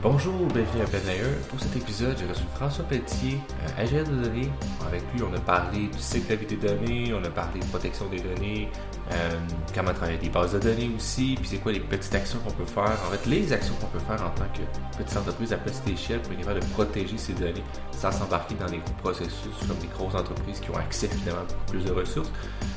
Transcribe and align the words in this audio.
Bonjour, 0.00 0.32
bienvenue 0.54 0.82
à 0.82 0.86
Penlayer. 0.86 1.24
Pour 1.48 1.58
cet 1.58 1.74
épisode, 1.74 2.16
j'ai 2.16 2.26
reçu 2.26 2.44
François 2.54 2.84
Pelletier, 2.84 3.40
euh, 3.64 3.82
ingénieur 3.82 4.06
de 4.06 4.22
données. 4.22 4.48
Avec 4.86 5.02
lui, 5.12 5.24
on 5.24 5.34
a 5.34 5.40
parlé 5.40 5.88
du 5.88 5.98
cycle 5.98 6.30
de 6.30 6.36
vie 6.36 6.46
des 6.46 6.68
données, 6.68 7.12
on 7.12 7.24
a 7.24 7.30
parlé 7.30 7.58
de 7.58 7.64
protection 7.64 8.06
des 8.06 8.20
données, 8.20 8.68
euh, 9.10 9.30
comment 9.74 9.92
travailler 9.92 10.18
des 10.18 10.28
bases 10.28 10.52
de 10.52 10.60
données 10.60 10.92
aussi, 10.96 11.34
puis 11.36 11.48
c'est 11.48 11.56
quoi 11.56 11.72
les 11.72 11.80
petites 11.80 12.14
actions 12.14 12.38
qu'on 12.44 12.52
peut 12.52 12.64
faire, 12.64 12.84
en 12.84 13.10
fait 13.10 13.26
les 13.28 13.52
actions 13.52 13.74
qu'on 13.80 13.88
peut 13.88 13.98
faire 13.98 14.24
en 14.24 14.30
tant 14.30 14.44
que 14.54 15.02
petite 15.02 15.16
entreprise 15.16 15.52
à 15.52 15.56
petite 15.56 15.88
échelle 15.88 16.20
pour 16.20 16.32
être 16.32 16.60
de 16.60 16.72
protéger 16.74 17.18
ces 17.18 17.32
données 17.32 17.64
sans 17.90 18.12
s'embarquer 18.12 18.54
dans 18.54 18.66
des 18.66 18.78
gros 18.78 18.94
processus 19.02 19.52
comme 19.66 19.78
des 19.78 19.88
grosses 19.88 20.14
entreprises 20.14 20.60
qui 20.60 20.70
ont 20.70 20.76
accès 20.76 21.08
finalement 21.08 21.40
à 21.40 21.44
beaucoup 21.44 21.72
plus 21.72 21.84
de 21.84 21.92
ressources. 21.92 22.30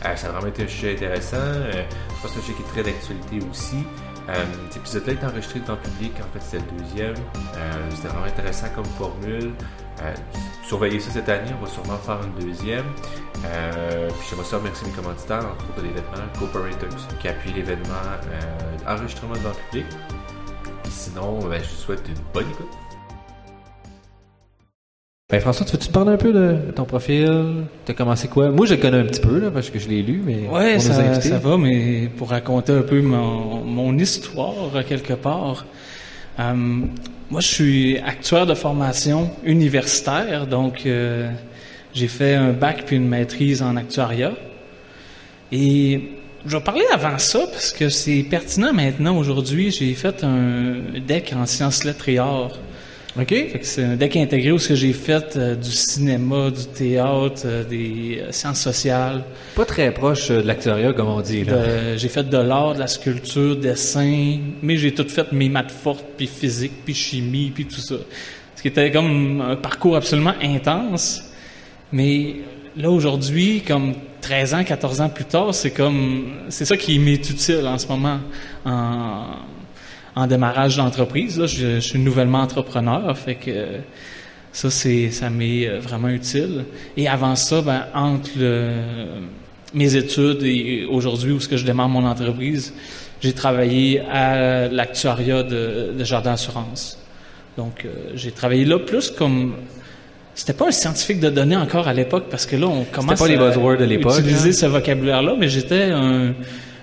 Euh, 0.05 0.15
ça 0.15 0.29
a 0.29 0.31
vraiment 0.31 0.47
été 0.47 0.63
un 0.63 0.67
sujet 0.67 0.93
intéressant. 0.93 1.37
Euh, 1.37 1.71
je 1.71 2.21
pense 2.21 2.21
que 2.21 2.27
c'est 2.29 2.39
un 2.39 2.41
sujet 2.41 2.53
qui 2.55 2.63
est 2.63 2.71
très 2.71 2.83
d'actualité 2.83 3.39
aussi. 3.47 3.85
Euh, 4.29 4.45
cet 4.69 4.77
épisode-là 4.77 5.13
est 5.13 5.25
enregistré 5.25 5.59
dans 5.61 5.73
le 5.73 5.79
public, 5.79 6.13
en 6.19 6.33
fait 6.33 6.39
c'est 6.41 6.59
le 6.59 6.79
deuxième. 6.79 7.15
Euh, 7.55 7.89
c'était 7.89 8.07
vraiment 8.07 8.25
intéressant 8.25 8.67
comme 8.75 8.85
formule. 8.85 9.53
Euh, 10.01 10.13
surveillez 10.63 10.99
ça 10.99 11.11
cette 11.11 11.29
année, 11.29 11.51
on 11.59 11.65
va 11.65 11.71
sûrement 11.71 11.97
faire 11.97 12.19
une 12.23 12.45
deuxième. 12.45 12.85
Euh, 13.45 14.07
puis 14.09 14.27
j'aimerais 14.29 14.45
ça 14.45 14.57
remercier 14.57 14.87
mes 14.87 14.93
commanditaires, 14.93 15.45
entre 15.45 15.65
autres 15.69 15.81
de 15.81 15.87
l'événement, 15.87 16.33
Cooperators, 16.37 17.17
qui 17.19 17.27
appuie 17.27 17.53
l'événement 17.53 17.93
euh, 18.27 18.93
enregistrement 18.93 19.35
dans 19.43 19.49
le 19.49 19.69
public. 19.69 19.85
Sinon, 20.89 21.39
ben, 21.39 21.61
je 21.63 21.69
vous 21.69 21.75
souhaite 21.75 22.07
une 22.07 22.21
bonne 22.33 22.49
écoute. 22.49 22.67
Ben 25.31 25.39
François, 25.39 25.65
tu 25.65 25.71
veux-tu 25.71 25.87
te 25.87 25.93
parler 25.93 26.11
un 26.11 26.17
peu 26.17 26.33
de 26.33 26.71
ton 26.75 26.83
profil? 26.83 27.63
T'as 27.85 27.93
commencé 27.93 28.27
quoi? 28.27 28.49
Moi, 28.49 28.65
je 28.65 28.73
le 28.73 28.81
connais 28.81 28.97
un 28.99 29.05
petit 29.05 29.21
peu, 29.21 29.39
là, 29.39 29.49
parce 29.49 29.69
que 29.69 29.79
je 29.79 29.87
l'ai 29.87 30.01
lu, 30.01 30.21
mais 30.25 30.39
Ouais, 30.51 30.73
nos 30.75 30.79
ça, 30.81 30.97
invités. 30.97 31.29
ça 31.29 31.37
va, 31.37 31.57
mais 31.57 32.09
pour 32.17 32.31
raconter 32.31 32.73
un 32.73 32.81
peu 32.81 33.01
mon, 33.01 33.63
mon 33.63 33.97
histoire, 33.97 34.71
quelque 34.87 35.13
part. 35.13 35.65
euh, 36.39 36.53
moi, 37.29 37.39
je 37.39 37.47
suis 37.47 37.97
actuaire 37.99 38.45
de 38.45 38.53
formation 38.53 39.29
universitaire, 39.45 40.47
donc 40.47 40.81
euh, 40.85 41.29
j'ai 41.93 42.09
fait 42.09 42.35
un 42.35 42.51
bac 42.51 42.83
puis 42.85 42.97
une 42.97 43.07
maîtrise 43.07 43.61
en 43.61 43.77
actuariat. 43.77 44.33
Et 45.53 46.09
je 46.45 46.57
vais 46.57 46.63
parler 46.63 46.83
avant 46.93 47.17
ça 47.19 47.39
parce 47.49 47.71
que 47.71 47.87
c'est 47.87 48.23
pertinent 48.29 48.73
maintenant. 48.73 49.15
Aujourd'hui, 49.17 49.71
j'ai 49.71 49.93
fait 49.93 50.25
un 50.25 50.73
deck 51.07 51.33
en 51.37 51.45
sciences 51.45 51.85
lettres 51.85 52.09
et 52.09 52.17
arts. 52.17 52.57
OK. 53.19 53.27
Fait 53.27 53.59
que 53.59 53.65
c'est 53.65 53.83
un 53.83 53.95
deck 53.97 54.15
intégré 54.15 54.51
où 54.53 54.57
ce 54.57 54.69
que 54.69 54.75
j'ai 54.75 54.93
fait 54.93 55.35
euh, 55.35 55.55
du 55.55 55.71
cinéma, 55.71 56.49
du 56.49 56.65
théâtre, 56.65 57.41
euh, 57.43 57.63
des 57.65 58.21
euh, 58.21 58.31
sciences 58.31 58.61
sociales. 58.61 59.23
Pas 59.55 59.65
très 59.65 59.93
proche 59.93 60.31
euh, 60.31 60.41
de 60.41 60.47
l'actuariat, 60.47 60.93
comme 60.93 61.09
on 61.09 61.19
dit, 61.19 61.43
là. 61.43 61.97
J'ai 61.97 62.07
fait 62.07 62.29
de 62.29 62.37
l'art, 62.37 62.75
de 62.75 62.79
la 62.79 62.87
sculpture, 62.87 63.57
dessin, 63.57 64.39
mais 64.61 64.77
j'ai 64.77 64.93
tout 64.93 65.07
fait 65.09 65.29
mes 65.33 65.49
maths 65.49 65.71
fortes, 65.71 66.05
puis 66.15 66.27
physique, 66.27 66.71
puis 66.85 66.93
chimie, 66.93 67.51
puis 67.53 67.65
tout 67.65 67.81
ça. 67.81 67.95
Ce 68.55 68.61
qui 68.61 68.69
était 68.69 68.91
comme 68.91 69.41
un 69.41 69.57
parcours 69.57 69.97
absolument 69.97 70.35
intense. 70.41 71.21
Mais 71.91 72.35
là, 72.77 72.89
aujourd'hui, 72.89 73.61
comme 73.61 73.93
13 74.21 74.53
ans, 74.53 74.63
14 74.63 75.01
ans 75.01 75.09
plus 75.09 75.25
tard, 75.25 75.53
c'est 75.53 75.71
comme, 75.71 76.31
c'est 76.47 76.65
ça 76.65 76.77
qui 76.77 76.97
m'est 76.97 77.29
utile 77.29 77.67
en 77.67 77.77
ce 77.77 77.87
moment 77.87 78.19
en, 78.63 79.23
en 80.15 80.27
démarrage 80.27 80.77
d'entreprise. 80.77 81.39
Là, 81.39 81.47
je, 81.47 81.75
je 81.75 81.79
suis 81.79 81.99
nouvellement 81.99 82.39
entrepreneur, 82.39 83.17
fait 83.17 83.35
que 83.35 83.51
ça, 84.51 84.69
c'est, 84.69 85.11
ça 85.11 85.29
m'est 85.29 85.67
euh, 85.67 85.79
vraiment 85.79 86.09
utile. 86.09 86.65
Et 86.97 87.07
avant 87.07 87.35
ça, 87.35 87.61
ben, 87.61 87.85
entre 87.93 88.31
le, 88.37 88.71
mes 89.73 89.95
études 89.95 90.43
et 90.43 90.85
aujourd'hui 90.89 91.31
où 91.31 91.39
ce 91.39 91.47
que 91.47 91.57
je 91.57 91.65
démarre 91.65 91.89
mon 91.89 92.05
entreprise, 92.05 92.73
j'ai 93.21 93.33
travaillé 93.33 94.01
à 94.11 94.67
l'actuariat 94.67 95.43
de, 95.43 95.93
de 95.97 96.03
Jardin 96.03 96.33
Assurance. 96.33 96.97
Donc, 97.57 97.85
euh, 97.85 97.89
j'ai 98.15 98.31
travaillé 98.31 98.65
là 98.65 98.79
plus 98.79 99.11
comme 99.11 99.55
c'était 100.33 100.53
pas 100.53 100.69
un 100.69 100.71
scientifique 100.71 101.19
de 101.19 101.29
données 101.29 101.57
encore 101.57 101.87
à 101.89 101.93
l'époque 101.93 102.25
parce 102.31 102.45
que 102.45 102.55
là 102.55 102.65
on 102.65 102.85
commence 102.85 103.19
pas 103.19 103.27
les 103.27 103.35
à 103.35 103.49
buzzwords 103.49 103.77
de 103.77 103.83
l'époque, 103.83 104.17
utiliser 104.19 104.49
hein? 104.49 104.53
ce 104.53 104.65
vocabulaire-là, 104.65 105.35
mais 105.37 105.49
j'étais 105.49 105.91
un, 105.91 106.33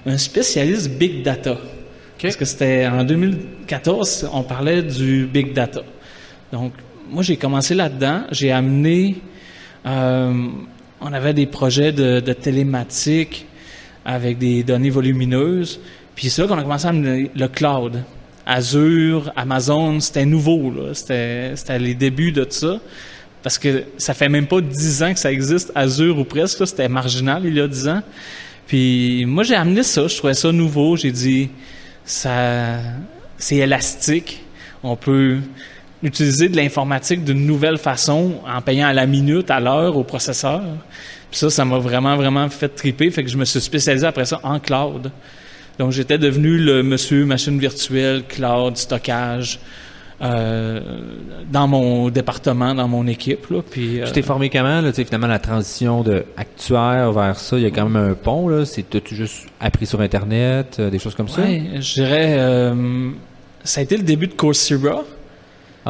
un 0.05 0.19
spécialiste 0.19 0.91
big 0.91 1.22
data. 1.22 1.56
Parce 2.21 2.37
que 2.37 2.45
c'était 2.45 2.87
en 2.87 3.05
2014, 3.05 4.31
on 4.33 4.43
parlait 4.43 4.83
du 4.83 5.27
big 5.27 5.53
data. 5.53 5.83
Donc 6.53 6.73
moi 7.09 7.23
j'ai 7.23 7.37
commencé 7.37 7.75
là-dedans, 7.75 8.23
j'ai 8.33 8.51
amené, 8.51 9.17
euh, 9.87 10.49
on 11.01 11.12
avait 11.12 11.34
des 11.34 11.47
projets 11.47 11.93
de, 11.93 12.21
de 12.21 12.33
télématique 12.33 13.47
avec 14.05 14.39
des 14.39 14.62
données 14.62 14.91
volumineuses, 14.91 15.81
puis 16.15 16.31
c'est 16.31 16.43
là 16.43 16.49
qu'on 16.49 16.59
a 16.59 16.62
commencé 16.62 16.87
à 16.87 16.91
amener 16.91 17.31
le 17.37 17.47
cloud. 17.49 18.03
Azure, 18.49 19.31
Amazon, 19.37 20.01
c'était 20.01 20.25
nouveau. 20.25 20.73
C'était, 20.95 21.78
les 21.78 21.95
débuts 21.95 22.33
de 22.33 22.47
ça. 22.49 22.81
Parce 23.43 23.59
que 23.59 23.84
ça 23.99 24.15
fait 24.15 24.31
même 24.31 24.47
pas 24.47 24.62
dix 24.62 25.03
ans 25.03 25.12
que 25.12 25.19
ça 25.19 25.31
existe, 25.31 25.71
Azure 25.75 26.19
ou 26.19 26.25
presque. 26.25 26.67
C'était 26.67 26.89
marginal 26.89 27.43
il 27.45 27.55
y 27.55 27.61
a 27.61 27.69
dix 27.69 27.87
ans. 27.87 28.01
Puis 28.67 29.27
moi, 29.27 29.45
j'ai 29.45 29.55
amené 29.55 29.83
ça, 29.83 30.09
je 30.09 30.17
trouvais 30.17 30.34
ça 30.34 30.51
nouveau. 30.51 30.97
J'ai 30.97 31.12
dit, 31.12 31.51
ça, 32.09 32.79
c'est 33.37 33.57
élastique. 33.57 34.43
On 34.83 34.97
peut 34.97 35.39
utiliser 36.03 36.49
de 36.49 36.57
l'informatique 36.57 37.25
d'une 37.25 37.45
nouvelle 37.47 37.79
façon 37.79 38.41
en 38.47 38.61
payant 38.63 38.87
à 38.87 38.93
la 38.93 39.07
minute, 39.07 39.51
à 39.51 39.61
l'heure, 39.61 39.97
au 39.97 40.05
processeur. 40.05 40.63
Puis 41.31 41.39
ça, 41.39 41.51
ça 41.51 41.65
m'a 41.65 41.79
vraiment, 41.79 42.17
vraiment 42.17 42.49
fait 42.49 42.69
triper. 42.69 43.11
Fait 43.11 43.25
que 43.25 43.31
je 43.31 43.37
me 43.37 43.45
suis 43.45 43.61
spécialisé 43.61 44.07
après 44.07 44.25
ça 44.25 44.41
en 44.43 44.59
cloud. 44.59 45.11
Donc, 45.79 45.93
j'étais 45.93 46.19
devenu 46.19 46.59
le 46.59 46.83
monsieur 46.83 47.25
machine 47.25 47.59
virtuelle, 47.59 48.25
cloud, 48.27 48.77
stockage, 48.77 49.61
dans 50.21 51.69
mon 51.69 52.09
département, 52.11 52.75
dans 52.75 52.89
mon 52.89 53.06
équipe. 53.06 53.49
Là, 53.51 53.61
puis, 53.69 54.01
euh, 54.01 54.06
Tu 54.06 54.12
t'es 54.12 54.23
formé 54.23 54.51
comment, 54.51 54.81
là, 54.81 54.91
tu 54.91 54.97
sais, 54.97 55.05
finalement, 55.05 55.27
la 55.29 55.39
transition 55.39 56.03
de 56.03 56.25
actuaire 56.37 57.12
vers 57.12 57.39
ça, 57.39 57.56
il 57.56 57.62
y 57.62 57.67
a 57.67 57.71
quand 57.71 57.89
même 57.89 58.11
un 58.11 58.15
pont, 58.15 58.49
là. 58.49 58.65
C'est, 58.65 58.89
t'as-tu 58.89 59.15
juste 59.15 59.47
appris 59.61 59.87
sur 59.87 60.01
Internet, 60.01 60.77
euh, 60.78 60.91
des 60.91 60.99
choses 60.99 61.15
comme 61.15 61.28
ça? 61.28 61.43
ouais, 61.43 61.62
je 61.81 61.95
dirais, 61.95 62.37
euh, 62.39 63.11
ça 63.65 63.81
a 63.81 63.84
été 63.84 63.97
le 63.97 64.03
début 64.03 64.27
de 64.27 64.34
Coursera. 64.34 65.05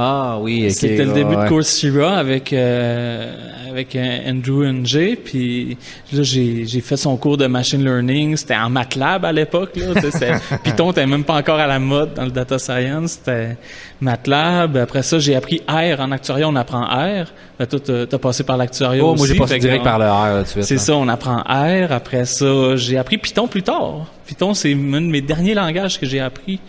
Ah 0.01 0.39
oui. 0.41 0.71
C'était 0.71 1.05
le 1.05 1.13
début 1.13 1.35
ouais. 1.35 1.43
de 1.45 1.49
Coursera 1.49 2.19
avec 2.19 2.53
euh, 2.53 3.35
avec 3.69 3.97
euh, 3.97 4.31
Andrew 4.31 4.65
Ng. 4.65 5.17
Puis 5.25 5.77
là, 6.13 6.23
j'ai 6.23 6.67
j'ai 6.67 6.81
fait 6.81 6.97
son 6.97 7.17
cours 7.17 7.37
de 7.37 7.47
machine 7.49 7.83
learning. 7.85 8.37
C'était 8.37 8.55
en 8.55 8.71
MATLAB 8.71 9.25
à 9.25 9.33
l'époque. 9.33 9.75
là. 9.75 10.01
C'était- 10.01 10.35
Python 10.63 10.89
n'était 10.89 11.07
même 11.07 11.25
pas 11.25 11.35
encore 11.35 11.59
à 11.59 11.67
la 11.67 11.81
mode 11.81 12.15
dans 12.15 12.25
le 12.25 12.31
data 12.31 12.59
science. 12.61 13.19
C'était 13.25 13.57
MATLAB. 14.01 14.77
Après 14.77 15.03
ça, 15.03 15.19
j'ai 15.19 15.35
appris 15.35 15.63
R. 15.69 15.99
En 16.01 16.13
actuariat, 16.13 16.49
on 16.49 16.55
apprend 16.55 16.85
R. 16.85 17.27
Ben, 17.59 17.67
toi, 17.67 17.81
t'as 17.85 18.07
t'as 18.07 18.19
passé 18.19 18.45
par 18.45 18.57
l'actuariat 18.57 19.03
Oh, 19.05 19.09
aussi. 19.15 19.19
moi, 19.19 19.27
j'ai 19.27 19.35
passé 19.37 19.59
direct 19.59 19.81
on- 19.81 19.85
par 19.85 19.99
le 19.99 20.05
R, 20.07 20.09
là, 20.27 20.39
tout 20.39 20.45
de 20.45 20.49
suite. 20.49 20.63
c'est 20.65 20.79
ça, 20.79 20.95
on 20.95 21.09
apprend 21.09 21.39
R. 21.43 21.91
Après 21.91 22.25
ça, 22.25 22.77
j'ai 22.77 22.97
appris 22.99 23.19
Python 23.19 23.49
plus 23.49 23.65
tard. 23.65 24.07
Python, 24.27 24.55
c'est 24.55 24.73
un 24.75 24.77
de 24.77 25.07
mes 25.07 25.23
derniers 25.23 25.55
langages 25.55 25.99
que 25.99 26.07
j'ai 26.07 26.21
appris. 26.21 26.61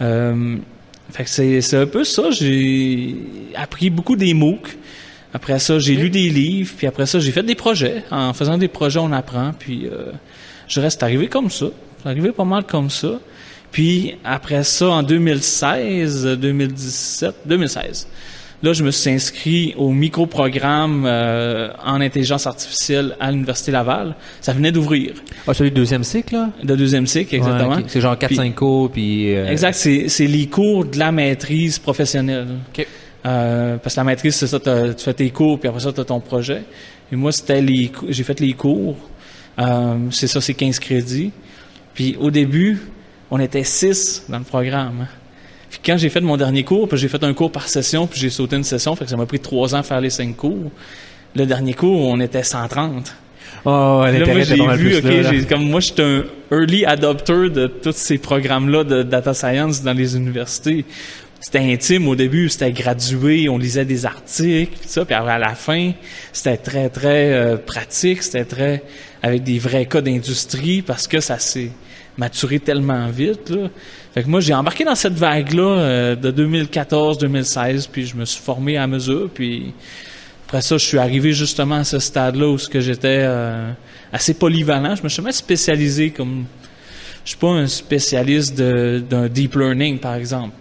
Euh, 0.00 0.56
fait 1.12 1.24
que 1.24 1.60
c'est, 1.60 1.76
un 1.76 1.86
peu 1.86 2.04
ça. 2.04 2.30
J'ai 2.30 3.14
appris 3.54 3.90
beaucoup 3.90 4.16
des 4.16 4.32
MOOC. 4.32 4.78
Après 5.34 5.58
ça, 5.58 5.78
j'ai 5.78 5.94
lu 5.94 6.08
des 6.08 6.30
livres. 6.30 6.72
Puis 6.76 6.86
après 6.86 7.04
ça, 7.04 7.20
j'ai 7.20 7.32
fait 7.32 7.42
des 7.42 7.54
projets. 7.54 8.02
En 8.10 8.32
faisant 8.32 8.56
des 8.56 8.68
projets, 8.68 8.98
on 8.98 9.12
apprend. 9.12 9.52
Puis 9.58 9.86
euh, 9.86 10.12
je 10.66 10.80
reste 10.80 11.02
arrivé 11.02 11.28
comme 11.28 11.50
ça. 11.50 11.66
Arrivé 12.06 12.32
pas 12.32 12.44
mal 12.44 12.64
comme 12.64 12.88
ça. 12.88 13.20
Puis 13.70 14.16
après 14.24 14.64
ça, 14.64 14.88
en 14.88 15.02
2016, 15.02 16.38
2017, 16.38 17.34
2016, 17.44 18.08
là, 18.62 18.72
je 18.72 18.82
me 18.84 18.90
suis 18.90 19.10
inscrit 19.10 19.74
au 19.76 19.90
microprogramme 19.90 21.04
euh, 21.06 21.70
en 21.84 22.00
intelligence 22.00 22.46
artificielle 22.46 23.16
à 23.20 23.30
l'Université 23.30 23.72
Laval. 23.72 24.14
Ça 24.40 24.52
venait 24.52 24.72
d'ouvrir. 24.72 25.14
Ah, 25.46 25.54
celui 25.54 25.70
du 25.70 25.76
deuxième 25.76 26.04
cycle, 26.04 26.34
là? 26.34 26.50
De 26.62 26.76
deuxième 26.76 27.06
cycle, 27.06 27.34
exactement. 27.34 27.76
Ouais. 27.76 27.84
C'est 27.88 28.00
genre 28.00 28.14
4-5 28.16 28.54
cours, 28.54 28.90
puis... 28.90 29.34
euh, 29.34 29.48
Exact, 29.48 29.74
c'est, 29.74 30.08
c'est 30.08 30.26
les 30.26 30.46
cours 30.46 30.84
de 30.84 30.98
la 30.98 31.12
maîtrise 31.12 31.78
professionnelle. 31.78 32.48
OK. 32.76 32.86
Euh, 33.24 33.76
parce 33.76 33.94
que 33.94 34.00
la 34.00 34.04
maîtrise, 34.04 34.34
c'est 34.34 34.46
ça, 34.48 34.58
tu 34.58 35.04
fais 35.04 35.14
tes 35.14 35.30
cours, 35.30 35.58
puis 35.58 35.68
après 35.68 35.80
ça, 35.80 35.92
tu 35.92 36.00
as 36.00 36.04
ton 36.04 36.20
projet. 36.20 36.62
Et 37.12 37.16
moi, 37.16 37.30
c'était 37.30 37.60
les 37.60 37.92
j'ai 38.08 38.24
fait 38.24 38.40
les 38.40 38.52
cours. 38.54 38.96
Euh, 39.58 39.96
c'est 40.10 40.26
ça, 40.26 40.40
c'est 40.40 40.54
15 40.54 40.78
crédits. 40.78 41.30
Puis 41.94 42.16
au 42.18 42.30
début, 42.30 42.80
on 43.30 43.38
était 43.38 43.64
6 43.64 44.24
dans 44.28 44.38
le 44.38 44.44
programme. 44.44 45.06
Puis 45.72 45.80
quand 45.82 45.96
j'ai 45.96 46.10
fait 46.10 46.20
mon 46.20 46.36
dernier 46.36 46.64
cours, 46.64 46.86
puis 46.86 46.98
j'ai 46.98 47.08
fait 47.08 47.24
un 47.24 47.32
cours 47.32 47.50
par 47.50 47.66
session, 47.66 48.06
puis 48.06 48.20
j'ai 48.20 48.28
sauté 48.28 48.56
une 48.56 48.62
session, 48.62 48.94
fait 48.94 49.06
que 49.06 49.10
ça 49.10 49.16
m'a 49.16 49.24
pris 49.24 49.40
trois 49.40 49.74
ans 49.74 49.78
à 49.78 49.82
faire 49.82 50.02
les 50.02 50.10
cinq 50.10 50.36
cours. 50.36 50.70
Le 51.34 51.46
dernier 51.46 51.72
cours, 51.72 52.08
on 52.08 52.20
était 52.20 52.42
130. 52.42 53.16
Oh, 53.64 54.04
Puis 54.06 54.18
là, 54.18 54.26
moi, 54.26 54.42
j'ai 54.42 54.54
vu, 54.54 54.76
plus 54.76 54.96
ok, 54.98 55.32
là, 55.32 55.44
comme 55.48 55.70
moi, 55.70 55.80
j'étais 55.80 56.02
un 56.02 56.24
early 56.50 56.84
adopter 56.84 57.48
de 57.48 57.68
tous 57.68 57.94
ces 57.94 58.18
programmes-là 58.18 58.84
de 58.84 59.02
data 59.02 59.32
science 59.32 59.82
dans 59.82 59.94
les 59.94 60.14
universités. 60.14 60.84
C'était 61.40 61.60
intime 61.60 62.06
au 62.06 62.16
début, 62.16 62.50
c'était 62.50 62.70
gradué, 62.70 63.48
on 63.48 63.56
lisait 63.56 63.86
des 63.86 64.04
articles, 64.04 64.74
tout 64.74 64.88
ça, 64.88 65.06
puis 65.06 65.14
après, 65.14 65.32
à 65.32 65.38
la 65.38 65.54
fin, 65.54 65.92
c'était 66.34 66.58
très, 66.58 66.90
très 66.90 67.32
euh, 67.32 67.56
pratique, 67.56 68.22
c'était 68.22 68.44
très 68.44 68.82
avec 69.22 69.42
des 69.42 69.58
vrais 69.58 69.86
cas 69.86 70.02
d'industrie 70.02 70.82
parce 70.82 71.08
que 71.08 71.20
ça 71.20 71.38
s'est 71.38 71.70
maturé 72.18 72.60
tellement 72.60 73.08
vite, 73.08 73.48
là. 73.48 73.70
Fait 74.14 74.22
que 74.22 74.28
moi, 74.28 74.40
j'ai 74.40 74.52
embarqué 74.52 74.84
dans 74.84 74.94
cette 74.94 75.14
vague-là 75.14 75.78
euh, 75.78 76.16
de 76.16 76.30
2014-2016, 76.30 77.88
puis 77.90 78.06
je 78.06 78.14
me 78.14 78.24
suis 78.26 78.42
formé 78.42 78.76
à 78.76 78.86
mesure, 78.86 79.30
puis 79.32 79.72
après 80.46 80.60
ça, 80.60 80.76
je 80.76 80.84
suis 80.84 80.98
arrivé 80.98 81.32
justement 81.32 81.76
à 81.76 81.84
ce 81.84 81.98
stade-là 81.98 82.46
où 82.46 82.58
ce 82.58 82.68
que 82.68 82.80
j'étais 82.80 83.22
euh, 83.22 83.72
assez 84.12 84.34
polyvalent. 84.34 84.94
Je 84.96 85.02
me 85.02 85.08
suis 85.08 85.22
même 85.22 85.32
spécialisé 85.32 86.10
comme 86.10 86.44
je 87.24 87.30
suis 87.30 87.38
pas 87.38 87.52
un 87.52 87.66
spécialiste 87.66 88.54
d'un 88.54 89.28
deep 89.28 89.54
learning, 89.54 89.98
par 89.98 90.14
exemple. 90.14 90.54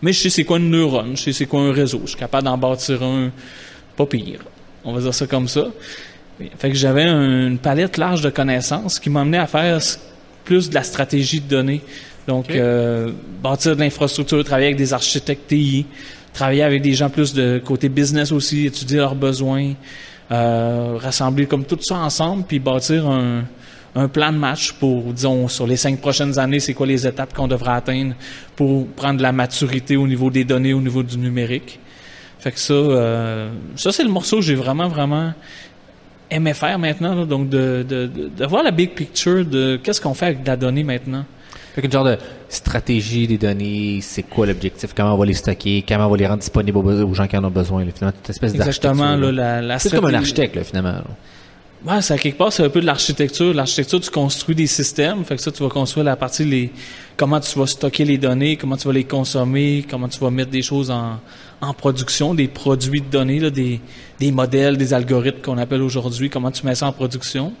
Mais 0.00 0.12
je 0.12 0.20
sais 0.20 0.30
c'est 0.30 0.44
quoi 0.44 0.58
une 0.58 0.70
neurone, 0.70 1.16
je 1.16 1.22
sais 1.22 1.32
c'est 1.32 1.46
quoi 1.46 1.60
un 1.60 1.72
réseau. 1.72 2.02
Je 2.04 2.10
suis 2.10 2.18
capable 2.18 2.44
d'en 2.44 2.56
bâtir 2.56 3.02
un 3.02 3.30
pas 3.96 4.06
pire. 4.06 4.44
On 4.84 4.92
va 4.92 5.00
dire 5.00 5.14
ça 5.14 5.26
comme 5.26 5.48
ça. 5.48 5.66
Fait 6.58 6.70
que 6.70 6.76
j'avais 6.76 7.08
une 7.08 7.58
palette 7.58 7.96
large 7.96 8.22
de 8.22 8.30
connaissances 8.30 9.00
qui 9.00 9.10
m'amenait 9.10 9.38
à 9.38 9.46
faire 9.46 9.80
plus 10.44 10.70
de 10.70 10.74
la 10.74 10.82
stratégie 10.82 11.40
de 11.40 11.48
données. 11.48 11.82
Donc, 12.26 12.50
euh, 12.50 13.10
bâtir 13.42 13.74
de 13.74 13.80
l'infrastructure, 13.80 14.42
travailler 14.44 14.68
avec 14.68 14.78
des 14.78 14.92
architectes 14.92 15.48
TI, 15.48 15.86
travailler 16.32 16.62
avec 16.62 16.82
des 16.82 16.94
gens 16.94 17.10
plus 17.10 17.34
de 17.34 17.60
côté 17.64 17.88
business 17.88 18.32
aussi, 18.32 18.66
étudier 18.66 18.98
leurs 18.98 19.14
besoins, 19.14 19.72
euh, 20.30 20.96
rassembler 21.00 21.46
comme 21.46 21.64
tout 21.64 21.78
ça 21.80 21.98
ensemble, 21.98 22.44
puis 22.44 22.58
bâtir 22.58 23.08
un, 23.08 23.44
un 23.94 24.08
plan 24.08 24.32
de 24.32 24.38
match 24.38 24.72
pour, 24.72 25.12
disons, 25.12 25.48
sur 25.48 25.66
les 25.66 25.76
cinq 25.76 26.00
prochaines 26.00 26.38
années, 26.38 26.60
c'est 26.60 26.74
quoi 26.74 26.86
les 26.86 27.06
étapes 27.06 27.34
qu'on 27.34 27.48
devrait 27.48 27.72
atteindre 27.72 28.14
pour 28.56 28.86
prendre 28.88 29.20
la 29.20 29.32
maturité 29.32 29.96
au 29.96 30.06
niveau 30.06 30.30
des 30.30 30.44
données, 30.44 30.72
au 30.72 30.80
niveau 30.80 31.02
du 31.02 31.18
numérique. 31.18 31.78
Fait 32.38 32.52
que 32.52 32.58
ça, 32.58 32.72
euh, 32.72 33.50
ça 33.76 33.92
c'est 33.92 34.02
le 34.02 34.10
morceau 34.10 34.36
que 34.36 34.42
j'ai 34.42 34.54
vraiment, 34.54 34.88
vraiment 34.88 35.32
aimé 36.30 36.54
faire 36.54 36.78
maintenant. 36.78 37.26
donc, 37.26 37.48
de, 37.48 37.84
de, 37.88 38.06
de, 38.06 38.46
voir 38.46 38.62
la 38.62 38.70
big 38.70 38.94
picture 38.94 39.44
de 39.44 39.78
qu'est-ce 39.82 40.00
qu'on 40.00 40.14
fait 40.14 40.26
avec 40.26 40.46
la 40.46 40.56
donnée 40.56 40.82
maintenant. 40.82 41.24
Fait 41.74 41.80
qu'une 41.80 41.92
genre 41.92 42.04
de 42.04 42.18
stratégie 42.48 43.26
des 43.26 43.38
données, 43.38 44.00
c'est 44.02 44.22
quoi 44.22 44.46
l'objectif, 44.46 44.92
comment 44.94 45.14
on 45.14 45.18
va 45.18 45.24
les 45.24 45.34
stocker, 45.34 45.84
comment 45.88 46.06
on 46.06 46.10
va 46.10 46.16
les 46.18 46.26
rendre 46.26 46.40
disponibles 46.40 46.76
aux, 46.78 47.14
gens 47.14 47.26
qui 47.26 47.36
en 47.36 47.44
ont 47.44 47.50
besoin, 47.50 47.84
finalement, 47.94 48.16
toute 48.16 48.30
espèce 48.30 48.54
Exactement, 48.54 49.16
là, 49.16 49.62
la, 49.62 49.78
C'est 49.78 49.90
comme 49.90 50.06
un 50.06 50.14
architecte, 50.14 50.54
là, 50.56 50.64
finalement. 50.64 50.96
Ouais, 51.84 52.00
ça 52.00 52.16
quelque 52.16 52.38
part 52.38 52.52
c'est 52.52 52.64
un 52.64 52.68
peu 52.68 52.80
de 52.80 52.86
l'architecture. 52.86 53.52
L'architecture, 53.52 54.00
tu 54.00 54.10
construis 54.10 54.54
des 54.54 54.68
systèmes, 54.68 55.24
fait 55.24 55.34
que 55.34 55.42
ça 55.42 55.50
tu 55.50 55.64
vas 55.64 55.68
construire 55.68 56.04
la 56.04 56.14
partie 56.14 56.44
les 56.44 56.70
comment 57.16 57.40
tu 57.40 57.58
vas 57.58 57.66
stocker 57.66 58.04
les 58.04 58.18
données, 58.18 58.56
comment 58.56 58.76
tu 58.76 58.86
vas 58.86 58.92
les 58.92 59.02
consommer, 59.02 59.84
comment 59.90 60.06
tu 60.06 60.20
vas 60.20 60.30
mettre 60.30 60.50
des 60.50 60.62
choses 60.62 60.92
en, 60.92 61.18
en 61.60 61.74
production, 61.74 62.34
des 62.34 62.46
produits 62.46 63.00
de 63.00 63.06
données, 63.06 63.40
là, 63.40 63.50
des, 63.50 63.80
des 64.20 64.30
modèles, 64.30 64.76
des 64.76 64.94
algorithmes 64.94 65.40
qu'on 65.40 65.58
appelle 65.58 65.82
aujourd'hui, 65.82 66.30
comment 66.30 66.52
tu 66.52 66.64
mets 66.64 66.76
ça 66.76 66.86
en 66.86 66.92
production. 66.92 67.52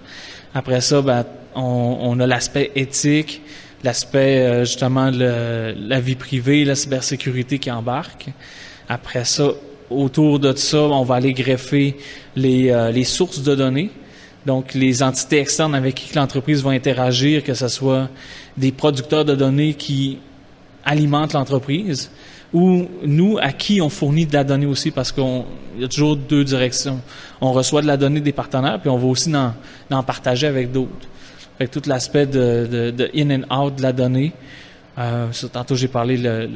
Après 0.54 0.80
ça, 0.80 1.02
ben, 1.02 1.24
on, 1.56 1.98
on 2.02 2.20
a 2.20 2.26
l'aspect 2.26 2.70
éthique, 2.76 3.42
l'aspect 3.84 4.38
euh, 4.38 4.64
justement 4.64 5.10
le, 5.10 5.74
la 5.76 6.00
vie 6.00 6.14
privée, 6.14 6.64
la 6.64 6.74
cybersécurité 6.74 7.58
qui 7.58 7.70
embarque. 7.70 8.28
Après 8.88 9.24
ça, 9.24 9.48
autour 9.90 10.38
de 10.38 10.54
ça, 10.54 10.80
on 10.80 11.04
va 11.04 11.16
aller 11.16 11.32
greffer 11.32 11.96
les, 12.36 12.70
euh, 12.70 12.90
les 12.90 13.04
sources 13.04 13.42
de 13.42 13.54
données. 13.54 13.90
Donc, 14.46 14.74
les 14.74 15.02
entités 15.02 15.38
externes 15.38 15.74
avec 15.74 15.94
qui 15.94 16.14
l'entreprise 16.16 16.62
va 16.62 16.70
interagir, 16.70 17.44
que 17.44 17.54
ce 17.54 17.68
soit 17.68 18.08
des 18.56 18.72
producteurs 18.72 19.24
de 19.24 19.34
données 19.34 19.74
qui 19.74 20.18
alimentent 20.84 21.34
l'entreprise, 21.34 22.10
ou 22.52 22.86
nous, 23.04 23.38
à 23.40 23.52
qui 23.52 23.80
on 23.80 23.88
fournit 23.88 24.26
de 24.26 24.34
la 24.34 24.42
donnée 24.42 24.66
aussi, 24.66 24.90
parce 24.90 25.12
qu'il 25.12 25.44
y 25.78 25.84
a 25.84 25.88
toujours 25.88 26.16
deux 26.16 26.44
directions. 26.44 27.00
On 27.40 27.52
reçoit 27.52 27.82
de 27.82 27.86
la 27.86 27.96
donnée 27.96 28.20
des 28.20 28.32
partenaires, 28.32 28.80
puis 28.80 28.90
on 28.90 28.98
va 28.98 29.06
aussi 29.06 29.34
en, 29.34 29.54
en 29.90 30.02
partager 30.02 30.48
avec 30.48 30.72
d'autres. 30.72 31.06
Fait 31.58 31.68
tout 31.68 31.82
l'aspect 31.86 32.26
de, 32.26 32.90
de, 32.90 33.10
in 33.14 33.30
and 33.30 33.64
out 33.64 33.76
de 33.76 33.82
la 33.82 33.92
donnée. 33.92 34.32
Euh, 34.98 35.28
tantôt 35.50 35.74
j'ai 35.74 35.88
parlé 35.88 36.18
le, 36.18 36.50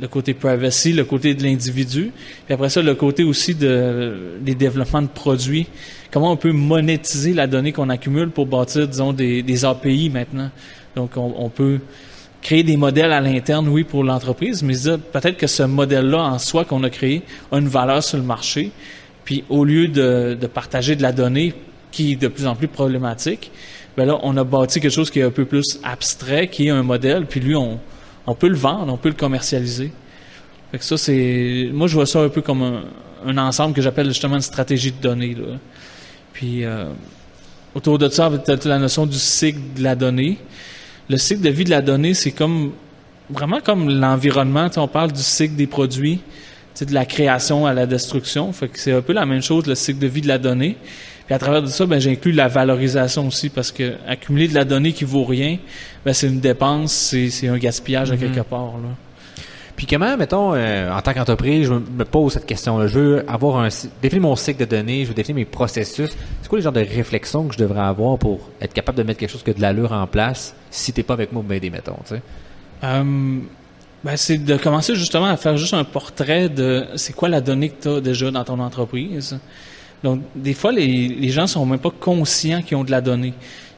le, 0.00 0.08
côté 0.08 0.32
privacy, 0.32 0.94
le 0.94 1.04
côté 1.04 1.34
de 1.34 1.42
l'individu, 1.42 2.10
puis 2.46 2.54
après 2.54 2.70
ça 2.70 2.80
le 2.80 2.94
côté 2.94 3.22
aussi 3.22 3.54
de 3.54 4.38
des 4.40 4.54
développements 4.54 5.02
de 5.02 5.08
produits 5.08 5.66
comment 6.12 6.30
on 6.30 6.36
peut 6.36 6.52
monétiser 6.52 7.32
la 7.32 7.46
donnée 7.46 7.72
qu'on 7.72 7.88
accumule 7.88 8.30
pour 8.30 8.46
bâtir, 8.46 8.86
disons, 8.86 9.12
des, 9.12 9.42
des 9.42 9.64
API 9.64 10.10
maintenant? 10.10 10.50
Donc, 10.94 11.16
on, 11.16 11.34
on, 11.38 11.48
peut 11.48 11.80
créer 12.42 12.62
des 12.62 12.76
modèles 12.76 13.12
à 13.12 13.20
l'interne, 13.20 13.66
oui, 13.68 13.82
pour 13.82 14.04
l'entreprise, 14.04 14.62
mais 14.62 14.74
peut-être 14.74 15.38
que 15.38 15.46
ce 15.46 15.62
modèle-là 15.62 16.22
en 16.22 16.38
soi 16.38 16.64
qu'on 16.64 16.84
a 16.84 16.90
créé 16.90 17.22
a 17.50 17.58
une 17.58 17.68
valeur 17.68 18.04
sur 18.04 18.18
le 18.18 18.24
marché. 18.24 18.70
Puis, 19.24 19.44
au 19.48 19.64
lieu 19.64 19.88
de, 19.88 20.36
de, 20.38 20.46
partager 20.46 20.94
de 20.94 21.02
la 21.02 21.12
donnée 21.12 21.54
qui 21.90 22.12
est 22.12 22.16
de 22.16 22.28
plus 22.28 22.46
en 22.46 22.54
plus 22.54 22.68
problématique, 22.68 23.50
ben 23.96 24.06
là, 24.06 24.18
on 24.22 24.36
a 24.36 24.44
bâti 24.44 24.80
quelque 24.80 24.92
chose 24.92 25.10
qui 25.10 25.20
est 25.20 25.24
un 25.24 25.30
peu 25.30 25.44
plus 25.44 25.78
abstrait, 25.82 26.48
qui 26.48 26.68
est 26.68 26.70
un 26.70 26.82
modèle, 26.82 27.26
puis 27.26 27.40
lui, 27.40 27.54
on, 27.54 27.78
on 28.26 28.34
peut 28.34 28.48
le 28.48 28.56
vendre, 28.56 28.92
on 28.92 28.96
peut 28.96 29.10
le 29.10 29.14
commercialiser. 29.14 29.92
Fait 30.70 30.78
que 30.78 30.84
ça, 30.84 30.96
c'est, 30.96 31.68
moi, 31.72 31.86
je 31.86 31.94
vois 31.94 32.06
ça 32.06 32.20
un 32.20 32.28
peu 32.28 32.40
comme 32.40 32.62
un, 32.62 32.82
un 33.26 33.38
ensemble 33.38 33.74
que 33.74 33.82
j'appelle 33.82 34.08
justement 34.08 34.36
une 34.36 34.42
stratégie 34.42 34.92
de 34.92 35.00
données. 35.00 35.34
Là. 35.34 35.58
Puis 36.32 36.64
euh, 36.64 36.86
autour 37.74 37.98
de 37.98 38.08
ça, 38.08 38.30
tu 38.44 38.68
la 38.68 38.78
notion 38.78 39.06
du 39.06 39.18
cycle 39.18 39.60
de 39.76 39.82
la 39.82 39.94
donnée. 39.94 40.38
Le 41.08 41.16
cycle 41.16 41.42
de 41.42 41.50
vie 41.50 41.64
de 41.64 41.70
la 41.70 41.82
donnée, 41.82 42.14
c'est 42.14 42.32
comme 42.32 42.72
vraiment 43.30 43.60
comme 43.60 43.88
l'environnement. 43.88 44.68
On 44.76 44.88
parle 44.88 45.12
du 45.12 45.22
cycle 45.22 45.54
des 45.54 45.66
produits, 45.66 46.20
de 46.80 46.94
la 46.94 47.04
création 47.04 47.66
à 47.66 47.74
la 47.74 47.86
destruction. 47.86 48.52
Fait 48.52 48.68
que 48.68 48.78
c'est 48.78 48.92
un 48.92 49.02
peu 49.02 49.12
la 49.12 49.26
même 49.26 49.42
chose, 49.42 49.66
le 49.66 49.74
cycle 49.74 50.00
de 50.00 50.06
vie 50.06 50.20
de 50.20 50.28
la 50.28 50.38
donnée. 50.38 50.76
Puis 51.26 51.34
à 51.34 51.38
travers 51.38 51.62
de 51.62 51.68
ça, 51.68 51.86
ben, 51.86 52.00
j'inclus 52.00 52.32
la 52.32 52.48
valorisation 52.48 53.26
aussi, 53.26 53.48
parce 53.48 53.70
que 53.70 53.94
accumuler 54.06 54.48
de 54.48 54.54
la 54.54 54.64
donnée 54.64 54.92
qui 54.92 55.04
vaut 55.04 55.24
rien, 55.24 55.58
ben, 56.04 56.12
c'est 56.12 56.26
une 56.26 56.40
dépense, 56.40 56.92
c'est 56.92 57.48
un 57.48 57.58
gaspillage 57.58 58.10
à 58.10 58.16
mm-hmm. 58.16 58.18
quelque 58.18 58.40
part. 58.40 58.74
Là. 58.82 58.88
Puis 59.76 59.86
comment, 59.86 60.16
mettons, 60.16 60.54
euh, 60.54 60.92
en 60.92 61.00
tant 61.00 61.12
qu'entreprise, 61.12 61.66
je 61.66 61.72
me 61.72 62.04
pose 62.04 62.34
cette 62.34 62.46
question-là. 62.46 62.86
Je 62.86 62.98
veux 62.98 63.30
avoir 63.30 63.58
un 63.58 63.68
définir 64.00 64.22
mon 64.22 64.36
cycle 64.36 64.60
de 64.60 64.64
données, 64.64 65.04
je 65.04 65.08
veux 65.08 65.14
définir 65.14 65.36
mes 65.36 65.44
processus. 65.44 66.10
C'est 66.40 66.48
quoi 66.48 66.58
les 66.58 66.62
genres 66.62 66.72
de 66.72 66.80
réflexions 66.80 67.48
que 67.48 67.54
je 67.54 67.58
devrais 67.58 67.80
avoir 67.80 68.18
pour 68.18 68.40
être 68.60 68.74
capable 68.74 68.98
de 68.98 69.02
mettre 69.02 69.18
quelque 69.20 69.30
chose 69.30 69.42
que 69.42 69.50
de 69.50 69.60
l'allure 69.60 69.92
en 69.92 70.06
place 70.06 70.54
si 70.70 70.92
t'es 70.92 71.02
pas 71.02 71.14
avec 71.14 71.32
moi, 71.32 71.42
m'aider, 71.46 71.70
mettons, 71.70 71.96
tu 72.06 72.14
sais? 72.14 72.22
Euh, 72.84 73.40
ben, 74.04 74.16
c'est 74.16 74.38
de 74.38 74.56
commencer 74.56 74.94
justement 74.96 75.26
à 75.26 75.36
faire 75.36 75.56
juste 75.56 75.74
un 75.74 75.84
portrait 75.84 76.48
de 76.48 76.86
c'est 76.96 77.12
quoi 77.12 77.28
la 77.28 77.40
donnée 77.40 77.70
que 77.70 77.82
tu 77.82 77.88
as 77.88 78.00
déjà 78.00 78.30
dans 78.30 78.44
ton 78.44 78.58
entreprise. 78.58 79.38
Donc, 80.02 80.22
des 80.34 80.54
fois, 80.54 80.72
les, 80.72 81.08
les 81.08 81.28
gens 81.28 81.46
sont 81.46 81.64
même 81.64 81.78
pas 81.78 81.92
conscients 81.92 82.62
qu'ils 82.62 82.76
ont 82.76 82.84
de 82.84 82.90
la 82.90 83.00
donnée. 83.00 83.34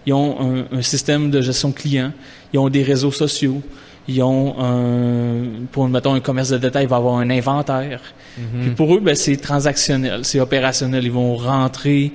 Ils 0.06 0.14
ont 0.14 0.36
un, 0.40 0.78
un 0.78 0.82
système 0.82 1.30
de 1.30 1.40
gestion 1.40 1.72
client, 1.72 2.12
ils 2.52 2.58
ont 2.58 2.68
des 2.68 2.82
réseaux 2.82 3.12
sociaux, 3.12 3.62
ils 4.06 4.22
ont 4.22 4.54
un, 4.58 5.66
pour 5.72 5.88
mettons 5.88 6.14
un 6.14 6.20
commerce 6.20 6.50
de 6.50 6.58
détail, 6.58 6.84
il 6.84 6.88
va 6.88 6.96
avoir 6.96 7.16
un 7.16 7.30
inventaire. 7.30 8.00
Mhm. 8.38 8.60
Puis 8.60 8.70
pour 8.70 8.94
eux, 8.94 9.00
ben, 9.00 9.14
c'est 9.14 9.36
transactionnel, 9.36 10.24
c'est 10.24 10.40
opérationnel. 10.40 11.04
Ils 11.04 11.12
vont 11.12 11.36
rentrer 11.36 12.12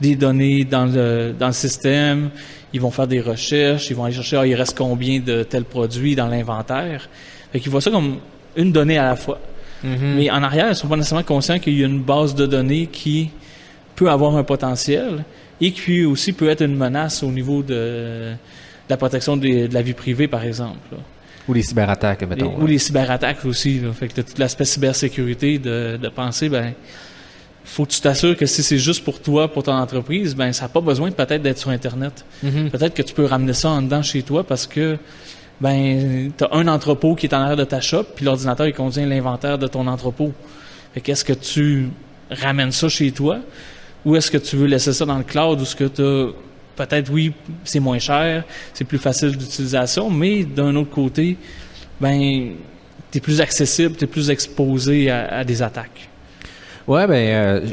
des 0.00 0.16
données 0.16 0.64
dans 0.64 0.86
le 0.86 1.34
dans 1.38 1.48
le 1.48 1.52
système, 1.52 2.30
ils 2.72 2.80
vont 2.80 2.90
faire 2.90 3.06
des 3.06 3.20
recherches, 3.20 3.90
ils 3.90 3.96
vont 3.96 4.04
aller 4.04 4.14
chercher 4.14 4.36
ah, 4.36 4.46
il 4.46 4.54
reste 4.54 4.76
combien 4.76 5.20
de 5.20 5.42
tels 5.42 5.64
produits 5.64 6.14
dans 6.14 6.28
l'inventaire. 6.28 7.08
Fait 7.52 7.60
qu'ils 7.60 7.70
voient 7.70 7.80
ça 7.80 7.90
comme 7.90 8.16
une 8.56 8.72
donnée 8.72 8.98
à 8.98 9.04
la 9.04 9.16
fois. 9.16 9.40
Mhm. 9.82 10.14
Mais 10.16 10.30
en 10.30 10.42
arrière, 10.42 10.68
ils 10.68 10.76
sont 10.76 10.88
pas 10.88 10.96
nécessairement 10.96 11.24
conscients 11.24 11.58
qu'il 11.58 11.78
y 11.78 11.82
a 11.82 11.86
une 11.86 12.02
base 12.02 12.34
de 12.34 12.46
données 12.46 12.86
qui 12.86 13.30
peut 13.94 14.10
avoir 14.10 14.36
un 14.36 14.44
potentiel 14.44 15.24
et 15.60 15.72
qui 15.72 16.04
aussi 16.04 16.32
peut 16.32 16.48
être 16.48 16.62
une 16.62 16.76
menace 16.76 17.22
au 17.22 17.30
niveau 17.30 17.62
de, 17.62 18.34
la 18.88 18.96
protection 18.96 19.36
de, 19.36 19.72
la 19.72 19.82
vie 19.82 19.92
privée, 19.92 20.28
par 20.28 20.44
exemple. 20.44 20.78
Ou 21.48 21.54
les 21.54 21.62
cyberattaques, 21.62 22.22
mettons. 22.28 22.60
ou 22.60 22.66
les 22.66 22.78
cyberattaques 22.78 23.44
aussi. 23.44 23.80
Fait 23.98 24.08
que 24.08 24.20
tout 24.20 24.34
l'aspect 24.36 24.66
cybersécurité 24.66 25.58
de, 25.58 25.96
de 25.96 26.08
penser, 26.08 26.48
ben, 26.48 26.74
faut 27.68 27.84
que 27.84 27.92
tu 27.92 28.00
t'assures 28.00 28.36
que 28.36 28.46
si 28.46 28.62
c'est 28.62 28.78
juste 28.78 29.04
pour 29.04 29.20
toi, 29.20 29.52
pour 29.52 29.62
ton 29.62 29.72
entreprise, 29.72 30.34
ben, 30.34 30.52
ça 30.52 30.64
n'a 30.64 30.68
pas 30.68 30.80
besoin 30.80 31.10
peut-être 31.10 31.42
d'être 31.42 31.58
sur 31.58 31.70
Internet. 31.70 32.24
Mm-hmm. 32.44 32.70
Peut-être 32.70 32.94
que 32.94 33.02
tu 33.02 33.14
peux 33.14 33.24
ramener 33.24 33.52
ça 33.52 33.70
en 33.70 33.82
dedans 33.82 34.02
chez 34.02 34.22
toi 34.22 34.44
parce 34.44 34.66
que, 34.66 34.96
ben, 35.60 36.30
as 36.40 36.56
un 36.56 36.68
entrepôt 36.68 37.14
qui 37.14 37.26
est 37.26 37.34
en 37.34 37.40
arrière 37.40 37.56
de 37.56 37.64
ta 37.64 37.80
shop, 37.80 38.04
puis 38.14 38.24
l'ordinateur, 38.24 38.66
il 38.66 38.74
contient 38.74 39.06
l'inventaire 39.06 39.58
de 39.58 39.66
ton 39.66 39.86
entrepôt. 39.86 40.32
Fait 40.94 41.00
qu'est-ce 41.00 41.24
que 41.24 41.32
tu 41.32 41.88
ramènes 42.30 42.72
ça 42.72 42.88
chez 42.88 43.10
toi? 43.10 43.38
Ou 44.04 44.16
est-ce 44.16 44.30
que 44.30 44.38
tu 44.38 44.56
veux 44.56 44.66
laisser 44.66 44.92
ça 44.92 45.04
dans 45.04 45.18
le 45.18 45.24
cloud 45.24 45.58
ou 45.58 45.62
est-ce 45.62 45.76
que 45.76 45.84
tu 45.84 46.34
peut-être 46.76 47.10
oui, 47.10 47.32
c'est 47.64 47.80
moins 47.80 47.98
cher, 47.98 48.44
c'est 48.72 48.84
plus 48.84 48.98
facile 48.98 49.36
d'utilisation, 49.36 50.10
mais 50.10 50.44
d'un 50.44 50.76
autre 50.76 50.90
côté, 50.90 51.36
ben, 52.00 52.52
tu 53.10 53.18
es 53.18 53.20
plus 53.20 53.40
accessible, 53.40 53.96
tu 53.96 54.04
es 54.04 54.06
plus 54.06 54.30
exposé 54.30 55.10
à, 55.10 55.42
des 55.42 55.60
attaques. 55.60 56.08
Ouais, 56.86 57.06
ben, 57.08 57.14
euh, 57.14 57.66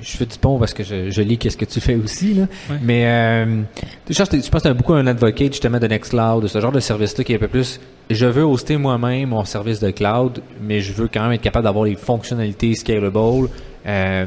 je 0.00 0.16
fais 0.16 0.26
du 0.26 0.38
pont 0.38 0.58
parce 0.58 0.74
que 0.74 0.82
je, 0.82 1.22
lis 1.22 1.38
qu'est-ce 1.38 1.56
que 1.56 1.64
tu 1.64 1.80
fais 1.80 1.96
aussi, 1.96 2.34
là. 2.34 2.46
Mais, 2.82 3.06
euh, 3.06 3.62
je 4.08 4.16
pense 4.16 4.28
que 4.28 4.60
tu 4.60 4.68
es 4.68 4.74
beaucoup 4.74 4.94
un 4.94 5.06
advocate, 5.06 5.52
justement, 5.52 5.78
de 5.78 5.86
Nextcloud, 5.86 6.42
de 6.42 6.48
ce 6.48 6.60
genre 6.60 6.72
de 6.72 6.80
service-là 6.80 7.24
qui 7.24 7.32
est 7.32 7.36
un 7.36 7.40
peu 7.40 7.48
plus, 7.48 7.80
je 8.10 8.26
veux 8.26 8.42
hoster 8.42 8.76
moi-même 8.76 9.30
mon 9.30 9.44
service 9.44 9.80
de 9.80 9.90
cloud, 9.90 10.42
mais 10.62 10.80
je 10.80 10.92
veux 10.92 11.08
quand 11.08 11.22
même 11.22 11.32
être 11.32 11.42
capable 11.42 11.64
d'avoir 11.64 11.84
les 11.84 11.96
fonctionnalités 11.96 12.74
scalable, 12.74 13.48
euh, 13.86 14.26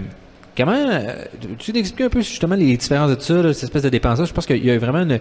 Comment, 0.58 0.74
euh, 0.74 1.26
tu 1.60 1.76
expliques 1.78 2.02
un 2.02 2.10
peu 2.10 2.20
justement 2.20 2.56
les 2.56 2.76
différences 2.76 3.16
de 3.16 3.20
ça, 3.22 3.54
cette 3.54 3.64
espèce 3.64 3.84
de 3.84 3.90
dépense 3.90 4.24
Je 4.24 4.34
pense 4.34 4.46
qu'il 4.46 4.64
y 4.64 4.70
a 4.70 4.78
vraiment 4.78 5.04
une, 5.04 5.20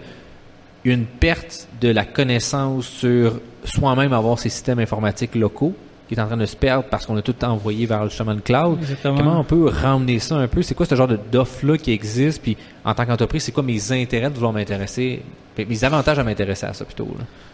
une 0.83 1.05
perte 1.05 1.69
de 1.79 1.87
la 1.87 2.03
connaissance 2.03 2.85
sur 2.85 3.39
soi-même 3.63 4.11
avoir 4.11 4.37
ces 4.37 4.49
systèmes 4.49 4.79
informatiques 4.79 5.35
locaux 5.35 5.73
qui 6.11 6.19
est 6.19 6.23
en 6.23 6.27
train 6.27 6.35
de 6.35 6.45
se 6.45 6.57
perdre 6.57 6.83
parce 6.89 7.05
qu'on 7.05 7.15
a 7.15 7.21
tout 7.21 7.35
envoyé 7.45 7.85
vers 7.85 8.03
le 8.03 8.09
chemin 8.09 8.35
de 8.35 8.41
cloud. 8.41 8.77
Comment 9.01 9.39
on 9.39 9.43
peut 9.45 9.69
ramener 9.69 10.19
ça 10.19 10.35
un 10.35 10.47
peu? 10.49 10.61
C'est 10.61 10.75
quoi 10.75 10.85
ce 10.85 10.93
genre 10.93 11.07
d'offre-là 11.07 11.77
qui 11.77 11.93
existe? 11.93 12.41
Puis 12.41 12.57
en 12.83 12.93
tant 12.93 13.05
qu'entreprise, 13.05 13.43
c'est 13.43 13.53
quoi 13.53 13.63
mes 13.63 13.93
intérêts 13.93 14.29
de 14.29 14.35
vouloir 14.35 14.51
m'intéresser? 14.51 15.21
Mes 15.57 15.83
avantages 15.85 16.19
à 16.19 16.25
m'intéresser 16.25 16.65
à 16.65 16.73
ça 16.73 16.83
plutôt? 16.83 17.07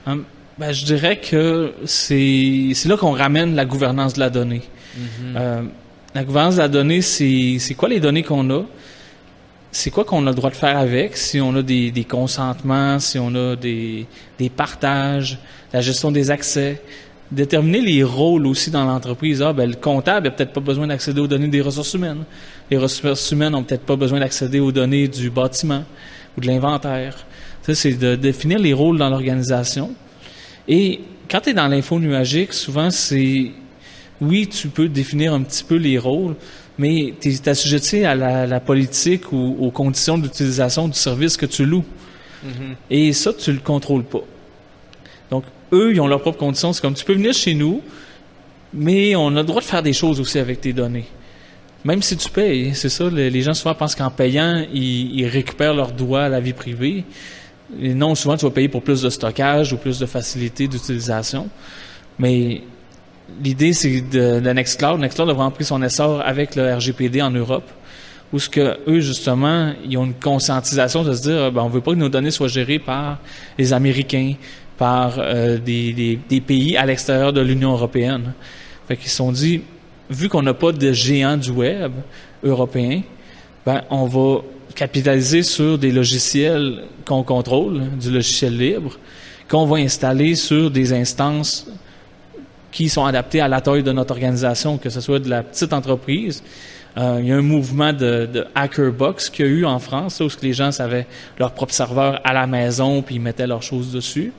Hum, 0.07 0.23
ben, 0.57 0.71
je 0.71 0.85
dirais 0.85 1.19
que 1.19 1.73
c'est 1.85 2.73
là 2.87 2.97
qu'on 2.97 3.11
ramène 3.11 3.53
la 3.53 3.65
gouvernance 3.65 4.15
de 4.15 4.21
la 4.21 4.31
donnée. 4.31 4.63
Mm-hmm. 4.97 5.01
Euh, 5.35 5.61
la 6.15 6.23
gouvernance 6.23 6.55
de 6.55 6.61
la 6.61 6.67
donnée, 6.67 7.01
c'est 7.01 7.75
quoi 7.77 7.89
les 7.89 7.99
données 7.99 8.23
qu'on 8.23 8.49
a? 8.49 8.63
c'est 9.69 9.91
quoi 9.91 10.05
qu'on 10.05 10.25
a 10.25 10.31
le 10.31 10.35
droit 10.35 10.49
de 10.49 10.55
faire 10.55 10.77
avec, 10.77 11.15
si 11.15 11.39
on 11.39 11.55
a 11.55 11.61
des, 11.61 11.91
des 11.91 12.05
consentements, 12.05 12.97
si 12.97 13.19
on 13.19 13.35
a 13.35 13.55
des, 13.55 14.07
des, 14.39 14.49
partages, 14.49 15.37
la 15.71 15.81
gestion 15.81 16.09
des 16.09 16.31
accès, 16.31 16.81
déterminer 17.31 17.81
les 17.81 18.03
rôles 18.03 18.45
aussi 18.47 18.71
dans 18.71 18.85
l'entreprise. 18.85 19.41
Ah, 19.41 19.53
ben, 19.53 19.69
le 19.69 19.75
comptable 19.75 20.27
n'a 20.27 20.31
peut-être 20.31 20.53
pas 20.53 20.61
besoin 20.61 20.87
d'accéder 20.87 21.19
aux 21.19 21.27
données 21.27 21.47
des 21.47 21.61
ressources 21.61 21.93
humaines. 21.93 22.23
Les 22.71 22.77
ressources 22.77 23.31
humaines 23.31 23.53
n'ont 23.53 23.63
peut-être 23.63 23.85
pas 23.85 23.95
besoin 23.95 24.19
d'accéder 24.19 24.59
aux 24.59 24.71
données 24.71 25.07
du 25.07 25.29
bâtiment 25.29 25.83
ou 26.37 26.41
de 26.41 26.47
l'inventaire. 26.47 27.25
Ça, 27.63 27.75
c'est 27.75 27.93
de 27.93 28.15
définir 28.15 28.59
les 28.59 28.73
rôles 28.73 28.97
dans 28.97 29.09
l'organisation. 29.09 29.93
Et 30.67 31.01
quand 31.29 31.41
tu 31.41 31.49
es 31.49 31.53
dans 31.53 31.67
l'info 31.67 31.99
nuagique, 31.99 32.53
souvent, 32.53 32.89
c'est... 32.89 33.51
Oui, 34.19 34.47
tu 34.47 34.69
peux 34.69 34.87
définir 34.87 35.33
un 35.33 35.41
petit 35.41 35.63
peu 35.63 35.75
les 35.75 35.99
rôles, 35.99 36.35
mais 36.79 37.13
tu 37.19 37.29
es 37.29 37.49
assujetti 37.49 38.03
à 38.03 38.15
la, 38.15 38.59
politique 38.59 39.31
ou 39.31 39.57
aux 39.59 39.69
conditions 39.69 40.17
d'utilisation 40.17 40.87
du 40.87 40.97
service 40.97 41.37
que 41.37 41.45
tu 41.45 41.65
loues. 41.65 41.85
Mm-hmm. 42.43 42.75
Et 42.89 43.13
ça, 43.13 43.31
tu 43.33 43.51
le 43.51 43.59
contrôles 43.59 44.03
pas. 44.03 44.23
Donc, 45.29 45.43
eux, 45.71 45.93
ils 45.93 46.01
ont 46.01 46.07
leurs 46.07 46.21
propres 46.21 46.39
conditions. 46.39 46.73
C'est 46.73 46.81
comme, 46.81 46.93
tu 46.93 47.05
peux 47.05 47.13
venir 47.13 47.33
chez 47.33 47.53
nous, 47.53 47.81
mais 48.73 49.15
on 49.15 49.27
a 49.35 49.41
le 49.41 49.43
droit 49.43 49.61
de 49.61 49.65
faire 49.65 49.83
des 49.83 49.93
choses 49.93 50.19
aussi 50.19 50.39
avec 50.39 50.61
tes 50.61 50.73
données. 50.73 51.07
Même 51.85 52.01
si 52.01 52.17
tu 52.17 52.29
payes, 52.29 52.75
c'est 52.75 52.89
ça, 52.89 53.09
les 53.09 53.41
gens 53.41 53.53
souvent 53.53 53.75
pensent 53.75 53.95
qu'en 53.95 54.09
payant, 54.09 54.65
ils, 54.73 55.25
récupèrent 55.27 55.73
leurs 55.73 55.91
droits 55.91 56.23
à 56.23 56.29
la 56.29 56.39
vie 56.39 56.53
privée. 56.53 57.05
Et 57.81 57.93
non, 57.93 58.15
souvent, 58.15 58.35
tu 58.35 58.45
vas 58.45 58.51
payer 58.51 58.67
pour 58.67 58.81
plus 58.81 59.01
de 59.01 59.09
stockage 59.09 59.73
ou 59.73 59.77
plus 59.77 59.99
de 59.99 60.05
facilité 60.05 60.67
d'utilisation. 60.67 61.47
Mais 62.19 62.61
l'idée, 63.41 63.73
c'est 63.73 64.01
de, 64.01 64.39
de, 64.39 64.49
Nextcloud. 64.49 64.99
Nextcloud 64.99 65.29
a 65.29 65.33
vraiment 65.33 65.51
pris 65.51 65.65
son 65.65 65.81
essor 65.83 66.21
avec 66.25 66.55
le 66.55 66.73
RGPD 66.73 67.21
en 67.21 67.31
Europe, 67.31 67.69
où 68.33 68.39
ce 68.39 68.49
que 68.49 68.77
eux, 68.87 68.99
justement, 68.99 69.73
ils 69.87 69.97
ont 69.97 70.05
une 70.05 70.13
conscientisation 70.13 71.03
de 71.03 71.13
se 71.13 71.21
dire, 71.21 71.51
ben, 71.51 71.61
on 71.61 71.69
veut 71.69 71.81
pas 71.81 71.91
que 71.91 71.97
nos 71.97 72.09
données 72.09 72.31
soient 72.31 72.47
gérées 72.47 72.79
par 72.79 73.19
les 73.57 73.71
Américains, 73.71 74.33
par 74.77 75.15
euh, 75.17 75.57
des, 75.57 76.19
des, 76.29 76.41
pays 76.41 76.77
à 76.77 76.85
l'extérieur 76.85 77.33
de 77.33 77.41
l'Union 77.41 77.71
européenne. 77.71 78.33
Fait 78.87 78.95
qu'ils 78.95 79.09
se 79.09 79.17
sont 79.17 79.31
dit, 79.31 79.61
vu 80.09 80.29
qu'on 80.29 80.43
n'a 80.43 80.53
pas 80.53 80.71
de 80.71 80.91
géants 80.91 81.37
du 81.37 81.51
web 81.51 81.91
européen, 82.43 83.01
ben, 83.65 83.81
on 83.89 84.05
va 84.05 84.41
capitaliser 84.75 85.43
sur 85.43 85.77
des 85.77 85.91
logiciels 85.91 86.83
qu'on 87.05 87.23
contrôle, 87.23 87.81
du 87.99 88.11
logiciel 88.11 88.57
libre, 88.57 88.97
qu'on 89.49 89.65
va 89.65 89.77
installer 89.77 90.35
sur 90.35 90.69
des 90.69 90.93
instances 90.93 91.67
qui 92.71 92.89
sont 92.89 93.05
adaptées 93.05 93.41
à 93.41 93.47
la 93.47 93.59
taille 93.59 93.81
de 93.81 93.91
notre 93.91 94.11
organisation, 94.11 94.77
que 94.77 94.89
ce 94.89 95.01
soit 95.01 95.19
de 95.19 95.29
la 95.29 95.41
petite 95.41 95.73
entreprise. 95.73 96.43
Euh, 96.97 97.17
il 97.21 97.27
y 97.27 97.31
a 97.31 97.35
un 97.35 97.41
mouvement 97.41 97.93
de, 97.93 98.27
de 98.31 98.45
Hackerbox 98.53 99.29
qu'il 99.29 99.45
y 99.45 99.49
a 99.49 99.51
eu 99.51 99.65
en 99.65 99.79
France, 99.79 100.19
où 100.19 100.27
les 100.43 100.53
gens 100.53 100.69
avaient 100.79 101.07
leur 101.39 101.53
propre 101.53 101.73
serveur 101.73 102.21
à 102.23 102.33
la 102.33 102.45
maison, 102.45 103.01
puis 103.01 103.15
ils 103.15 103.21
mettaient 103.21 103.47
leurs 103.47 103.63
choses 103.63 103.91
dessus. 103.91 104.31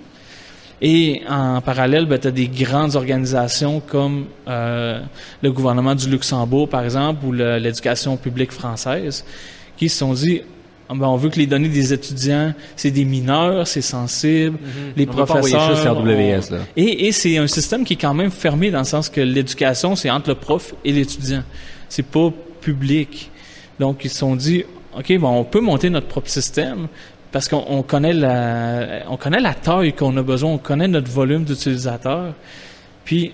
Et 0.81 1.23
en 1.29 1.61
parallèle, 1.61 2.07
ben, 2.07 2.19
tu 2.19 2.29
as 2.29 2.31
des 2.31 2.49
grandes 2.49 2.95
organisations 2.95 3.81
comme 3.81 4.27
euh, 4.47 5.01
le 5.43 5.53
gouvernement 5.53 5.95
du 5.95 6.09
Luxembourg, 6.09 6.69
par 6.69 6.85
exemple, 6.85 7.25
ou 7.27 7.33
l'éducation 7.33 8.17
publique 8.17 8.53
française, 8.53 9.25
qui 9.77 9.89
se 9.89 9.99
sont 9.99 10.13
dit, 10.13 10.43
ah, 10.89 10.95
ben, 10.95 11.07
on 11.07 11.17
veut 11.17 11.31
que 11.31 11.39
les 11.39 11.47
données 11.47 11.69
des 11.69 11.93
étudiants, 11.93 12.55
c'est 12.77 12.93
des 12.93 13.05
mineurs, 13.05 13.67
c'est 13.67 13.83
sensible, 13.83 14.57
mm-hmm. 14.57 14.93
les 14.97 15.07
professeurs... 15.07 15.97
WS, 15.97 16.51
là. 16.51 16.59
Et, 16.77 17.09
et 17.09 17.13
c'est 17.13 17.37
un 17.39 17.49
système 17.49 17.85
qui 17.85 17.95
est 17.95 18.01
quand 18.01 18.15
même 18.15 18.31
fermé 18.31 18.71
dans 18.71 18.79
le 18.79 18.85
sens 18.85 19.09
que 19.09 19.21
l'éducation, 19.21 19.97
c'est 19.97 20.11
entre 20.11 20.31
le 20.31 20.37
prof 20.37 20.75
et 20.85 20.93
l'étudiant. 20.93 21.43
C'est 21.89 22.07
pas 22.07 22.33
public. 22.61 23.31
Donc, 23.81 24.05
ils 24.05 24.11
se 24.11 24.19
sont 24.19 24.37
dit, 24.37 24.65
OK, 24.97 25.19
bon, 25.19 25.29
on 25.29 25.45
peut 25.45 25.61
monter 25.61 25.91
notre 25.91 26.07
propre 26.07 26.31
système, 26.31 26.89
parce 27.31 27.49
qu'on 27.49 27.83
connaît 27.83 28.13
la, 28.13 29.03
on 29.09 29.17
connaît 29.17 29.41
la 29.41 29.55
taille 29.55 29.93
qu'on 29.93 30.17
a 30.17 30.23
besoin, 30.23 30.53
on 30.53 30.59
connaît 30.59 30.89
notre 30.89 31.11
volume 31.11 31.45
d'utilisateurs. 31.45 32.33
Puis, 33.05 33.33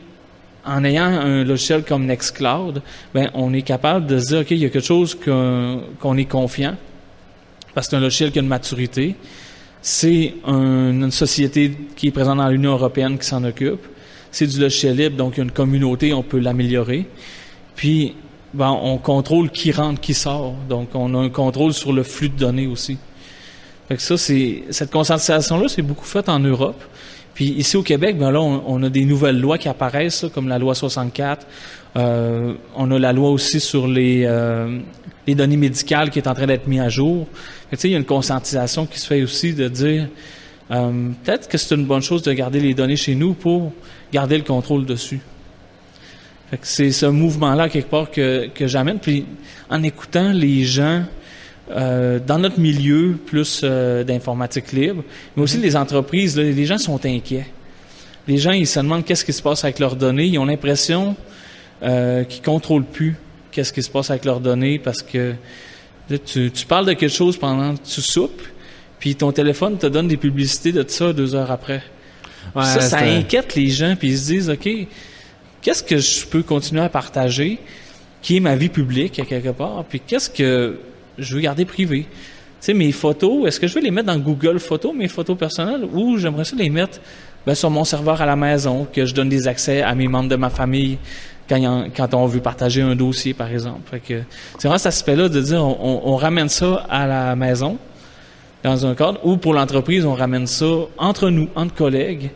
en 0.66 0.82
ayant 0.84 1.04
un 1.04 1.44
logiciel 1.44 1.84
comme 1.84 2.06
Nextcloud, 2.06 2.82
ben, 3.12 3.30
on 3.34 3.52
est 3.52 3.62
capable 3.62 4.06
de 4.06 4.18
dire, 4.18 4.40
OK, 4.40 4.50
il 4.50 4.58
y 4.58 4.64
a 4.64 4.70
quelque 4.70 4.84
chose 4.84 5.14
qu'on 5.14 6.16
est 6.16 6.24
confiant, 6.24 6.76
parce 7.74 7.86
que 7.86 7.90
c'est 7.90 7.96
un 7.96 8.00
logiciel 8.00 8.32
qui 8.32 8.38
a 8.38 8.42
une 8.42 8.48
maturité. 8.48 9.14
C'est 9.82 10.34
une 10.46 11.10
société 11.10 11.76
qui 11.94 12.08
est 12.08 12.10
présente 12.10 12.38
dans 12.38 12.48
l'Union 12.48 12.72
européenne 12.72 13.18
qui 13.18 13.26
s'en 13.26 13.44
occupe. 13.44 13.86
C'est 14.30 14.46
du 14.46 14.58
logiciel 14.58 14.96
libre, 14.96 15.16
donc 15.16 15.34
il 15.34 15.38
y 15.38 15.40
a 15.40 15.44
une 15.44 15.50
communauté, 15.50 16.14
on 16.14 16.22
peut 16.22 16.38
l'améliorer. 16.38 17.06
Puis, 17.76 18.14
ben, 18.54 18.70
on 18.70 18.98
contrôle 18.98 19.50
qui 19.50 19.72
rentre, 19.72 20.00
qui 20.00 20.14
sort. 20.14 20.54
Donc, 20.68 20.88
on 20.94 21.14
a 21.14 21.18
un 21.18 21.28
contrôle 21.28 21.74
sur 21.74 21.92
le 21.92 22.02
flux 22.02 22.30
de 22.30 22.38
données 22.38 22.66
aussi. 22.66 22.96
Fait 23.88 23.96
que 23.96 24.02
ça, 24.02 24.16
c'est 24.16 24.64
cette 24.70 24.90
conscientisation-là, 24.90 25.68
c'est 25.68 25.82
beaucoup 25.82 26.06
fait 26.06 26.28
en 26.28 26.38
Europe. 26.38 26.82
Puis 27.34 27.46
ici 27.46 27.76
au 27.76 27.82
Québec, 27.82 28.16
ben 28.16 28.30
là, 28.30 28.40
on, 28.40 28.82
a 28.82 28.88
des 28.88 29.04
nouvelles 29.04 29.40
lois 29.40 29.58
qui 29.58 29.68
apparaissent, 29.68 30.26
comme 30.32 30.48
la 30.48 30.58
loi 30.58 30.74
64. 30.74 31.46
Euh, 31.96 32.54
on 32.76 32.90
a 32.90 32.98
la 32.98 33.12
loi 33.12 33.30
aussi 33.30 33.60
sur 33.60 33.88
les, 33.88 34.24
euh, 34.24 34.78
les 35.26 35.34
données 35.34 35.56
médicales 35.56 36.10
qui 36.10 36.20
est 36.20 36.28
en 36.28 36.34
train 36.34 36.46
d'être 36.46 36.68
mise 36.68 36.80
à 36.80 36.88
jour. 36.88 37.26
Tu 37.70 37.76
sais, 37.76 37.88
il 37.88 37.92
y 37.92 37.94
a 37.94 37.98
une 37.98 38.04
conscientisation 38.04 38.86
qui 38.86 39.00
se 39.00 39.06
fait 39.06 39.22
aussi 39.22 39.52
de 39.52 39.68
dire 39.68 40.08
euh, 40.70 41.10
peut-être 41.24 41.48
que 41.48 41.58
c'est 41.58 41.74
une 41.74 41.86
bonne 41.86 42.02
chose 42.02 42.22
de 42.22 42.32
garder 42.32 42.60
les 42.60 42.72
données 42.72 42.96
chez 42.96 43.16
nous 43.16 43.34
pour 43.34 43.72
garder 44.12 44.38
le 44.38 44.44
contrôle 44.44 44.86
dessus. 44.86 45.20
Fait 46.50 46.56
que 46.56 46.66
c'est 46.66 46.92
ce 46.92 47.06
mouvement-là 47.06 47.68
quelque 47.68 47.90
part 47.90 48.10
que, 48.10 48.48
que 48.54 48.68
j'amène. 48.68 48.98
Puis 49.00 49.26
en 49.70 49.82
écoutant 49.82 50.32
les 50.32 50.64
gens 50.64 51.02
euh, 51.70 52.18
dans 52.18 52.38
notre 52.38 52.60
milieu 52.60 53.16
plus 53.24 53.62
euh, 53.64 54.04
d'informatique 54.04 54.72
libre, 54.72 55.02
mais 55.34 55.42
aussi 55.42 55.56
les 55.56 55.76
entreprises, 55.76 56.36
les 56.36 56.66
gens 56.66 56.78
sont 56.78 57.04
inquiets. 57.06 57.46
Les 58.28 58.36
gens, 58.36 58.52
ils 58.52 58.66
se 58.66 58.80
demandent 58.80 59.04
qu'est-ce 59.04 59.24
qui 59.24 59.32
se 59.32 59.42
passe 59.42 59.64
avec 59.64 59.78
leurs 59.78 59.96
données. 59.96 60.26
Ils 60.26 60.38
ont 60.38 60.44
l'impression 60.44 61.16
euh, 61.82 62.24
qu'ils 62.24 62.42
contrôlent 62.42 62.84
plus 62.84 63.16
qu'est-ce 63.50 63.72
qui 63.72 63.82
se 63.82 63.90
passe 63.90 64.10
avec 64.10 64.24
leurs 64.24 64.40
données 64.40 64.78
parce 64.78 65.02
que 65.02 65.34
tu, 66.26 66.50
tu, 66.50 66.66
parles 66.66 66.86
de 66.86 66.92
quelque 66.92 67.14
chose 67.14 67.38
pendant 67.38 67.74
que 67.74 67.82
tu 67.82 68.02
soupes, 68.02 68.42
puis 68.98 69.14
ton 69.14 69.32
téléphone 69.32 69.78
te 69.78 69.86
donne 69.86 70.08
des 70.08 70.16
publicités 70.16 70.72
de 70.72 70.84
ça 70.86 71.12
deux 71.12 71.34
heures 71.34 71.50
après. 71.50 71.82
ça, 72.54 72.80
ça 72.80 72.98
inquiète 72.98 73.54
les 73.54 73.68
gens, 73.68 73.94
puis 73.96 74.08
ils 74.08 74.18
se 74.18 74.26
disent, 74.26 74.50
OK, 74.50 74.68
qu'est-ce 75.62 75.82
que 75.82 75.96
je 75.96 76.26
peux 76.26 76.42
continuer 76.42 76.82
à 76.82 76.90
partager 76.90 77.58
qui 78.20 78.36
est 78.36 78.40
ma 78.40 78.56
vie 78.56 78.68
publique, 78.68 79.18
à 79.18 79.24
quelque 79.24 79.50
part, 79.50 79.84
puis 79.88 80.00
qu'est-ce 80.00 80.30
que 80.30 80.78
je 81.18 81.34
veux 81.34 81.40
garder 81.40 81.64
privé. 81.64 82.06
Tu 82.08 82.08
sais, 82.60 82.74
mes 82.74 82.92
photos, 82.92 83.46
est-ce 83.46 83.60
que 83.60 83.66
je 83.66 83.74
veux 83.74 83.82
les 83.82 83.90
mettre 83.90 84.06
dans 84.06 84.18
Google 84.18 84.58
Photos, 84.58 84.94
mes 84.94 85.08
photos 85.08 85.36
personnelles, 85.36 85.84
ou 85.92 86.16
j'aimerais 86.18 86.44
ça 86.44 86.56
les 86.56 86.70
mettre 86.70 87.00
ben, 87.46 87.54
sur 87.54 87.70
mon 87.70 87.84
serveur 87.84 88.22
à 88.22 88.26
la 88.26 88.36
maison, 88.36 88.86
que 88.90 89.04
je 89.04 89.14
donne 89.14 89.28
des 89.28 89.46
accès 89.46 89.82
à 89.82 89.94
mes 89.94 90.08
membres 90.08 90.30
de 90.30 90.36
ma 90.36 90.50
famille 90.50 90.98
quand, 91.48 92.14
on 92.14 92.26
veut 92.26 92.40
partager 92.40 92.82
un 92.82 92.96
dossier, 92.96 93.34
par 93.34 93.50
exemple. 93.50 93.82
Fait 93.90 94.00
que 94.00 94.22
c'est 94.58 94.68
vraiment 94.68 94.78
cet 94.78 94.88
aspect-là 94.88 95.28
de 95.28 95.40
dire 95.40 95.62
on, 95.62 96.16
ramène 96.16 96.48
ça 96.48 96.86
à 96.88 97.06
la 97.06 97.36
maison, 97.36 97.78
dans 98.62 98.86
un 98.86 98.94
cadre, 98.94 99.20
ou 99.24 99.36
pour 99.36 99.52
l'entreprise, 99.52 100.06
on 100.06 100.14
ramène 100.14 100.46
ça 100.46 100.66
entre 100.96 101.28
nous, 101.28 101.48
entre 101.54 101.74
collègues. 101.74 102.30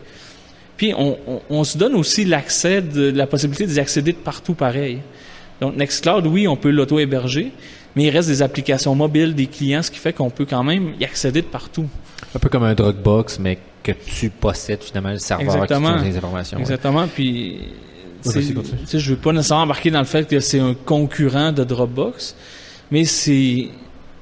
Puis 0.77 0.93
on, 0.95 1.17
on, 1.27 1.41
on 1.49 1.63
se 1.63 1.77
donne 1.77 1.95
aussi 1.95 2.23
l'accès, 2.23 2.81
de, 2.81 3.09
la 3.09 3.25
possibilité 3.25 3.65
d'y 3.65 3.79
accéder 3.79 4.13
de 4.13 4.17
partout 4.17 4.53
pareil. 4.53 4.99
Donc 5.59 5.75
Nextcloud, 5.75 6.25
oui, 6.27 6.47
on 6.47 6.55
peut 6.55 6.69
l'auto-héberger, 6.69 7.51
mais 7.95 8.05
il 8.05 8.09
reste 8.09 8.29
des 8.29 8.41
applications 8.41 8.95
mobiles 8.95 9.33
des 9.33 9.47
clients, 9.47 9.81
ce 9.81 9.91
qui 9.91 9.99
fait 9.99 10.13
qu'on 10.13 10.29
peut 10.29 10.45
quand 10.45 10.63
même 10.63 10.93
y 10.99 11.05
accéder 11.05 11.41
de 11.41 11.47
partout. 11.47 11.87
Un 12.35 12.39
peu 12.39 12.49
comme 12.49 12.63
un 12.63 12.73
Dropbox, 12.73 13.39
mais 13.39 13.57
que 13.83 13.91
tu 13.91 14.29
possèdes 14.29 14.83
finalement 14.83 15.11
le 15.11 15.17
serveur 15.17 15.55
Exactement. 15.55 15.97
qui 15.97 16.05
les 16.05 16.17
informations. 16.17 16.59
Exactement. 16.59 17.07
Puis, 17.07 17.59
je 18.25 18.97
ne 18.97 19.01
veux 19.01 19.15
pas 19.15 19.31
nécessairement 19.31 19.63
embarquer 19.63 19.91
dans 19.91 19.99
le 19.99 20.05
fait 20.05 20.27
que 20.27 20.39
c'est 20.39 20.59
un 20.59 20.73
concurrent 20.73 21.51
de 21.51 21.63
Dropbox, 21.63 22.35
mais 22.91 23.05
c'est 23.05 23.69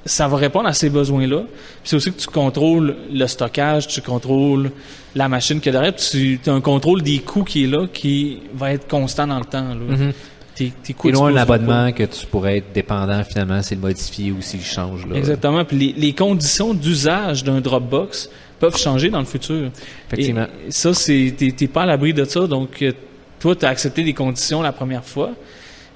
ça 0.06 0.30
va 0.30 0.38
répondre 0.38 0.70
à 0.70 0.74
ces 0.74 0.90
besoins-là. 0.90 1.44
C'est 1.84 1.98
aussi 1.98 2.14
que 2.14 2.18
tu 2.18 2.28
contrôles 2.28 2.96
le 3.12 3.28
stockage, 3.28 3.88
tu 3.88 4.02
contrôles 4.02 4.72
la 5.16 5.28
machine 5.28 5.60
qui 5.60 5.68
est 5.68 5.72
derrière, 5.74 5.96
tu 5.98 6.40
as 6.46 6.52
un 6.52 6.62
contrôle 6.62 7.02
des 7.02 7.20
coûts 7.20 7.44
qui 7.44 7.66
est 7.66 7.68
là, 7.68 7.88
qui 7.92 8.40
va 8.54 8.72
être 8.72 8.88
constant 8.88 9.28
dans 9.28 9.40
le 9.40 9.44
temps. 9.44 9.68
Là. 9.68 9.96
Mm-hmm 9.96 10.14
t'es, 10.58 11.12
loin 11.12 11.30
de 11.30 11.36
l'abonnement 11.36 11.92
que 11.92 12.04
tu 12.04 12.26
pourrais 12.26 12.58
être 12.58 12.74
dépendant 12.74 13.24
finalement 13.24 13.62
s'il 13.62 13.80
modifie 13.80 14.32
ou 14.32 14.42
s'il 14.42 14.64
change. 14.64 15.06
Là. 15.08 15.16
Exactement. 15.16 15.64
Puis 15.66 15.94
les, 15.96 16.14
conditions 16.14 16.74
d'usage 16.74 17.44
d'un 17.44 17.62
Dropbox 17.62 18.30
peuvent 18.60 18.78
changer 18.78 19.10
dans 19.10 19.20
le 19.20 19.26
futur. 19.26 19.70
Effectivement. 20.08 20.48
Et 20.68 20.72
ça, 20.72 20.94
c'est, 20.94 21.34
t'es, 21.38 21.68
pas 21.68 21.84
à 21.84 21.86
l'abri 21.86 22.14
de 22.14 22.26
ça. 22.26 22.48
Donc, 22.48 22.82
euh, 22.82 22.92
toi, 23.40 23.56
tu 23.56 23.66
as 23.66 23.70
accepté 23.70 24.04
des 24.04 24.14
conditions 24.14 24.62
la 24.62 24.72
première 24.72 25.04
fois. 25.04 25.32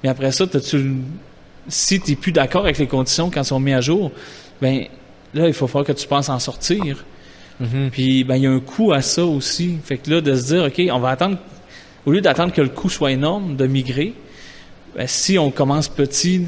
Mais 0.02 0.08
après 0.08 0.32
ça, 0.32 0.46
t'as-tu, 0.46 0.94
si 1.68 2.00
t'es 2.00 2.14
plus 2.14 2.32
d'accord 2.32 2.62
avec 2.62 2.78
les 2.78 2.86
conditions 2.86 3.30
quand 3.30 3.40
elles 3.40 3.46
sont 3.46 3.60
mises 3.60 3.74
à 3.74 3.80
jour, 3.80 4.12
ben, 4.60 4.84
là, 5.34 5.48
il 5.48 5.54
faut 5.54 5.66
falloir 5.66 5.86
que 5.86 5.92
tu 5.92 6.06
penses 6.06 6.28
en 6.28 6.38
sortir. 6.38 7.04
Mhm. 7.60 7.90
Puis, 7.90 8.24
ben, 8.24 8.36
il 8.36 8.42
y 8.42 8.46
a 8.46 8.50
un 8.50 8.60
coût 8.60 8.92
à 8.92 9.02
ça 9.02 9.24
aussi. 9.24 9.78
Fait 9.84 9.98
que 9.98 10.10
là, 10.10 10.20
de 10.20 10.34
se 10.34 10.46
dire, 10.46 10.64
OK, 10.64 10.80
on 10.92 11.00
va 11.00 11.10
attendre, 11.10 11.38
au 12.06 12.12
lieu 12.12 12.20
d'attendre 12.20 12.52
que 12.52 12.62
le 12.62 12.68
coût 12.68 12.88
soit 12.88 13.12
énorme 13.12 13.56
de 13.56 13.66
migrer, 13.66 14.14
ben, 14.96 15.06
si 15.06 15.38
on 15.38 15.50
commence 15.50 15.88
petit 15.88 16.42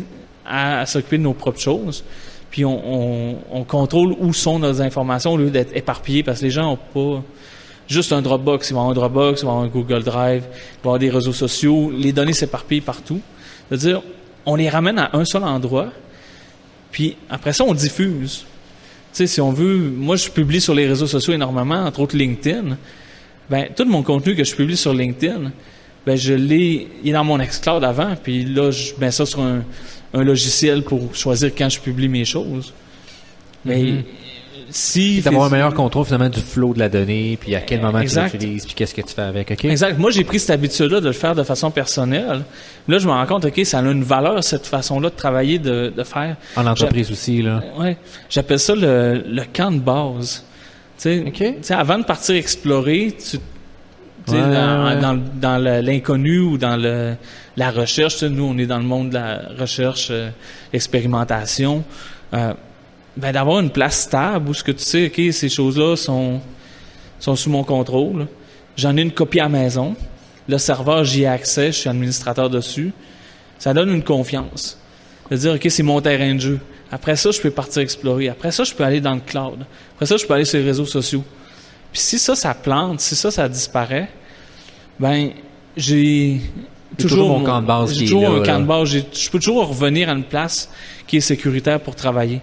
à, 0.47 0.85
s'occuper 0.87 1.19
de 1.19 1.23
nos 1.23 1.33
propres 1.33 1.61
choses, 1.61 2.05
puis 2.51 2.65
on, 2.65 3.33
on, 3.33 3.37
on, 3.51 3.65
contrôle 3.65 4.15
où 4.19 4.33
sont 4.33 4.59
nos 4.59 4.81
informations 4.81 5.33
au 5.33 5.37
lieu 5.37 5.51
d'être 5.51 5.75
éparpillés, 5.77 6.23
parce 6.23 6.41
que 6.41 6.45
les 6.45 6.51
gens 6.51 6.73
ont 6.73 6.77
pas 6.77 7.23
juste 7.89 8.13
un 8.13 8.23
Dropbox, 8.23 8.71
ils 8.71 8.75
vont 8.75 8.81
avoir 8.81 8.93
un 8.93 8.95
Dropbox, 8.95 9.41
ils 9.41 9.45
vont 9.45 9.51
avoir 9.53 9.65
un 9.65 9.69
Google 9.69 10.03
Drive, 10.03 10.45
ils 10.47 10.85
vont 10.85 10.91
avoir 10.91 10.99
des 10.99 11.11
réseaux 11.11 11.33
sociaux, 11.33 11.91
les 11.91 12.13
données 12.13 12.33
s'éparpillent 12.33 12.81
partout. 12.81 13.21
C'est-à-dire, 13.69 14.03
on 14.47 14.57
les 14.57 14.69
ramène 14.69 14.99
à 14.99 15.11
un 15.15 15.25
seul 15.25 15.43
endroit, 15.45 15.91
puis 16.93 17.17
après 17.29 17.53
ça, 17.53 17.65
on 17.65 17.75
diffuse. 17.75 18.45
Tu 19.13 19.19
sais, 19.19 19.27
si 19.27 19.41
on 19.41 19.53
veut, 19.53 19.77
moi, 19.77 20.17
je 20.17 20.29
publie 20.29 20.61
sur 20.61 20.75
les 20.75 20.87
réseaux 20.87 21.07
sociaux 21.07 21.35
énormément, 21.35 21.85
entre 21.85 22.01
autres 22.01 22.17
LinkedIn. 22.17 22.77
Ben, 23.51 23.69
tout 23.77 23.85
mon 23.85 24.03
contenu 24.03 24.35
que 24.35 24.45
je 24.45 24.55
publie 24.55 24.77
sur 24.77 24.95
LinkedIn, 24.95 25.53
ben, 26.07 26.17
je 26.17 26.35
l'ai, 26.35 26.89
il 27.03 27.11
est 27.11 27.13
dans 27.13 27.25
mon 27.25 27.39
Xcloud 27.39 27.83
avant, 27.85 28.15
puis 28.23 28.45
là, 28.45 28.71
je 28.71 28.93
mets 29.01 29.11
ça 29.11 29.25
sur 29.27 29.41
un, 29.41 29.63
un 30.13 30.23
logiciel 30.25 30.83
pour 30.83 31.15
choisir 31.15 31.51
quand 31.57 31.69
je 31.69 31.81
publie 31.81 32.09
mes 32.09 32.25
choses. 32.25 32.73
Mais 33.65 33.83
Mhm. 33.83 34.03
si... 34.69 35.21
D'avoir 35.23 35.47
un 35.47 35.51
meilleur 35.51 35.73
contrôle 35.73 36.05
finalement 36.05 36.29
du 36.29 36.41
flow 36.41 36.75
de 36.75 36.79
la 36.79 36.89
donnée, 36.91 37.39
puis 37.41 37.55
à 37.55 37.61
quel 37.63 37.81
moment 37.81 38.01
Exact. 38.01 38.31
tu 38.31 38.37
l'utilises, 38.37 38.67
puis 38.67 38.75
qu'est-ce 38.75 38.95
que 38.95 39.01
tu 39.01 39.15
fais 39.15 39.23
avec, 39.23 39.51
OK? 39.51 39.65
Exact. 39.65 39.99
Moi, 39.99 40.11
j'ai 40.11 40.25
pris 40.25 40.39
cette 40.41 40.51
habitude-là 40.51 41.01
de 41.01 41.07
le 41.07 41.13
faire 41.13 41.35
de 41.35 41.43
façon 41.43 41.71
personnelle. 41.71 42.43
Là, 42.89 42.99
je 42.99 43.07
me 43.07 43.13
rends 43.13 43.27
compte, 43.27 43.47
OK, 43.47 43.61
ça 43.65 43.79
a 43.79 43.83
une 43.83 44.03
valeur, 44.05 44.45
cette 44.45 44.67
façon-là 44.67 45.09
de 45.11 45.15
travailler, 45.15 45.59
de, 45.59 45.93
de 45.97 46.03
faire. 46.05 46.37
En 46.57 46.67
entreprise 46.67 47.11
aussi, 47.11 47.41
là. 47.41 47.63
Ouais. 47.79 47.97
J'appelle 48.29 48.59
ça 48.61 48.75
le, 48.75 49.25
le 49.27 49.43
camp 49.53 49.71
de 49.73 49.79
base. 49.81 50.45
Tu 51.01 51.25
sais, 51.63 51.75
avant 51.75 51.99
de 51.99 52.05
partir 52.05 52.35
explorer, 52.37 53.17
tu, 53.31 53.39
Ouais, 54.29 54.41
dans, 54.41 55.01
dans, 55.01 55.23
dans 55.35 55.59
l'inconnu 55.83 56.39
ou 56.39 56.57
dans 56.57 56.77
le, 56.77 57.15
la 57.57 57.71
recherche, 57.71 58.23
nous, 58.23 58.45
on 58.45 58.57
est 58.59 58.67
dans 58.67 58.79
le 58.79 58.85
monde 58.85 59.11
de 59.11 59.15
la 59.15 59.43
recherche, 59.59 60.09
euh, 60.11 60.31
expérimentation, 60.73 61.85
euh, 62.33 62.55
ben, 63.17 63.33
d'avoir 63.33 63.61
une 63.61 63.71
place 63.71 64.01
stable 64.01 64.49
où 64.49 64.55
ce 64.55 64.65
que 64.65 64.73
tu 64.73 64.83
sais, 64.83 65.07
OK, 65.07 65.33
ces 65.33 65.49
choses-là 65.49 65.97
sont, 65.97 66.41
sont 67.21 67.37
sous 67.37 67.51
mon 67.51 67.65
contrôle. 67.65 68.27
J'en 68.77 68.97
ai 68.97 69.03
une 69.03 69.13
copie 69.13 69.41
à 69.41 69.45
la 69.45 69.51
maison. 69.51 69.95
Le 70.49 70.59
serveur, 70.59 71.05
j'y 71.05 71.23
ai 71.23 71.27
accès, 71.27 71.67
je 71.67 71.79
suis 71.79 71.89
administrateur 71.91 72.51
dessus. 72.51 72.93
Ça 73.59 73.73
donne 73.73 73.91
une 73.91 74.03
confiance. 74.03 74.79
De 75.31 75.37
dire, 75.37 75.55
OK, 75.55 75.67
c'est 75.69 75.83
mon 75.83 76.01
terrain 76.01 76.35
de 76.35 76.41
jeu. 76.41 76.61
Après 76.91 77.17
ça, 77.17 77.31
je 77.31 77.41
peux 77.41 77.51
partir 77.51 77.83
explorer. 77.83 78.29
Après 78.29 78.51
ça, 78.51 78.65
je 78.65 78.75
peux 78.75 78.85
aller 78.85 79.01
dans 79.01 79.15
le 79.15 79.21
cloud. 79.21 79.65
Après 79.95 80.07
ça, 80.07 80.17
je 80.17 80.27
peux 80.27 80.35
aller 80.35 80.45
sur 80.45 80.59
les 80.59 80.65
réseaux 80.65 80.87
sociaux. 80.87 81.25
Puis 81.95 82.03
si 82.03 82.19
ça, 82.19 82.35
ça 82.35 82.53
plante, 82.55 83.01
si 83.01 83.15
ça, 83.15 83.31
ça 83.31 83.49
disparaît, 83.49 84.09
ben, 84.99 85.31
j'ai 85.77 86.41
toujours 86.99 87.39
mon 87.39 87.45
camp 87.45 87.63
de 87.63 87.67
base 87.69 87.95
J'ai 87.97 88.05
toujours 88.07 88.31
là, 88.31 88.41
un 88.41 88.43
camp 88.43 88.59
de 88.61 88.67
base. 88.67 88.89
Je 88.91 89.31
peux 89.31 89.39
toujours 89.39 89.69
revenir 89.69 90.09
à 90.09 90.13
une 90.13 90.25
place 90.25 90.69
qui 91.07 91.19
est 91.19 91.21
sécuritaire 91.21 91.79
pour 91.81 91.95
travailler. 91.95 92.41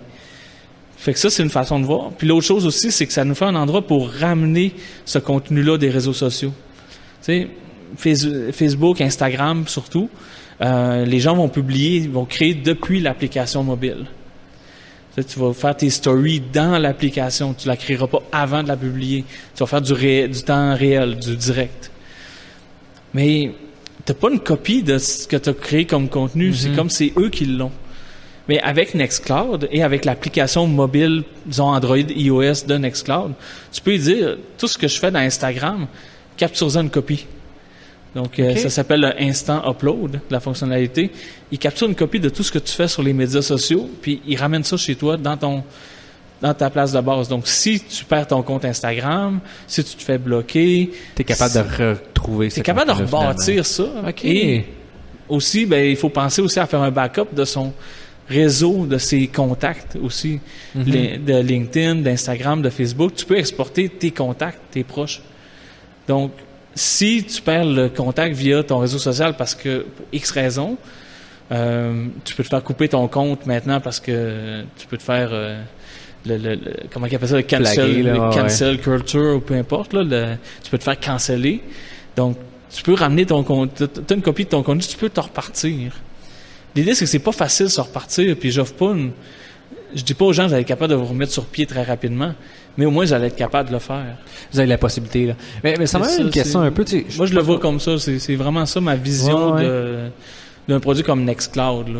Fait 0.96 1.12
que 1.12 1.20
ça, 1.20 1.30
c'est 1.30 1.44
une 1.44 1.50
façon 1.50 1.82
de 1.82 1.86
voir. 1.86 2.12
Puis 2.18 2.28
l'autre 2.30 2.46
chose 2.48 2.66
aussi, 2.66 2.94
c'est 2.94 3.06
que 3.06 3.12
ça 3.12 3.26
nous 3.26 3.36
fait 3.36 3.44
un 3.44 3.56
endroit 3.56 3.82
pour 3.86 4.10
ramener 4.10 4.74
ce 5.04 5.20
contenu-là 5.20 5.78
des 5.78 5.90
réseaux 5.90 6.14
sociaux. 6.14 6.54
Tu 7.22 7.26
sais, 7.26 7.48
Face- 7.98 8.28
Facebook, 8.54 9.02
Instagram 9.02 9.66
surtout, 9.68 10.10
euh, 10.62 11.04
les 11.04 11.20
gens 11.20 11.36
vont 11.36 11.50
publier, 11.50 12.08
vont 12.08 12.24
créer 12.24 12.54
depuis 12.54 13.02
l'application 13.02 13.64
mobile. 13.66 14.06
Tu 15.16 15.22
sais, 15.22 15.28
tu 15.28 15.40
vas 15.40 15.54
faire 15.54 15.76
tes 15.76 15.90
stories 15.90 16.42
dans 16.54 16.78
l'application. 16.78 17.54
Tu 17.54 17.68
la 17.68 17.76
créeras 17.76 18.08
pas 18.08 18.22
avant 18.32 18.64
de 18.64 18.70
la 18.70 18.78
publier. 18.78 19.26
Tu 19.54 19.60
vas 19.60 19.68
faire 19.68 19.82
du, 19.82 19.92
ré- 19.94 20.28
du 20.28 20.42
temps 20.44 20.74
réel, 20.76 21.18
du 21.20 21.36
direct. 21.36 21.92
Mais 23.14 23.52
t'as 24.06 24.14
pas 24.14 24.30
une 24.32 24.40
copie 24.40 24.84
de 24.84 24.98
ce 24.98 25.28
que 25.28 25.36
tu 25.36 25.50
as 25.50 25.54
créé 25.54 25.86
comme 25.86 26.08
contenu. 26.08 26.54
C'est 26.54 26.72
comme 26.72 26.90
c'est 26.90 27.12
eux 27.18 27.30
qui 27.30 27.46
l'ont. 27.46 27.72
Mais 28.48 28.60
avec 28.62 28.96
Nextcloud 28.96 29.68
et 29.72 29.84
avec 29.84 30.04
l'application 30.06 30.66
mobile, 30.66 31.24
disons 31.46 31.68
Android, 31.68 31.98
iOS 31.98 32.66
de 32.68 32.78
Nextcloud, 32.78 33.34
tu 33.72 33.82
peux 33.82 33.98
dire 33.98 34.38
tout 34.58 34.68
ce 34.68 34.78
que 34.78 34.88
je 34.88 35.00
fais 35.00 35.12
dans 35.12 35.20
Instagram, 35.20 35.88
capture-en 36.38 36.82
une 36.82 36.90
copie. 36.90 37.26
Donc, 38.16 38.40
euh, 38.40 38.56
ça 38.58 38.70
s'appelle 38.70 39.02
le 39.02 39.22
Instant 39.22 39.62
Upload, 39.70 40.20
la 40.30 40.40
fonctionnalité. 40.42 41.12
Il 41.52 41.58
capture 41.60 41.88
une 41.88 41.96
copie 41.96 42.20
de 42.20 42.28
tout 42.30 42.44
ce 42.44 42.52
que 42.52 42.60
tu 42.60 42.74
fais 42.74 42.88
sur 42.90 43.02
les 43.04 43.14
médias 43.14 43.42
sociaux, 43.42 43.90
puis 44.02 44.22
il 44.28 44.36
ramène 44.38 44.64
ça 44.66 44.76
chez 44.78 44.96
toi 44.96 45.16
dans 45.18 45.38
ton 45.38 45.64
dans 46.42 46.54
ta 46.56 46.72
place 46.72 46.92
de 46.92 47.00
base. 47.00 47.30
Donc, 47.30 47.48
si 47.48 47.80
tu 47.80 48.04
perds 48.04 48.26
ton 48.28 48.42
compte 48.42 48.66
Instagram, 48.66 49.40
si 49.68 49.84
tu 49.84 49.96
te 49.96 50.02
fais 50.02 50.18
bloquer, 50.18 50.90
Tu 51.16 51.22
es 51.22 51.24
capable 51.26 51.54
de 51.54 51.60
retrouver 51.60 52.50
tu 52.50 52.60
es 52.60 52.64
capable 52.64 52.88
de 52.88 52.96
rebâtir 53.04 53.64
ça. 53.66 53.84
OK. 54.08 54.26
Et 54.26 54.66
aussi, 55.30 55.68
ben, 55.68 55.86
il 55.86 55.96
faut 55.96 56.10
penser 56.10 56.42
aussi 56.42 56.60
à 56.60 56.66
faire 56.66 56.82
un 56.82 56.90
backup 56.90 57.28
de 57.32 57.46
son 57.46 57.72
réseau, 58.28 58.88
de 58.88 58.98
ses 58.98 59.28
contacts 59.28 59.96
aussi, 60.02 60.40
Mhm. 60.74 60.84
Les- 60.88 61.18
de 61.18 61.38
LinkedIn, 61.42 61.96
d'Instagram, 61.98 62.62
de 62.64 62.72
Facebook. 62.72 63.14
Tu 63.16 63.26
peux 63.26 63.38
exporter 63.38 63.88
tes 63.88 64.10
contacts, 64.10 64.60
tes 64.72 64.84
proches. 64.84 65.22
Donc, 66.08 66.32
si 66.76 67.24
tu 67.24 67.42
perds 67.42 67.66
le 67.66 67.90
contact 67.90 68.36
via 68.36 68.64
ton 68.64 68.80
réseau 68.80 68.98
social 68.98 69.36
parce 69.38 69.56
que, 69.56 69.80
pour 69.80 70.06
X 70.14 70.32
raison, 70.32 70.78
euh, 71.52 72.06
tu 72.24 72.34
peux 72.36 72.44
te 72.44 72.48
faire 72.50 72.64
couper 72.64 72.88
ton 72.88 73.08
compte 73.08 73.46
maintenant 73.46 73.80
parce 73.82 74.00
que 74.00 74.64
tu 74.78 74.88
peux 74.88 74.98
te 74.98 75.04
faire 75.04 75.30
euh, 75.34 75.62
le, 76.26 76.38
le- 76.38 76.56
le- 76.56 76.74
comment 76.94 77.08
ils 77.08 77.16
appellent 77.16 77.28
ça 77.30 77.36
le 77.36 77.42
cancel, 77.44 78.04
là, 78.04 78.14
le 78.14 78.20
ouais, 78.20 78.36
cancel 78.36 78.80
culture 78.80 79.36
ou 79.36 79.40
peu 79.42 79.56
importe 79.56 79.94
là, 79.94 80.04
le- 80.04 80.36
tu 80.64 80.70
peux 80.72 80.78
te 80.78 80.84
faire 80.84 81.00
canceller. 81.00 81.62
Donc 82.16 82.38
tu 82.74 82.84
peux 82.84 82.94
ramener 82.94 83.26
ton 83.26 83.44
compte, 83.44 83.76
tu 83.76 83.84
as 83.84 84.16
une 84.16 84.22
copie 84.22 84.46
de 84.46 84.50
ton 84.50 84.64
compte, 84.64 84.88
tu 84.88 84.96
peux 84.98 85.10
te 85.10 85.20
repartir. 85.20 85.94
L'idée 86.74 86.94
c'est 86.96 87.04
que 87.04 87.12
c'est 87.12 87.20
pas 87.20 87.34
facile 87.34 87.66
de 87.66 87.72
se 87.72 87.82
repartir 87.82 88.34
puis 88.40 88.50
j'offre 88.52 88.74
pas 88.76 88.92
une 88.92 89.12
je 89.94 90.04
dis 90.04 90.14
pas 90.14 90.24
aux 90.24 90.32
gens 90.32 90.44
que 90.44 90.52
j'allais 90.52 90.62
être 90.62 90.68
capable 90.70 90.92
de 90.92 90.96
vous 90.96 91.04
remettre 91.06 91.34
sur 91.34 91.44
pied 91.44 91.66
très 91.66 91.84
rapidement, 91.84 92.34
mais 92.78 92.86
au 92.86 92.92
moins 92.92 93.06
j'allais 93.06 93.28
être 93.28 93.36
capable 93.36 93.70
de 93.70 93.74
le 93.74 93.80
faire. 93.80 94.18
Vous 94.52 94.60
avez 94.60 94.68
la 94.68 94.78
possibilité, 94.78 95.26
là. 95.28 95.34
Mais, 95.64 95.76
mais 95.78 95.86
ça 95.88 96.00
m'a 96.00 96.08
une 96.18 96.30
question 96.30 96.62
un 96.62 96.72
peu, 96.72 96.84
tu 96.86 97.00
sais, 97.10 97.18
Moi 97.18 97.26
je 97.26 97.34
le 97.34 97.42
vois 97.42 97.60
comme 97.60 97.80
ça, 97.80 97.98
c'est 97.98 98.36
vraiment 98.36 98.66
ça 98.66 98.80
ma 98.82 98.96
vision 98.96 99.54
Ouais, 99.56 99.62
ouais. 99.62 99.68
de 99.68 99.98
d'un 100.68 100.80
produit 100.80 101.04
comme 101.04 101.24
Nextcloud 101.26 101.88
là. 101.90 102.00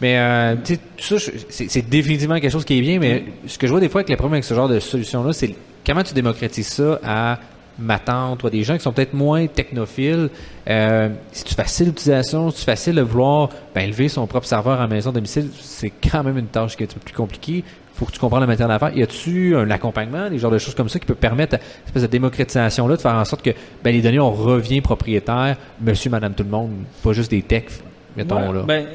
Mais 0.00 0.18
euh, 0.18 0.56
tu 0.64 0.74
sais, 0.74 0.80
tout 0.96 1.18
ça, 1.18 1.30
c'est 1.48 1.88
définitivement 1.88 2.40
quelque 2.40 2.50
chose 2.50 2.64
qui 2.64 2.78
est 2.78 2.80
bien, 2.80 2.98
mais 2.98 3.24
ce 3.46 3.56
que 3.58 3.66
je 3.66 3.72
vois 3.72 3.80
des 3.80 3.88
fois 3.88 4.00
avec 4.00 4.08
les 4.08 4.16
problèmes 4.16 4.34
avec 4.34 4.44
ce 4.44 4.54
genre 4.54 4.68
de 4.68 4.80
solution-là, 4.80 5.32
c'est 5.32 5.54
comment 5.86 6.02
tu 6.02 6.14
démocratises 6.14 6.66
ça 6.68 6.98
à 7.04 7.38
ma 7.78 7.98
tante 7.98 8.42
ou 8.42 8.46
à 8.46 8.50
des 8.50 8.62
gens 8.62 8.74
qui 8.76 8.82
sont 8.82 8.92
peut-être 8.92 9.14
moins 9.14 9.46
technophiles. 9.46 10.30
Euh, 10.68 11.08
si 11.32 11.44
tu 11.44 11.54
facile 11.54 11.86
l'utilisation, 11.86 12.50
si 12.50 12.58
tu 12.60 12.64
facile 12.64 12.94
de 12.94 13.02
vouloir 13.02 13.48
ben, 13.74 13.82
élever 13.82 14.08
son 14.08 14.26
propre 14.26 14.46
serveur 14.46 14.78
à 14.78 14.82
la 14.82 14.88
maison 14.88 15.10
domicile, 15.12 15.48
c'est 15.60 15.90
quand 15.90 16.22
même 16.22 16.38
une 16.38 16.46
tâche 16.46 16.76
qui 16.76 16.82
est 16.84 16.90
un 16.90 16.94
peu 16.94 17.00
plus 17.00 17.14
compliquée. 17.14 17.64
faut 17.94 18.04
que 18.06 18.12
tu 18.12 18.18
comprennes 18.18 18.42
le 18.42 18.46
matériel 18.46 18.68
d'affaires. 18.68 18.96
Y 18.96 19.02
a-tu 19.02 19.56
un 19.56 19.70
accompagnement, 19.70 20.30
des 20.30 20.38
genres 20.38 20.50
de 20.50 20.58
choses 20.58 20.74
comme 20.74 20.88
ça 20.88 20.98
qui 20.98 21.06
peut 21.06 21.14
permettre 21.14 21.56
à 21.56 21.58
cette 21.58 21.86
espèce 21.86 22.02
de 22.02 22.08
démocratisation-là 22.08 22.96
de 22.96 23.00
faire 23.00 23.14
en 23.14 23.24
sorte 23.24 23.42
que 23.42 23.50
ben, 23.82 23.92
les 23.92 24.02
données, 24.02 24.20
on 24.20 24.30
revient 24.32 24.80
propriétaire, 24.80 25.56
monsieur, 25.80 26.10
madame, 26.10 26.34
tout 26.34 26.44
le 26.44 26.50
monde, 26.50 26.70
pas 27.02 27.12
juste 27.12 27.30
des 27.30 27.42
techs, 27.42 27.70
mettons, 28.16 28.36
Ouais, 28.48 28.54
là? 28.54 28.62
ben, 28.66 28.86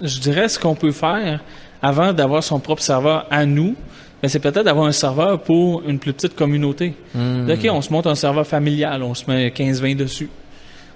je 0.00 0.20
dirais 0.20 0.48
ce 0.48 0.58
qu'on 0.58 0.74
peut 0.74 0.92
faire 0.92 1.40
avant 1.82 2.12
d'avoir 2.12 2.42
son 2.42 2.60
propre 2.60 2.82
serveur 2.82 3.26
à 3.30 3.46
nous, 3.46 3.74
ben, 4.22 4.28
c'est 4.28 4.40
peut-être 4.40 4.64
d'avoir 4.64 4.86
un 4.86 4.92
serveur 4.92 5.40
pour 5.42 5.82
une 5.88 5.98
plus 5.98 6.12
petite 6.12 6.34
communauté. 6.34 6.94
Hmm. 7.14 7.48
OK, 7.50 7.68
on 7.70 7.80
se 7.82 7.92
monte 7.92 8.06
un 8.06 8.14
serveur 8.14 8.46
familial, 8.46 9.02
on 9.02 9.14
se 9.14 9.24
met 9.30 9.50
15-20 9.50 9.94
dessus. 9.96 10.28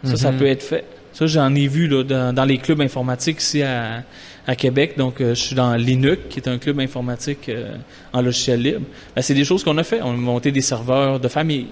Ça, 0.04 0.16
ça 0.16 0.32
Mhm. 0.32 0.38
peut 0.38 0.46
être 0.46 0.62
fait. 0.64 0.84
Ça, 1.12 1.26
j'en 1.26 1.54
ai 1.54 1.68
vu 1.68 1.86
là, 1.86 2.02
dans, 2.02 2.34
dans 2.34 2.44
les 2.44 2.58
clubs 2.58 2.80
informatiques 2.80 3.40
ici 3.40 3.62
à, 3.62 4.02
à 4.46 4.56
Québec. 4.56 4.94
Donc, 4.96 5.20
euh, 5.20 5.34
je 5.34 5.40
suis 5.42 5.54
dans 5.54 5.74
Linux, 5.74 6.22
qui 6.30 6.40
est 6.40 6.48
un 6.48 6.58
club 6.58 6.80
informatique 6.80 7.48
euh, 7.48 7.76
en 8.12 8.22
logiciel 8.22 8.60
libre. 8.62 8.86
Ben, 9.14 9.22
c'est 9.22 9.34
des 9.34 9.44
choses 9.44 9.62
qu'on 9.62 9.76
a 9.78 9.84
fait. 9.84 10.00
On 10.02 10.10
a 10.12 10.16
monté 10.16 10.50
des 10.50 10.62
serveurs 10.62 11.20
de 11.20 11.28
famille. 11.28 11.66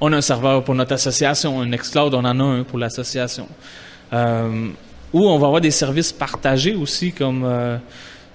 On 0.00 0.12
a 0.12 0.16
un 0.18 0.20
serveur 0.20 0.62
pour 0.62 0.74
notre 0.74 0.92
association, 0.92 1.60
un 1.60 1.66
Nextcloud, 1.66 2.12
on 2.14 2.18
en 2.24 2.38
a 2.38 2.44
un 2.44 2.62
pour 2.64 2.78
l'association. 2.78 3.48
Euh, 4.12 4.68
ou 5.12 5.26
on 5.26 5.38
va 5.38 5.46
avoir 5.46 5.60
des 5.62 5.70
services 5.70 6.12
partagés 6.12 6.74
aussi, 6.74 7.12
comme 7.12 7.44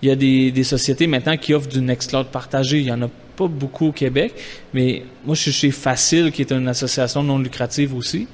il 0.02 0.10
y 0.10 0.12
a 0.12 0.16
des, 0.16 0.52
des 0.52 0.64
sociétés 0.64 1.08
maintenant 1.08 1.38
qui 1.38 1.54
offrent 1.54 1.70
du 1.70 1.82
Nextcloud 1.82 2.28
partagé. 2.28 2.80
Il 2.80 2.86
y 2.86 2.92
en 2.92 3.02
a 3.02 3.10
pas 3.36 3.48
beaucoup 3.48 3.88
au 3.88 3.92
Québec, 3.92 4.34
mais 4.74 5.04
moi 5.26 5.36
je 5.36 5.42
suis 5.42 5.52
chez 5.52 5.72
Facile, 5.72 6.32
qui 6.32 6.42
est 6.42 6.52
une 6.52 6.68
association 6.68 7.24
non 7.24 7.40
lucrative 7.40 7.96
aussi. 7.96 8.28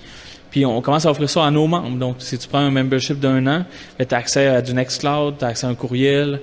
Puis 0.49 0.65
on 0.65 0.81
commence 0.81 1.05
à 1.05 1.11
offrir 1.11 1.29
ça 1.29 1.45
à 1.45 1.51
nos 1.51 1.67
membres. 1.67 1.97
Donc 1.97 2.15
si 2.19 2.37
tu 2.37 2.47
prends 2.47 2.59
un 2.59 2.71
membership 2.71 3.19
d'un 3.19 3.45
an, 3.47 3.65
tu 3.99 4.15
as 4.15 4.17
accès 4.17 4.47
à 4.47 4.61
du 4.61 4.73
Nextcloud, 4.73 5.35
tu 5.39 5.45
as 5.45 5.49
accès 5.49 5.67
à 5.67 5.69
un 5.69 5.75
courriel, 5.75 6.39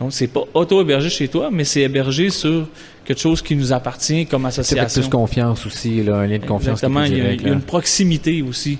Donc, 0.00 0.14
c'est 0.14 0.28
pas 0.28 0.44
auto-hébergé 0.54 1.10
chez 1.10 1.28
toi, 1.28 1.50
mais 1.52 1.64
c'est 1.64 1.82
hébergé 1.82 2.30
sur 2.30 2.66
quelque 3.04 3.20
chose 3.20 3.42
qui 3.42 3.54
nous 3.54 3.70
appartient 3.70 4.24
comme 4.24 4.46
association. 4.46 4.88
C'est 4.88 5.00
plus 5.02 5.10
confiance 5.10 5.66
aussi, 5.66 6.02
là, 6.02 6.16
un 6.16 6.26
lien 6.26 6.38
de 6.38 6.46
confiance. 6.46 6.82
Exactement, 6.82 7.04
il, 7.04 7.18
y 7.18 7.20
a, 7.20 7.32
il 7.32 7.42
y 7.42 7.50
a 7.50 7.52
une 7.52 7.60
proximité 7.60 8.40
aussi. 8.40 8.78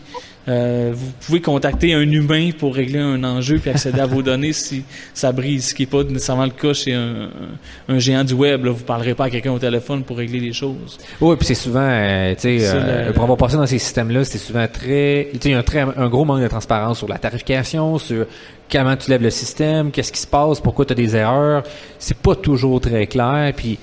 Euh, 0.49 0.93
vous 0.95 1.13
pouvez 1.21 1.41
contacter 1.41 1.93
un 1.93 2.11
humain 2.11 2.51
pour 2.59 2.75
régler 2.75 2.99
un 2.99 3.23
enjeu 3.25 3.59
puis 3.59 3.71
accéder 3.71 4.01
à 4.01 4.07
vos 4.07 4.23
données 4.23 4.55
si 4.55 4.85
ça 5.13 5.33
brise, 5.33 5.69
ce 5.69 5.75
qui 5.75 5.83
n'est 5.83 5.87
pas 5.87 6.03
nécessairement 6.03 6.45
le 6.45 6.51
cas 6.51 6.73
chez 6.73 6.95
un, 6.95 7.29
un, 7.89 7.99
géant 7.99 8.25
du 8.25 8.33
web. 8.33 8.65
Là. 8.65 8.71
Vous 8.71 8.85
parlerez 8.85 9.15
pas 9.15 9.25
à 9.25 9.31
quelqu'un 9.31 9.53
au 9.53 9.59
téléphone 9.59 10.03
pour 10.03 10.17
régler 10.17 10.41
les 10.41 10.53
choses. 10.53 10.99
Oui, 11.21 11.37
puis 11.37 11.47
c'est 11.47 11.55
souvent, 11.55 11.87
euh, 11.87 12.35
tu 12.35 12.59
sais, 12.59 12.59
euh, 12.63 13.13
pour 13.13 13.25
avoir 13.25 13.39
passé 13.39 13.57
dans 13.57 13.67
ces 13.67 13.79
systèmes-là, 13.79 14.25
c'est 14.25 14.39
souvent 14.39 14.67
très, 14.67 15.29
tu 15.33 15.39
sais, 15.41 15.49
il 15.51 15.53
y 15.53 15.55
a 15.55 15.59
un, 15.59 15.63
très, 15.63 15.81
un 15.81 16.09
gros 16.09 16.25
manque 16.25 16.43
de 16.43 16.49
transparence 16.49 16.99
sur 16.99 17.09
la 17.09 17.19
tarification, 17.19 17.99
sur 17.99 18.27
comment 18.73 18.97
tu 18.97 19.11
lèves 19.11 19.23
le 19.23 19.31
système, 19.31 19.91
qu'est-ce 19.91 20.13
qui 20.13 20.21
se 20.21 20.27
passe, 20.27 20.61
pourquoi 20.61 20.87
tu 20.87 20.93
as 20.93 20.97
des 20.97 21.17
erreurs. 21.17 21.65
C'est 21.99 22.17
pas 22.17 22.35
toujours 22.35 22.81
très 22.81 23.07
clair, 23.07 23.53
puis 23.55 23.79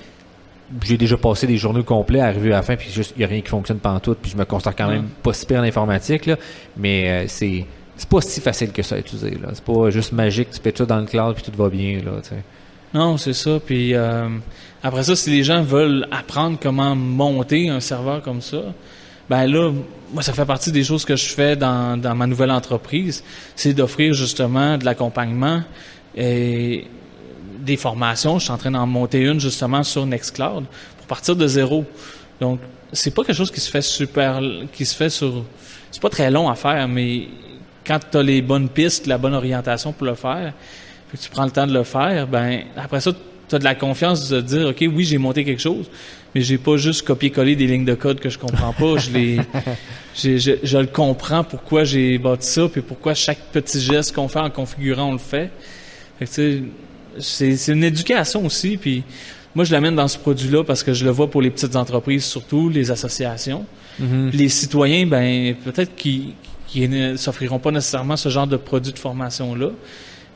j'ai 0.83 0.97
déjà 0.97 1.17
passé 1.17 1.47
des 1.47 1.57
journaux 1.57 1.83
complets, 1.83 2.19
arrivé 2.19 2.51
à 2.51 2.57
la 2.57 2.61
fin, 2.61 2.75
puis 2.75 2.89
juste, 2.91 3.13
il 3.15 3.19
n'y 3.19 3.25
a 3.25 3.27
rien 3.27 3.41
qui 3.41 3.49
fonctionne 3.49 3.79
pas 3.79 3.91
en 3.91 3.99
tout, 3.99 4.15
puis 4.21 4.31
je 4.31 4.37
me 4.37 4.45
constate 4.45 4.77
quand 4.77 4.89
même 4.89 5.07
pas 5.23 5.33
si 5.33 5.45
pire 5.45 5.59
en 5.59 5.63
informatique, 5.63 6.25
là, 6.25 6.35
mais 6.75 7.09
euh, 7.09 7.25
c'est 7.27 7.65
c'est 7.97 8.09
pas 8.09 8.21
si 8.21 8.41
facile 8.41 8.71
que 8.71 8.83
ça 8.83 8.95
à 8.95 8.99
utiliser. 8.99 9.31
Là. 9.31 9.49
C'est 9.53 9.63
pas 9.63 9.89
juste 9.89 10.11
magique, 10.11 10.51
tu 10.51 10.59
fais 10.61 10.71
tout 10.71 10.85
dans 10.85 10.99
le 10.99 11.07
cloud, 11.07 11.35
puis 11.35 11.43
tout 11.43 11.57
va 11.57 11.67
bien. 11.67 11.99
Là, 12.03 12.21
Non, 12.93 13.17
c'est 13.17 13.33
ça. 13.33 13.59
Puis 13.65 13.95
euh, 13.95 14.29
après 14.83 15.03
ça, 15.03 15.15
si 15.15 15.31
les 15.31 15.43
gens 15.43 15.63
veulent 15.63 16.07
apprendre 16.11 16.59
comment 16.61 16.95
monter 16.95 17.69
un 17.69 17.79
serveur 17.79 18.21
comme 18.21 18.41
ça, 18.41 18.61
ben 19.29 19.47
là, 19.47 19.71
moi, 20.13 20.21
ça 20.21 20.31
fait 20.31 20.45
partie 20.45 20.71
des 20.71 20.83
choses 20.83 21.05
que 21.05 21.15
je 21.15 21.25
fais 21.25 21.55
dans, 21.55 21.99
dans 21.99 22.15
ma 22.15 22.27
nouvelle 22.27 22.51
entreprise, 22.51 23.23
c'est 23.55 23.73
d'offrir 23.73 24.13
justement 24.13 24.77
de 24.77 24.85
l'accompagnement 24.85 25.63
et 26.15 26.85
des 27.67 27.77
formations. 27.77 28.39
Je 28.39 28.45
suis 28.45 28.51
en 28.51 28.57
train 28.57 28.71
d'en 28.71 28.87
monter 28.87 29.21
une 29.21 29.39
justement 29.39 29.83
sur 29.83 30.05
Nextcloud 30.07 30.65
pour 30.97 31.07
partir 31.07 31.35
de 31.35 31.45
zéro. 31.45 31.85
Donc, 32.41 32.59
c'est 32.93 33.13
pas 33.13 33.23
quelque 33.23 33.35
chose 33.35 33.51
qui 33.51 33.59
se 33.59 33.69
fait 33.69 33.81
super, 33.81 34.41
qui 34.73 34.85
se 34.85 34.95
fait 34.95 35.09
sur, 35.09 35.43
c'est 35.91 36.01
pas 36.01 36.09
très 36.09 36.31
long 36.31 36.49
à 36.49 36.55
faire, 36.55 36.87
mais 36.87 37.27
quand 37.85 37.99
tu 38.11 38.17
as 38.17 38.23
les 38.23 38.41
bonnes 38.41 38.69
pistes, 38.69 39.05
la 39.05 39.17
bonne 39.17 39.33
orientation 39.33 39.91
pour 39.91 40.07
le 40.07 40.15
faire, 40.15 40.53
puis 41.09 41.17
tu 41.17 41.29
prends 41.29 41.45
le 41.45 41.51
temps 41.51 41.67
de 41.67 41.73
le 41.73 41.83
faire, 41.83 42.27
ben 42.27 42.61
après 42.75 43.01
ça, 43.01 43.11
tu 43.47 43.55
as 43.55 43.59
de 43.59 43.63
la 43.63 43.75
confiance 43.75 44.29
de 44.29 44.41
dire, 44.41 44.67
OK, 44.69 44.83
oui, 44.93 45.03
j'ai 45.03 45.17
monté 45.17 45.43
quelque 45.43 45.61
chose, 45.61 45.89
mais 46.33 46.41
j'ai 46.41 46.57
pas 46.57 46.77
juste 46.77 47.05
copié-collé 47.05 47.55
des 47.55 47.67
lignes 47.67 47.85
de 47.85 47.93
code 47.93 48.19
que 48.19 48.29
je 48.29 48.37
comprends 48.37 48.73
pas. 48.73 48.97
je, 48.97 49.11
les, 49.11 49.37
je, 50.15 50.57
je, 50.61 50.77
le 50.77 50.87
comprends 50.87 51.43
pourquoi 51.43 51.83
j'ai 51.83 52.17
bâti 52.17 52.47
ça, 52.47 52.67
puis 52.67 52.81
pourquoi 52.81 53.13
chaque 53.13 53.39
petit 53.51 53.81
geste 53.81 54.13
qu'on 54.15 54.27
fait 54.27 54.39
en 54.39 54.49
configurant, 54.49 55.09
on 55.09 55.13
le 55.13 55.17
fait. 55.17 55.49
Fait 56.19 56.25
que, 56.25 56.61
c'est 57.19 57.71
une 57.71 57.83
éducation 57.83 58.45
aussi. 58.45 58.77
Puis 58.77 59.03
moi, 59.55 59.65
je 59.65 59.71
l'amène 59.71 59.95
dans 59.95 60.07
ce 60.07 60.17
produit-là 60.17 60.63
parce 60.63 60.83
que 60.83 60.93
je 60.93 61.05
le 61.05 61.11
vois 61.11 61.29
pour 61.29 61.41
les 61.41 61.49
petites 61.49 61.75
entreprises, 61.75 62.25
surtout 62.25 62.69
les 62.69 62.91
associations. 62.91 63.65
Mm-hmm. 64.01 64.31
Les 64.31 64.49
citoyens, 64.49 65.07
ben 65.07 65.55
peut-être 65.63 65.95
qu'ils 65.95 66.33
ne 66.75 67.15
s'offriront 67.15 67.59
pas 67.59 67.71
nécessairement 67.71 68.17
ce 68.17 68.29
genre 68.29 68.47
de 68.47 68.57
produit 68.57 68.93
de 68.93 68.99
formation-là, 68.99 69.69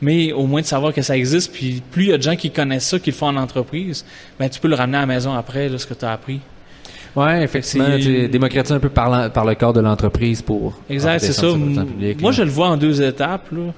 mais 0.02 0.32
au 0.32 0.48
moins 0.48 0.62
de 0.62 0.66
savoir 0.66 0.94
que 0.94 1.02
ça 1.02 1.16
existe. 1.16 1.54
Puis 1.54 1.82
plus 1.92 2.06
il 2.06 2.10
y 2.10 2.14
a 2.14 2.18
de 2.18 2.24
gens 2.24 2.36
qui 2.36 2.52
connaissent 2.52 2.88
ça, 2.88 3.00
qui 3.00 3.12
le 3.12 3.16
font 3.16 3.28
en 3.28 3.38
entreprise, 3.38 4.06
ben 4.40 4.50
tu 4.50 4.60
peux 4.60 4.68
le 4.68 4.76
ramener 4.76 4.98
à 4.98 5.02
la 5.02 5.08
maison 5.08 5.34
après, 5.34 5.70
là, 5.70 5.78
ce 5.78 5.86
que 5.86 5.94
tu 5.94 6.06
as 6.06 6.12
appris. 6.12 6.40
Oui, 7.14 7.32
effectivement. 7.42 8.00
Tu 8.00 8.30
démocratises 8.30 8.72
un 8.72 8.80
peu 8.80 8.88
par, 8.90 9.32
par 9.34 9.44
le 9.44 9.54
corps 9.54 9.74
de 9.74 9.82
l'entreprise 9.82 10.42
pour. 10.42 10.80
Exact, 10.90 11.20
c'est 11.20 11.34
ça. 11.34 11.48
Moi, 12.20 12.32
je 12.32 12.42
le 12.42 12.50
vois 12.50 12.70
en 12.70 12.78
deux 12.78 13.02
étapes. 13.02 13.52
Là 13.52 13.74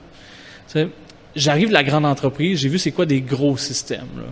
j'arrive 1.35 1.69
de 1.69 1.73
la 1.73 1.83
grande 1.83 2.05
entreprise, 2.05 2.59
j'ai 2.59 2.69
vu 2.69 2.79
c'est 2.79 2.91
quoi 2.91 3.05
des 3.05 3.21
gros 3.21 3.57
systèmes. 3.57 4.07
Là. 4.17 4.23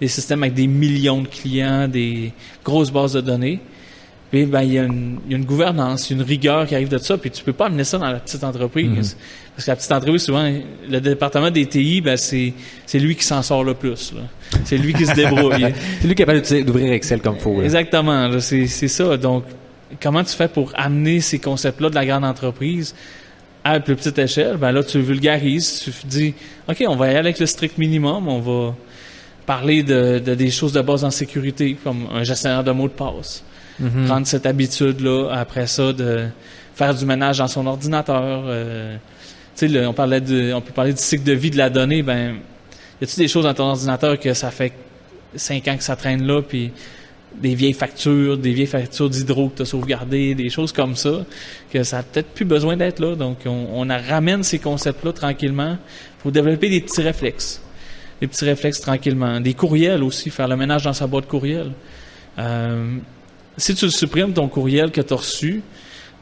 Des 0.00 0.08
systèmes 0.08 0.42
avec 0.42 0.54
des 0.54 0.66
millions 0.66 1.22
de 1.22 1.28
clients, 1.28 1.88
des 1.88 2.32
grosses 2.64 2.90
bases 2.90 3.12
de 3.12 3.20
données. 3.20 3.60
Puis 4.30 4.46
ben, 4.46 4.62
il 4.62 4.72
y, 4.72 4.78
a 4.78 4.82
une, 4.82 5.20
y 5.28 5.34
a 5.34 5.36
une 5.36 5.44
gouvernance, 5.44 6.10
une 6.10 6.22
rigueur 6.22 6.66
qui 6.66 6.74
arrive 6.74 6.88
de 6.88 6.98
ça, 6.98 7.16
puis 7.16 7.30
tu 7.30 7.44
peux 7.44 7.52
pas 7.52 7.66
amener 7.66 7.84
ça 7.84 7.98
dans 7.98 8.10
la 8.10 8.18
petite 8.18 8.42
entreprise. 8.42 9.14
Mm-hmm. 9.14 9.16
Parce 9.54 9.64
que 9.66 9.70
la 9.70 9.76
petite 9.76 9.92
entreprise, 9.92 10.22
souvent, 10.24 10.52
le 10.90 11.00
département 11.00 11.50
des 11.50 11.66
TI, 11.66 12.00
ben, 12.00 12.16
c'est, 12.16 12.52
c'est 12.86 12.98
lui 12.98 13.14
qui 13.14 13.22
s'en 13.22 13.42
sort 13.42 13.62
le 13.62 13.74
plus. 13.74 14.12
C'est 14.64 14.76
lui 14.76 14.92
qui 14.92 15.06
se 15.06 15.14
débrouille. 15.14 15.72
c'est 16.00 16.08
lui 16.08 16.14
qui 16.16 16.22
est 16.22 16.26
capable 16.26 16.64
d'ouvrir 16.64 16.92
Excel 16.92 17.20
comme 17.20 17.36
il 17.36 17.40
faut. 17.40 17.62
Exactement, 17.62 18.40
c'est, 18.40 18.66
c'est 18.66 18.88
ça. 18.88 19.16
Donc, 19.16 19.44
comment 20.02 20.24
tu 20.24 20.34
fais 20.34 20.48
pour 20.48 20.72
amener 20.74 21.20
ces 21.20 21.38
concepts-là 21.38 21.90
de 21.90 21.94
la 21.94 22.04
grande 22.04 22.24
entreprise 22.24 22.94
à 23.64 23.80
plus 23.80 23.96
petite 23.96 24.18
échelle, 24.18 24.58
ben 24.58 24.72
là, 24.72 24.84
tu 24.84 25.00
vulgarises, 25.00 25.80
tu 25.80 26.06
dis, 26.06 26.34
OK, 26.68 26.84
on 26.86 26.96
va 26.96 27.06
y 27.06 27.10
aller 27.10 27.18
avec 27.18 27.38
le 27.38 27.46
strict 27.46 27.78
minimum, 27.78 28.28
on 28.28 28.40
va 28.40 28.74
parler 29.46 29.82
de, 29.82 30.18
des 30.18 30.50
choses 30.50 30.72
de 30.72 30.82
base 30.82 31.04
en 31.04 31.10
sécurité, 31.10 31.76
comme 31.82 32.06
un 32.12 32.22
gestionnaire 32.24 32.62
de 32.62 32.72
mots 32.72 32.88
de 32.88 32.92
passe. 32.92 33.42
Mm-hmm. 33.82 34.06
Prendre 34.06 34.26
cette 34.26 34.46
habitude-là, 34.46 35.30
après 35.32 35.66
ça, 35.66 35.92
de 35.92 36.26
faire 36.74 36.94
du 36.94 37.06
ménage 37.06 37.38
dans 37.38 37.48
son 37.48 37.66
ordinateur. 37.66 38.44
Euh, 38.46 38.96
tu 39.56 39.68
sais, 39.68 39.86
on 39.86 39.94
parlait 39.94 40.20
de, 40.20 40.52
on 40.52 40.60
peut 40.60 40.72
parler 40.72 40.92
du 40.92 41.00
cycle 41.00 41.24
de 41.24 41.32
vie 41.32 41.50
de 41.50 41.56
la 41.56 41.70
donnée, 41.70 42.02
ben, 42.02 42.34
y 43.00 43.04
a-t-il 43.04 43.18
des 43.18 43.28
choses 43.28 43.44
dans 43.44 43.54
ton 43.54 43.64
ordinateur 43.64 44.18
que 44.20 44.34
ça 44.34 44.50
fait 44.50 44.72
cinq 45.34 45.66
ans 45.68 45.76
que 45.76 45.84
ça 45.84 45.96
traîne 45.96 46.26
là, 46.26 46.42
puis 46.42 46.70
des 47.40 47.54
vieilles 47.54 47.72
factures, 47.72 48.38
des 48.38 48.52
vieilles 48.52 48.66
factures 48.66 49.10
d'hydro 49.10 49.48
que 49.48 49.56
tu 49.56 49.62
as 49.62 49.66
sauvegardées, 49.66 50.34
des 50.34 50.50
choses 50.50 50.72
comme 50.72 50.96
ça, 50.96 51.24
que 51.70 51.82
ça 51.82 51.98
n'a 51.98 52.02
peut-être 52.02 52.28
plus 52.28 52.44
besoin 52.44 52.76
d'être 52.76 53.00
là. 53.00 53.16
Donc, 53.16 53.38
on, 53.46 53.68
on 53.72 53.88
ramène 53.88 54.42
ces 54.42 54.58
concepts-là 54.58 55.12
tranquillement. 55.12 55.76
Il 56.18 56.22
faut 56.22 56.30
développer 56.30 56.68
des 56.68 56.80
petits 56.80 57.02
réflexes. 57.02 57.60
Des 58.20 58.26
petits 58.26 58.44
réflexes 58.44 58.80
tranquillement. 58.80 59.40
Des 59.40 59.54
courriels 59.54 60.02
aussi, 60.02 60.30
faire 60.30 60.48
le 60.48 60.56
ménage 60.56 60.84
dans 60.84 60.92
sa 60.92 61.06
boîte 61.06 61.26
courriel. 61.26 61.72
Euh, 62.38 62.96
si 63.56 63.74
tu 63.74 63.90
supprimes 63.90 64.32
ton 64.32 64.48
courriel 64.48 64.90
que 64.90 65.00
tu 65.00 65.12
as 65.12 65.16
reçu, 65.16 65.62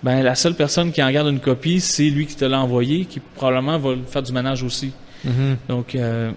ben 0.02 0.22
la 0.22 0.34
seule 0.34 0.54
personne 0.54 0.92
qui 0.92 1.02
en 1.02 1.10
garde 1.10 1.28
une 1.28 1.40
copie, 1.40 1.80
c'est 1.80 2.04
lui 2.04 2.26
qui 2.26 2.34
te 2.34 2.44
l'a 2.44 2.60
envoyé, 2.60 3.04
qui 3.04 3.20
probablement 3.20 3.78
va 3.78 3.94
faire 4.06 4.22
du 4.22 4.32
ménage 4.32 4.62
aussi. 4.62 4.92
Mm-hmm. 5.24 5.56
Donc, 5.68 5.94
euh, 5.94 6.32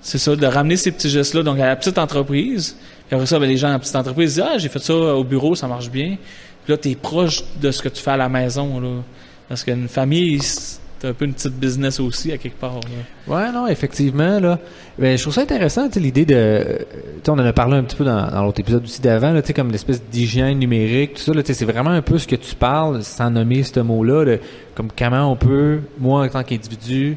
c'est 0.00 0.18
ça, 0.18 0.34
de 0.34 0.46
ramener 0.46 0.76
ces 0.76 0.90
petits 0.90 1.08
gestes-là 1.08 1.44
donc 1.44 1.60
à 1.60 1.66
la 1.66 1.76
petite 1.76 1.96
entreprise. 1.96 2.76
Puis 3.06 3.14
après 3.14 3.26
ça, 3.26 3.38
ben, 3.38 3.48
les 3.48 3.56
gens 3.56 3.68
la 3.68 3.78
petite 3.78 3.96
entreprise 3.96 4.34
disent 4.34 4.44
Ah, 4.46 4.58
j'ai 4.58 4.68
fait 4.68 4.78
ça 4.78 4.94
au 4.94 5.24
bureau, 5.24 5.54
ça 5.54 5.66
marche 5.66 5.90
bien. 5.90 6.16
Puis 6.64 6.72
là, 6.72 6.76
tu 6.76 6.90
es 6.90 6.94
proche 6.94 7.42
de 7.60 7.70
ce 7.70 7.82
que 7.82 7.88
tu 7.88 8.02
fais 8.02 8.12
à 8.12 8.16
la 8.16 8.28
maison. 8.28 8.80
Là. 8.80 9.02
Parce 9.48 9.64
qu'une 9.64 9.88
famille, 9.88 10.40
c'est 10.40 11.08
un 11.08 11.12
peu 11.12 11.24
une 11.24 11.34
petite 11.34 11.54
business 11.54 11.98
aussi, 11.98 12.30
à 12.30 12.38
quelque 12.38 12.58
part. 12.58 12.74
Là. 12.76 13.34
Ouais, 13.34 13.52
non, 13.52 13.66
effectivement. 13.66 14.38
Là. 14.38 14.58
Ben, 14.98 15.16
je 15.16 15.22
trouve 15.22 15.34
ça 15.34 15.42
intéressant, 15.42 15.88
l'idée 15.96 16.24
de. 16.24 16.86
on 17.26 17.32
en 17.32 17.38
a 17.38 17.52
parlé 17.52 17.76
un 17.76 17.82
petit 17.82 17.96
peu 17.96 18.04
dans, 18.04 18.30
dans 18.30 18.44
l'autre 18.44 18.60
épisode 18.60 18.84
aussi 18.84 19.00
d'avant, 19.00 19.38
comme 19.54 19.72
l'espèce 19.72 20.02
d'hygiène 20.10 20.58
numérique, 20.58 21.14
tout 21.14 21.22
ça. 21.22 21.32
C'est 21.44 21.64
vraiment 21.64 21.90
un 21.90 22.02
peu 22.02 22.18
ce 22.18 22.28
que 22.28 22.36
tu 22.36 22.54
parles, 22.54 23.02
sans 23.02 23.30
nommer 23.30 23.64
ce 23.64 23.80
mot-là, 23.80 24.36
comme 24.74 24.88
comment 24.96 25.30
on 25.30 25.36
peut, 25.36 25.80
moi, 25.98 26.24
en 26.24 26.28
tant 26.28 26.44
qu'individu, 26.44 27.16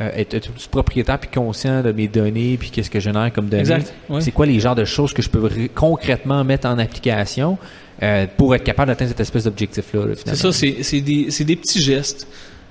euh, 0.00 0.08
être, 0.14 0.32
être, 0.32 0.50
propriétaire 0.70 1.18
puis 1.18 1.28
conscient 1.28 1.82
de 1.82 1.92
mes 1.92 2.08
données 2.08 2.56
puis 2.56 2.70
qu'est-ce 2.70 2.88
que 2.88 2.98
je 2.98 3.04
génère 3.04 3.30
comme 3.30 3.50
données. 3.50 3.60
Exact. 3.60 3.92
C'est 4.20 4.30
quoi 4.30 4.46
les 4.46 4.58
genres 4.58 4.74
de 4.74 4.86
choses 4.86 5.12
que 5.12 5.20
je 5.20 5.28
peux 5.28 5.50
concrètement 5.74 6.42
mettre 6.44 6.66
en 6.66 6.78
application 6.78 7.58
euh, 8.02 8.26
pour 8.38 8.54
être 8.54 8.64
capable 8.64 8.88
d'atteindre 8.88 9.10
cette 9.10 9.20
espèce 9.20 9.44
d'objectif-là. 9.44 10.14
c'est 10.24 10.34
ça, 10.34 10.50
c'est 10.50 11.00
des, 11.02 11.26
des, 11.26 11.56
petits 11.56 11.82
gestes. 11.82 12.26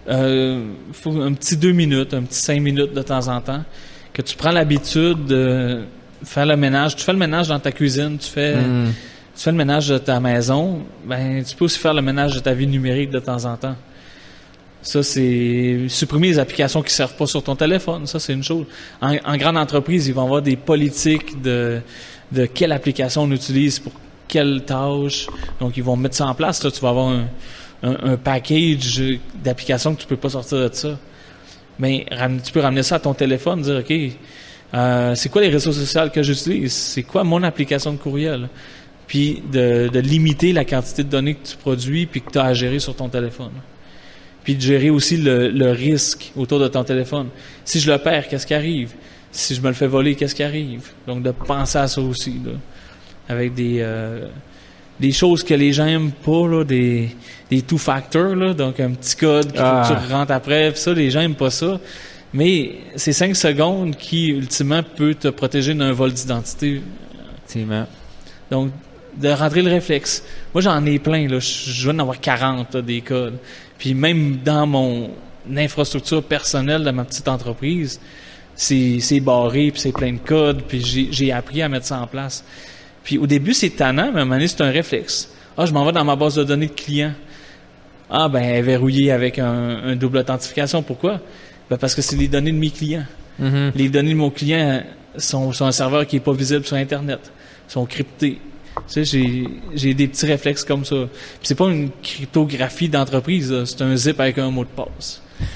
Euh, 0.09 0.65
faut 0.93 1.21
un 1.21 1.33
petit 1.33 1.55
deux 1.55 1.73
minutes, 1.73 2.15
un 2.15 2.23
petit 2.23 2.41
cinq 2.41 2.59
minutes 2.59 2.93
de 2.93 3.01
temps 3.03 3.27
en 3.27 3.39
temps, 3.39 3.63
que 4.13 4.23
tu 4.23 4.35
prends 4.35 4.51
l'habitude 4.51 5.25
de 5.25 5.83
faire 6.23 6.47
le 6.47 6.57
ménage. 6.57 6.95
Tu 6.95 7.03
fais 7.03 7.13
le 7.13 7.19
ménage 7.19 7.47
dans 7.47 7.59
ta 7.59 7.71
cuisine, 7.71 8.17
tu 8.17 8.29
fais, 8.29 8.55
hmm. 8.55 8.93
tu 9.35 9.43
fais 9.43 9.51
le 9.51 9.57
ménage 9.57 9.89
de 9.89 9.99
ta 9.99 10.19
maison, 10.19 10.79
ben 11.05 11.43
tu 11.43 11.55
peux 11.55 11.65
aussi 11.65 11.77
faire 11.77 11.93
le 11.93 12.01
ménage 12.01 12.33
de 12.33 12.39
ta 12.39 12.53
vie 12.53 12.65
numérique 12.65 13.11
de 13.11 13.19
temps 13.19 13.45
en 13.45 13.57
temps. 13.57 13.75
Ça, 14.81 15.03
c'est 15.03 15.85
supprimer 15.89 16.29
les 16.29 16.39
applications 16.39 16.81
qui 16.81 16.91
servent 16.91 17.15
pas 17.15 17.27
sur 17.27 17.43
ton 17.43 17.55
téléphone. 17.55 18.07
Ça, 18.07 18.19
c'est 18.19 18.33
une 18.33 18.43
chose. 18.43 18.65
En, 18.99 19.37
grande 19.37 19.57
entreprise, 19.57 20.07
ils 20.07 20.13
vont 20.13 20.23
avoir 20.23 20.41
des 20.41 20.55
politiques 20.55 21.39
de, 21.41 21.81
de 22.31 22.45
quelle 22.47 22.71
application 22.71 23.23
on 23.23 23.31
utilise 23.31 23.79
pour 23.79 23.93
quelle 24.27 24.63
tâche. 24.65 25.27
Donc, 25.59 25.77
ils 25.77 25.83
vont 25.83 25.95
mettre 25.95 26.15
ça 26.15 26.25
en 26.25 26.33
place. 26.33 26.63
Là, 26.63 26.71
tu 26.71 26.79
vas 26.81 26.89
avoir 26.89 27.09
un, 27.09 27.27
un, 27.83 28.17
package 28.17 29.03
d'applications 29.35 29.93
que 29.93 30.01
tu 30.01 30.07
peux 30.07 30.17
pas 30.17 30.29
sortir 30.29 30.69
de 30.69 30.73
ça. 30.73 30.97
Mais 31.77 32.05
tu 32.43 32.51
peux 32.51 32.59
ramener 32.59 32.83
ça 32.83 32.95
à 32.95 32.99
ton 32.99 33.13
téléphone, 33.13 33.61
dire, 33.61 33.77
OK, 33.79 33.93
euh, 34.73 35.15
c'est 35.15 35.29
quoi 35.29 35.41
les 35.41 35.49
réseaux 35.49 35.73
sociaux 35.73 36.09
que 36.13 36.23
j'utilise? 36.23 36.73
C'est 36.73 37.03
quoi 37.03 37.23
mon 37.23 37.43
application 37.43 37.91
de 37.93 37.97
courriel? 37.97 38.49
Puis 39.05 39.43
de, 39.51 39.89
de 39.89 39.99
limiter 39.99 40.53
la 40.53 40.65
quantité 40.65 41.03
de 41.03 41.09
données 41.09 41.35
que 41.35 41.45
tu 41.45 41.57
produis 41.57 42.07
puis 42.07 42.21
que 42.21 42.31
tu 42.31 42.39
as 42.39 42.45
à 42.45 42.53
gérer 42.53 42.79
sur 42.79 42.95
ton 42.95 43.09
téléphone 43.09 43.51
puis 44.43 44.55
de 44.55 44.61
gérer 44.61 44.89
aussi 44.89 45.17
le, 45.17 45.71
risque 45.71 46.31
autour 46.35 46.59
de 46.59 46.67
ton 46.67 46.83
téléphone. 46.83 47.27
Si 47.63 47.79
je 47.79 47.91
le 47.91 47.97
perds, 47.97 48.27
qu'est-ce 48.27 48.47
qui 48.47 48.53
arrive? 48.53 48.91
Si 49.31 49.55
je 49.55 49.61
me 49.61 49.67
le 49.67 49.73
fais 49.73 49.87
voler, 49.87 50.15
qu'est-ce 50.15 50.35
qui 50.35 50.43
arrive? 50.43 50.89
Donc, 51.07 51.23
de 51.23 51.31
penser 51.31 51.77
à 51.77 51.87
ça 51.87 52.01
aussi, 52.01 52.39
là, 52.43 52.51
avec 53.29 53.53
des, 53.53 53.77
euh, 53.79 54.27
des 54.99 55.11
choses 55.11 55.43
que 55.43 55.53
les 55.53 55.71
gens 55.71 55.85
aiment 55.85 56.11
pas, 56.11 56.47
là, 56.47 56.63
des, 56.63 57.09
des 57.49 57.61
two-factors, 57.61 58.35
là, 58.35 58.53
donc 58.53 58.79
un 58.79 58.91
petit 58.91 59.15
code 59.15 59.51
qu'il 59.51 59.61
faut 59.61 59.81
que 59.81 59.87
tu 59.87 59.93
ah. 59.93 60.17
rentres 60.17 60.31
après, 60.31 60.73
ça, 60.75 60.93
les 60.93 61.11
gens 61.11 61.21
aiment 61.21 61.35
pas 61.35 61.51
ça. 61.51 61.79
Mais 62.33 62.75
c'est 62.95 63.13
5 63.13 63.35
secondes 63.35 63.95
qui, 63.95 64.29
ultimement, 64.29 64.81
peut 64.83 65.15
te 65.15 65.27
protéger 65.27 65.73
d'un 65.73 65.91
vol 65.91 66.13
d'identité. 66.13 66.81
Donc, 68.49 68.71
de 69.17 69.29
rentrer 69.29 69.61
le 69.61 69.69
réflexe. 69.69 70.23
Moi, 70.53 70.61
j'en 70.61 70.85
ai 70.85 70.99
plein, 70.99 71.27
là. 71.27 71.39
Je 71.39 71.83
viens 71.83 71.93
d'en 71.93 72.03
avoir 72.03 72.19
40, 72.19 72.77
des 72.77 73.01
codes. 73.01 73.37
Puis 73.81 73.95
même 73.95 74.37
dans 74.45 74.67
mon 74.67 75.09
infrastructure 75.57 76.21
personnelle 76.21 76.83
de 76.83 76.91
ma 76.91 77.03
petite 77.03 77.27
entreprise, 77.27 77.99
c'est 78.53 79.19
barré, 79.21 79.71
puis 79.71 79.81
c'est 79.81 79.91
plein 79.91 80.13
de 80.13 80.19
codes, 80.19 80.61
puis 80.67 81.09
j'ai 81.11 81.31
appris 81.31 81.63
à 81.63 81.67
mettre 81.67 81.87
ça 81.87 81.99
en 81.99 82.05
place. 82.05 82.43
Puis 83.03 83.17
au 83.17 83.25
début, 83.25 83.55
c'est 83.55 83.71
tannant, 83.71 84.11
mais 84.13 84.19
à 84.19 84.21
un 84.21 84.25
moment 84.25 84.35
donné, 84.35 84.47
c'est 84.47 84.61
un 84.61 84.69
réflexe. 84.69 85.31
Ah, 85.57 85.65
je 85.65 85.73
m'en 85.73 85.83
vais 85.83 85.93
dans 85.93 86.05
ma 86.05 86.15
base 86.15 86.35
de 86.35 86.43
données 86.43 86.67
de 86.67 86.73
clients. 86.73 87.13
Ah, 88.07 88.29
ben, 88.29 88.43
elle 88.43 88.57
est 88.57 88.61
verrouillée 88.61 89.11
avec 89.11 89.39
un, 89.39 89.95
double 89.95 90.19
authentification. 90.19 90.83
Pourquoi? 90.83 91.19
Ben, 91.67 91.77
parce 91.77 91.95
que 91.95 92.03
c'est 92.03 92.17
les 92.17 92.27
données 92.27 92.51
de 92.51 92.57
mes 92.57 92.69
clients. 92.69 93.05
Mm-hmm. 93.41 93.71
Les 93.73 93.89
données 93.89 94.13
de 94.13 94.17
mon 94.17 94.29
client 94.29 94.83
sont 95.17 95.53
sur 95.53 95.65
un 95.65 95.71
serveur 95.71 96.05
qui 96.05 96.17
est 96.17 96.19
pas 96.19 96.33
visible 96.33 96.65
sur 96.65 96.77
Internet. 96.77 97.31
sont 97.67 97.87
cryptées. 97.87 98.37
Tu 98.87 99.05
sais, 99.05 99.45
j'ai 99.73 99.93
des 99.93 100.07
petits 100.07 100.25
réflexes 100.25 100.63
comme 100.63 100.85
ça. 100.85 100.95
Puis 100.95 101.43
c'est 101.43 101.55
pas 101.55 101.69
une 101.69 101.89
cryptographie 102.01 102.89
d'entreprise, 102.89 103.53
c'est 103.65 103.81
un 103.81 103.95
zip 103.95 104.19
avec 104.19 104.37
un 104.37 104.49
mot 104.49 104.63
de 104.63 104.69
passe. 104.69 105.21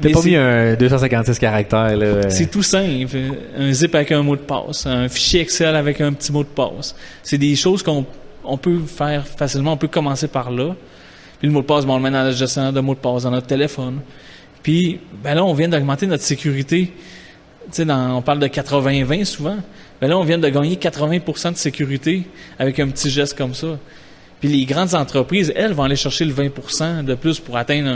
T'as 0.00 0.10
pas 0.10 0.22
mis 0.22 0.36
un 0.36 0.74
256 0.74 1.38
caractères, 1.38 1.96
là. 1.96 2.30
C'est 2.30 2.50
tout 2.50 2.62
simple. 2.62 3.16
Un 3.56 3.72
zip 3.72 3.94
avec 3.94 4.12
un 4.12 4.22
mot 4.22 4.36
de 4.36 4.40
passe. 4.40 4.86
Un 4.86 5.08
fichier 5.08 5.40
Excel 5.40 5.76
avec 5.76 6.00
un 6.00 6.12
petit 6.12 6.32
mot 6.32 6.42
de 6.42 6.48
passe. 6.48 6.94
C'est 7.22 7.38
des 7.38 7.54
choses 7.54 7.82
qu'on 7.82 8.04
on 8.44 8.56
peut 8.56 8.78
faire 8.80 9.26
facilement. 9.26 9.72
On 9.72 9.76
peut 9.76 9.88
commencer 9.88 10.28
par 10.28 10.50
là. 10.50 10.74
Puis 11.38 11.48
le 11.48 11.52
mot 11.52 11.60
de 11.60 11.66
passe, 11.66 11.84
bon, 11.84 11.94
on 11.94 11.96
le 11.98 12.02
met 12.02 12.10
dans 12.10 12.24
le 12.24 12.32
gestionnaire 12.32 12.72
de 12.72 12.80
mots 12.80 12.94
de 12.94 13.00
passe, 13.00 13.24
dans 13.24 13.30
notre 13.30 13.46
téléphone. 13.46 14.00
Puis, 14.62 15.00
ben 15.22 15.34
là, 15.34 15.44
on 15.44 15.54
vient 15.54 15.68
d'augmenter 15.68 16.06
notre 16.06 16.22
sécurité. 16.24 16.92
Tu 17.72 17.84
sais, 17.84 17.90
on 17.90 18.22
parle 18.22 18.38
de 18.38 18.48
80-20 18.48 19.24
souvent. 19.24 19.58
Ben 20.00 20.08
là, 20.08 20.18
on 20.18 20.24
vient 20.24 20.38
de 20.38 20.48
gagner 20.48 20.76
80% 20.76 21.52
de 21.52 21.56
sécurité 21.56 22.26
avec 22.58 22.78
un 22.80 22.88
petit 22.88 23.10
geste 23.10 23.36
comme 23.36 23.54
ça. 23.54 23.78
Puis 24.40 24.48
les 24.50 24.64
grandes 24.66 24.94
entreprises, 24.94 25.52
elles, 25.56 25.72
vont 25.72 25.84
aller 25.84 25.96
chercher 25.96 26.24
le 26.24 26.34
20% 26.34 27.04
de 27.04 27.14
plus 27.14 27.40
pour 27.40 27.56
atteindre 27.56 27.88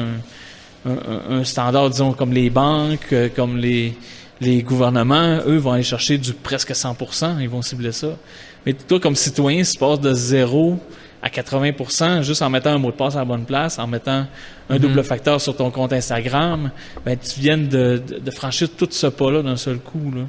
un, 0.86 1.28
un, 1.28 1.44
standard, 1.44 1.90
disons, 1.90 2.12
comme 2.12 2.32
les 2.32 2.48
banques, 2.48 3.12
euh, 3.12 3.28
comme 3.34 3.58
les, 3.58 3.94
les 4.40 4.62
gouvernements, 4.62 5.40
eux, 5.46 5.58
vont 5.58 5.72
aller 5.72 5.82
chercher 5.82 6.16
du 6.16 6.32
presque 6.32 6.74
100 6.74 6.96
ils 7.40 7.48
vont 7.48 7.60
cibler 7.60 7.92
ça. 7.92 8.16
Mais 8.64 8.72
toi, 8.72 8.98
comme 8.98 9.16
citoyen, 9.16 9.62
si 9.64 9.74
tu 9.74 9.78
passes 9.78 10.00
de 10.00 10.14
zéro 10.14 10.78
à 11.22 11.28
80% 11.28 12.22
juste 12.22 12.40
en 12.40 12.48
mettant 12.48 12.70
un 12.70 12.78
mot 12.78 12.90
de 12.90 12.96
passe 12.96 13.14
à 13.14 13.18
la 13.18 13.24
bonne 13.26 13.44
place, 13.44 13.78
en 13.78 13.86
mettant 13.86 14.24
un 14.70 14.74
mhm. 14.74 14.78
double 14.78 15.04
facteur 15.04 15.38
sur 15.40 15.54
ton 15.54 15.70
compte 15.70 15.92
Instagram, 15.92 16.70
ben, 17.04 17.18
tu 17.18 17.40
viens 17.40 17.58
de, 17.58 18.02
de 18.24 18.30
franchir 18.30 18.70
tout 18.70 18.88
ce 18.90 19.06
pas-là 19.06 19.42
d'un 19.42 19.56
seul 19.56 19.78
coup. 19.78 20.10
Là. 20.14 20.22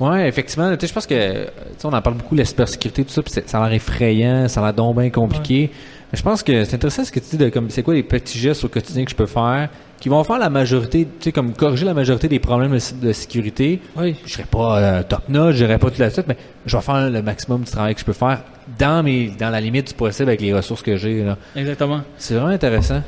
Oui, 0.00 0.20
effectivement. 0.20 0.74
Je 0.80 0.92
pense 0.92 1.06
que 1.06 1.46
on 1.84 1.92
en 1.92 2.02
parle 2.02 2.16
beaucoup, 2.16 2.36
sécurité, 2.66 3.04
tout 3.04 3.12
ça, 3.12 3.22
puis 3.22 3.32
ça 3.46 3.58
a 3.58 3.68
l'air 3.68 3.76
effrayant, 3.76 4.48
ça 4.48 4.60
a 4.60 4.64
l'air 4.64 4.74
donc 4.74 4.98
bien 4.98 5.10
compliqué. 5.10 5.70
Mais 6.12 6.18
je 6.18 6.22
pense 6.22 6.42
que 6.42 6.64
c'est 6.64 6.74
intéressant 6.74 7.04
ce 7.04 7.12
que 7.12 7.20
tu 7.20 7.30
dis 7.30 7.38
de 7.38 7.48
comme 7.48 7.70
c'est 7.70 7.82
quoi 7.82 7.94
les 7.94 8.02
petits 8.02 8.38
gestes 8.38 8.64
au 8.64 8.68
quotidien 8.68 9.04
que 9.04 9.10
je 9.10 9.16
peux 9.16 9.26
faire 9.26 9.68
qui 10.00 10.10
vont 10.10 10.22
faire 10.22 10.38
la 10.38 10.50
majorité, 10.50 11.06
tu 11.18 11.24
sais, 11.24 11.32
comme 11.32 11.54
corriger 11.54 11.86
la 11.86 11.94
majorité 11.94 12.28
des 12.28 12.38
problèmes 12.38 12.76
de, 13.00 13.12
sécurité. 13.12 13.80
Oui. 13.96 14.14
Je 14.26 14.32
serai 14.32 14.44
pas 14.44 14.78
euh, 14.78 15.02
top 15.02 15.30
notch, 15.30 15.56
je 15.56 15.64
pas 15.64 15.90
tout 15.90 15.98
la 15.98 16.10
suite, 16.10 16.26
mais 16.28 16.36
je 16.66 16.76
vais 16.76 16.82
faire 16.82 17.08
le 17.08 17.22
maximum 17.22 17.62
du 17.62 17.70
travail 17.70 17.94
que 17.94 18.00
je 18.00 18.04
peux 18.04 18.12
faire 18.12 18.42
dans 18.78 19.02
mes 19.02 19.28
dans 19.28 19.48
la 19.48 19.62
limite 19.62 19.88
du 19.88 19.94
possible 19.94 20.28
avec 20.28 20.42
les 20.42 20.52
ressources 20.52 20.82
que 20.82 20.98
j'ai. 20.98 21.24
Exactement. 21.56 22.02
C'est 22.18 22.34
vraiment 22.34 22.50
intéressant. 22.50 23.02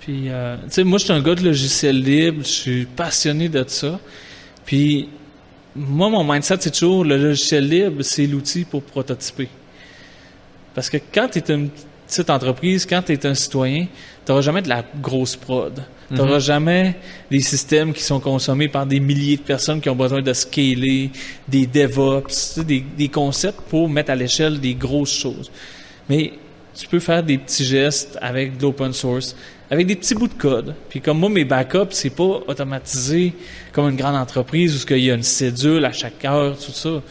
Puis, 0.00 0.24
euh, 0.28 0.56
tu 0.64 0.70
sais, 0.70 0.84
moi, 0.84 0.98
je 0.98 1.04
suis 1.04 1.14
un 1.14 1.22
gars 1.22 1.34
de 1.34 1.42
logiciel 1.42 2.02
libre, 2.02 2.42
je 2.42 2.48
suis 2.48 2.84
passionné 2.84 3.48
de 3.48 3.64
ça. 3.66 3.98
Puis, 4.66 5.08
moi, 5.76 6.08
mon 6.08 6.24
mindset, 6.24 6.56
c'est 6.60 6.70
toujours 6.70 7.04
le 7.04 7.16
logiciel 7.16 7.68
libre, 7.68 8.02
c'est 8.02 8.26
l'outil 8.26 8.64
pour 8.64 8.82
prototyper. 8.82 9.48
Parce 10.74 10.88
que 10.88 10.98
quand 11.12 11.28
tu 11.28 11.38
es 11.38 11.54
une 11.54 11.70
petite 12.06 12.30
entreprise, 12.30 12.86
quand 12.86 13.02
tu 13.02 13.12
es 13.12 13.26
un 13.26 13.34
citoyen, 13.34 13.86
tu 14.24 14.30
n'auras 14.30 14.42
jamais 14.42 14.62
de 14.62 14.68
la 14.68 14.84
grosse 15.00 15.36
prod. 15.36 15.82
Tu 16.08 16.14
n'auras 16.14 16.34
mhm. 16.34 16.40
jamais 16.40 16.96
des 17.30 17.40
systèmes 17.40 17.92
qui 17.92 18.02
sont 18.02 18.20
consommés 18.20 18.68
par 18.68 18.86
des 18.86 19.00
milliers 19.00 19.36
de 19.36 19.42
personnes 19.42 19.80
qui 19.80 19.88
ont 19.88 19.96
besoin 19.96 20.20
de 20.20 20.32
scaler, 20.32 21.10
des 21.48 21.66
DevOps, 21.66 22.58
des, 22.58 22.84
des 22.96 23.08
concepts 23.08 23.60
pour 23.68 23.88
mettre 23.88 24.10
à 24.10 24.14
l'échelle 24.14 24.60
des 24.60 24.74
grosses 24.74 25.16
choses. 25.16 25.50
Mais 26.08 26.32
tu 26.74 26.86
peux 26.88 27.00
faire 27.00 27.22
des 27.22 27.38
petits 27.38 27.64
gestes 27.64 28.18
avec 28.20 28.58
de 28.58 28.62
l'open 28.62 28.92
source, 28.92 29.34
avec 29.70 29.86
des 29.86 29.96
petits 29.96 30.14
bouts 30.14 30.28
de 30.28 30.34
code. 30.34 30.74
Puis 30.88 31.00
comme 31.00 31.18
moi, 31.18 31.28
mes 31.28 31.44
backups, 31.44 31.92
c'est 31.92 32.10
pas 32.10 32.40
automatisé 32.46 33.32
comme 33.72 33.88
une 33.88 33.96
grande 33.96 34.16
entreprise 34.16 34.84
où 34.84 34.92
il 34.94 35.04
y 35.04 35.10
a 35.10 35.14
une 35.14 35.22
cédule 35.22 35.84
à 35.84 35.92
chaque 35.92 36.24
heure, 36.24 36.56
tout 36.58 36.72
ça. 36.72 37.02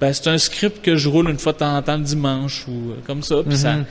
Ben, 0.00 0.12
c'est 0.12 0.28
un 0.28 0.38
script 0.38 0.84
que 0.84 0.96
je 0.96 1.08
roule 1.08 1.28
une 1.28 1.38
fois 1.38 1.52
de 1.52 1.58
temps 1.58 1.76
en 1.76 1.82
temps 1.82 1.96
le 1.96 2.04
dimanche 2.04 2.66
ou 2.68 2.90
euh, 2.90 2.94
comme 3.06 3.22
ça. 3.22 3.42
Puis 3.46 3.58
ça, 3.58 3.74
mhm. 3.74 3.84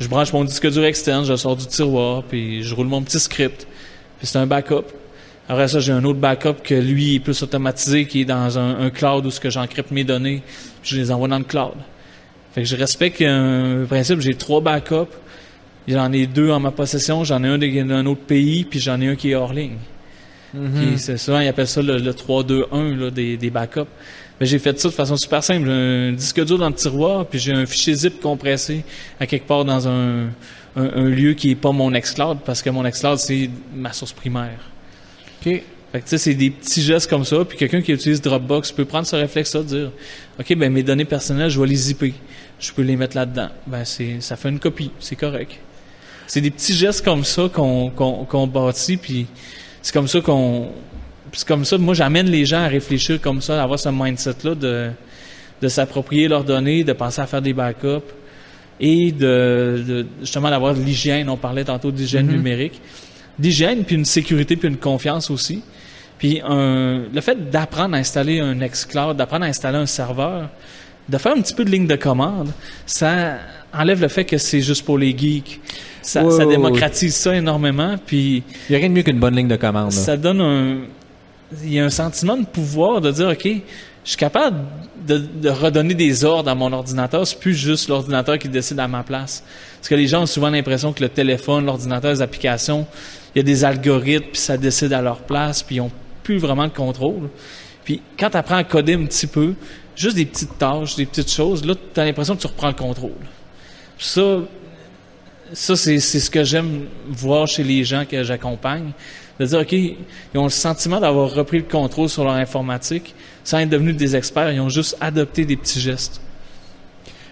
je 0.00 0.08
branche 0.08 0.32
mon 0.32 0.44
disque 0.44 0.70
dur 0.70 0.84
externe, 0.84 1.24
je 1.24 1.34
sors 1.34 1.56
du 1.56 1.66
tiroir, 1.66 2.22
puis 2.24 2.62
je 2.62 2.74
roule 2.74 2.88
mon 2.88 3.02
petit 3.02 3.18
script. 3.18 3.66
Puis 4.18 4.26
c'est 4.26 4.38
un 4.38 4.46
backup. 4.46 4.84
Après 5.48 5.68
ça, 5.68 5.80
j'ai 5.80 5.92
un 5.92 6.04
autre 6.04 6.18
backup 6.18 6.62
que 6.62 6.74
lui 6.74 7.14
est 7.14 7.20
plus 7.20 7.42
automatisé, 7.42 8.06
qui 8.06 8.22
est 8.22 8.24
dans 8.24 8.58
un, 8.58 8.90
cloud 8.90 9.24
où 9.24 9.30
ce 9.30 9.38
que 9.38 9.48
j'encrypte 9.48 9.92
mes 9.92 10.04
données, 10.04 10.42
puis 10.82 10.96
je 10.96 11.00
les 11.00 11.10
envoie 11.10 11.28
dans 11.28 11.38
le 11.38 11.44
cloud. 11.44 11.74
Fait 12.52 12.62
que 12.62 12.68
je 12.68 12.76
respecte 12.76 13.22
un 13.22 13.84
principe, 13.88 14.20
j'ai 14.20 14.34
trois 14.34 14.60
backups. 14.60 15.12
J'en 15.88 16.12
ai 16.12 16.26
deux 16.26 16.50
en 16.50 16.60
ma 16.60 16.72
possession, 16.72 17.22
j'en 17.24 17.42
ai 17.44 17.48
un 17.48 17.58
d'un 17.58 18.06
autre 18.06 18.22
pays, 18.22 18.64
puis 18.64 18.80
j'en 18.80 19.00
ai 19.00 19.08
un 19.08 19.14
qui 19.14 19.30
est 19.30 19.34
hors 19.34 19.52
ligne. 19.52 19.76
Mm-hmm. 20.56 20.96
C'est 20.96 21.16
souvent, 21.16 21.40
ils 21.40 21.48
appellent 21.48 21.68
ça 21.68 21.82
le, 21.82 21.98
3-2-1 21.98 23.10
des, 23.10 23.36
des 23.36 23.50
backups. 23.50 23.88
Mais 24.40 24.46
j'ai 24.46 24.58
fait 24.58 24.78
ça 24.78 24.88
de 24.88 24.94
façon 24.94 25.16
super 25.16 25.42
simple. 25.42 25.66
J'ai 25.66 25.72
un 25.72 26.12
disque 26.12 26.44
dur 26.44 26.58
dans 26.58 26.68
le 26.68 26.74
tiroir, 26.74 27.26
puis 27.26 27.38
j'ai 27.38 27.52
un 27.52 27.66
fichier 27.66 27.94
zip 27.94 28.20
compressé 28.20 28.84
à 29.18 29.26
quelque 29.26 29.46
part 29.46 29.64
dans 29.64 29.88
un, 29.88 30.28
un, 30.76 31.04
lieu 31.04 31.34
qui 31.34 31.52
est 31.52 31.56
pas 31.56 31.72
mon 31.72 31.90
Xcloud, 31.90 32.38
parce 32.44 32.62
que 32.62 32.70
mon 32.70 32.82
Xcloud, 32.88 33.18
c'est 33.18 33.48
ma 33.74 33.92
source 33.92 34.12
primaire. 34.12 34.58
OK. 35.40 35.62
Fait 35.92 36.00
que, 36.00 36.04
tu 36.04 36.10
sais, 36.10 36.18
c'est 36.18 36.34
des 36.34 36.50
petits 36.50 36.82
gestes 36.82 37.08
comme 37.08 37.24
ça. 37.24 37.44
Puis 37.44 37.56
quelqu'un 37.56 37.80
qui 37.80 37.92
utilise 37.92 38.20
Dropbox 38.20 38.72
peut 38.72 38.84
prendre 38.84 39.06
ce 39.06 39.16
réflexe-là 39.16 39.62
dire, 39.62 39.92
OK, 40.38 40.54
ben 40.56 40.70
mes 40.70 40.82
données 40.82 41.04
personnelles, 41.04 41.48
je 41.48 41.60
vais 41.60 41.66
les 41.66 41.76
zipper. 41.76 42.12
Je 42.58 42.72
peux 42.72 42.82
les 42.82 42.96
mettre 42.96 43.16
là-dedans. 43.16 43.48
Ben, 43.66 43.84
c'est, 43.84 44.20
ça 44.20 44.36
fait 44.36 44.48
une 44.48 44.58
copie. 44.58 44.90
C'est 44.98 45.16
correct. 45.16 45.58
C'est 46.26 46.40
des 46.40 46.50
petits 46.50 46.74
gestes 46.74 47.04
comme 47.04 47.24
ça 47.24 47.48
qu'on, 47.52 47.90
qu'on, 47.90 48.24
qu'on 48.24 48.46
bâtit, 48.46 48.96
puis 48.96 49.26
c'est 49.82 49.92
comme 49.92 50.08
ça 50.08 50.20
qu'on... 50.20 50.68
C'est 51.32 51.46
comme 51.46 51.64
ça, 51.64 51.76
moi, 51.76 51.92
j'amène 51.92 52.28
les 52.30 52.46
gens 52.46 52.62
à 52.62 52.68
réfléchir 52.68 53.20
comme 53.20 53.42
ça, 53.42 53.60
à 53.60 53.64
avoir 53.64 53.78
ce 53.78 53.88
mindset-là 53.90 54.54
de, 54.54 54.90
de 55.60 55.68
s'approprier 55.68 56.28
leurs 56.28 56.44
données, 56.44 56.82
de 56.82 56.92
penser 56.92 57.20
à 57.20 57.26
faire 57.26 57.42
des 57.42 57.52
backups 57.52 58.06
et 58.80 59.12
de, 59.12 59.84
de 59.86 60.06
justement 60.20 60.48
d'avoir 60.48 60.74
de 60.74 60.80
l'hygiène. 60.80 61.28
On 61.28 61.36
parlait 61.36 61.64
tantôt 61.64 61.90
d'hygiène 61.90 62.28
mm-hmm. 62.28 62.36
numérique. 62.36 62.80
D'hygiène, 63.38 63.84
puis 63.84 63.96
une 63.96 64.04
sécurité, 64.04 64.56
puis 64.56 64.68
une 64.68 64.78
confiance 64.78 65.30
aussi. 65.30 65.62
Puis 66.18 66.40
un, 66.42 67.02
le 67.12 67.20
fait 67.20 67.50
d'apprendre 67.50 67.96
à 67.96 67.98
installer 67.98 68.40
un 68.40 68.54
Nextcloud, 68.54 69.16
d'apprendre 69.16 69.44
à 69.44 69.48
installer 69.48 69.78
un 69.78 69.86
serveur, 69.86 70.48
de 71.08 71.18
faire 71.18 71.32
un 71.32 71.40
petit 71.42 71.54
peu 71.54 71.64
de 71.64 71.70
ligne 71.70 71.86
de 71.86 71.96
commande, 71.96 72.50
ça 72.86 73.38
enlève 73.74 74.00
le 74.00 74.08
fait 74.08 74.24
que 74.24 74.38
c'est 74.38 74.62
juste 74.62 74.84
pour 74.84 74.96
les 74.96 75.16
geeks. 75.16 75.60
Ça, 76.06 76.46
démocratise 76.46 77.14
ça 77.14 77.34
énormément. 77.34 77.96
Puis 78.06 78.42
il 78.68 78.70
n'y 78.70 78.76
a 78.76 78.78
rien 78.78 78.88
de 78.88 78.94
mieux 78.94 79.02
qu'une 79.02 79.18
bonne 79.18 79.34
ligne 79.34 79.48
de 79.48 79.56
commande. 79.56 79.92
Ça 79.92 80.16
donne 80.16 80.40
un, 80.40 80.78
il 81.64 81.74
y 81.74 81.80
a 81.80 81.84
un 81.84 81.90
sentiment 81.90 82.36
de 82.36 82.46
pouvoir 82.46 83.00
de 83.00 83.10
dire 83.10 83.28
ok, 83.28 83.44
je 83.44 84.10
suis 84.10 84.16
capable 84.16 84.58
de, 85.04 85.18
de 85.18 85.48
redonner 85.48 85.94
des 85.94 86.24
ordres 86.24 86.48
à 86.48 86.54
mon 86.54 86.72
ordinateur. 86.72 87.26
C'est 87.26 87.40
plus 87.40 87.54
juste 87.54 87.88
l'ordinateur 87.88 88.38
qui 88.38 88.48
décide 88.48 88.78
à 88.78 88.86
ma 88.86 89.02
place. 89.02 89.42
Parce 89.78 89.88
que 89.88 89.96
les 89.96 90.06
gens 90.06 90.22
ont 90.22 90.26
souvent 90.26 90.50
l'impression 90.50 90.92
que 90.92 91.02
le 91.02 91.08
téléphone, 91.08 91.66
l'ordinateur, 91.66 92.12
les 92.12 92.22
applications, 92.22 92.86
il 93.34 93.38
y 93.38 93.40
a 93.40 93.42
des 93.42 93.64
algorithmes 93.64 94.28
puis 94.30 94.40
ça 94.40 94.56
décide 94.56 94.92
à 94.92 95.02
leur 95.02 95.18
place 95.22 95.62
puis 95.62 95.76
ils 95.76 95.80
ont 95.80 95.90
plus 96.22 96.38
vraiment 96.38 96.68
de 96.68 96.72
contrôle. 96.72 97.30
Puis 97.84 98.00
quand 98.18 98.30
tu 98.30 98.36
apprends 98.36 98.56
à 98.56 98.64
coder 98.64 98.94
un 98.94 99.06
petit 99.06 99.26
peu, 99.26 99.54
juste 99.96 100.16
des 100.16 100.26
petites 100.26 100.56
tâches, 100.56 100.94
des 100.94 101.06
petites 101.06 101.30
choses, 101.30 101.64
là, 101.64 101.74
tu 101.74 102.00
as 102.00 102.04
l'impression 102.04 102.36
que 102.36 102.40
tu 102.40 102.46
reprends 102.46 102.68
le 102.68 102.74
contrôle. 102.74 103.10
Ça, 103.98 104.38
ça 105.52 105.76
c'est, 105.76 105.98
ce 105.98 106.30
que 106.30 106.44
j'aime 106.44 106.86
voir 107.08 107.46
chez 107.46 107.62
les 107.62 107.84
gens 107.84 108.04
que 108.04 108.22
j'accompagne. 108.22 108.92
De 109.38 109.44
dire, 109.44 109.60
OK, 109.60 109.72
ils 109.72 109.96
ont 110.36 110.44
le 110.44 110.48
sentiment 110.48 110.98
d'avoir 110.98 111.30
repris 111.30 111.58
le 111.58 111.64
contrôle 111.64 112.08
sur 112.08 112.24
leur 112.24 112.34
informatique 112.34 113.14
sans 113.44 113.58
être 113.58 113.68
devenus 113.68 113.94
des 113.94 114.16
experts. 114.16 114.50
Ils 114.50 114.60
ont 114.60 114.70
juste 114.70 114.96
adopté 115.00 115.44
des 115.44 115.56
petits 115.56 115.80
gestes. 115.80 116.22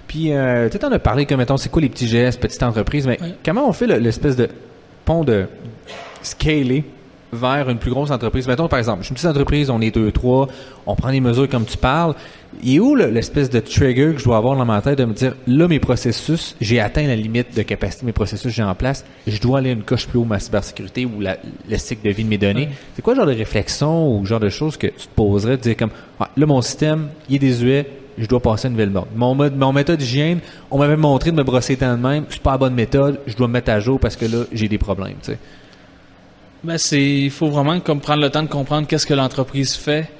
Puis, 0.07 0.33
euh, 0.33 0.68
tu 0.68 0.85
en 0.85 0.92
as 0.92 0.98
parlé 0.98 1.24
comme, 1.24 1.38
mettons, 1.38 1.57
c'est 1.57 1.70
quoi 1.70 1.81
les 1.81 1.88
petits 1.88 2.07
gestes, 2.07 2.40
petites 2.40 2.62
entreprises, 2.62 3.07
mais 3.07 3.18
comment 3.44 3.66
on 3.66 3.72
fait 3.72 3.87
l'espèce 3.87 4.37
de 4.37 4.48
pont 5.07 5.24
de 5.24 5.46
scaler 6.22 6.85
vers 7.35 7.68
une 7.68 7.79
plus 7.79 7.90
grosse 7.90 8.11
entreprise? 8.11 8.47
Mettons, 8.47 8.68
par 8.68 8.79
exemple, 8.79 9.01
je 9.01 9.07
suis 9.07 9.12
une 9.12 9.16
petite 9.16 9.29
entreprise, 9.29 9.70
on 9.70 9.81
est 9.81 9.90
deux, 9.90 10.11
trois, 10.12 10.49
on 10.87 10.94
prend 10.94 11.11
des 11.11 11.20
mesures 11.20 11.49
comme 11.49 11.64
tu 11.64 11.77
parles. 11.77 12.14
Et 12.64 12.79
où 12.79 12.94
l'espèce 12.94 13.51
de 13.51 13.61
trigger 13.61 14.12
que 14.12 14.18
je 14.18 14.25
dois 14.25 14.37
avoir 14.37 14.57
dans 14.57 14.64
ma 14.64 14.81
tête 14.81 14.99
de 14.99 15.05
me 15.05 15.12
dire, 15.12 15.35
là, 15.47 15.66
mes 15.66 15.81
processus, 15.81 16.55
j'ai 16.61 16.81
atteint 16.81 17.07
la 17.07 17.16
limite 17.16 17.57
de 17.57 17.62
capacité, 17.62 18.07
mes 18.07 18.12
processus 18.12 18.53
j'ai 18.53 18.62
en 18.62 18.75
place, 18.75 19.05
je 19.27 19.40
dois 19.40 19.59
aller 19.59 19.73
une 19.73 19.83
coche 19.83 20.07
plus 20.07 20.18
haut 20.18 20.25
ma 20.25 20.38
cybersécurité 20.38 21.05
ou 21.05 21.20
la, 21.20 21.37
le 21.68 21.79
cycle 21.79 22.07
de 22.07 22.12
vie 22.12 22.25
de 22.25 22.29
mes 22.29 22.38
données. 22.38 22.68
C'est 22.94 23.03
quoi 23.03 23.14
le 23.14 23.18
genre 23.18 23.27
de 23.27 23.35
réflexion 23.35 24.16
ou 24.16 24.20
le 24.20 24.27
genre 24.27 24.40
de 24.40 24.51
choses 24.51 24.77
que 24.77 24.87
tu 24.87 25.07
te 25.09 25.14
poserais 25.14 25.57
de 25.57 25.62
dire 25.62 25.77
comme, 25.77 25.90
ah, 26.20 26.31
là, 26.37 26.47
mon 26.47 26.62
système, 26.62 27.09
il 27.29 27.37
est 27.37 27.38
désuet, 27.40 27.87
je 28.18 28.27
dois 28.27 28.40
passer 28.40 28.66
à 28.66 28.68
une 28.68 28.75
nouvelle 28.75 28.90
mode. 28.90 29.05
Mon, 29.16 29.35
mode, 29.35 29.57
mon 29.57 29.73
méthode 29.73 29.99
d'hygiène, 29.99 30.40
on 30.70 30.79
m'avait 30.79 30.97
montré 30.97 31.31
de 31.31 31.37
me 31.37 31.42
brosser 31.42 31.77
tant 31.77 31.97
de 31.97 32.03
même, 32.03 32.25
c'est 32.29 32.40
pas 32.40 32.53
la 32.53 32.59
bonne 32.59 32.75
méthode, 32.75 33.20
je 33.27 33.37
dois 33.37 33.49
me 33.49 33.55
mettre 33.55 33.70
à 33.70 33.81
jour 33.81 33.99
parce 33.99 34.16
que 34.16 34.27
là, 34.27 34.44
j'ai 34.53 34.68
des 34.68 34.79
problèmes, 34.79 35.16
tu 35.23 35.33
sais. 35.33 35.38
Ben, 36.64 36.79
c'est, 36.79 36.98
il 36.98 37.31
faut 37.31 37.50
vraiment 37.50 37.79
comme 37.81 38.00
prendre 38.00 38.22
le 38.22 38.31
temps 38.31 38.42
de 38.42 38.48
comprendre 38.48 38.88
qu'est-ce 38.88 39.07
que 39.07 39.12
l'entreprise 39.12 39.74
fait, 39.74 40.11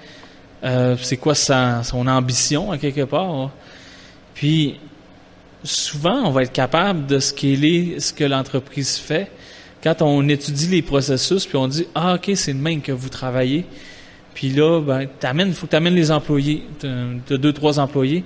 euh, 0.63 0.95
c'est 1.01 1.17
quoi 1.17 1.35
sa, 1.35 1.83
son 1.83 2.07
ambition 2.07 2.71
à 2.71 2.77
quelque 2.77 3.05
part. 3.05 3.51
Puis, 4.35 4.79
souvent, 5.63 6.23
on 6.27 6.31
va 6.31 6.43
être 6.43 6.53
capable 6.53 7.07
de 7.07 7.19
scaler 7.19 7.97
ce 7.99 8.13
que 8.13 8.25
l'entreprise 8.25 8.99
fait 8.99 9.31
quand 9.83 10.03
on 10.03 10.29
étudie 10.29 10.67
les 10.67 10.83
processus, 10.83 11.47
puis 11.47 11.57
on 11.57 11.67
dit, 11.67 11.87
ah, 11.95 12.17
OK, 12.17 12.31
c'est 12.35 12.53
le 12.53 12.59
même 12.59 12.83
que 12.83 12.93
vous 12.93 13.09
travaillez. 13.09 13.65
Puis 14.35 14.51
là, 14.51 14.83
ben, 14.83 15.07
t'amènes, 15.19 15.55
faut 15.55 15.65
que 15.65 15.71
tu 15.71 15.77
amènes 15.77 15.95
les 15.95 16.11
employés. 16.11 16.65
Tu 16.79 16.87
as 16.87 17.39
deux, 17.39 17.55
trois 17.55 17.79
employés. 17.79 18.23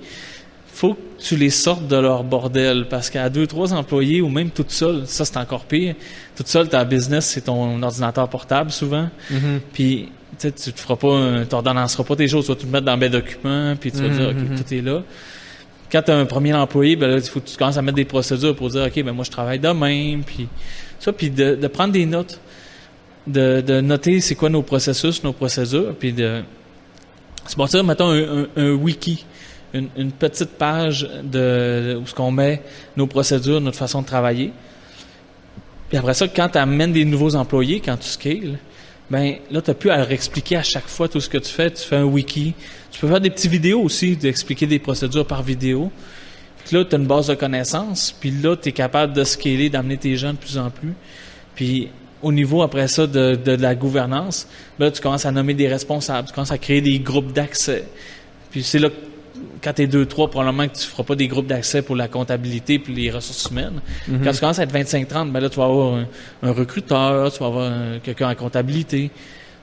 Faut 0.78 0.94
que 0.94 1.00
tu 1.18 1.34
les 1.34 1.50
sortes 1.50 1.88
de 1.88 1.96
leur 1.96 2.22
bordel. 2.22 2.86
Parce 2.88 3.10
qu'à 3.10 3.28
deux, 3.28 3.48
trois 3.48 3.72
employés, 3.74 4.20
ou 4.20 4.28
même 4.28 4.50
toute 4.50 4.70
seule, 4.70 5.06
ça 5.06 5.24
c'est 5.24 5.36
encore 5.36 5.64
pire. 5.64 5.96
Toute 6.36 6.46
seule, 6.46 6.68
ta 6.68 6.84
business, 6.84 7.26
c'est 7.26 7.42
ton 7.42 7.82
ordinateur 7.82 8.28
portable 8.28 8.70
souvent. 8.70 9.08
Mm-hmm. 9.32 9.58
Puis 9.72 10.08
tu 10.38 10.52
te 10.52 10.78
feras 10.78 10.94
pas, 10.94 11.44
tu 11.48 11.54
ordonnanceras 11.54 12.04
pas 12.04 12.14
tes 12.14 12.28
choses, 12.28 12.44
tu 12.46 12.52
vas 12.52 12.58
tout 12.58 12.68
mettre 12.68 12.84
dans 12.86 12.96
mes 12.96 13.08
documents, 13.08 13.74
puis 13.74 13.90
tu 13.90 13.98
vas 13.98 14.08
dire, 14.08 14.28
OK, 14.28 14.36
Mm-hmm. 14.36 14.62
tout 14.64 14.74
est 14.74 14.80
là. 14.82 15.02
Quand 15.90 16.02
tu 16.02 16.10
as 16.12 16.16
un 16.16 16.26
premier 16.26 16.54
employé, 16.54 16.94
ben 16.94 17.08
là, 17.08 17.16
il 17.16 17.22
faut 17.22 17.40
que 17.40 17.48
tu 17.48 17.56
commences 17.56 17.76
à 17.76 17.82
mettre 17.82 17.96
des 17.96 18.04
procédures 18.04 18.54
pour 18.54 18.68
dire, 18.68 18.84
OK, 18.86 19.02
ben 19.02 19.12
moi, 19.12 19.24
je 19.24 19.32
travaille 19.32 19.58
de 19.58 19.68
même, 19.70 20.22
puis 20.22 20.46
ça, 21.00 21.12
puis 21.12 21.30
de, 21.30 21.56
de 21.56 21.66
prendre 21.66 21.92
des 21.92 22.06
notes 22.06 22.38
de, 23.26 23.60
de 23.62 23.80
noter 23.80 24.20
c'est 24.20 24.36
quoi 24.36 24.48
nos 24.48 24.62
processus, 24.62 25.24
nos 25.24 25.32
procédures, 25.32 25.94
puis 25.98 26.12
de 26.12 26.42
se 27.48 27.56
bâtir, 27.56 27.82
mettons, 27.82 28.10
un, 28.10 28.42
un, 28.42 28.46
un 28.56 28.72
wiki, 28.74 29.24
une, 29.74 30.12
petite 30.12 30.50
page 30.50 31.08
de, 31.22 31.98
où 32.00 32.06
ce 32.06 32.14
qu'on 32.14 32.30
met 32.30 32.62
nos 32.96 33.06
procédures, 33.06 33.60
notre 33.60 33.76
façon 33.76 34.02
de 34.02 34.06
travailler. 34.06 34.52
Puis 35.88 35.98
après 35.98 36.14
ça, 36.14 36.28
quand 36.28 36.48
tu 36.50 36.58
amènes 36.58 36.92
des 36.92 37.04
nouveaux 37.04 37.34
employés, 37.34 37.80
quand 37.80 37.96
tu 37.96 38.08
scales, 38.08 38.58
ben 39.10 39.36
là, 39.50 39.62
tu 39.62 39.70
n'as 39.70 39.74
plus 39.74 39.90
à 39.90 39.98
leur 39.98 40.10
expliquer 40.10 40.56
à 40.56 40.62
chaque 40.62 40.86
fois 40.86 41.08
tout 41.08 41.20
ce 41.20 41.28
que 41.28 41.38
tu 41.38 41.50
fais. 41.50 41.70
Tu 41.70 41.82
fais 41.82 41.96
un 41.96 42.04
wiki. 42.04 42.54
Tu 42.90 43.00
peux 43.00 43.08
faire 43.08 43.20
des 43.20 43.30
petites 43.30 43.50
vidéos 43.50 43.80
aussi, 43.80 44.16
d'expliquer 44.16 44.66
des 44.66 44.78
procédures 44.78 45.26
par 45.26 45.42
vidéo. 45.42 45.90
Puis 46.64 46.76
là, 46.76 46.84
tu 46.84 46.94
as 46.94 46.98
une 46.98 47.06
base 47.06 47.28
de 47.28 47.34
connaissances. 47.34 48.14
Puis 48.18 48.30
là, 48.30 48.56
tu 48.56 48.68
es 48.68 48.72
capable 48.72 49.14
de 49.14 49.24
scaler, 49.24 49.70
d'amener 49.70 49.96
tes 49.96 50.16
gens 50.16 50.32
de 50.32 50.38
plus 50.38 50.58
en 50.58 50.68
plus. 50.68 50.92
Puis 51.54 51.88
au 52.22 52.32
niveau 52.32 52.62
après 52.62 52.88
ça 52.88 53.06
de, 53.06 53.36
de, 53.36 53.52
la 53.52 53.74
gouvernance, 53.74 54.48
là 54.78 54.90
tu 54.90 55.00
commences 55.00 55.26
à 55.26 55.30
nommer 55.30 55.54
des 55.54 55.68
responsables, 55.68 56.28
tu 56.28 56.34
commences 56.34 56.50
à 56.50 56.58
créer 56.58 56.80
des 56.80 56.98
groupes 56.98 57.32
d'accès. 57.32 57.84
Puis 58.50 58.62
c'est 58.62 58.78
là 58.78 58.88
quand 59.62 59.72
tu 59.72 59.82
es 59.82 59.86
2 59.86 60.06
3 60.06 60.30
probablement 60.30 60.68
que 60.68 60.76
tu 60.76 60.86
feras 60.86 61.02
pas 61.02 61.14
des 61.14 61.28
groupes 61.28 61.46
d'accès 61.46 61.82
pour 61.82 61.96
la 61.96 62.08
comptabilité 62.08 62.78
puis 62.78 62.94
les 62.94 63.10
ressources 63.10 63.50
humaines. 63.50 63.80
Mm-hmm. 64.08 64.24
Quand 64.24 64.32
tu 64.32 64.40
commences 64.40 64.58
à 64.58 64.62
être 64.64 64.72
25 64.72 65.08
30, 65.08 65.32
ben 65.32 65.40
là 65.40 65.48
tu 65.48 65.56
vas 65.56 65.64
avoir 65.64 65.94
un, 65.94 66.06
un 66.42 66.52
recruteur, 66.52 67.32
tu 67.32 67.38
vas 67.40 67.46
avoir 67.46 67.72
quelqu'un 68.02 68.30
en 68.30 68.34
comptabilité. 68.34 69.10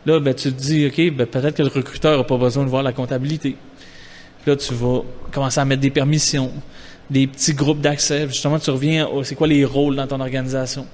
Là 0.05 0.19
ben 0.19 0.33
tu 0.33 0.51
te 0.51 0.61
dis 0.61 0.85
OK, 0.87 1.15
ben 1.15 1.25
peut-être 1.25 1.55
que 1.55 1.63
le 1.63 1.69
recruteur 1.69 2.19
a 2.19 2.23
pas 2.23 2.37
besoin 2.37 2.63
de 2.63 2.69
voir 2.69 2.83
la 2.83 2.93
comptabilité. 2.93 3.55
Puis 4.43 4.51
là 4.51 4.57
tu 4.57 4.73
vas 4.73 5.01
commencer 5.31 5.59
à 5.59 5.65
mettre 5.65 5.81
des 5.81 5.91
permissions, 5.91 6.51
des 7.09 7.27
petits 7.27 7.53
groupes 7.53 7.81
d'accès, 7.81 8.27
justement 8.27 8.59
tu 8.59 8.69
reviens 8.69 9.07
c'est 9.23 9.35
quoi 9.35 9.47
les 9.47 9.65
rôles 9.65 9.95
dans 9.95 10.07
ton 10.07 10.19
organisation? 10.19 10.85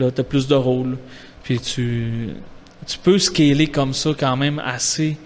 Là, 0.00 0.10
tu 0.10 0.22
as 0.22 0.24
plus 0.24 0.48
de 0.48 0.54
rôles. 0.54 0.96
Puis 1.42 1.60
tu, 1.60 2.30
tu 2.86 2.98
peux 2.98 3.18
scaler 3.18 3.66
comme 3.66 3.92
ça 3.92 4.10
quand 4.18 4.36
même 4.36 4.58
assez 4.58 5.16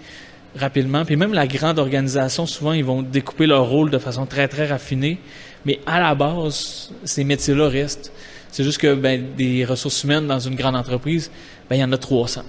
rapidement. 0.55 1.05
Puis 1.05 1.15
même 1.15 1.33
la 1.33 1.47
grande 1.47 1.79
organisation, 1.79 2.45
souvent, 2.45 2.73
ils 2.73 2.85
vont 2.85 3.01
découper 3.01 3.47
leur 3.47 3.67
rôle 3.67 3.89
de 3.89 3.97
façon 3.97 4.25
très, 4.25 4.47
très 4.47 4.67
raffinée. 4.67 5.19
Mais 5.65 5.79
à 5.85 5.99
la 5.99 6.15
base, 6.15 6.91
ces 7.03 7.23
métiers-là 7.23 7.67
restent. 7.67 8.11
C'est 8.51 8.63
juste 8.63 8.77
que 8.77 8.93
ben, 8.93 9.35
des 9.35 9.65
ressources 9.65 10.03
humaines 10.03 10.27
dans 10.27 10.39
une 10.39 10.55
grande 10.55 10.75
entreprise, 10.75 11.31
ben, 11.69 11.75
il 11.75 11.79
y 11.79 11.83
en 11.83 11.91
a 11.91 11.97
300. 11.97 12.43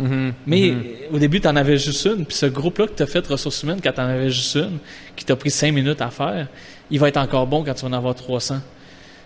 Mm-hmm. 0.00 0.32
Mais 0.46 0.60
mm-hmm. 0.60 0.82
au 1.12 1.18
début, 1.18 1.40
tu 1.40 1.48
en 1.48 1.56
avais 1.56 1.78
juste 1.78 2.04
une. 2.06 2.24
Puis 2.24 2.36
ce 2.36 2.46
groupe-là 2.46 2.86
que 2.86 2.92
tu 2.92 3.02
as 3.02 3.06
fait 3.06 3.26
ressources 3.26 3.62
humaines, 3.62 3.80
quand 3.82 3.92
tu 3.92 4.00
en 4.00 4.06
avais 4.06 4.30
juste 4.30 4.54
une, 4.56 4.78
qui 5.16 5.24
t'a 5.24 5.34
pris 5.34 5.50
cinq 5.50 5.72
minutes 5.72 6.00
à 6.00 6.10
faire, 6.10 6.48
il 6.90 7.00
va 7.00 7.08
être 7.08 7.16
encore 7.16 7.46
bon 7.46 7.64
quand 7.64 7.74
tu 7.74 7.82
vas 7.82 7.88
en 7.88 7.92
avoir 7.92 8.14
300. 8.14 8.60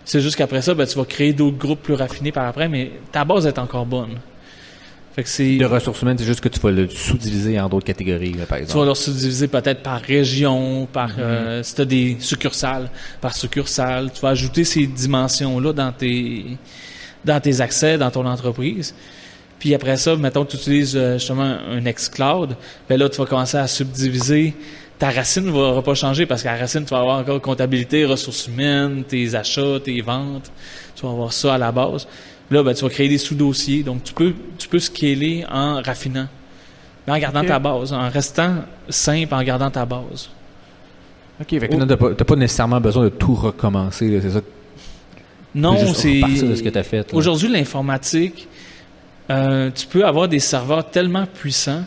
C'est 0.05 0.21
juste 0.21 0.37
qu'après 0.37 0.61
ça, 0.61 0.73
ben, 0.73 0.87
tu 0.87 0.97
vas 0.97 1.05
créer 1.05 1.33
d'autres 1.33 1.57
groupes 1.57 1.81
plus 1.81 1.93
raffinés 1.93 2.31
par 2.31 2.47
après, 2.47 2.69
mais 2.69 2.91
ta 3.11 3.25
base 3.25 3.45
est 3.45 3.59
encore 3.59 3.85
bonne. 3.85 4.19
Fait 5.17 5.23
que 5.23 5.29
c'est. 5.29 5.57
De 5.57 5.65
ressources 5.65 5.99
humaines, 6.03 6.19
c'est 6.19 6.25
juste 6.25 6.41
que 6.41 6.47
tu 6.47 6.59
vas 6.59 6.69
le 6.69 6.87
sous-diviser 6.87 7.59
en 7.59 7.67
d'autres 7.69 7.87
catégories, 7.87 8.33
là, 8.33 8.45
par 8.45 8.59
exemple. 8.59 8.73
Tu 8.73 8.85
vas 8.85 8.85
le 8.85 8.93
sous-diviser 8.93 9.47
peut-être 9.47 9.81
par 9.81 9.99
région, 9.99 10.87
par, 10.93 11.09
mm-hmm. 11.09 11.21
euh, 11.21 11.63
si 11.63 11.73
tu 11.73 11.81
as 11.81 11.85
des 11.85 12.17
succursales, 12.19 12.91
par 13.19 13.35
succursale. 13.35 14.11
Tu 14.13 14.21
vas 14.21 14.29
ajouter 14.29 14.63
ces 14.63 14.85
dimensions-là 14.85 15.73
dans 15.73 15.91
tes, 15.91 16.45
dans 17.25 17.39
tes 17.39 17.61
accès, 17.61 17.97
dans 17.97 18.11
ton 18.11 18.27
entreprise. 18.27 18.93
Puis 19.57 19.73
après 19.73 19.97
ça, 19.97 20.15
mettons 20.15 20.45
que 20.45 20.51
tu 20.51 20.57
utilises 20.57 20.95
euh, 20.95 21.17
justement 21.17 21.57
un 21.67 21.81
Xcloud, 21.81 22.55
ben 22.87 22.99
là, 22.99 23.09
tu 23.09 23.17
vas 23.17 23.25
commencer 23.25 23.57
à 23.57 23.65
subdiviser 23.65 24.53
ta 24.99 25.11
racine 25.11 25.45
ne 25.45 25.51
va 25.51 25.81
pas 25.83 25.93
changer 25.93 26.25
parce 26.25 26.41
qu'à 26.41 26.53
la 26.53 26.59
racine, 26.59 26.83
tu 26.83 26.89
vas 26.89 27.01
avoir 27.01 27.19
encore 27.19 27.39
comptabilité, 27.39 28.03
ressources 28.05 28.47
humaines, 28.47 29.03
tes 29.03 29.35
achats, 29.35 29.79
tes 29.83 30.01
ventes. 30.01 30.51
Tu 30.95 31.03
vas 31.05 31.11
avoir 31.11 31.33
ça 31.33 31.53
à 31.53 31.57
la 31.57 31.71
base. 31.71 32.07
Là, 32.49 32.63
ben, 32.63 32.73
tu 32.73 32.83
vas 32.83 32.89
créer 32.89 33.09
des 33.09 33.17
sous-dossiers. 33.17 33.83
Donc, 33.83 34.03
tu 34.03 34.13
peux, 34.13 34.33
tu 34.57 34.67
peux 34.67 34.79
scaler 34.79 35.45
en 35.51 35.81
raffinant. 35.81 36.27
Mais 37.05 37.13
en 37.13 37.17
gardant 37.17 37.39
okay. 37.39 37.49
ta 37.49 37.59
base, 37.59 37.93
en 37.93 38.09
restant 38.09 38.55
simple, 38.89 39.33
en 39.33 39.43
gardant 39.43 39.69
ta 39.69 39.85
base. 39.85 40.29
OK. 41.41 41.47
Fait 41.49 41.67
que 41.67 41.75
oh. 41.75 41.79
tu 41.79 41.85
n'as 41.85 41.97
pas, 41.97 42.13
pas, 42.13 42.35
nécessairement 42.35 42.81
besoin 42.81 43.05
de 43.05 43.09
tout 43.09 43.35
recommencer. 43.35 44.19
C'est 44.21 44.31
ça? 44.31 44.41
Non, 45.55 45.93
c'est. 45.93 46.21
de 46.21 46.55
ce 46.55 46.63
que 46.63 46.69
tu 46.69 46.77
as 46.77 46.83
fait. 46.83 47.13
Aujourd'hui, 47.13 47.49
l'informatique, 47.49 48.47
euh, 49.29 49.71
tu 49.73 49.87
peux 49.87 50.05
avoir 50.05 50.27
des 50.27 50.39
serveurs 50.39 50.89
tellement 50.89 51.25
puissants 51.25 51.83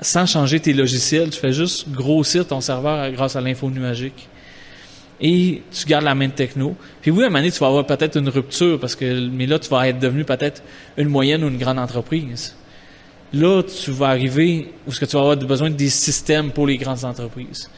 sans 0.00 0.26
changer 0.26 0.60
tes 0.60 0.72
logiciels, 0.72 1.30
tu 1.30 1.40
fais 1.40 1.52
juste 1.52 1.90
grossir 1.90 2.46
ton 2.46 2.60
serveur 2.60 3.10
grâce 3.12 3.36
à 3.36 3.40
l'info 3.40 3.70
nuagique. 3.70 4.28
Et 5.20 5.62
tu 5.72 5.86
gardes 5.86 6.04
la 6.04 6.14
même 6.14 6.30
techno. 6.30 6.76
Puis 7.00 7.10
oui, 7.10 7.24
à 7.24 7.26
un 7.26 7.28
moment 7.28 7.40
donné, 7.40 7.50
tu 7.50 7.58
vas 7.58 7.66
avoir 7.66 7.86
peut-être 7.86 8.16
une 8.16 8.28
rupture, 8.28 8.78
parce 8.78 8.94
que, 8.94 9.28
mais 9.28 9.46
là, 9.46 9.58
tu 9.58 9.68
vas 9.68 9.88
être 9.88 9.98
devenu 9.98 10.24
peut-être 10.24 10.62
une 10.96 11.08
moyenne 11.08 11.42
ou 11.42 11.48
une 11.48 11.58
grande 11.58 11.78
entreprise. 11.78 12.54
Là, 13.32 13.62
tu 13.62 13.90
vas 13.90 14.08
arriver 14.08 14.68
où 14.86 14.92
ce 14.92 15.00
que 15.00 15.04
tu 15.04 15.16
vas 15.16 15.22
avoir 15.22 15.36
besoin 15.36 15.70
des 15.70 15.90
systèmes 15.90 16.50
pour 16.50 16.66
les 16.66 16.76
grandes 16.76 17.04
entreprises. 17.04 17.68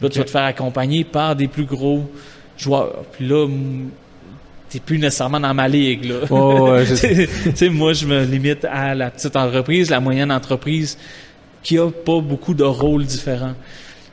Là, 0.00 0.06
okay. 0.06 0.12
tu 0.12 0.18
vas 0.18 0.24
te 0.24 0.30
faire 0.30 0.44
accompagner 0.44 1.04
par 1.04 1.34
des 1.34 1.48
plus 1.48 1.64
gros 1.64 2.10
joueurs. 2.56 3.04
Puis 3.12 3.26
là, 3.26 3.46
t'es 4.68 4.80
plus 4.80 4.98
nécessairement 4.98 5.40
dans 5.40 5.54
ma 5.54 5.68
ligue, 5.68 6.04
là. 6.04 6.16
Oh, 6.30 6.70
ouais, 6.70 6.84
tu 6.86 7.54
sais, 7.54 7.68
moi, 7.68 7.92
je 7.92 8.06
me 8.06 8.24
limite 8.24 8.64
à 8.64 8.94
la 8.94 9.10
petite 9.10 9.36
entreprise, 9.36 9.88
la 9.88 10.00
moyenne 10.00 10.30
entreprise, 10.30 10.98
qui 11.62 11.78
a 11.78 11.90
pas 11.90 12.20
beaucoup 12.20 12.54
de 12.54 12.64
rôles 12.64 13.04
différents. 13.04 13.54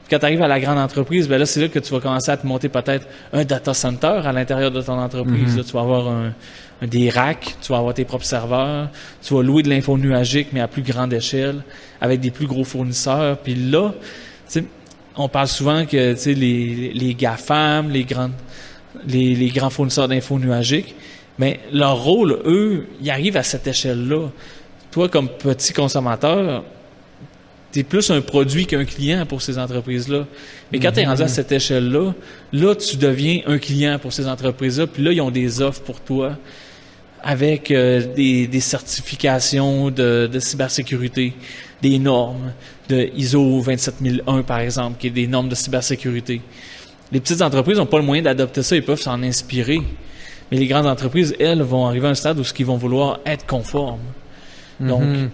Quand 0.09 0.19
tu 0.19 0.25
arrives 0.25 0.41
à 0.41 0.47
la 0.47 0.59
grande 0.59 0.77
entreprise, 0.77 1.27
ben 1.27 1.39
là, 1.39 1.45
c'est 1.45 1.59
là 1.61 1.67
que 1.67 1.79
tu 1.79 1.91
vas 1.91 1.99
commencer 1.99 2.31
à 2.31 2.37
te 2.37 2.45
monter 2.45 2.69
peut-être 2.69 3.07
un 3.33 3.43
data 3.43 3.73
center 3.73 4.21
à 4.23 4.31
l'intérieur 4.31 4.69
de 4.71 4.81
ton 4.81 4.99
entreprise. 4.99 5.51
Mhm. 5.51 5.57
Là, 5.57 5.63
tu 5.63 5.71
vas 5.71 5.81
avoir 5.81 6.07
un, 6.07 6.33
un, 6.81 6.87
des 6.87 7.09
racks, 7.09 7.55
tu 7.61 7.71
vas 7.71 7.79
avoir 7.79 7.93
tes 7.95 8.05
propres 8.05 8.25
serveurs, 8.25 8.89
tu 9.23 9.33
vas 9.33 9.41
louer 9.41 9.63
de 9.63 9.69
l'info 9.69 9.97
nuagique, 9.97 10.49
mais 10.53 10.59
à 10.59 10.67
plus 10.67 10.83
grande 10.83 11.11
échelle, 11.11 11.63
avec 12.01 12.19
des 12.19 12.29
plus 12.29 12.45
gros 12.45 12.63
fournisseurs. 12.63 13.37
Puis 13.39 13.55
là, 13.55 13.93
tu 14.47 14.59
sais, 14.59 14.65
on 15.15 15.27
parle 15.27 15.47
souvent 15.47 15.85
que 15.85 16.15
les, 16.29 16.91
les 16.93 17.13
GAFAM, 17.15 17.89
les, 17.89 18.03
grandes, 18.03 18.33
les, 19.07 19.33
les 19.33 19.47
grands 19.47 19.69
fournisseurs 19.69 20.07
d'info 20.07 20.37
nuagique, 20.37 20.93
mais 21.39 21.59
leur 21.71 22.03
rôle, 22.03 22.39
eux, 22.45 22.87
ils 23.01 23.09
arrivent 23.09 23.37
à 23.37 23.43
cette 23.43 23.65
échelle-là. 23.67 24.29
Toi, 24.91 25.09
comme 25.09 25.29
petit 25.29 25.73
consommateur, 25.73 26.63
tu 27.75 27.81
es 27.81 27.83
plus 27.83 28.09
un 28.09 28.21
produit 28.21 28.65
qu'un 28.65 28.85
client 28.85 29.25
pour 29.25 29.41
ces 29.41 29.59
entreprises-là. 29.59 30.25
Mais 30.71 30.79
quand 30.79 30.93
tu 30.93 31.01
es 31.01 31.05
rendu 31.05 31.23
à 31.23 31.27
cette 31.27 31.51
échelle-là, 31.51 32.13
là, 32.53 32.73
tu 32.73 32.95
deviens 32.95 33.41
un 33.47 33.57
client 33.57 33.99
pour 33.99 34.13
ces 34.13 34.29
entreprises-là, 34.29 34.87
puis 34.87 35.03
là, 35.03 35.11
ils 35.11 35.19
ont 35.19 35.29
des 35.29 35.61
offres 35.61 35.81
pour 35.81 35.99
toi 35.99 36.37
avec 37.21 37.71
euh, 37.71 38.13
des, 38.15 38.47
des, 38.47 38.59
certifications 38.61 39.91
de, 39.91 40.29
de, 40.31 40.39
cybersécurité, 40.39 41.33
des 41.81 41.99
normes 41.99 42.53
de 42.87 43.09
ISO 43.13 43.41
27001, 43.41 44.43
par 44.43 44.59
exemple, 44.59 44.97
qui 44.97 45.07
est 45.07 45.09
des 45.09 45.27
normes 45.27 45.49
de 45.49 45.55
cybersécurité. 45.55 46.41
Les 47.11 47.19
petites 47.19 47.41
entreprises 47.41 47.77
n'ont 47.77 47.87
pas 47.87 47.97
le 47.97 48.05
moyen 48.05 48.23
d'adopter 48.23 48.63
ça, 48.63 48.77
ils 48.77 48.85
peuvent 48.85 49.01
s'en 49.01 49.21
inspirer. 49.21 49.81
Mais 50.49 50.57
les 50.57 50.67
grandes 50.67 50.87
entreprises, 50.87 51.35
elles, 51.41 51.61
vont 51.61 51.87
arriver 51.87 52.07
à 52.07 52.11
un 52.11 52.15
stade 52.15 52.39
où 52.39 52.45
ce 52.45 52.53
qu'ils 52.53 52.67
vont 52.67 52.77
vouloir 52.77 53.19
être 53.25 53.45
conformes. 53.45 53.99
Donc, 54.79 55.03
Mhm. 55.03 55.29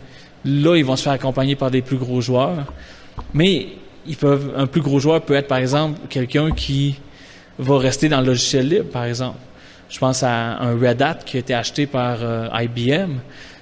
Là, 0.45 0.75
ils 0.75 0.85
vont 0.85 0.95
se 0.95 1.03
faire 1.03 1.13
accompagner 1.13 1.55
par 1.55 1.71
des 1.71 1.81
plus 1.81 1.97
gros 1.97 2.21
joueurs. 2.21 2.65
Mais 3.33 3.67
ils 4.07 4.15
peuvent, 4.15 4.53
un 4.55 4.67
plus 4.67 4.81
gros 4.81 4.99
joueur 4.99 5.21
peut 5.21 5.35
être, 5.35 5.47
par 5.47 5.59
exemple, 5.59 5.99
quelqu'un 6.09 6.51
qui 6.51 6.99
va 7.59 7.77
rester 7.77 8.09
dans 8.09 8.21
le 8.21 8.27
logiciel 8.27 8.67
libre, 8.67 8.89
par 8.89 9.05
exemple. 9.05 9.37
Je 9.89 9.99
pense 9.99 10.23
à 10.23 10.57
un 10.59 10.73
Red 10.73 11.01
Hat 11.01 11.19
qui 11.25 11.37
a 11.37 11.39
été 11.41 11.53
acheté 11.53 11.85
par 11.85 12.17
euh, 12.21 12.47
IBM. 12.53 13.19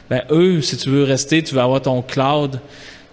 Ben, 0.10 0.24
eux, 0.32 0.62
si 0.62 0.78
tu 0.78 0.90
veux 0.90 1.04
rester, 1.04 1.44
tu 1.44 1.56
vas 1.56 1.64
avoir 1.64 1.82
ton 1.82 2.02
cloud, 2.02 2.60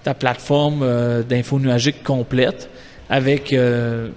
ta 0.04 0.14
plateforme 0.14 0.80
euh, 0.82 1.22
d'info 1.22 1.58
nuagique 1.58 2.02
complète 2.02 2.68
avec 3.08 3.52
euh, 3.52 4.08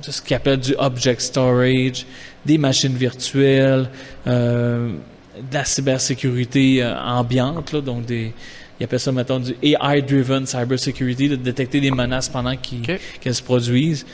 ce 0.00 0.20
qu'ils 0.20 0.36
appellent 0.36 0.60
du 0.60 0.74
object 0.78 1.20
storage, 1.20 2.06
des 2.44 2.58
machines 2.58 2.94
virtuelles, 2.94 3.88
euh, 4.26 4.92
de 5.36 5.54
la 5.54 5.64
cybersécurité 5.64 6.82
euh, 6.82 6.98
ambiante, 6.98 7.76
donc 7.76 8.06
des, 8.06 8.32
ils 8.78 8.84
appellent 8.84 9.00
ça, 9.00 9.12
mettons, 9.12 9.40
du 9.40 9.56
AI-driven 9.62 10.46
cybersecurity, 10.46 11.30
de 11.30 11.36
détecter 11.36 11.80
des 11.80 11.90
menaces 11.90 12.28
pendant 12.28 12.54
qu'elles 12.56 13.34
se 13.34 13.42
produisent. 13.42 14.04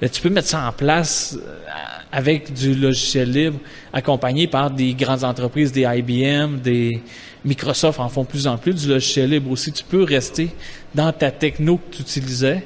Ben, 0.00 0.08
tu 0.08 0.20
peux 0.20 0.30
mettre 0.30 0.48
ça 0.48 0.66
en 0.66 0.72
place 0.72 1.36
euh, 1.36 1.70
avec 2.12 2.52
du 2.52 2.74
logiciel 2.74 3.32
libre, 3.32 3.58
accompagné 3.92 4.46
par 4.46 4.70
des 4.70 4.94
grandes 4.94 5.24
entreprises, 5.24 5.72
des 5.72 5.82
IBM, 5.82 6.58
des 6.58 7.02
Microsoft 7.44 7.98
en 7.98 8.08
font 8.08 8.22
de 8.22 8.28
plus 8.28 8.46
en 8.46 8.58
plus 8.58 8.74
du 8.74 8.88
logiciel 8.88 9.30
libre 9.30 9.50
aussi. 9.50 9.72
Tu 9.72 9.84
peux 9.84 10.04
rester 10.04 10.50
dans 10.94 11.12
ta 11.12 11.30
techno 11.30 11.78
que 11.78 11.96
tu 11.96 12.02
utilisais, 12.02 12.64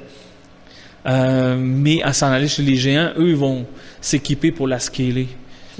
euh, 1.05 1.55
mais 1.59 2.03
à 2.03 2.13
s'en 2.13 2.27
aller 2.27 2.47
chez 2.47 2.61
les 2.63 2.75
géants, 2.75 3.11
eux, 3.17 3.29
ils 3.29 3.35
vont 3.35 3.65
s'équiper 3.99 4.51
pour 4.51 4.67
la 4.67 4.79
scaler. 4.79 5.27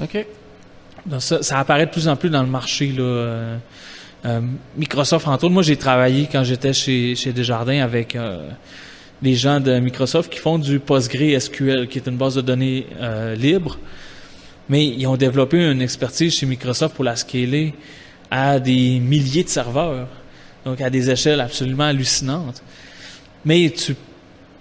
OK. 0.00 0.26
Donc 1.06 1.22
ça, 1.22 1.42
ça 1.42 1.58
apparaît 1.58 1.86
de 1.86 1.90
plus 1.90 2.08
en 2.08 2.16
plus 2.16 2.30
dans 2.30 2.42
le 2.42 2.48
marché. 2.48 2.88
Là. 2.88 3.58
Euh, 4.24 4.40
Microsoft, 4.76 5.26
entre 5.28 5.44
autres, 5.44 5.52
moi 5.52 5.62
j'ai 5.62 5.76
travaillé 5.76 6.28
quand 6.30 6.44
j'étais 6.44 6.72
chez, 6.72 7.14
chez 7.14 7.32
Desjardins 7.32 7.82
avec 7.82 8.16
euh, 8.16 8.48
les 9.22 9.34
gens 9.34 9.60
de 9.60 9.78
Microsoft 9.78 10.32
qui 10.32 10.38
font 10.38 10.58
du 10.58 10.80
PostgreSQL, 10.80 11.88
qui 11.88 11.98
est 11.98 12.06
une 12.06 12.16
base 12.16 12.36
de 12.36 12.40
données 12.40 12.86
euh, 13.00 13.34
libre. 13.34 13.78
Mais 14.70 14.86
ils 14.86 15.06
ont 15.06 15.16
développé 15.16 15.58
une 15.58 15.82
expertise 15.82 16.34
chez 16.34 16.46
Microsoft 16.46 16.94
pour 16.94 17.04
la 17.04 17.16
scaler 17.16 17.74
à 18.30 18.58
des 18.58 18.98
milliers 18.98 19.44
de 19.44 19.48
serveurs, 19.50 20.08
donc 20.64 20.80
à 20.80 20.88
des 20.88 21.10
échelles 21.10 21.40
absolument 21.40 21.84
hallucinantes. 21.84 22.62
Mais 23.44 23.70
tu 23.70 23.94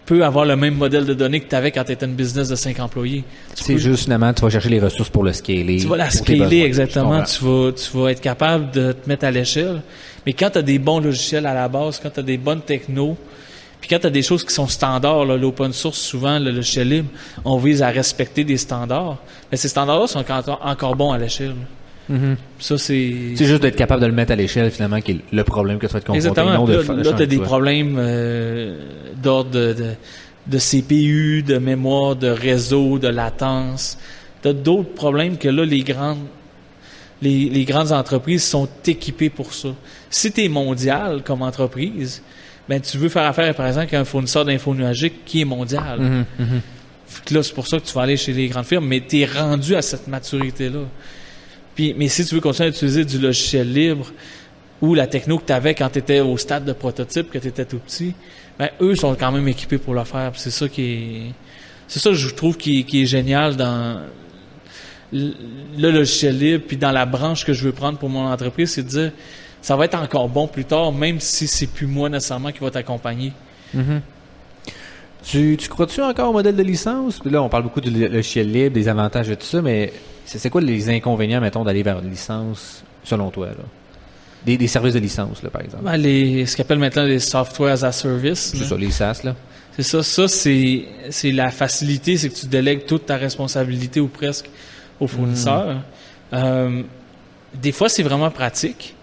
peux 0.06 0.24
avoir 0.24 0.46
le 0.46 0.56
même 0.56 0.76
modèle 0.76 1.06
de 1.06 1.14
données 1.14 1.40
que 1.40 1.50
tu 1.50 1.56
avais 1.56 1.72
quand 1.72 1.84
tu 1.84 1.92
étais 1.94 2.06
une 2.06 2.14
business 2.16 2.50
de 2.50 2.56
5 2.56 2.80
employés. 2.80 3.24
C'est 3.56 3.74
peux- 3.74 3.80
juste 3.80 4.04
finalement, 4.04 4.34
tu 4.34 4.42
vas 4.42 4.50
chercher 4.50 4.70
les 4.70 4.80
ressources 4.80 5.10
pour 5.10 5.24
le 5.24 5.34
scaler. 5.34 5.78
tu 5.78 5.88
vas 5.88 5.98
la 5.98 6.10
scaler 6.10 6.62
exactement. 6.62 7.24
Tu 7.24 7.44
vas, 7.44 7.72
tu 7.72 7.98
vas 7.98 8.12
être 8.12 8.22
capable 8.22 8.72
de 8.72 8.92
te 8.92 9.08
mettre 9.08 9.26
à 9.26 9.32
l'échelle. 9.32 9.82
Mais 10.26 10.34
quand 10.34 10.50
tu 10.52 10.58
as 10.60 10.62
des 10.62 10.80
bons 10.80 11.00
logiciels 11.00 11.46
à 11.46 11.54
la 11.54 11.68
base, 11.68 12.00
quand 12.02 12.10
tu 12.10 12.20
as 12.20 12.24
des 12.24 12.38
bonnes 12.38 12.62
technos, 12.62 13.18
puis 13.82 13.90
quand 13.90 14.00
tu 14.00 14.08
as 14.08 14.10
des 14.10 14.22
choses 14.22 14.46
qui 14.46 14.54
sont 14.54 14.68
standards, 14.68 15.26
l'open 15.26 15.74
source, 15.74 15.98
souvent, 16.00 16.40
le 16.40 16.52
logiciel 16.52 16.88
libre, 16.90 17.10
on 17.44 17.58
vise 17.58 17.82
à 17.82 17.90
respecter 17.90 18.44
des 18.46 18.56
standards. 18.58 19.18
Mais 19.52 19.58
ces 19.58 19.68
standards-là 19.68 20.08
sont 20.08 20.24
encore 20.62 20.96
bons 20.96 21.12
à 21.12 21.18
l'échelle. 21.18 21.56
Mhm. 22.10 22.36
Ça, 22.60 22.78
c'est... 22.78 23.14
C'est 23.36 23.46
juste 23.46 23.62
d'être 23.62 23.76
capable 23.76 24.02
de 24.02 24.08
le 24.08 24.14
mettre 24.14 24.32
à 24.34 24.36
l'échelle, 24.36 24.70
finalement, 24.72 25.00
qui 25.02 25.12
est 25.14 25.20
le 25.32 25.44
problème 25.44 25.80
que 25.80 25.88
tu 25.88 25.94
vas 25.94 26.02
te 26.02 26.06
confronter. 26.06 26.28
Exactement. 26.28 26.54
non 26.54 26.66
de 26.66 26.74
là, 26.76 26.84
changer 26.84 27.12
t'as 27.18 27.26
des 27.26 27.38
toi. 27.38 27.46
problèmes 27.46 27.96
euh, 27.98 28.78
d'ordre 29.22 29.52
de, 29.52 29.74
de, 29.74 29.86
de 30.48 30.58
CPU, 30.60 31.44
de 31.44 31.58
mémoire, 31.58 32.16
de 32.16 32.28
réseau, 32.28 33.00
de 33.00 33.08
latence. 33.08 33.98
T'as 34.42 34.54
d'autres 34.54 34.94
problèmes 34.94 35.38
que 35.38 35.48
là, 35.50 35.66
les 35.66 35.82
grandes 35.82 36.20
les, 37.22 37.50
les 37.50 37.64
grandes 37.64 37.94
entreprises 37.94 38.44
sont 38.44 38.68
équipées 38.86 39.30
pour 39.30 39.54
ça. 39.54 39.70
Si 40.10 40.32
tu 40.32 40.44
es 40.44 40.50
mondial 40.50 41.24
comme 41.24 41.42
entreprise, 41.42 42.22
ben 42.68 42.82
tu 42.82 42.98
veux 42.98 43.10
faire 43.10 43.24
affaire, 43.24 43.56
par 43.56 43.66
exemple, 43.68 43.84
avec 43.88 43.94
un 43.94 44.06
fournisseur 44.06 44.46
d'info 44.46 44.74
nuagique 44.76 45.24
qui 45.26 45.42
est 45.42 45.46
mondial. 45.46 46.00
Mhm, 46.00 46.26
mhm. 46.40 46.62
Là, 47.32 47.44
c'est 47.44 47.54
pour 47.54 47.68
ça 47.68 47.80
que 47.80 47.86
tu 47.86 47.94
vas 47.94 48.02
aller 48.02 48.18
chez 48.18 48.34
les 48.34 48.48
grandes 48.48 48.66
firmes, 48.66 48.86
mais 48.88 49.02
tu 49.08 49.20
es 49.22 49.26
rendu 49.26 49.76
à 49.76 49.82
cette 49.82 50.08
maturité-là. 50.08 50.80
Puis, 51.76 51.94
mais 51.98 52.08
si 52.08 52.26
tu 52.26 52.36
veux 52.36 52.42
continuer 52.42 52.68
à 52.68 52.70
utiliser 52.72 53.04
du 53.06 53.18
logiciel 53.18 53.72
libre 53.72 54.06
ou 54.82 54.94
la 54.96 55.08
techno 55.08 55.38
que 55.38 55.46
tu 55.46 55.54
avais 55.54 55.74
quand 55.74 55.90
tu 55.90 56.00
étais 56.00 56.20
au 56.20 56.38
stade 56.38 56.66
de 56.66 56.74
prototype, 56.74 57.32
que 57.32 57.38
tu 57.40 57.48
étais 57.48 57.66
tout 57.66 57.80
petit, 57.80 58.14
ben, 58.60 58.70
eux 58.82 58.96
sont 58.96 59.16
quand 59.16 59.32
même 59.32 59.48
équipés 59.48 59.78
pour 59.78 59.94
le 59.94 60.04
faire. 60.04 60.32
C'est 60.36 60.52
ça 60.52 60.68
qui 60.70 60.82
est. 60.84 61.22
C'est 61.88 62.00
ça 62.00 62.10
que 62.10 62.16
je 62.16 62.30
trouve 62.34 62.58
qui, 62.58 62.86
est- 62.92 63.06
génial 63.06 63.56
dans 63.56 64.02
le 65.12 65.92
logiciel 65.92 66.38
libre, 66.40 66.64
puis 66.68 66.78
dans 66.78 66.92
la 66.92 67.06
branche 67.06 67.46
que 67.46 67.54
je 67.54 67.64
veux 67.66 67.72
prendre 67.72 67.98
pour 68.00 68.10
mon 68.10 68.26
entreprise, 68.26 68.72
c'est 68.72 68.84
de 68.84 68.88
dire 68.90 69.12
ça 69.62 69.76
va 69.76 69.86
être 69.86 69.96
encore 69.96 70.28
bon 70.28 70.48
plus 70.48 70.66
tard, 70.66 70.92
même 70.92 71.20
si 71.20 71.48
c'est 71.48 71.68
plus 71.68 71.86
moi 71.88 72.10
nécessairement 72.10 72.52
qui 72.52 72.60
va 72.60 72.72
t'accompagner. 72.72 73.32
Mhm. 73.74 74.02
Tu, 75.24 75.58
tu 75.58 75.70
crois-tu 75.70 76.02
encore 76.02 76.30
au 76.30 76.34
modèle 76.34 76.56
de 76.56 76.64
licence? 76.64 77.20
Puis 77.20 77.30
Là, 77.30 77.42
on 77.42 77.50
parle 77.50 77.64
beaucoup 77.64 77.82
du 77.82 77.90
logiciel 77.90 78.52
libre, 78.52 78.74
des 78.76 78.88
avantages 78.88 79.30
et 79.30 79.38
tout 79.38 79.46
ça, 79.46 79.62
mais 79.62 79.94
c'est 80.26 80.50
quoi 80.50 80.62
les 80.62 80.90
inconvénients, 80.90 81.42
mettons, 81.42 81.64
d'aller 81.64 81.84
vers 81.84 82.00
une 82.00 82.10
licence, 82.10 82.84
selon 83.04 83.30
toi, 83.30 83.48
là? 83.48 83.64
Des, 84.46 84.58
des 84.58 84.68
services 84.68 84.94
de 84.94 85.00
licence, 85.00 85.42
là, 85.42 85.50
par 85.50 85.62
exemple. 85.62 85.86
Ben, 85.86 85.96
les, 85.96 86.46
ce 86.46 86.58
qu'on 86.58 86.64
appelle 86.64 86.80
maintenant 86.80 87.04
les 87.04 87.20
software 87.20 87.72
as 87.72 87.84
a 87.86 87.92
service. 87.94 88.54
C'est 88.54 88.66
ça, 88.66 88.76
les 88.76 88.92
SaaS, 88.92 89.22
là. 89.24 89.36
C'est 89.76 89.84
ça, 89.84 90.04
ça 90.04 90.28
c'est 90.28 90.84
c'est 91.10 91.32
la 91.32 91.50
facilité, 91.50 92.18
c'est 92.18 92.30
que 92.30 92.36
tu 92.36 92.46
délègues 92.46 92.86
toute 92.86 93.06
ta 93.08 93.16
responsabilité 93.18 94.00
ou 94.00 94.08
presque 94.08 94.50
au 95.00 95.08
fournisseur. 95.08 95.78
Euh, 96.34 96.84
des 97.56 97.72
fois, 97.72 97.90
c'est 97.90 98.04
vraiment 98.04 98.30
pratique, 98.30 98.96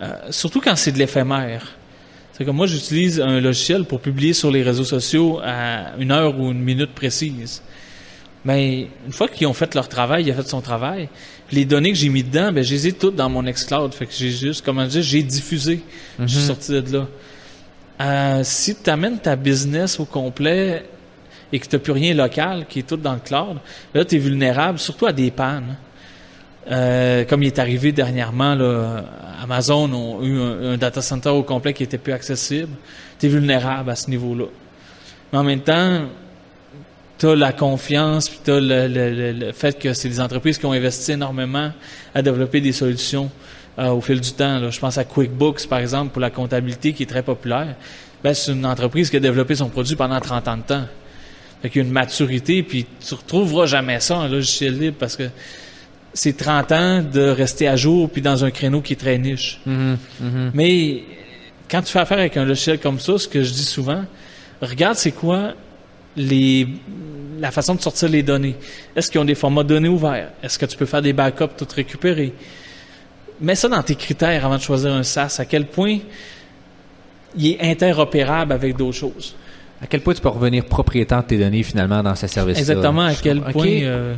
euh, 0.00 0.12
surtout 0.30 0.60
quand 0.60 0.76
c'est 0.76 0.92
de 0.92 0.98
l'éphémère. 0.98 1.75
C'est 2.36 2.44
comme 2.44 2.56
moi, 2.56 2.66
j'utilise 2.66 3.18
un 3.18 3.40
logiciel 3.40 3.84
pour 3.84 4.00
publier 4.00 4.34
sur 4.34 4.50
les 4.50 4.62
réseaux 4.62 4.84
sociaux 4.84 5.40
à 5.42 5.96
une 5.98 6.12
heure 6.12 6.38
ou 6.38 6.50
une 6.50 6.60
minute 6.60 6.90
précise. 6.94 7.62
Mais 8.44 8.88
une 9.06 9.12
fois 9.12 9.26
qu'ils 9.26 9.46
ont 9.46 9.54
fait 9.54 9.74
leur 9.74 9.88
travail, 9.88 10.24
il 10.24 10.30
a 10.30 10.34
fait 10.34 10.46
son 10.46 10.60
travail. 10.60 11.08
Les 11.50 11.64
données 11.64 11.92
que 11.92 11.96
j'ai 11.96 12.10
mis 12.10 12.22
dedans, 12.22 12.52
ben, 12.52 12.62
je 12.62 12.74
les 12.74 12.88
ai 12.88 12.92
toutes 12.92 13.16
dans 13.16 13.30
mon 13.30 13.42
Xcloud. 13.42 13.94
Fait 13.94 14.04
que 14.04 14.12
j'ai 14.12 14.30
juste, 14.30 14.62
comment 14.62 14.84
dire, 14.84 15.00
j'ai 15.00 15.22
diffusé. 15.22 15.80
Je 16.18 16.26
suis 16.26 16.46
sorti 16.46 16.72
de 16.72 16.92
là. 16.92 17.06
Euh, 18.02 18.40
si 18.44 18.76
tu 18.76 18.90
amènes 18.90 19.18
ta 19.18 19.34
business 19.34 19.98
au 19.98 20.04
complet 20.04 20.84
et 21.50 21.58
que 21.58 21.66
tu 21.66 21.74
n'as 21.74 21.80
plus 21.80 21.92
rien 21.92 22.12
local, 22.12 22.66
qui 22.68 22.80
est 22.80 22.86
tout 22.86 22.98
dans 22.98 23.14
le 23.14 23.20
cloud, 23.20 23.56
là, 23.94 24.04
tu 24.04 24.16
es 24.16 24.18
vulnérable, 24.18 24.78
surtout 24.78 25.06
à 25.06 25.12
des 25.14 25.30
pannes. 25.30 25.74
Euh, 26.70 27.24
comme 27.24 27.42
il 27.42 27.46
est 27.46 27.58
arrivé 27.58 27.92
dernièrement, 27.92 28.54
là, 28.54 29.04
Amazon 29.42 29.92
ont 29.92 30.22
eu 30.24 30.40
un, 30.40 30.72
un 30.72 30.76
data 30.76 31.00
center 31.00 31.28
au 31.30 31.42
complet 31.44 31.72
qui 31.72 31.82
était 31.84 31.98
plus 31.98 32.12
accessible. 32.12 32.70
Tu 33.20 33.26
es 33.26 33.28
vulnérable 33.28 33.90
à 33.90 33.94
ce 33.96 34.10
niveau-là. 34.10 34.46
Mais 35.32 35.38
en 35.38 35.44
même 35.44 35.60
temps, 35.60 36.02
tu 37.18 37.26
as 37.28 37.36
la 37.36 37.52
confiance, 37.52 38.28
puis 38.28 38.40
tu 38.44 38.50
as 38.50 38.60
le, 38.60 38.88
le- 38.88 39.32
le- 39.32 39.52
fait 39.52 39.78
que 39.78 39.92
c'est 39.94 40.08
des 40.08 40.20
entreprises 40.20 40.58
qui 40.58 40.66
ont 40.66 40.72
investi 40.72 41.12
énormément 41.12 41.70
à 42.14 42.20
développer 42.22 42.60
des 42.60 42.72
solutions 42.72 43.30
euh, 43.78 43.88
au 43.90 44.00
fil 44.00 44.20
du 44.20 44.32
temps. 44.32 44.58
là. 44.58 44.70
Je 44.70 44.80
pense 44.80 44.98
à 44.98 45.04
QuickBooks, 45.04 45.66
par 45.68 45.78
exemple, 45.78 46.10
pour 46.12 46.20
la 46.20 46.30
comptabilité, 46.30 46.92
qui 46.92 47.04
est 47.04 47.06
très 47.06 47.22
populaire. 47.22 47.74
Ben, 48.24 48.34
c'est 48.34 48.52
une 48.52 48.66
entreprise 48.66 49.08
qui 49.08 49.16
a 49.16 49.20
développé 49.20 49.54
son 49.54 49.68
produit 49.68 49.94
pendant 49.96 50.18
30 50.20 50.48
ans 50.48 50.56
de 50.56 50.62
temps. 50.62 50.84
Fait 51.62 51.70
qu'il 51.70 51.80
y 51.82 51.84
a 51.84 51.86
une 51.86 51.92
maturité, 51.92 52.62
puis 52.62 52.86
tu 53.06 53.14
retrouveras 53.14 53.66
jamais 53.66 54.00
ça 54.00 54.18
en 54.18 54.26
logiciel 54.28 54.78
libre 54.78 54.96
parce 54.98 55.16
que 55.16 55.24
c'est 56.16 56.36
30 56.36 56.72
ans 56.72 57.02
de 57.02 57.28
rester 57.28 57.68
à 57.68 57.76
jour 57.76 58.08
puis 58.08 58.22
dans 58.22 58.44
un 58.44 58.50
créneau 58.50 58.80
qui 58.80 58.94
est 58.94 58.96
très 58.96 59.18
niche. 59.18 59.60
Mhm, 59.66 59.98
mhm. 60.20 60.50
Mais 60.54 61.02
quand 61.70 61.82
tu 61.82 61.92
fais 61.92 61.98
affaire 61.98 62.18
avec 62.18 62.36
un 62.36 62.44
logiciel 62.44 62.78
comme 62.78 62.98
ça, 62.98 63.18
ce 63.18 63.28
que 63.28 63.42
je 63.42 63.52
dis 63.52 63.64
souvent, 63.64 64.02
regarde 64.62 64.96
c'est 64.96 65.12
quoi 65.12 65.52
les 66.16 66.66
la 67.38 67.50
façon 67.50 67.74
de 67.74 67.82
sortir 67.82 68.08
les 68.08 68.22
données. 68.22 68.56
Est-ce 68.94 69.10
qu'ils 69.10 69.20
ont 69.20 69.26
des 69.26 69.34
formats 69.34 69.62
de 69.62 69.68
données 69.68 69.90
ouverts? 69.90 70.30
Est-ce 70.42 70.58
que 70.58 70.64
tu 70.64 70.74
peux 70.74 70.86
faire 70.86 71.02
des 71.02 71.12
backups 71.12 71.54
tout 71.58 71.68
récupérer? 71.74 72.32
Mets 73.42 73.54
ça 73.54 73.68
dans 73.68 73.82
tes 73.82 73.94
critères 73.94 74.46
avant 74.46 74.56
de 74.56 74.62
choisir 74.62 74.94
un 74.94 75.02
SaaS. 75.02 75.36
À 75.38 75.44
quel 75.44 75.66
point 75.66 75.98
il 77.36 77.48
est 77.48 77.60
interopérable 77.60 78.54
avec 78.54 78.74
d'autres 78.74 78.96
choses? 78.96 79.36
À 79.82 79.86
quel 79.86 80.00
point 80.00 80.14
tu 80.14 80.22
peux 80.22 80.30
revenir 80.30 80.64
propriétaire 80.64 81.22
de 81.22 81.28
tes 81.28 81.36
données, 81.36 81.62
finalement, 81.62 82.02
dans 82.02 82.14
ce 82.14 82.26
service 82.26 82.58
Exactement, 82.58 83.02
à 83.02 83.14
quel 83.14 83.42
point... 83.42 83.82
Euh, 83.82 84.14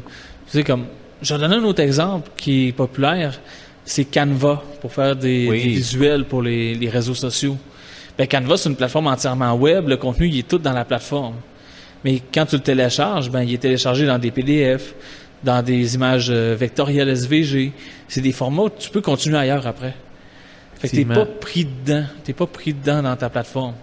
tu 0.46 0.59
sais, 0.59 0.62
comme... 0.62 0.84
Je 1.22 1.34
vais 1.34 1.40
donner 1.40 1.56
un 1.56 1.64
autre 1.64 1.80
exemple 1.82 2.30
qui 2.36 2.68
est 2.68 2.72
populaire. 2.72 3.40
C'est 3.84 4.04
Canva, 4.04 4.62
pour 4.80 4.92
faire 4.92 5.16
des, 5.16 5.48
Oui. 5.48 5.62
des 5.62 5.68
visuels 5.70 6.24
pour 6.24 6.42
les, 6.42 6.74
les 6.74 6.88
réseaux 6.88 7.14
sociaux. 7.14 7.56
Ben, 8.16 8.26
Canva, 8.26 8.56
c'est 8.56 8.68
une 8.68 8.76
plateforme 8.76 9.06
entièrement 9.06 9.54
web. 9.54 9.88
Le 9.88 9.96
contenu, 9.96 10.28
il 10.28 10.38
est 10.38 10.48
tout 10.48 10.58
dans 10.58 10.72
la 10.72 10.84
plateforme. 10.84 11.36
Mais 12.04 12.20
quand 12.32 12.46
tu 12.46 12.56
le 12.56 12.62
télécharges, 12.62 13.30
ben, 13.30 13.42
il 13.42 13.54
est 13.54 13.58
téléchargé 13.58 14.06
dans 14.06 14.18
des 14.18 14.30
PDF, 14.30 14.94
dans 15.42 15.62
des 15.62 15.94
images 15.94 16.28
euh, 16.30 16.54
vectorielles 16.58 17.08
SVG. 17.08 17.72
C'est 18.06 18.20
des 18.20 18.32
formats 18.32 18.64
où 18.64 18.70
tu 18.70 18.90
peux 18.90 19.00
continuer 19.00 19.38
ailleurs 19.38 19.66
après. 19.66 19.94
Fait 20.78 20.88
que 20.88 20.96
t'es 20.96 21.04
pas 21.04 21.24
pris 21.26 21.64
dedans. 21.64 22.04
T'es 22.22 22.32
pas 22.32 22.46
pris 22.46 22.72
dedans 22.72 23.02
dans 23.02 23.16
ta 23.16 23.28
plateforme. 23.28 23.74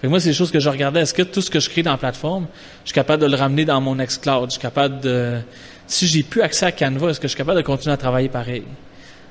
Fait 0.00 0.06
que 0.06 0.10
moi, 0.10 0.20
c'est 0.20 0.30
des 0.30 0.34
choses 0.34 0.50
que 0.50 0.60
je 0.60 0.68
regardais. 0.70 1.00
Est-ce 1.00 1.12
que 1.12 1.22
tout 1.22 1.42
ce 1.42 1.50
que 1.50 1.60
je 1.60 1.68
crée 1.68 1.82
dans 1.82 1.90
la 1.90 1.98
plateforme, 1.98 2.46
je 2.84 2.88
suis 2.90 2.94
capable 2.94 3.22
de 3.22 3.28
le 3.28 3.36
ramener 3.36 3.64
dans 3.64 3.80
mon 3.80 3.96
Xcloud? 3.96 4.46
Je 4.46 4.52
suis 4.52 4.60
capable 4.62 5.00
de... 5.00 5.38
Si 5.88 6.06
j'ai 6.06 6.22
plus 6.22 6.42
accès 6.42 6.66
à 6.66 6.72
Canva, 6.72 7.10
est-ce 7.10 7.18
que 7.18 7.26
je 7.26 7.32
suis 7.32 7.38
capable 7.38 7.58
de 7.58 7.66
continuer 7.66 7.94
à 7.94 7.96
travailler 7.96 8.28
pareil? 8.28 8.62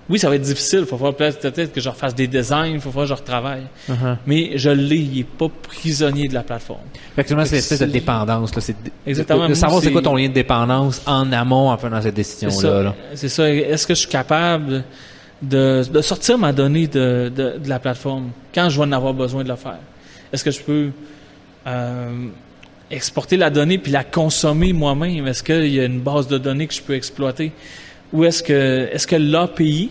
oui, 0.10 0.20
ça 0.20 0.30
va 0.30 0.36
être 0.36 0.42
difficile. 0.42 0.80
Il 0.80 0.86
faut 0.86 0.98
falloir 0.98 1.16
peut-être 1.16 1.74
que 1.74 1.82
je 1.82 1.90
refasse 1.90 2.16
des 2.16 2.28
designs, 2.28 2.74
il 2.74 2.80
faut 2.80 2.92
falloir 2.92 3.08
que 3.08 3.16
je 3.16 3.20
retravaille. 3.20 3.68
Uh-huh. 3.90 4.18
Mais 4.26 4.52
je 4.58 4.70
l'ai, 4.70 4.98
il 4.98 5.18
n'est 5.18 5.24
pas 5.24 5.50
prisonnier 5.50 6.28
de 6.28 6.34
la 6.34 6.44
plateforme. 6.44 6.80
Effectivement, 7.14 7.44
c'est 7.46 7.56
l'espèce 7.56 7.80
de 7.80 7.86
dépendance. 7.88 8.56
Là. 8.56 8.76
Exactement. 9.06 9.50
De, 9.50 9.54
savoir 9.54 9.82
c'est 9.82 9.92
quoi 9.92 10.02
ton 10.02 10.16
lien 10.16 10.30
de 10.30 10.34
dépendance 10.34 11.02
en 11.06 11.32
amont 11.32 11.70
en 11.72 11.78
faisant 11.78 12.02
cette 12.02 12.16
décision-là. 12.16 12.96
C'est 13.16 13.30
ça. 13.30 13.50
Est-ce 13.50 13.86
que 13.86 13.94
je 13.94 14.00
suis 14.00 14.10
capable 14.10 14.84
de, 15.42 15.84
de 15.92 16.02
sortir 16.02 16.38
ma 16.38 16.54
donnée 16.54 16.88
de, 16.88 17.32
de, 17.34 17.58
de, 17.58 17.70
la 17.70 17.80
plateforme 17.80 18.30
quand 18.56 18.70
je 18.70 18.78
vais 18.80 18.88
en 18.88 18.92
avoir 18.92 19.14
besoin 19.14 19.44
de 19.44 19.50
le 19.50 19.56
faire? 19.56 19.80
Est-ce 20.32 20.44
que 20.44 20.52
je 20.52 20.62
peux 20.62 20.90
euh, 21.68 22.28
exporter 22.90 23.38
la 23.38 23.50
donnée 23.50 23.78
puis 23.78 23.92
la 23.92 24.04
consommer 24.04 24.74
moi-même? 24.74 25.28
Est-ce 25.28 25.44
qu'il 25.44 25.74
y 25.74 25.80
a 25.80 25.86
une 25.86 26.00
base 26.00 26.28
de 26.28 26.38
données 26.38 26.68
que 26.68 26.74
je 26.74 26.82
peux 26.82 26.96
exploiter? 26.96 27.52
Ou 28.14 28.24
est-ce 28.24 28.42
que, 28.42 28.90
est-ce 28.92 29.06
que 29.06 29.16
l'API, 29.16 29.90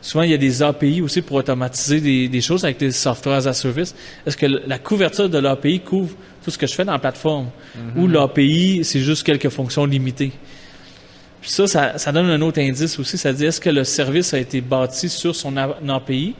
souvent 0.00 0.22
il 0.22 0.30
y 0.30 0.34
a 0.34 0.38
des 0.38 0.62
API 0.62 1.02
aussi 1.02 1.22
pour 1.22 1.36
automatiser 1.36 2.00
des, 2.00 2.28
des 2.28 2.40
choses 2.40 2.64
avec 2.64 2.78
des 2.78 2.92
softwares 2.92 3.46
as 3.46 3.46
a 3.46 3.52
service, 3.52 3.94
est-ce 4.26 4.36
que 4.36 4.46
la 4.46 4.78
couverture 4.78 5.28
de 5.28 5.38
l'API 5.38 5.80
couvre 5.80 6.14
tout 6.44 6.50
ce 6.50 6.58
que 6.58 6.66
je 6.66 6.74
fais 6.74 6.84
dans 6.84 6.92
la 6.92 6.98
plateforme? 6.98 7.48
Mm-hmm. 7.76 8.00
Ou 8.00 8.08
l'API, 8.08 8.84
c'est 8.84 9.00
juste 9.00 9.24
quelques 9.24 9.48
fonctions 9.48 9.84
limitées? 9.84 10.32
Puis 11.40 11.50
ça, 11.50 11.66
ça, 11.66 11.98
ça, 11.98 12.12
donne 12.12 12.30
un 12.30 12.40
autre 12.40 12.60
indice 12.60 12.98
aussi, 12.98 13.18
ça 13.18 13.32
dit 13.32 13.44
est-ce 13.44 13.60
que 13.60 13.68
le 13.68 13.84
service 13.84 14.32
a 14.32 14.38
été 14.38 14.60
bâti 14.60 15.10
sur 15.10 15.34
son 15.34 15.56
API 15.56 16.34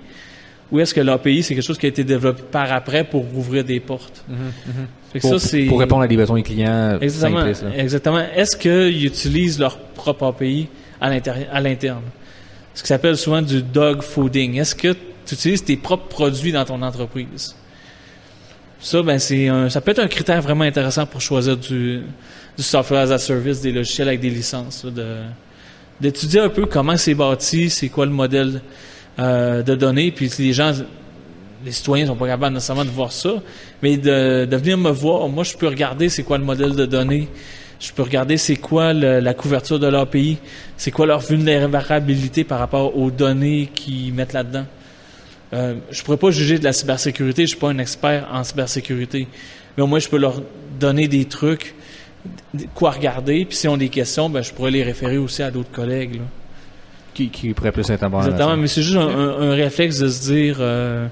ou 0.73 0.81
est-ce 0.81 0.95
que 0.95 1.01
l'API, 1.01 1.43
c'est 1.43 1.55
quelque 1.55 1.65
chose 1.65 1.79
qui 1.79 1.87
a 1.87 1.89
été 1.89 2.05
développé 2.05 2.43
par 2.51 2.73
après 2.73 3.05
pour 3.05 3.25
ouvrir 3.37 3.65
des 3.65 3.81
portes? 3.81 4.25
Mm-hmm, 4.31 5.19
mm-hmm. 5.19 5.69
pour, 5.69 5.81
répondre 5.81 6.03
à 6.03 6.09
des 6.09 6.17
besoins 6.17 6.37
des 6.37 6.43
clients. 6.43 6.99
Exactement. 7.01 7.47
exactement. 7.77 8.21
Est-ce 8.35 8.57
qu'ils 8.57 9.05
utilisent 9.05 9.59
leur 9.59 9.79
propre 9.79 10.27
API 10.27 10.69
à 11.01 11.11
l'interne? 11.61 12.03
Ce 12.75 12.83
qui 12.83 12.89
s'appelle 12.89 13.17
souvent 13.17 13.43
du 13.43 13.63
dog 13.63 14.03
fooding. 14.03 14.59
Est-ce 14.59 14.75
que 14.75 14.93
tu 15.27 15.35
utilises 15.35 15.63
tes 15.63 15.77
propres 15.77 16.09
produits 16.09 16.51
dans 16.51 16.65
ton 16.65 16.83
entreprise? 16.83 17.55
Ça, 18.81 19.03
ben, 19.03 19.19
c'est 19.19 19.49
ça 19.71 19.81
peut 19.81 19.93
être 19.93 20.01
un 20.01 20.09
critère 20.09 20.43
vraiment 20.43 20.65
intéressant 20.65 21.07
pour 21.07 21.21
choisir 21.21 21.57
du, 21.57 22.03
software 22.59 23.01
as 23.01 23.13
a 23.13 23.19
service, 23.19 23.61
des 23.61 23.73
logiciels 23.73 24.09
avec 24.09 24.21
des 24.21 24.31
licences, 24.31 24.85
d'étudier 26.01 26.41
un 26.41 26.49
peu 26.49 26.67
comment 26.67 26.97
c'est 26.97 27.15
bâti, 27.15 27.71
c'est 27.71 27.89
quoi 27.89 28.05
le 28.05 28.13
modèle 28.13 28.61
euh, 29.19 29.63
de 29.63 29.75
données, 29.75 30.11
puis 30.11 30.31
les 30.39 30.53
gens, 30.53 30.73
les 31.65 31.73
citoyens 31.73 32.07
sont 32.07 32.17
pas 32.17 32.27
capables 32.27 32.55
nécessairement 32.55 32.85
de 32.85 32.91
voir 32.91 33.13
ça, 33.13 33.35
mais 33.83 33.97
de, 33.97 34.45
de 34.45 34.57
venir 34.57 34.77
me 34.77 34.91
voir, 34.91 35.29
moi 35.29 35.45
je 35.45 35.57
peux 35.57 35.69
regarder 35.69 36.09
c'est 36.09 36.23
quoi 36.23 36.39
le 36.39 36.45
modèle 36.45 36.75
de 36.75 36.87
données, 36.87 37.29
je 37.81 37.93
peux 37.93 38.03
regarder 38.03 38.37
c'est 38.37 38.57
quoi 38.57 38.93
la 38.93 39.35
couverture 39.35 39.79
de 39.79 39.87
leur 39.87 40.09
pays, 40.09 40.39
c'est 40.77 40.91
quoi 40.91 41.07
leur 41.07 41.21
vulnérabilité 41.21 42.45
par 42.45 42.59
rapport 42.59 42.97
aux 42.97 43.11
données 43.11 43.71
qu'ils 43.75 44.13
mettent 44.13 44.33
là-dedans. 44.33 44.67
Euh, 45.53 45.75
je 45.91 46.03
pourrais 46.03 46.17
pas 46.17 46.31
juger 46.31 46.59
de 46.59 46.65
la 46.65 46.73
cybersécurité, 46.73 47.43
je 47.43 47.49
suis 47.49 47.59
pas 47.59 47.69
un 47.69 47.79
expert 47.79 48.29
en 48.33 48.43
cybersécurité, 48.43 49.29
mais 49.77 49.83
au 49.83 49.87
moins 49.87 49.99
je 49.99 50.09
peux 50.09 50.17
leur 50.19 50.43
donner 50.81 51.07
des 51.07 51.27
trucs, 51.27 51.75
quoi 52.75 52.91
regarder, 52.91 53.45
puis 53.45 53.57
si 53.57 53.69
on 53.69 53.77
des 53.77 53.91
questions, 53.91 54.31
ben, 54.31 54.43
je 54.43 54.53
pourrais 54.53 54.71
les 54.71 54.83
référer 54.83 55.19
aussi 55.19 55.43
à 55.43 55.51
d'autres 55.51 55.71
collègues. 55.71 56.21
Qui, 57.15 57.29
qui 57.29 57.55
pourraient 57.55 57.73
plus 57.73 57.89
intervenir. 57.91 58.27
Exactement, 58.27 58.57
mais 58.57 58.67
c'est 58.67 58.83
juste 58.83 58.97
un, 58.97 59.53
réflexe 59.53 59.99
de 60.01 60.09
se 60.09 60.33
dire... 60.33 60.57
Euh, 60.59 61.07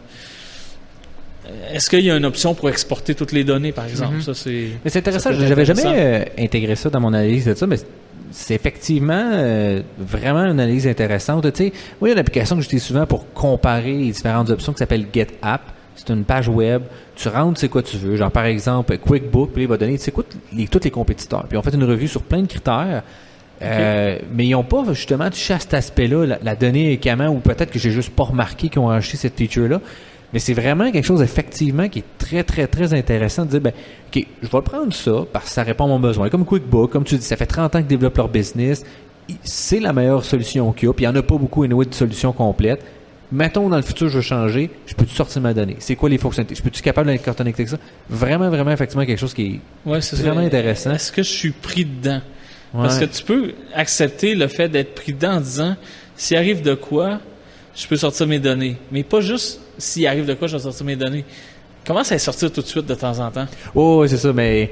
est-ce 1.73 1.91
qu'il 1.91 2.01
y 2.01 2.11
a 2.11 2.17
une 2.17 2.25
option 2.25 2.55
pour 2.55 2.69
exporter 2.69 3.15
toutes 3.15 3.33
les 3.33 3.45
données, 3.45 3.73
par 3.73 3.87
exemple? 3.87 4.17
Mhm. 4.17 4.23
Ça, 4.23 4.35
c'est. 4.35 4.69
Mais 4.85 4.91
c'est 4.91 5.01
intéressant. 5.01 5.33
J'avais 5.33 5.65
jamais 5.65 5.83
euh, 5.87 6.25
intégré 6.39 6.77
ça 6.77 6.91
dans 6.91 7.01
mon 7.01 7.13
analyse 7.13 7.47
de 7.47 7.55
ça, 7.55 7.67
mais 7.67 7.77
c'est 8.31 8.55
effectivement 8.55 9.31
euh, 9.33 9.83
vraiment 9.99 10.41
une 10.41 10.61
analyse 10.61 10.87
intéressante. 10.87 11.53
Tu 11.53 11.65
sais, 11.65 11.73
il 12.01 12.07
y 12.07 12.11
a 12.11 12.13
une 12.13 12.19
application 12.19 12.57
que 12.57 12.63
j'utilise 12.63 12.85
souvent 12.85 13.07
pour 13.07 13.33
comparer 13.33 13.93
les 13.93 14.11
différentes 14.11 14.51
options 14.51 14.73
qui 14.73 14.79
s'appelle 14.79 15.07
GetApp. 15.13 15.63
C'est 15.95 16.11
une 16.11 16.25
page 16.25 16.49
web. 16.49 16.83
Tu 17.15 17.29
rentres, 17.29 17.61
c'est 17.61 17.69
quoi 17.69 17.83
tu 17.83 17.97
veux. 17.99 18.17
Genre, 18.17 18.31
par 18.31 18.47
exemple, 18.47 18.97
QuickBook, 18.97 19.51
puis 19.53 19.63
il 19.63 19.69
va 19.69 19.77
donner, 19.77 19.99
tu 19.99 20.05
sais, 20.05 20.13
les, 20.53 20.67
tous 20.67 20.81
les 20.83 20.91
compétiteurs. 20.91 21.47
Puis 21.47 21.59
on 21.59 21.63
fait 21.63 21.75
une 21.75 21.85
revue 21.85 22.09
sur 22.09 22.23
plein 22.23 22.43
de 22.43 22.47
critères. 22.47 23.03
Euh, 23.61 24.19
mais 24.35 24.47
ils 24.47 24.53
n'ont 24.53 24.65
pas 24.65 24.85
justement 24.93 25.31
touché 25.31 25.55
à 25.55 25.61
cet 25.61 25.75
aspect-là, 25.75 26.39
la, 26.43 26.57
donnée 26.57 26.93
également, 26.93 27.29
ou 27.29 27.39
peut-être 27.39 27.71
que 27.71 27.79
j'ai 27.79 27.91
juste 27.91 28.11
pas 28.11 28.25
remarqué 28.25 28.69
qu'ils 28.69 28.81
ont 28.81 28.91
acheté 28.91 29.17
cette 29.17 29.37
feature-là. 29.37 29.81
Mais 30.33 30.39
c'est 30.39 30.55
vraiment 30.55 30.91
quelque 30.91 31.05
chose, 31.05 31.21
effectivement, 31.23 31.89
qui 31.89 32.01
est 32.01 32.19
très, 32.19 32.43
très, 32.43 32.67
très 32.67 32.95
intéressant 32.95 33.45
de 33.45 33.51
dire, 33.51 33.61
ben, 33.61 33.73
OK, 34.09 34.27
je 34.43 34.49
vais 34.49 34.63
prendre 34.63 34.93
ça 34.93 35.13
parce 35.31 35.47
que 35.47 35.51
ça 35.51 35.63
répond 35.63 35.85
à 35.85 35.89
mon 35.89 36.01
besoin. 36.01 36.31
Comme 36.31 36.47
QuickBook, 36.47 36.91
comme 36.91 37.05
tu 37.05 37.17
dis, 37.17 37.25
ça 37.25 37.37
fait 37.37 37.47
30 37.47 37.77
ans 37.77 37.79
qu'ils 37.79 37.87
développent 37.87 38.17
leur 38.17 38.29
business. 38.29 38.85
C'est 39.45 39.79
la 39.79 39.93
meilleure 39.93 40.25
solution 40.25 40.73
qu'il 40.73 40.89
y 40.89 40.91
a. 40.91 40.95
Puis 40.95 41.05
il 41.05 41.09
n'y 41.09 41.15
en 41.15 41.21
a 41.21 41.23
pas 41.23 41.37
beaucoup, 41.37 41.65
anyway, 41.65 41.85
de 41.85 41.95
solutions 41.95 42.33
complètes. 42.33 42.83
Mettons, 43.31 43.69
dans 43.69 43.77
le 43.77 43.83
futur, 43.83 44.09
je 44.09 44.17
veux 44.17 44.23
changer. 44.23 44.71
Je 44.87 44.95
peux-tu 44.95 45.15
sortir 45.15 45.41
ma 45.41 45.55
donnée? 45.55 45.77
C'est 45.79 45.97
quoi 45.97 46.09
les 46.09 46.19
fonctionnalités? 46.19 46.55
Je 46.55 46.63
peux-tu 46.63 46.83
capable 46.83 47.11
d'être 47.11 47.23
connecté 47.35 47.63
avec 47.63 47.69
ça? 47.69 47.79
Vraiment, 48.11 48.49
vraiment, 48.51 48.71
effectivement, 48.71 49.07
quelque 49.07 49.21
chose 49.21 49.33
qui 49.33 49.61
est, 49.87 49.89
ouais, 49.91 50.01
vraiment 50.13 50.41
intéressant. 50.41 50.93
Est-ce 50.93 51.13
que 51.13 51.23
je 51.23 51.31
suis 51.31 51.51
pris 51.51 51.85
dedans? 51.85 52.21
Parce 52.73 52.99
que 52.99 53.05
tu 53.05 53.23
peux 53.23 53.53
accepter 53.75 54.35
le 54.35 54.49
fait 54.49 54.69
d'être 54.69 54.95
pris 54.95 55.13
dedans 55.13 55.35
en 55.35 55.41
disant, 55.41 55.77
s'il 56.17 56.37
arrive 56.37 56.63
de 56.63 56.75
quoi, 56.75 57.21
je 57.75 57.87
peux 57.87 57.97
sortir 57.97 58.27
mes 58.27 58.39
données. 58.39 58.77
Mais 58.91 59.03
pas 59.03 59.21
juste 59.21 59.61
s'il 59.79 60.07
arrive 60.07 60.27
de 60.27 60.35
quoi, 60.35 60.49
je 60.49 60.57
vais 60.57 60.63
sortir 60.63 60.87
mes 60.87 60.97
données. 60.97 61.25
Comment 61.85 62.05
ça 62.05 62.17
sortir 62.19 62.53
tout 62.53 62.63
de 62.63 62.67
suite 62.67 62.87
de 62.87 62.95
temps 62.95 63.19
en 63.19 63.31
temps? 63.31 63.47
Oh, 63.75 64.07
c'est 64.07 64.17
ça, 64.17 64.33
mais 64.33 64.71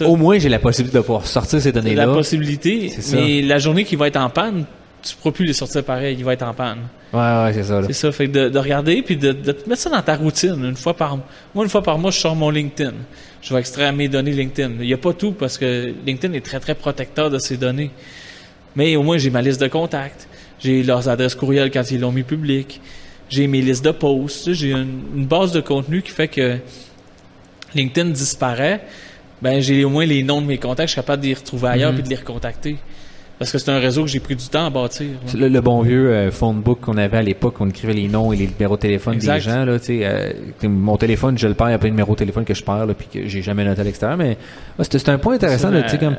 au 0.00 0.16
moins 0.16 0.38
j'ai 0.38 0.48
la 0.48 0.58
possibilité 0.58 0.98
de 0.98 1.02
pouvoir 1.02 1.26
sortir 1.26 1.60
ces 1.60 1.70
données-là. 1.70 2.06
La 2.06 2.12
possibilité, 2.12 2.92
mais 3.12 3.42
la 3.42 3.58
journée 3.58 3.84
qui 3.84 3.94
va 3.94 4.08
être 4.08 4.16
en 4.16 4.28
panne, 4.28 4.64
tu 5.02 5.14
ne 5.14 5.20
pourras 5.20 5.32
plus 5.32 5.44
les 5.44 5.52
sortir 5.52 5.84
pareil, 5.84 6.16
il 6.18 6.24
va 6.24 6.32
être 6.32 6.42
en 6.42 6.54
panne. 6.54 6.88
Ouais, 7.12 7.18
ouais, 7.18 7.52
c'est 7.54 7.62
ça. 7.62 7.82
C'est 7.86 7.92
ça, 7.92 8.12
fait 8.12 8.28
de, 8.28 8.48
de 8.48 8.58
regarder 8.58 9.00
puis 9.02 9.16
de, 9.16 9.32
de, 9.32 9.56
mettre 9.66 9.80
ça 9.80 9.90
dans 9.90 10.02
ta 10.02 10.16
routine 10.16 10.64
une 10.64 10.76
fois 10.76 10.94
par 10.94 11.16
moi 11.54 11.64
une 11.64 11.70
fois 11.70 11.82
par 11.82 11.98
mois 11.98 12.10
je 12.10 12.18
sors 12.18 12.36
mon 12.36 12.50
LinkedIn. 12.50 12.92
Je 13.40 13.54
vais 13.54 13.60
extraire 13.60 13.92
mes 13.92 14.08
données 14.08 14.32
LinkedIn. 14.32 14.74
Il 14.80 14.86
n'y 14.86 14.94
a 14.94 14.98
pas 14.98 15.12
tout 15.12 15.32
parce 15.32 15.56
que 15.56 15.94
LinkedIn 16.06 16.34
est 16.34 16.44
très 16.44 16.60
très 16.60 16.74
protecteur 16.74 17.30
de 17.30 17.38
ses 17.38 17.56
données. 17.56 17.90
Mais 18.76 18.96
au 18.96 19.02
moins 19.02 19.18
j'ai 19.18 19.30
ma 19.30 19.42
liste 19.42 19.60
de 19.60 19.68
contacts, 19.68 20.28
j'ai 20.60 20.82
leurs 20.82 21.08
adresses 21.08 21.34
courriels 21.34 21.70
quand 21.70 21.90
ils 21.90 22.00
l'ont 22.00 22.12
mis 22.12 22.24
public 22.24 22.80
j'ai 23.28 23.46
mes 23.46 23.60
listes 23.60 23.84
de 23.84 23.90
posts, 23.90 24.52
j'ai 24.52 24.70
une, 24.70 25.26
base 25.26 25.52
de 25.52 25.60
contenu 25.60 26.02
qui 26.02 26.10
fait 26.10 26.28
que 26.28 26.58
LinkedIn 27.74 28.10
disparaît, 28.10 28.80
ben 29.42 29.60
j'ai 29.60 29.84
au 29.84 29.90
moins 29.90 30.06
les 30.06 30.22
noms 30.22 30.40
de 30.40 30.46
mes 30.46 30.58
contacts, 30.58 30.88
je 30.88 30.92
suis 30.92 31.00
capable 31.00 31.22
de 31.22 31.28
les 31.28 31.34
retrouver 31.34 31.68
ailleurs 31.68 31.90
et 31.92 31.96
mhm. 31.96 32.02
de 32.02 32.08
les 32.08 32.16
recontacter. 32.16 32.76
Parce 33.38 33.52
que 33.52 33.58
c'est 33.58 33.70
un 33.70 33.78
réseau 33.78 34.02
que 34.02 34.08
j'ai 34.08 34.18
pris 34.18 34.34
du 34.34 34.48
temps 34.48 34.66
à 34.66 34.70
bâtir. 34.70 35.06
Le, 35.34 35.60
bon 35.60 35.82
vieux 35.82 36.10
euh, 36.10 36.30
phone 36.32 36.60
book 36.60 36.80
qu'on 36.80 36.96
avait 36.96 37.18
à 37.18 37.22
l'époque, 37.22 37.54
on 37.60 37.68
écrivait 37.68 37.92
les 37.92 38.08
noms 38.08 38.32
et 38.32 38.36
les 38.36 38.48
numéros 38.48 38.76
de 38.76 38.80
téléphone 38.80 39.18
des 39.18 39.40
gens. 39.40 39.64
Là, 39.64 39.76
euh, 39.88 40.32
mon 40.64 40.96
téléphone, 40.96 41.38
je 41.38 41.46
le 41.46 41.54
perds, 41.54 41.68
il 41.68 41.72
y 41.72 41.74
a 41.74 41.78
plein 41.78 41.88
de 41.88 41.94
numéros 41.94 42.14
de 42.14 42.18
téléphone 42.18 42.44
que 42.44 42.54
je 42.54 42.64
perds 42.64 42.86
là, 42.86 42.94
puis 42.94 43.06
que 43.06 43.28
j'ai 43.28 43.42
jamais 43.42 43.64
noté 43.64 43.80
à 43.80 43.84
l'extérieur. 43.84 44.18
Mais 44.18 44.36
c'est 44.80 45.08
un 45.08 45.18
point 45.18 45.34
intéressant, 45.34 45.70
de 45.70 45.82
comme 45.98 46.16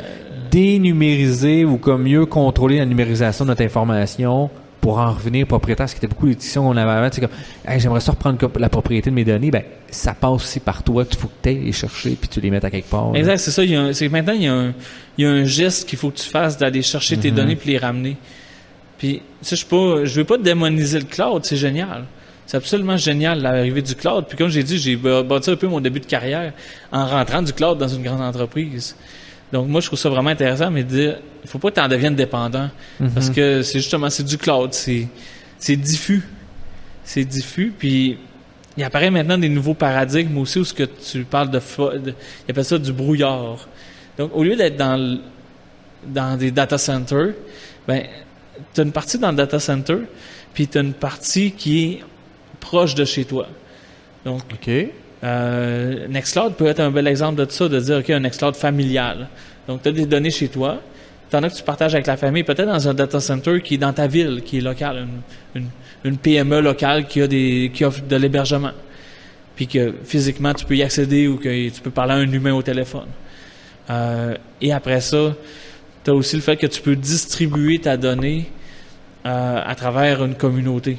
dénumériser 0.50 1.66
ou 1.66 1.78
comme 1.78 2.04
mieux 2.04 2.26
contrôler 2.26 2.78
la 2.78 2.86
numérisation 2.86 3.46
de 3.46 3.50
notre 3.50 3.64
information 3.64 4.50
pour 4.82 4.98
en 4.98 5.12
revenir 5.12 5.46
propriétaire, 5.46 5.90
ce 5.90 5.96
qui 5.96 6.00
était 6.00 6.08
beaucoup 6.08 6.28
d'éditions 6.28 6.64
qu'on 6.64 6.78
avait 6.78 6.92
avant, 6.92 7.10
c'est 7.12 7.22
comme, 7.22 7.30
j'aimerais 7.78 8.00
ça 8.00 8.12
reprendre 8.12 8.40
la 8.58 8.70
propriété 8.70 9.10
de 9.10 9.16
mes 9.16 9.26
données, 9.26 9.52
ben, 9.52 9.64
ça 9.90 10.14
passe 10.14 10.32
aussi 10.32 10.60
par 10.60 10.84
toi, 10.84 11.04
il 11.10 11.18
faut 11.18 11.28
que 11.28 11.50
tu 11.50 11.56
les 11.56 11.72
chercher 11.72 12.12
puis 12.12 12.30
tu 12.30 12.40
les 12.40 12.50
mettes 12.50 12.66
à 12.66 12.72
quelque 12.72 12.90
part. 12.90 13.16
Exact, 13.16 13.38
c'est 13.38 13.52
ça. 13.52 13.94
C'est 13.94 14.10
maintenant, 14.10 14.34
il 14.34 14.44
y, 14.44 14.48
a 14.48 14.54
un, 14.54 14.74
il 15.18 15.24
y 15.24 15.28
a 15.28 15.32
un 15.32 15.46
geste 15.46 15.88
qu'il 15.88 15.98
faut 15.98 16.12
que 16.12 16.18
tu 16.18 16.30
fasses 16.30 16.58
d'aller 16.58 16.82
chercher 16.82 17.18
tes 17.18 17.30
mm-hmm. 17.30 17.34
données 17.34 17.56
puis 17.56 17.72
les 17.72 17.78
ramener. 17.78 18.18
Puis, 18.98 19.22
ça, 19.42 19.56
je 19.56 19.66
pas, 19.66 20.06
je 20.06 20.16
veux 20.16 20.26
pas 20.26 20.38
démoniser 20.38 21.00
le 21.00 21.06
cloud, 21.06 21.46
c'est 21.46 21.56
génial. 21.56 22.06
C'est 22.46 22.58
absolument 22.58 22.98
génial 22.98 23.42
l'arrivée 23.42 23.82
du 23.82 23.94
cloud. 23.94 24.26
Puis 24.28 24.36
comme 24.36 24.50
j'ai 24.50 24.64
dit, 24.64 24.80
j'ai 24.80 24.96
bâti 24.96 25.52
un 25.52 25.56
peu 25.56 25.68
mon 25.68 25.80
début 25.80 26.00
de 26.00 26.08
carrière 26.08 26.52
en 26.92 27.06
rentrant 27.06 27.44
du 27.44 27.54
cloud 27.54 27.78
dans 27.78 27.88
une 27.88 28.02
grande 28.02 28.22
entreprise. 28.22 28.96
Donc 29.52 29.68
moi 29.68 29.82
je 29.82 29.88
trouve 29.88 30.00
ça 30.00 30.10
vraiment 30.10 30.30
intéressant, 30.30 30.70
mais 30.70 30.84
dire 30.84 31.18
il 31.44 31.50
faut 31.50 31.60
pas 31.60 31.70
que 31.70 31.76
tu 31.76 31.82
en 31.82 31.88
deviennes 31.88 32.16
dépendant 32.16 32.70
mhm. 33.00 33.12
parce 33.12 33.30
que 33.30 33.62
c'est 33.64 33.80
justement 33.80 34.10
c'est 34.10 34.24
du 34.24 34.38
cloud, 34.38 34.74
c'est 34.74 35.08
c'est 35.58 35.76
diffus, 35.76 36.24
c'est 37.04 37.26
diffus, 37.26 37.74
puis 37.78 38.18
il 38.78 38.84
apparaît 38.84 39.12
maintenant 39.12 39.38
des 39.38 39.50
nouveaux 39.50 39.74
paradigmes 39.74 40.38
aussi 40.38 40.60
où 40.60 40.64
ce 40.64 40.74
que 40.74 40.84
tu 40.84 41.24
parles 41.24 41.50
de, 41.50 41.60
de 41.98 42.14
il 42.48 42.52
appelle 42.52 42.66
ça 42.66 42.78
du 42.78 42.94
brouillard. 42.94 43.68
Donc 44.18 44.32
au 44.36 44.44
lieu 44.44 44.56
d'être 44.56 44.78
dans 44.78 45.20
dans 46.06 46.38
des 46.38 46.52
data 46.52 46.78
centers, 46.78 47.34
ben 47.88 48.04
tu 48.74 48.82
as 48.82 48.84
une 48.84 48.92
partie 48.92 49.18
dans 49.18 49.32
le 49.32 49.38
data 49.38 49.60
center, 49.60 49.98
puis 50.54 50.68
tu 50.68 50.78
as 50.78 50.82
une 50.82 50.94
partie 50.94 51.52
qui 51.52 51.84
est 51.84 52.04
proche 52.60 52.96
de 52.96 53.06
chez 53.06 53.26
toi. 53.26 53.48
Donc. 54.26 54.44
Euh, 55.24 56.08
Nextcloud 56.08 56.56
peut 56.56 56.68
être 56.68 56.80
un 56.80 56.92
bel 56.92 57.08
exemple 57.08 57.46
de 57.46 57.52
ça, 57.52 57.68
de 57.68 57.80
dire, 57.80 57.98
OK, 57.98 58.10
un 58.10 58.20
Nextcloud 58.22 58.56
familial. 58.56 59.28
Donc, 59.68 59.82
tu 59.82 59.90
as 59.90 59.92
des 59.92 60.06
données 60.06 60.32
chez 60.32 60.48
toi, 60.48 60.82
tu 61.30 61.36
en 61.36 61.44
as 61.44 61.50
que 61.50 61.56
tu 61.56 61.64
partages 61.64 61.94
avec 61.94 62.08
la 62.08 62.18
famille, 62.18 62.44
peut-être 62.44 62.68
dans 62.68 62.88
un 62.88 62.94
data 62.94 63.20
center 63.20 63.62
qui 63.62 63.76
est 63.76 63.78
dans 63.78 63.94
ta 63.94 64.08
ville, 64.08 64.42
qui 64.44 64.58
est 64.58 64.62
local, 64.62 65.08
une, 65.56 66.18
PME 66.18 66.62
locale 66.62 67.08
qui 67.08 67.22
a 67.22 67.28
des 67.28 67.72
qui 67.74 67.84
offre 67.84 68.02
de 68.02 68.16
l'hébergement. 68.16 68.72
Puis 69.56 69.68
que 69.68 69.94
physiquement, 70.06 70.54
tu 70.54 70.66
peux 70.66 70.78
y 70.78 70.84
accéder 70.84 71.28
ou 71.28 71.36
que 71.36 71.70
tu 71.70 71.82
peux 71.82 71.92
parler 71.92 72.14
à 72.14 72.16
un 72.16 72.32
humain 72.32 72.54
au 72.54 72.62
téléphone. 72.62 73.08
Euh, 73.90 74.36
et 74.62 74.72
après 74.72 75.02
ça, 75.02 75.36
tu 76.04 76.12
as 76.12 76.14
aussi 76.14 76.36
le 76.36 76.42
fait 76.42 76.56
que 76.56 76.68
tu 76.68 76.82
peux 76.82 76.96
distribuer 76.96 77.80
ta 77.80 77.98
donnée 77.98 78.50
euh, 79.26 79.62
à 79.64 79.76
travers 79.76 80.24
une 80.24 80.36
communauté. 80.36 80.98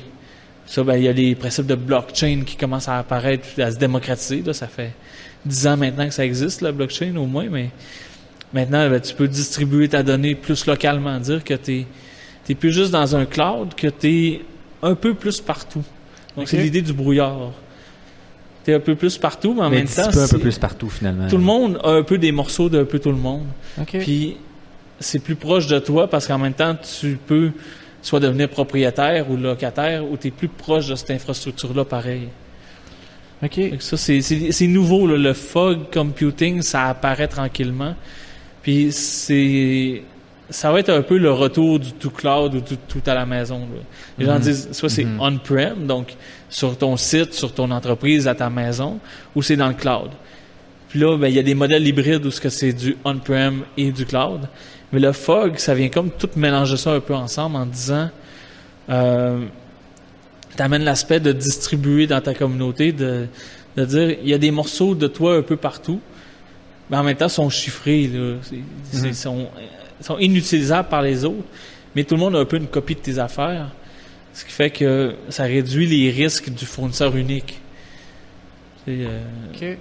Ça, 0.70 0.84
ben, 0.84 0.94
il 0.94 1.02
y 1.02 1.08
a 1.08 1.12
les 1.12 1.34
principes 1.34 1.66
de 1.66 1.74
blockchain 1.74 2.44
qui 2.46 2.54
commencent 2.54 2.86
à 2.86 2.98
apparaître, 2.98 3.44
à 3.58 3.72
se 3.72 3.76
démocratiser. 3.76 4.40
Là. 4.40 4.52
Ça 4.52 4.68
fait 4.68 4.92
dix 5.44 5.66
ans 5.66 5.76
maintenant 5.76 6.06
que 6.06 6.14
ça 6.14 6.24
existe, 6.24 6.60
la 6.60 6.70
blockchain 6.70 7.16
au 7.16 7.26
moins, 7.26 7.48
mais 7.50 7.70
maintenant, 8.54 8.88
ben, 8.88 9.00
tu 9.00 9.12
peux 9.12 9.26
distribuer 9.26 9.88
ta 9.88 10.04
donnée 10.04 10.36
plus 10.36 10.66
localement, 10.66 11.18
dire 11.18 11.42
que 11.42 11.54
tu 11.54 11.86
n'es 12.48 12.54
plus 12.54 12.72
juste 12.72 12.92
dans 12.92 13.16
un 13.16 13.26
cloud, 13.26 13.74
que 13.74 13.88
tu 13.88 14.08
es 14.08 14.42
un 14.80 14.94
peu 14.94 15.14
plus 15.14 15.40
partout. 15.40 15.82
Donc, 16.36 16.46
c'est 16.46 16.58
l'idée 16.58 16.82
du 16.82 16.92
brouillard. 16.92 17.50
Tu 18.64 18.70
es 18.70 18.74
un 18.74 18.80
peu 18.80 18.94
plus 18.94 19.18
partout, 19.18 19.54
mais 19.54 19.62
en 19.62 19.70
même 19.70 19.88
temps. 19.88 20.06
un 20.06 20.28
peu 20.28 20.38
plus 20.38 20.56
partout, 20.56 20.88
finalement. 20.88 21.26
Tout 21.26 21.38
le 21.38 21.42
monde 21.42 21.80
a 21.82 21.90
un 21.94 22.04
peu 22.04 22.16
des 22.16 22.30
morceaux 22.30 22.68
d'un 22.68 22.84
peu 22.84 23.00
tout 23.00 23.10
le 23.10 23.16
monde. 23.16 23.46
Puis, 23.88 24.36
c'est 25.00 25.18
plus 25.18 25.34
proche 25.34 25.66
de 25.66 25.80
toi 25.80 26.08
parce 26.08 26.28
qu'en 26.28 26.38
même 26.38 26.54
temps, 26.54 26.76
tu 26.76 27.18
peux 27.26 27.50
soit 28.02 28.20
devenir 28.20 28.48
propriétaire 28.48 29.30
ou 29.30 29.36
locataire 29.36 30.04
ou 30.10 30.16
tu 30.16 30.28
es 30.28 30.30
plus 30.30 30.48
proche 30.48 30.88
de 30.88 30.94
cette 30.94 31.10
infrastructure-là 31.10 31.84
pareil. 31.84 32.28
OK. 33.42 33.60
ça, 33.80 33.96
c'est 33.96 34.66
nouveau. 34.66 35.06
Le 35.06 35.32
fog 35.32 35.90
computing, 35.92 36.62
ça 36.62 36.88
apparaît 36.88 37.28
tranquillement. 37.28 37.94
Puis 38.62 38.92
c'est 38.92 40.02
ça 40.50 40.72
va 40.72 40.80
être 40.80 40.90
un 40.90 41.02
peu 41.02 41.16
le 41.16 41.30
retour 41.30 41.78
du 41.78 41.92
tout 41.92 42.10
cloud 42.10 42.54
ou 42.56 42.60
tout, 42.60 42.76
tout 42.88 43.02
à 43.06 43.14
la 43.14 43.24
maison. 43.24 43.68
Les 44.18 44.26
gens 44.26 44.34
mhm. 44.34 44.40
disent 44.40 44.68
soit 44.72 44.88
c'est 44.88 45.04
mhm. 45.04 45.20
on-prem, 45.20 45.86
donc 45.86 46.14
sur 46.48 46.76
ton 46.76 46.96
site, 46.96 47.32
sur 47.32 47.54
ton 47.54 47.70
entreprise, 47.70 48.26
à 48.26 48.34
ta 48.34 48.50
maison, 48.50 48.98
ou 49.34 49.42
c'est 49.42 49.56
dans 49.56 49.68
le 49.68 49.74
cloud. 49.74 50.10
Puis 50.88 50.98
là, 50.98 51.16
ben, 51.16 51.28
il 51.28 51.34
y 51.34 51.38
a 51.38 51.44
des 51.44 51.54
modèles 51.54 51.86
hybrides 51.86 52.26
où 52.26 52.30
c'est 52.32 52.72
du 52.72 52.96
on-prem 53.04 53.62
et 53.76 53.92
du 53.92 54.04
cloud. 54.04 54.40
Mais 54.92 55.00
le 55.00 55.12
fog, 55.12 55.56
ça 55.58 55.74
vient 55.74 55.88
comme 55.88 56.10
tout 56.10 56.30
mélanger 56.36 56.76
ça 56.76 56.92
un 56.92 57.00
peu 57.00 57.14
ensemble 57.14 57.56
en 57.56 57.66
disant, 57.66 58.10
euh, 58.88 59.44
t'amènes 60.56 60.82
l'aspect 60.82 61.20
de 61.20 61.32
distribuer 61.32 62.06
dans 62.06 62.20
ta 62.20 62.34
communauté, 62.34 62.92
de, 62.92 63.26
de 63.76 63.84
dire, 63.84 64.16
il 64.22 64.28
y 64.28 64.34
a 64.34 64.38
des 64.38 64.50
morceaux 64.50 64.94
de 64.94 65.06
toi 65.06 65.36
un 65.36 65.42
peu 65.42 65.56
partout, 65.56 66.00
mais 66.90 66.96
en 66.96 67.04
même 67.04 67.16
temps, 67.16 67.28
sont 67.28 67.50
chiffrés, 67.50 68.08
là. 68.08 68.36
Mhm. 68.92 69.12
sont, 69.12 69.46
sont 70.00 70.18
inutilisables 70.18 70.88
par 70.88 71.02
les 71.02 71.24
autres, 71.24 71.46
mais 71.94 72.02
tout 72.04 72.14
le 72.14 72.20
monde 72.20 72.34
a 72.34 72.40
un 72.40 72.44
peu 72.44 72.56
une 72.56 72.66
copie 72.66 72.96
de 72.96 73.00
tes 73.00 73.18
affaires, 73.18 73.70
ce 74.32 74.44
qui 74.44 74.52
fait 74.52 74.70
que 74.70 75.14
ça 75.28 75.44
réduit 75.44 75.86
les 75.86 76.10
risques 76.10 76.50
du 76.50 76.64
fournisseur 76.64 77.14
unique. 77.16 77.60
Euh, 78.88 79.20
OK. 79.54 79.78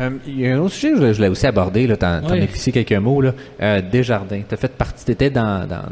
Euh, 0.00 0.10
il 0.26 0.40
y 0.40 0.48
a 0.48 0.56
un 0.56 0.58
autre 0.58 0.74
sujet 0.74 0.92
que 0.92 1.12
je 1.12 1.16
voulais 1.16 1.28
aussi 1.28 1.46
aborder, 1.46 1.86
là, 1.86 1.96
t'en, 1.96 2.26
as 2.26 2.38
glissé 2.38 2.72
quelques 2.72 2.92
mots, 2.92 3.20
là. 3.20 3.32
Euh, 3.62 3.80
Desjardins. 3.80 4.42
T'as 4.48 4.56
fait 4.56 4.72
partie, 4.72 5.04
t'étais 5.04 5.30
dans, 5.30 5.68
dans, 5.68 5.82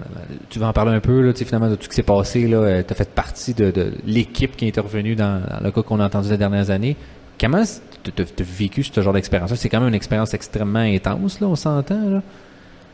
tu 0.51 0.59
vas 0.59 0.69
en 0.69 0.73
parler 0.73 0.93
un 0.93 1.01
peu, 1.01 1.21
là, 1.21 1.33
finalement, 1.35 1.71
de 1.71 1.77
tout 1.77 1.85
ce 1.85 1.89
qui 1.89 1.95
s'est 1.95 2.03
passé, 2.03 2.49
là. 2.49 2.57
Euh, 2.57 2.83
t'as 2.85 2.97
fait 2.97 3.11
partie 3.11 3.55
de, 3.55 3.71
de 3.71 3.93
l'équipe 4.05 4.57
qui 4.57 4.67
est 4.67 4.69
intervenue 4.69 5.15
dans, 5.15 5.41
dans, 5.41 5.61
le 5.63 5.71
cas 5.71 5.83
qu'on 5.83 6.01
a 6.01 6.07
entendu 6.07 6.31
les 6.31 6.37
dernières 6.37 6.71
années. 6.71 6.97
Comment 7.41 7.63
t'as, 8.03 8.23
as 8.23 8.43
vécu 8.43 8.83
ce 8.83 9.01
genre 9.01 9.13
d'expérience-là? 9.13 9.57
C'est 9.57 9.69
quand 9.69 9.81
même 9.81 9.89
une 9.89 9.95
expérience 9.95 10.35
extrêmement 10.35 10.81
intense, 10.81 11.41
là, 11.41 11.47
on 11.47 11.57
s'entend, 11.57 12.11
là. 12.11 12.23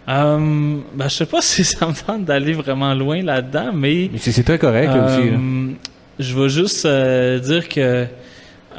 Euh, 0.08 0.76
ben, 0.94 1.08
je 1.08 1.14
sais 1.14 1.26
pas 1.26 1.40
si 1.42 1.64
ça 1.64 1.86
me 1.86 1.94
tente 1.94 2.24
d'aller 2.26 2.52
vraiment 2.52 2.92
loin 2.94 3.22
là-dedans, 3.22 3.72
mais... 3.74 4.10
c'est, 4.18 4.32
c'est 4.32 4.42
très 4.42 4.58
correct, 4.58 4.88
là, 4.88 5.06
aussi, 5.06 5.30
là. 5.30 5.36
Euh, 5.36 5.72
je 6.18 6.34
veux 6.34 6.48
juste 6.48 6.84
euh, 6.84 7.38
dire 7.38 7.68
que 7.68 8.06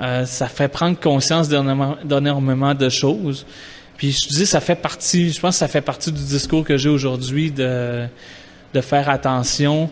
euh, 0.02 0.26
ça 0.26 0.48
fait 0.48 0.68
prendre 0.68 0.98
conscience 1.00 1.50
d'énormément 1.50 2.74
de 2.74 2.90
choses. 2.90 3.46
Puis 3.98 4.12
je 4.12 4.30
dis, 4.30 4.46
ça 4.46 4.62
fait 4.62 4.76
partie, 4.76 5.30
je 5.30 5.40
pense 5.40 5.56
que 5.56 5.60
ça 5.60 5.68
fait 5.68 5.82
partie 5.82 6.12
du 6.12 6.24
discours 6.24 6.64
que 6.64 6.78
j'ai 6.78 6.88
aujourd'hui 6.88 7.52
de, 7.52 8.06
de 8.74 8.82
faire 8.82 9.10
attention, 9.10 9.90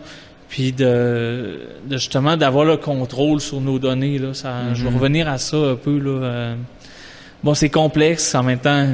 puis 0.48 0.72
de, 0.72 1.60
de 1.84 1.96
justement 1.98 2.36
d'avoir 2.38 2.64
le 2.64 2.78
contrôle 2.78 3.40
sur 3.40 3.60
nos 3.60 3.78
données. 3.78 4.18
Là. 4.18 4.32
Ça, 4.32 4.72
Je 4.72 4.82
vais 4.82 4.90
mhm. 4.90 4.96
revenir 4.96 5.28
à 5.28 5.36
ça 5.36 5.58
un 5.58 5.76
peu. 5.76 5.98
Là. 5.98 6.10
Euh. 6.10 6.54
bon, 7.44 7.52
c'est 7.52 7.68
complexe. 7.68 8.34
En 8.34 8.42
même 8.42 8.60
temps, 8.60 8.88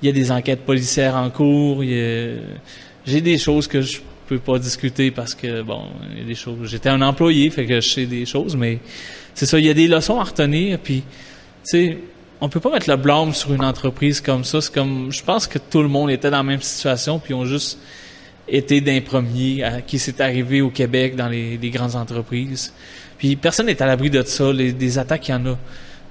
il 0.00 0.06
y 0.06 0.08
a 0.08 0.12
des 0.12 0.30
enquêtes 0.30 0.64
policières 0.64 1.16
en 1.16 1.30
cours. 1.30 1.82
J'ai 1.82 3.20
des 3.20 3.38
choses 3.38 3.66
que 3.66 3.80
je 3.80 3.98
peux 4.28 4.38
pas 4.38 4.60
discuter 4.60 5.10
parce 5.10 5.34
que, 5.34 5.62
bon, 5.62 5.82
il 6.12 6.18
y 6.20 6.22
a 6.22 6.24
des 6.26 6.36
choses. 6.36 6.68
J'étais 6.68 6.90
un 6.90 7.02
employé, 7.02 7.50
fait 7.50 7.66
que 7.66 7.80
je 7.80 7.88
sais 7.88 8.06
des 8.06 8.24
choses, 8.24 8.54
mais 8.54 8.78
c'est 9.34 9.46
ça, 9.46 9.58
il 9.58 9.66
y 9.66 9.70
a 9.70 9.74
des 9.74 9.88
leçons 9.88 10.18
à 10.18 10.24
retenir, 10.24 10.78
puis, 10.78 11.02
tu 11.02 11.04
sais, 11.64 11.98
on 12.40 12.48
peut 12.48 12.60
pas 12.60 12.70
mettre 12.70 12.88
le 12.88 12.96
blâme 12.96 13.32
sur 13.32 13.52
une 13.52 13.64
entreprise 13.64 14.20
comme 14.20 14.44
ça. 14.44 14.60
C'est 14.60 14.72
comme, 14.72 15.10
je 15.10 15.22
pense 15.22 15.46
que 15.46 15.58
tout 15.58 15.82
le 15.82 15.88
monde 15.88 16.10
était 16.10 16.30
dans 16.30 16.38
la 16.38 16.42
même 16.42 16.60
situation, 16.60 17.18
puis 17.18 17.32
ont 17.34 17.44
juste 17.44 17.78
été 18.46 18.80
d'un 18.80 19.00
premier 19.00 19.64
à 19.64 19.80
qui 19.80 19.98
s'est 19.98 20.20
arrivé 20.20 20.60
au 20.60 20.70
Québec 20.70 21.16
dans 21.16 21.28
les, 21.28 21.58
grandes 21.70 21.96
entreprises. 21.96 22.72
Puis 23.16 23.36
personne 23.36 23.66
n'est 23.66 23.80
à 23.80 23.86
l'abri 23.86 24.10
de 24.10 24.22
ça. 24.22 24.52
Les, 24.52 24.72
des 24.72 24.98
attaques, 24.98 25.28
il 25.28 25.30
y 25.30 25.34
en 25.34 25.46
a 25.46 25.58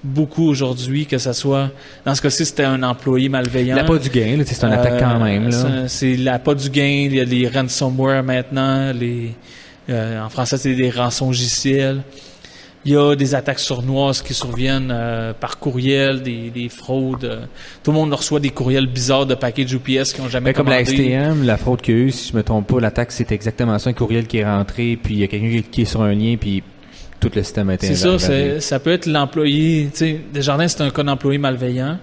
beaucoup 0.04 0.48
aujourd'hui, 0.48 1.06
que 1.06 1.18
ce 1.18 1.32
soit, 1.34 1.70
dans 2.04 2.16
ce 2.16 2.22
cas-ci, 2.22 2.46
c'était 2.46 2.64
un 2.64 2.82
employé 2.84 3.30
malveillant. 3.30 3.76
La 3.76 3.84
pas 3.84 3.98
du 3.98 4.10
gain, 4.10 4.42
c'est 4.46 4.64
un 4.64 4.72
attaque 4.72 5.00
quand 5.00 5.22
euh, 5.22 5.24
même. 5.24 5.88
C'est 5.88 6.16
la 6.18 6.40
pas 6.40 6.56
du 6.56 6.70
gain, 6.70 7.06
il 7.06 7.16
y 7.16 7.20
a 7.22 7.24
les 7.24 7.48
ransomware 7.48 8.24
maintenant, 8.24 8.92
les, 8.92 9.36
euh, 9.90 10.22
en 10.22 10.30
français, 10.30 10.58
c'est 10.58 10.76
des 10.76 10.90
rançongiciels. 10.90 12.02
Il 12.86 12.92
y 12.92 12.98
a 12.98 13.16
des 13.16 13.34
attaques 13.34 13.60
sournoises 13.60 14.22
qui 14.22 14.34
surviennent 14.34 14.92
euh, 14.92 15.32
par 15.34 15.58
courriel, 15.58 16.22
des, 16.22 16.50
des 16.50 16.68
fraudes. 16.68 17.24
Euh, 17.24 17.46
tout 17.82 17.92
le 17.92 17.98
monde 17.98 18.14
reçoit 18.14 18.42
des 18.42 18.50
courriels 18.50 18.88
bizarres 18.88 19.26
de 19.26 19.36
paquets 19.36 19.64
de 19.64 19.74
UPS 19.74 20.14
qui 20.14 20.20
ont 20.20 20.28
jamais 20.28 20.52
ben, 20.52 20.58
Comme 20.58 20.70
la 20.70 20.84
STM, 20.84 21.44
la 21.44 21.58
fraude 21.58 21.82
qu'il 21.82 21.96
y 21.96 21.98
a 21.98 22.02
eu, 22.02 22.12
si 22.12 22.32
je 22.32 22.36
me 22.36 22.44
trompe 22.44 22.68
pas, 22.68 22.82
l'attaque 22.82 23.14
c'est 23.14 23.32
exactement 23.32 23.80
ça, 23.80 23.90
un 23.90 23.94
courriel 23.94 24.28
qui 24.28 24.40
est 24.40 24.46
rentré, 24.46 25.00
puis 25.02 25.14
il 25.14 25.20
y 25.22 25.24
a 25.24 25.28
quelqu'un 25.28 25.62
qui 25.72 25.84
est 25.84 25.86
sur 25.86 26.02
un 26.02 26.14
lien, 26.14 26.36
puis 26.38 26.62
tout 27.22 27.32
le 27.34 27.42
système 27.42 27.70
a 27.70 27.76
été 27.76 27.88
C'est 27.88 28.20
ça, 28.20 28.60
ça 28.60 28.80
peut 28.80 28.92
être 28.92 29.06
l'employé. 29.06 29.90
Tu 29.92 29.98
sais, 29.98 30.22
Desjardins, 30.34 30.68
c'est 30.68 30.82
un 30.82 30.90
cas 30.90 31.04
d'employé 31.04 31.38
malveillant. 31.38 31.98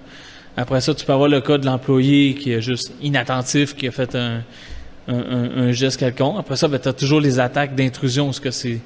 Après 0.56 0.80
ça, 0.80 0.94
tu 0.94 1.04
peux 1.04 1.12
avoir 1.12 1.28
le 1.28 1.42
cas 1.42 1.58
de 1.58 1.66
l'employé 1.66 2.34
qui 2.34 2.52
est 2.52 2.62
juste 2.62 2.92
inattentif, 3.02 3.76
qui 3.76 3.86
a 3.86 3.90
fait 3.90 4.14
un, 4.14 4.42
un, 5.08 5.72
geste 5.72 5.98
quelconque. 5.98 6.36
Après 6.38 6.56
ça, 6.56 6.68
ben, 6.68 6.78
tu 6.78 6.88
as 6.88 6.92
toujours 6.92 7.20
les 7.20 7.38
attaques 7.38 7.74
d'intrusion, 7.74 8.32
ce 8.32 8.40
que 8.40 8.50
c'est 8.50 8.80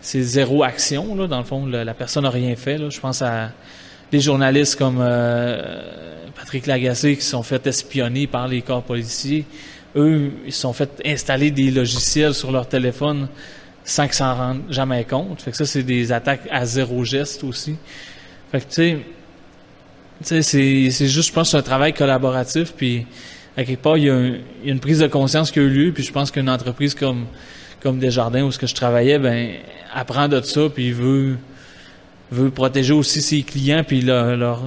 c'est 0.00 0.22
zéro 0.22 0.62
action. 0.62 1.14
Là, 1.14 1.26
dans 1.26 1.38
le 1.38 1.44
fond, 1.44 1.66
la, 1.66 1.94
personne 1.94 2.24
n'a 2.24 2.30
rien 2.30 2.54
fait. 2.56 2.78
Là. 2.78 2.90
Je 2.90 3.00
pense 3.00 3.22
à 3.22 3.50
des 4.10 4.20
journalistes 4.20 4.76
comme 4.76 4.98
euh, 5.00 5.82
Patrick 6.36 6.66
Lagacé 6.66 7.16
qui 7.16 7.24
sont 7.24 7.42
fait 7.42 7.66
espionner 7.66 8.26
par 8.26 8.48
les 8.48 8.62
corps 8.62 8.82
policiers. 8.82 9.44
Eux, 9.96 10.30
ils 10.46 10.52
sont 10.52 10.72
fait 10.72 11.02
installer 11.04 11.50
des 11.50 11.70
logiciels 11.70 12.34
sur 12.34 12.52
leur 12.52 12.68
téléphone 12.68 13.28
sans 13.84 14.04
qu'ils 14.04 14.14
s'en 14.14 14.34
rendent 14.34 14.62
jamais 14.70 15.04
compte. 15.04 15.42
Fait 15.42 15.50
que 15.50 15.56
ça, 15.56 15.66
c'est 15.66 15.82
des 15.82 16.12
attaques 16.12 16.46
à 16.50 16.64
zéro 16.64 17.04
geste 17.04 17.42
aussi. 17.42 17.76
Fait 18.52 18.60
que, 18.60 18.66
tu 18.66 18.98
sais, 20.22 20.42
c'est, 20.42 20.90
c'est 20.90 21.06
juste, 21.06 21.28
je 21.28 21.32
pense, 21.32 21.54
un 21.54 21.62
travail 21.62 21.94
collaboratif. 21.94 22.74
Puis, 22.76 23.06
à 23.56 23.64
quelque 23.64 23.82
part, 23.82 23.96
il 23.96 24.04
y, 24.04 24.10
a 24.10 24.18
il 24.18 24.66
y 24.66 24.68
a 24.68 24.72
une 24.72 24.80
prise 24.80 24.98
de 24.98 25.06
conscience 25.06 25.50
qui 25.50 25.58
a 25.58 25.62
eu 25.62 25.70
lieu. 25.70 25.92
Puis, 25.92 26.02
je 26.02 26.12
pense 26.12 26.30
qu'une 26.30 26.50
entreprise 26.50 26.94
comme 26.94 27.26
comme 27.82 27.98
Desjardins 27.98 28.42
où 28.42 28.50
ce 28.50 28.58
que 28.58 28.66
je 28.66 28.74
travaillais, 28.74 29.18
ben 29.18 29.54
apprend 29.92 30.28
de 30.28 30.40
ça, 30.40 30.68
puis 30.68 30.88
il 30.88 30.94
veut 30.94 31.36
veut 32.30 32.50
protéger 32.50 32.92
aussi 32.92 33.22
ses 33.22 33.42
clients, 33.42 33.82
puis 33.86 34.02
leur, 34.02 34.60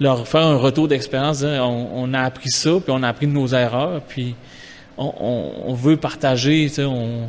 leur, 0.00 0.28
faire 0.28 0.46
un 0.46 0.56
retour 0.56 0.88
d'expérience. 0.88 1.42
On, 1.42 2.12
a 2.14 2.20
appris 2.20 2.50
ça, 2.50 2.72
puis 2.72 2.90
on 2.90 3.02
a 3.02 3.08
appris 3.08 3.26
de 3.26 3.32
nos 3.32 3.48
erreurs, 3.48 4.00
puis 4.02 4.34
on, 4.96 5.74
veut 5.74 5.96
partager, 5.96 6.70
on, 6.78 7.28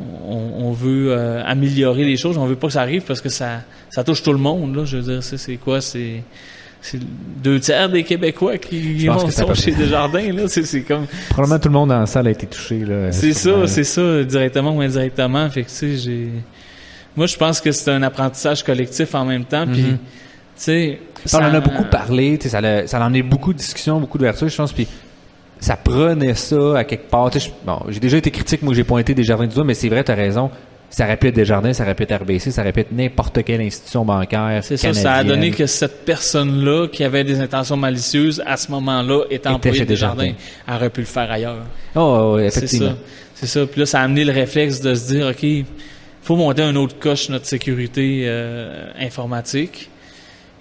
on, 0.00 0.72
veut 0.72 1.12
euh, 1.12 1.42
améliorer 1.44 2.04
les 2.04 2.16
choses. 2.16 2.38
On 2.38 2.46
veut 2.46 2.56
pas 2.56 2.68
que 2.68 2.74
ça 2.74 2.82
arrive 2.82 3.02
parce 3.02 3.20
que 3.20 3.28
ça, 3.28 3.62
ça 3.90 4.04
touche 4.04 4.22
tout 4.22 4.32
le 4.32 4.38
monde. 4.38 4.76
Là, 4.76 4.84
je 4.84 4.96
veux 4.98 5.12
dire, 5.14 5.22
c'est 5.22 5.56
quoi, 5.56 5.80
c'est 5.80 6.22
c'est 6.80 7.00
deux 7.42 7.60
tiers 7.60 7.88
des 7.88 8.04
Québécois 8.04 8.56
qui 8.58 9.06
vont 9.06 9.28
sont 9.30 9.54
chez 9.54 9.72
Desjardins. 9.72 10.32
Là. 10.32 10.48
C'est, 10.48 10.82
comme... 10.82 11.06
Probablement 11.30 11.58
tout 11.58 11.68
le 11.68 11.74
monde 11.74 11.88
dans 11.88 12.00
la 12.00 12.06
salle 12.06 12.28
a 12.28 12.30
été 12.30 12.46
touché. 12.46 12.78
Là, 12.80 13.12
c'est 13.12 13.32
ça, 13.32 13.66
c'est 13.66 13.84
ça, 13.84 14.22
directement 14.24 14.74
ou 14.76 14.80
indirectement. 14.80 15.48
Fait 15.50 15.64
que, 15.64 15.68
j'ai... 15.96 16.28
Moi, 17.16 17.26
je 17.26 17.36
pense 17.36 17.60
que 17.60 17.72
c'est 17.72 17.90
un 17.90 18.02
apprentissage 18.02 18.62
collectif 18.62 19.14
en 19.14 19.24
même 19.24 19.44
temps. 19.44 19.66
Puis, 19.66 19.82
mm-hmm. 19.82 19.96
tu 19.96 19.98
sais... 20.56 21.00
Ça... 21.24 21.40
On 21.40 21.44
en 21.44 21.54
a 21.54 21.60
beaucoup 21.60 21.84
parlé, 21.84 22.38
ça, 22.40 22.58
a, 22.58 22.86
ça 22.86 23.04
en 23.04 23.12
a 23.12 23.22
beaucoup 23.22 23.52
de 23.52 23.58
discussions, 23.58 23.98
beaucoup 23.98 24.18
d'ouverture, 24.18 24.48
je 24.48 24.56
pense. 24.56 24.72
Puis 24.72 24.86
ça 25.58 25.76
prenait 25.76 26.34
ça 26.34 26.78
à 26.78 26.84
quelque 26.84 27.10
part. 27.10 27.30
Bon, 27.66 27.80
j'ai 27.88 27.98
déjà 27.98 28.16
été 28.18 28.30
critique, 28.30 28.62
moi 28.62 28.72
j'ai 28.72 28.84
pointé 28.84 29.14
Desjardins 29.14 29.46
du 29.46 29.54
doigt, 29.54 29.64
mais 29.64 29.74
c'est 29.74 29.88
vrai, 29.88 30.04
tu 30.04 30.12
as 30.12 30.14
raison 30.14 30.50
ça 30.90 31.04
aurait 31.04 31.16
pu 31.16 31.28
être 31.28 31.34
Desjardins, 31.34 31.72
ça 31.72 31.84
aurait 31.84 31.94
pu 31.94 32.04
être 32.04 32.22
RBC, 32.22 32.50
ça 32.50 32.62
aurait 32.62 32.72
pu 32.72 32.80
être 32.80 32.92
n'importe 32.92 33.44
quelle 33.44 33.60
institution 33.60 34.04
bancaire. 34.04 34.60
C'est 34.62 34.76
ça, 34.76 34.92
ça 34.94 35.12
a 35.14 35.24
donné 35.24 35.50
que 35.50 35.66
cette 35.66 36.04
personne-là, 36.04 36.88
qui 36.88 37.04
avait 37.04 37.24
des 37.24 37.40
intentions 37.40 37.76
malicieuses, 37.76 38.42
à 38.46 38.56
ce 38.56 38.70
moment-là, 38.70 39.24
étant 39.30 39.54
employée 39.54 39.80
des 39.80 39.86
Desjardins, 39.86 40.32
aurait 40.66 40.90
pu 40.90 41.00
le 41.00 41.06
faire 41.06 41.30
ailleurs. 41.30 41.64
Oh, 41.94 42.34
oui, 42.36 42.44
effectivement. 42.44 42.94
C'est 43.34 43.46
ça. 43.46 43.66
Puis 43.66 43.80
là, 43.80 43.86
ça 43.86 44.00
a 44.00 44.04
amené 44.04 44.24
le 44.24 44.32
réflexe 44.32 44.80
de 44.80 44.94
se 44.94 45.08
dire, 45.08 45.26
OK, 45.28 45.42
il 45.42 45.64
faut 46.22 46.36
monter 46.36 46.62
un 46.62 46.74
autre 46.74 46.98
coche 46.98 47.28
notre 47.28 47.46
sécurité 47.46 48.22
euh, 48.24 48.90
informatique. 48.98 49.90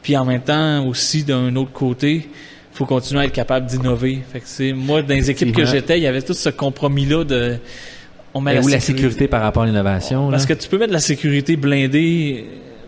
Puis 0.03 0.15
en 0.15 0.25
même 0.25 0.41
temps, 0.41 0.85
aussi, 0.85 1.23
d'un 1.23 1.55
autre 1.55 1.71
côté, 1.71 2.29
faut 2.77 2.85
continuer 2.85 3.21
à 3.21 3.25
être 3.25 3.33
capable 3.33 3.65
d'innover. 3.65 4.19
Fait 4.31 4.39
que 4.39 4.45
c'est 4.47 4.73
moi 4.73 5.01
dans 5.01 5.15
les 5.15 5.31
équipes 5.31 5.55
que 5.55 5.65
j'étais, 5.65 5.97
il 5.97 6.03
y 6.03 6.07
avait 6.07 6.21
tout 6.21 6.35
ce 6.35 6.49
compromis 6.49 7.05
là 7.05 7.23
de 7.23 7.57
on 8.37 8.41
met 8.41 8.53
la, 8.53 8.61
la 8.61 8.79
sécurité 8.79 9.27
par 9.27 9.41
rapport 9.41 9.63
à 9.63 9.65
l'innovation. 9.65 10.29
Parce 10.29 10.45
que 10.45 10.53
tu 10.53 10.67
peux 10.69 10.77
mettre 10.77 10.93
la 10.93 10.99
sécurité 10.99 11.55
blindée 11.55 12.45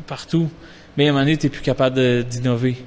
partout, 0.08 0.50
mais 0.98 1.06
à 1.06 1.10
un 1.10 1.12
moment 1.12 1.26
donné, 1.26 1.38
tu 1.38 1.46
n'es 1.46 1.50
plus 1.50 1.62
capable 1.62 2.24
d'innover. 2.24 2.78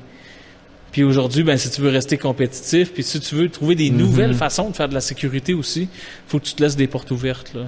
Puis 0.92 1.02
aujourd'hui, 1.02 1.42
ben 1.42 1.56
si 1.56 1.70
tu 1.70 1.80
veux 1.80 1.88
rester 1.88 2.18
compétitif, 2.18 2.92
puis 2.92 3.02
si 3.02 3.18
tu 3.18 3.34
veux 3.34 3.48
trouver 3.48 3.74
des 3.74 3.90
mhm. 3.90 3.96
nouvelles 3.96 4.34
façons 4.34 4.70
de 4.70 4.76
faire 4.76 4.88
de 4.88 4.94
la 4.94 5.00
sécurité 5.00 5.54
aussi, 5.54 5.88
faut 6.28 6.38
que 6.38 6.44
tu 6.44 6.54
te 6.54 6.62
laisses 6.62 6.76
des 6.76 6.86
portes 6.86 7.10
ouvertes 7.10 7.54
là. 7.54 7.62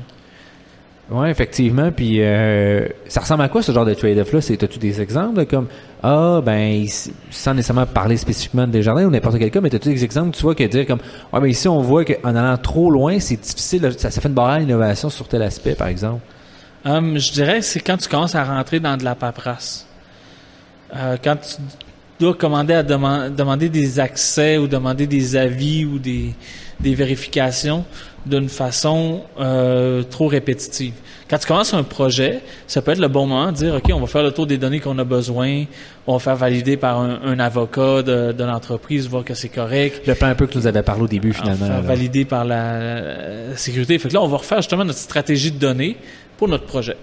Oui, 1.11 1.29
effectivement. 1.29 1.93
Puis 1.93 2.23
euh, 2.23 2.89
ça 3.09 3.21
ressemble 3.21 3.43
à 3.43 3.49
quoi 3.49 3.63
ce 3.63 3.73
genre 3.73 3.85
de 3.85 3.95
trade-off-là? 3.95 4.39
As-tu 4.39 4.79
des 4.79 5.01
exemples 5.01 5.45
comme 5.47 5.67
Ah, 6.03 6.41
ben, 6.45 6.87
sans 7.31 7.55
nécessairement 7.55 7.87
parler 7.87 8.17
spécifiquement 8.17 8.67
des 8.67 8.83
jardins 8.83 9.05
ou 9.05 9.11
n'importe 9.11 9.39
quel 9.39 9.51
cas, 9.51 9.61
mais 9.61 9.75
as-tu 9.75 9.91
des 9.91 10.05
exemples, 10.05 10.35
tu 10.35 10.43
vois, 10.43 10.55
que 10.55 10.65
dire 10.65 10.87
comme 10.87 11.01
Ah, 11.33 11.41
ben 11.41 11.47
ici 11.47 11.69
on 11.69 11.81
voit 11.81 12.05
qu'en 12.05 12.35
allant 12.35 12.57
trop 12.57 12.91
loin, 12.91 13.19
c'est 13.21 13.37
difficile, 13.37 13.93
ça, 13.99 14.11
fait 14.11 14.29
une 14.29 14.35
barrière 14.35 14.57
à 14.57 14.61
l'innovation 14.61 15.11
sur 15.11 15.29
tel 15.29 15.43
aspect, 15.43 15.75
par 15.75 15.89
exemple? 15.89 16.21
Um, 16.87 17.19
je 17.19 17.33
dirais 17.33 17.59
que 17.61 17.65
c'est 17.65 17.81
quand 17.81 17.97
tu 17.97 18.09
commences 18.09 18.35
à 18.35 18.45
rentrer 18.45 18.81
dans 18.81 18.97
de 18.97 19.05
la 19.05 19.15
paperasse. 19.15 19.87
Euh, 20.95 21.17
quand 21.23 21.37
tu 21.37 21.57
dois 22.21 22.35
commander 22.35 22.75
à 22.75 22.83
demander 22.83 23.69
des 23.69 23.99
accès 23.99 24.59
ou 24.59 24.69
demander 24.69 25.07
des 25.07 25.37
avis 25.37 25.85
ou 25.85 25.99
des, 25.99 26.35
des 26.81 26.95
vérifications, 26.95 27.85
d'une 28.27 28.49
façon 28.49 29.23
euh, 29.39 30.03
trop 30.03 30.29
répétitive. 30.29 30.95
Quand 31.29 31.39
tu 31.39 31.47
commences 31.47 31.75
un 31.75 31.83
projet, 31.83 32.41
ça 32.67 32.81
peut 32.81 32.93
être 32.93 32.99
le 32.99 33.09
bon 33.09 33.27
moment 33.27 33.51
de 33.51 33.57
dire, 33.57 33.75
OK, 33.75 33.91
on 33.93 34.01
va 34.01 34.07
faire 34.07 34.23
le 34.23 34.33
tour 34.33 34.47
des 34.47 34.57
données 34.59 34.81
qu'on 34.81 34.99
a 34.99 35.05
besoin, 35.05 35.65
on 36.07 36.15
va 36.15 36.19
faire 36.19 36.37
valider 36.37 36.77
par 36.77 37.01
un, 37.01 37.39
avocat 37.39 38.03
de, 38.03 38.45
l'entreprise, 38.45 39.09
voir 39.09 39.25
que 39.25 39.35
c'est 39.35 39.49
correct. 39.49 40.07
Le 40.07 40.15
plan 40.15 40.29
un 40.29 40.35
peu 40.35 40.47
que 40.47 40.53
tu 40.53 40.59
nous 40.59 40.67
avais 40.67 40.83
parlé 40.83 41.03
au 41.03 41.09
début, 41.09 41.33
finalement. 41.33 41.67
Faire 41.67 41.83
valider 41.83 42.25
par 42.25 42.45
la, 42.45 43.57
sécurité. 43.57 43.99
Fait 43.99 44.09
que 44.09 44.15
là, 44.15 44.23
on 44.23 44.29
va 44.29 44.39
refaire 44.39 44.59
justement 44.59 44.85
notre 44.85 44.99
stratégie 44.99 45.53
de 45.53 45.59
données 45.59 45.97
pour 46.37 46.49
notre 46.49 46.65
projet. 46.65 46.97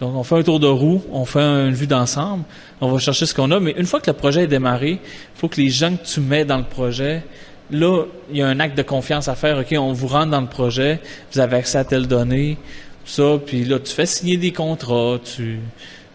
Donc, 0.00 0.14
on 0.14 0.22
fait 0.22 0.36
un 0.36 0.42
tour 0.42 0.60
de 0.60 0.66
roue, 0.66 1.02
on 1.10 1.24
fait 1.24 1.40
une 1.40 1.74
vue 1.74 1.88
d'ensemble, 1.88 2.44
on 2.80 2.88
va 2.88 2.98
chercher 2.98 3.26
ce 3.26 3.34
qu'on 3.34 3.50
a, 3.50 3.58
mais 3.58 3.74
une 3.76 3.86
fois 3.86 4.00
que 4.00 4.08
le 4.08 4.16
projet 4.16 4.44
est 4.44 4.48
démarré, 4.48 4.90
il 4.92 5.00
faut 5.34 5.48
que 5.48 5.60
les 5.60 5.70
gens 5.70 5.96
que 5.96 6.06
tu 6.06 6.20
mets 6.20 6.44
dans 6.44 6.58
le 6.58 6.64
projet 6.64 7.24
là, 7.70 8.04
il 8.30 8.36
y 8.36 8.42
a 8.42 8.46
un 8.46 8.60
acte 8.60 8.76
de 8.76 8.82
confiance 8.82 9.28
à 9.28 9.34
faire. 9.34 9.58
OK, 9.58 9.74
on 9.78 9.92
vous 9.92 10.06
rentre 10.06 10.30
dans 10.30 10.40
le 10.40 10.46
projet, 10.46 11.00
vous 11.32 11.40
avez 11.40 11.56
accès 11.56 11.78
à 11.78 11.84
telle 11.84 12.06
donnée, 12.06 12.56
tout 13.04 13.10
ça, 13.10 13.38
puis 13.44 13.64
là, 13.64 13.78
tu 13.78 13.92
fais 13.92 14.06
signer 14.06 14.36
des 14.36 14.52
contrats, 14.52 15.18
tu 15.22 15.60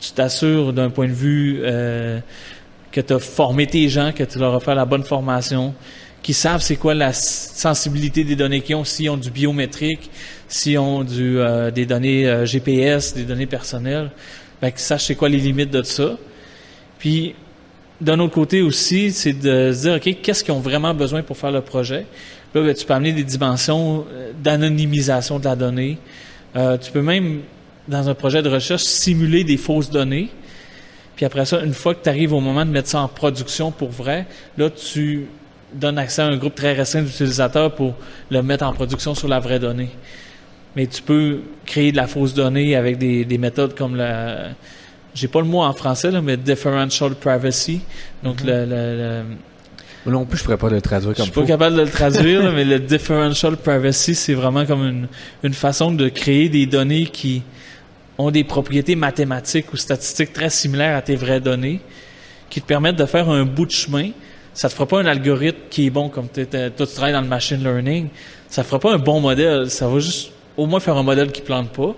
tu 0.04 0.12
t'assures 0.12 0.74
d'un 0.74 0.90
point 0.90 1.08
de 1.08 1.14
vue 1.14 1.62
euh, 1.64 2.20
que 2.92 3.00
tu 3.00 3.14
as 3.14 3.20
formé 3.20 3.68
tes 3.68 3.88
gens, 3.88 4.12
que 4.12 4.24
tu 4.24 4.38
leur 4.38 4.54
as 4.54 4.60
fait 4.60 4.76
la 4.76 4.86
bonne 4.86 5.04
formation, 5.04 5.74
qui 6.22 6.34
savent 6.34 6.62
c'est 6.62 6.76
quoi 6.76 6.94
la 6.94 7.14
sensibilité 7.14 8.26
des 8.26 8.36
données 8.36 8.62
qu'ils 8.62 8.76
ont, 8.76 8.84
s'ils 8.84 9.10
ont 9.10 9.18
du 9.18 9.32
biométrique, 9.32 10.12
s'ils 10.50 10.78
ont 10.78 11.04
du, 11.04 11.40
euh, 11.40 11.72
des 11.72 11.86
données 11.86 12.28
euh, 12.28 12.46
GPS, 12.46 13.14
des 13.14 13.24
données 13.24 13.46
personnelles, 13.46 14.12
ben, 14.62 14.72
qu'ils 14.72 14.82
sachent 14.82 15.06
c'est 15.06 15.16
quoi 15.16 15.30
les 15.30 15.38
limites 15.38 15.72
de 15.72 15.84
ça. 15.84 16.18
Puis, 17.00 17.36
d'un 18.04 18.20
autre 18.20 18.34
côté 18.34 18.62
aussi, 18.62 19.12
c'est 19.12 19.34
de 19.34 19.72
se 19.72 19.82
dire, 19.82 19.96
OK, 19.96 20.22
qu'est-ce 20.22 20.44
qu'ils 20.44 20.54
ont 20.54 20.60
vraiment 20.60 20.94
besoin 20.94 21.22
pour 21.22 21.38
faire 21.38 21.52
le 21.52 21.62
projet? 21.62 22.06
Là, 22.54 22.62
ben, 22.62 22.76
tu 22.76 22.86
peux 22.86 22.94
amener 22.94 23.14
des 23.14 23.24
dimensions 23.24 24.06
euh, 24.12 24.32
d'anonymisation 24.44 25.40
de 25.40 25.46
la 25.46 25.56
donnée. 25.56 25.98
Euh, 26.56 26.78
tu 26.78 26.92
peux 26.92 27.02
même, 27.02 27.42
dans 27.88 28.10
un 28.10 28.14
projet 28.14 28.42
de 28.42 28.50
recherche, 28.50 28.84
simuler 28.84 29.44
des 29.44 29.58
fausses 29.58 29.90
données. 29.90 30.30
Puis 31.16 31.26
après 31.26 31.46
ça, 31.46 31.64
une 31.64 31.74
fois 31.74 31.96
que 31.96 32.04
tu 32.04 32.10
arrives 32.10 32.34
au 32.34 32.42
moment 32.42 32.66
de 32.66 32.72
mettre 32.72 32.90
ça 32.90 33.00
en 33.00 33.08
production 33.08 33.72
pour 33.72 33.90
vrai, 33.90 34.26
là, 34.58 34.70
tu 34.70 35.28
donnes 35.74 35.98
accès 35.98 36.22
à 36.22 36.26
un 36.26 36.38
groupe 36.38 36.56
très 36.56 36.74
restreint 36.74 37.04
d'utilisateurs 37.04 37.74
pour 37.74 37.96
le 38.30 38.44
mettre 38.44 38.66
en 38.66 38.74
production 38.74 39.16
sur 39.16 39.28
la 39.28 39.40
vraie 39.40 39.60
donnée. 39.60 39.90
Mais 40.76 40.88
tu 40.88 41.02
peux 41.02 41.42
créer 41.66 41.92
de 41.92 41.98
la 41.98 42.08
fausse 42.08 42.34
donnée 42.34 42.76
avec 42.76 42.98
des, 42.98 43.26
des 43.26 43.38
méthodes 43.38 43.76
comme 43.76 43.96
la 43.96 44.50
j'ai 45.14 45.28
pas 45.28 45.40
le 45.40 45.48
mot 45.48 45.62
en 45.62 45.74
français, 45.74 46.12
là, 46.12 46.22
mais 46.22 46.38
differential 46.38 47.16
privacy. 47.16 47.82
Donc, 48.24 48.42
le, 48.44 48.66
le, 48.66 50.12
Non 50.12 50.26
plus, 50.26 50.40
je 50.40 50.44
pourrais 50.44 50.58
pas 50.58 50.70
le 50.70 50.82
traduire 50.82 51.14
comme 51.14 51.26
Je 51.26 51.32
suis 51.32 51.42
pas 51.42 51.46
capable 51.46 51.76
de 51.76 51.82
le 51.82 51.90
traduire, 51.90 52.52
mais 52.56 52.66
le 52.66 52.80
differential 52.80 53.58
privacy, 53.58 54.16
c'est 54.16 54.34
vraiment 54.34 54.66
comme 54.66 54.84
une, 54.84 55.08
une 55.44 55.54
façon 55.54 55.92
de 55.92 56.10
créer 56.10 56.50
des 56.50 56.66
données 56.66 57.06
qui 57.06 57.44
ont 58.18 58.32
des 58.32 58.44
propriétés 58.44 58.96
mathématiques 58.96 59.72
ou 59.74 59.78
statistiques 59.78 60.34
très 60.34 60.50
similaires 60.50 60.98
à 60.98 61.02
tes 61.02 61.16
vraies 61.16 61.40
données, 61.40 61.80
qui 62.50 62.62
te 62.62 62.68
permettent 62.68 62.96
de 62.96 63.06
faire 63.06 63.30
un 63.30 63.46
bout 63.46 63.66
de 63.66 63.72
chemin. 63.72 64.10
Ça 64.54 64.70
te 64.70 64.74
fera 64.74 64.88
pas 64.88 65.00
un 65.00 65.06
algorithme 65.06 65.58
qui 65.70 65.88
est 65.88 65.90
bon 65.90 66.10
comme 66.10 66.28
toi 66.28 66.46
tu 66.46 66.94
travailles 66.94 67.14
dans 67.14 67.22
le 67.22 67.28
machine 67.28 67.64
learning. 67.64 68.10
Ça 68.50 68.64
fera 68.64 68.80
pas 68.80 68.94
un 68.94 69.00
bon 69.00 69.20
modèle. 69.20 69.70
Ça 69.72 69.88
va 69.88 69.98
juste 69.98 70.32
au 70.58 70.68
moins 70.68 70.80
faire 70.80 70.96
un 70.96 71.02
modèle 71.02 71.32
qui 71.32 71.42
plante 71.42 71.72
pas 71.72 71.96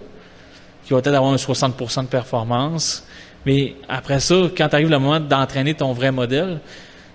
qui 0.85 0.93
va 0.93 1.01
peut-être 1.01 1.15
avoir 1.15 1.33
un 1.33 1.37
60 1.37 2.03
de 2.03 2.07
performance. 2.07 3.05
Mais 3.45 3.75
après 3.89 4.19
ça, 4.19 4.35
quand 4.55 4.73
arrive 4.73 4.89
le 4.89 4.99
moment 4.99 5.19
d'entraîner 5.19 5.73
ton 5.73 5.93
vrai 5.93 6.11
modèle, 6.11 6.59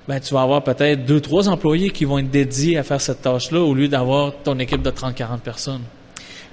ben, 0.09 0.18
tu 0.18 0.35
vas 0.35 0.43
avoir 0.43 0.62
peut-être 0.62 1.05
deux, 1.05 1.21
trois 1.21 1.49
employés 1.49 1.91
qui 1.91 2.05
vont 2.05 2.18
être 2.18 2.31
dédiés 2.31 2.79
à 2.79 2.83
faire 2.83 3.01
cette 3.01 3.23
tâche-là 3.23 3.61
au 3.61 3.75
lieu 3.75 3.89
d'avoir 3.89 4.33
ton 4.43 4.59
équipe 4.59 4.83
de 4.83 4.91
30-40 4.91 5.39
personnes. 5.39 5.83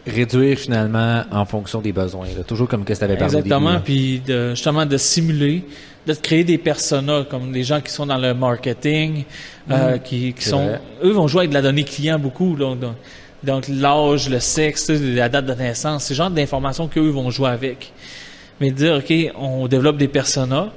Réduire 0.06 0.58
finalement 0.58 1.24
en 1.32 1.44
fonction 1.46 1.82
des 1.82 1.92
besoins. 1.92 2.28
Toujours 2.48 2.68
comme 2.68 2.86
que 2.86 2.94
tu 2.94 3.04
avais 3.04 3.18
parlé 3.18 3.38
Exactement, 3.38 3.80
puis 3.84 4.22
justement 4.28 4.86
de 4.86 4.96
simuler, 4.98 5.66
de 6.06 6.14
créer 6.14 6.44
des 6.44 6.58
personas 6.58 7.24
comme 7.24 7.52
les 7.52 7.64
gens 7.64 7.82
qui 7.82 7.92
sont 7.92 8.06
dans 8.06 8.18
le 8.18 8.34
marketing, 8.34 9.26
euh, 9.70 9.96
mmh. 9.96 10.00
qui, 10.00 10.34
sont... 10.40 10.78
Eux 11.04 11.12
vont 11.12 11.28
jouer 11.28 11.42
avec 11.42 11.50
de 11.50 11.56
la 11.56 11.62
donnée 11.62 11.84
client 11.84 12.18
beaucoup. 12.18 12.56
Là, 12.56 12.76
donc, 12.76 12.96
l'âge, 13.44 14.30
le 14.30 14.40
sexe, 14.40 14.90
la 14.90 15.30
date 15.30 15.46
de 15.46 15.54
naissance, 15.54 16.06
c'est 16.06 16.14
le 16.14 16.18
genre 16.18 16.30
d'informations 16.30 16.88
qu'eux 16.88 17.10
vont 17.10 17.30
jouer 17.30 17.50
avec. 17.50 17.92
Mais 18.60 18.72
dire, 18.72 18.96
OK, 18.96 19.14
on 19.36 19.68
développe 19.68 19.98
des 19.98 20.08
personas, 20.08 20.70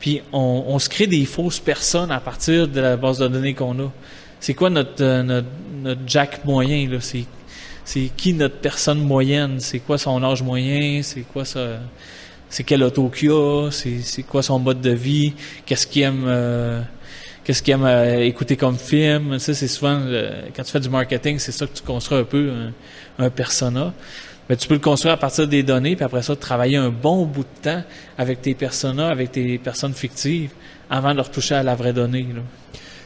puis 0.00 0.22
on, 0.32 0.78
se 0.78 0.88
crée 0.88 1.06
des 1.06 1.24
fausses 1.24 1.60
personnes 1.60 2.10
à 2.10 2.20
partir 2.20 2.68
de 2.68 2.80
la 2.80 2.96
base 2.96 3.18
de 3.18 3.28
données 3.28 3.54
qu'on 3.54 3.78
a. 3.80 3.92
C'est 4.40 4.54
quoi 4.54 4.70
notre, 4.70 5.02
euh, 5.02 5.42
notre, 5.82 6.00
Jack 6.06 6.44
moyen, 6.44 6.88
là? 6.88 6.98
C'est, 7.00 7.24
c'est 7.84 8.10
qui 8.16 8.32
notre 8.32 8.56
personne 8.56 9.00
moyenne? 9.00 9.60
C'est 9.60 9.80
quoi 9.80 9.98
son 9.98 10.22
âge 10.22 10.42
moyen? 10.42 11.02
C'est 11.02 11.22
quoi 11.22 11.44
ça? 11.44 11.80
C'est 12.48 12.64
quel 12.64 12.82
auto 12.82 13.08
qu'il 13.08 13.30
a? 13.30 13.70
C'est, 13.70 14.00
c'est 14.02 14.22
quoi 14.22 14.42
son 14.42 14.58
mode 14.58 14.80
de 14.80 14.90
vie? 14.90 15.34
Qu'est-ce 15.64 15.86
qu'il 15.86 16.02
aime... 16.02 16.24
Euh, 16.26 16.80
qu'est-ce 17.46 17.62
qu'il 17.62 17.74
aime 17.74 17.84
euh, 17.84 18.24
écouter 18.24 18.56
comme 18.56 18.76
film? 18.76 19.38
Ça, 19.38 19.54
c'est 19.54 19.68
souvent, 19.68 20.00
quand 20.54 20.64
tu 20.64 20.72
fais 20.72 20.80
du 20.80 20.88
marketing, 20.88 21.38
c'est 21.38 21.52
ça 21.52 21.66
que 21.66 21.72
tu 21.72 21.82
construis 21.82 22.18
un 22.18 22.24
peu, 22.24 22.50
un, 23.20 23.30
persona. 23.30 23.92
Mais 24.48 24.56
tu 24.56 24.66
peux 24.66 24.74
le 24.74 24.80
construire 24.80 25.14
à 25.14 25.16
partir 25.16 25.46
des 25.46 25.62
données, 25.62 25.94
puis 25.94 26.04
après 26.04 26.22
ça, 26.22 26.34
travailler 26.34 26.76
un 26.76 26.90
bon 26.90 27.24
bout 27.24 27.44
de 27.44 27.70
temps 27.70 27.82
avec 28.18 28.42
tes 28.42 28.54
personas, 28.54 29.08
avec 29.08 29.32
tes 29.32 29.58
personnes 29.58 29.94
fictives, 29.94 30.50
avant 30.90 31.14
de 31.14 31.20
retoucher 31.20 31.54
à 31.54 31.62
la 31.62 31.74
vraie 31.76 31.92
donnée. 31.92 32.26
Là. 32.34 32.42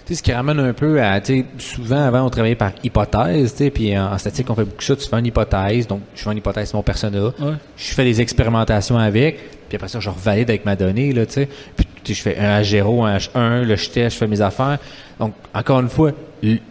Tu 0.07 0.15
sais, 0.15 0.15
ce 0.15 0.23
qui 0.23 0.33
ramène 0.33 0.59
un 0.59 0.73
peu 0.73 1.03
à, 1.03 1.21
tu 1.21 1.41
sais, 1.41 1.45
souvent 1.59 2.03
avant 2.03 2.25
on 2.25 2.31
travaillait 2.31 2.57
par 2.57 2.73
hypothèse, 2.83 3.53
tu 3.53 3.65
sais, 3.65 3.71
puis 3.71 3.97
en, 3.99 4.17
statique 4.19 4.49
on 4.51 4.55
fait 4.55 4.65
beaucoup 4.65 4.79
de 4.79 4.83
ça, 4.83 4.97
tu 4.97 5.09
fais 5.09 5.19
une 5.19 5.27
hypothèse, 5.27 5.87
donc 5.87 6.01
je 6.15 6.23
fais 6.23 6.33
une 6.33 6.39
hypothèse 6.39 6.75
mon 6.75 6.83
persona, 6.83 7.33
je 7.77 7.95
fais 7.95 8.05
des 8.05 8.21
expérimentations 8.21 8.99
avec, 8.99 9.69
puis 9.69 9.77
après 9.77 9.89
ça 9.89 10.01
je 10.01 10.11
revalide 10.11 10.51
avec 10.51 10.65
ma 10.65 10.77
donnée, 10.77 11.13
là, 11.13 11.27
tu 11.27 11.35
sais, 11.35 11.49
puis 11.77 11.87
je 12.05 12.15
fais 12.15 12.39
un 12.39 12.61
H0, 12.61 13.07
un 13.07 13.17
H1, 13.17 13.63
le 13.65 13.77
je 13.77 13.91
teste, 13.91 14.15
je 14.15 14.19
fais 14.19 14.27
mes 14.27 14.41
affaires. 14.41 14.79
Donc, 15.19 15.35
encore 15.55 15.81
une 15.81 15.89
fois, 15.89 16.13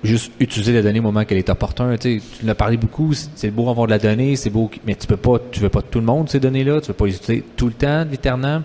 juste 0.04 0.32
utiliser 0.40 0.74
la 0.74 0.82
donnée 0.82 1.00
au 1.00 1.04
moment 1.04 1.24
qu'elle 1.26 1.38
est 1.38 1.50
opportune. 1.50 1.98
Tu, 2.00 2.22
l'as 2.44 2.56
parlé 2.56 2.78
beaucoup, 2.78 3.14
c'est 3.14 3.52
beau 3.52 3.70
avoir 3.70 3.88
de 3.88 3.92
la 3.92 4.00
donnée, 4.00 4.36
c'est 4.36 4.50
beau, 4.50 4.70
mais 4.86 4.96
tu 4.96 5.08
peux 5.08 5.18
pas, 5.18 5.38
tu 5.52 5.60
veux 5.60 5.70
pas 5.70 5.82
tout 5.82 6.00
le 6.00 6.06
monde 6.06 6.30
ces 6.30 6.40
données-là, 6.40 6.82
tu 6.82 6.88
veux 6.88 6.94
pas 6.94 7.06
les 7.06 7.16
utiliser 7.16 7.44
tout 7.56 7.68
le 7.68 7.74
temps, 7.74 8.06
l'éternel. 8.10 8.62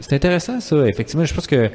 C'est 0.00 0.12
intéressant 0.12 0.60
ça. 0.60 0.86
Effectivement, 0.86 1.24
je 1.24 1.34
pense 1.34 1.46
que 1.46 1.70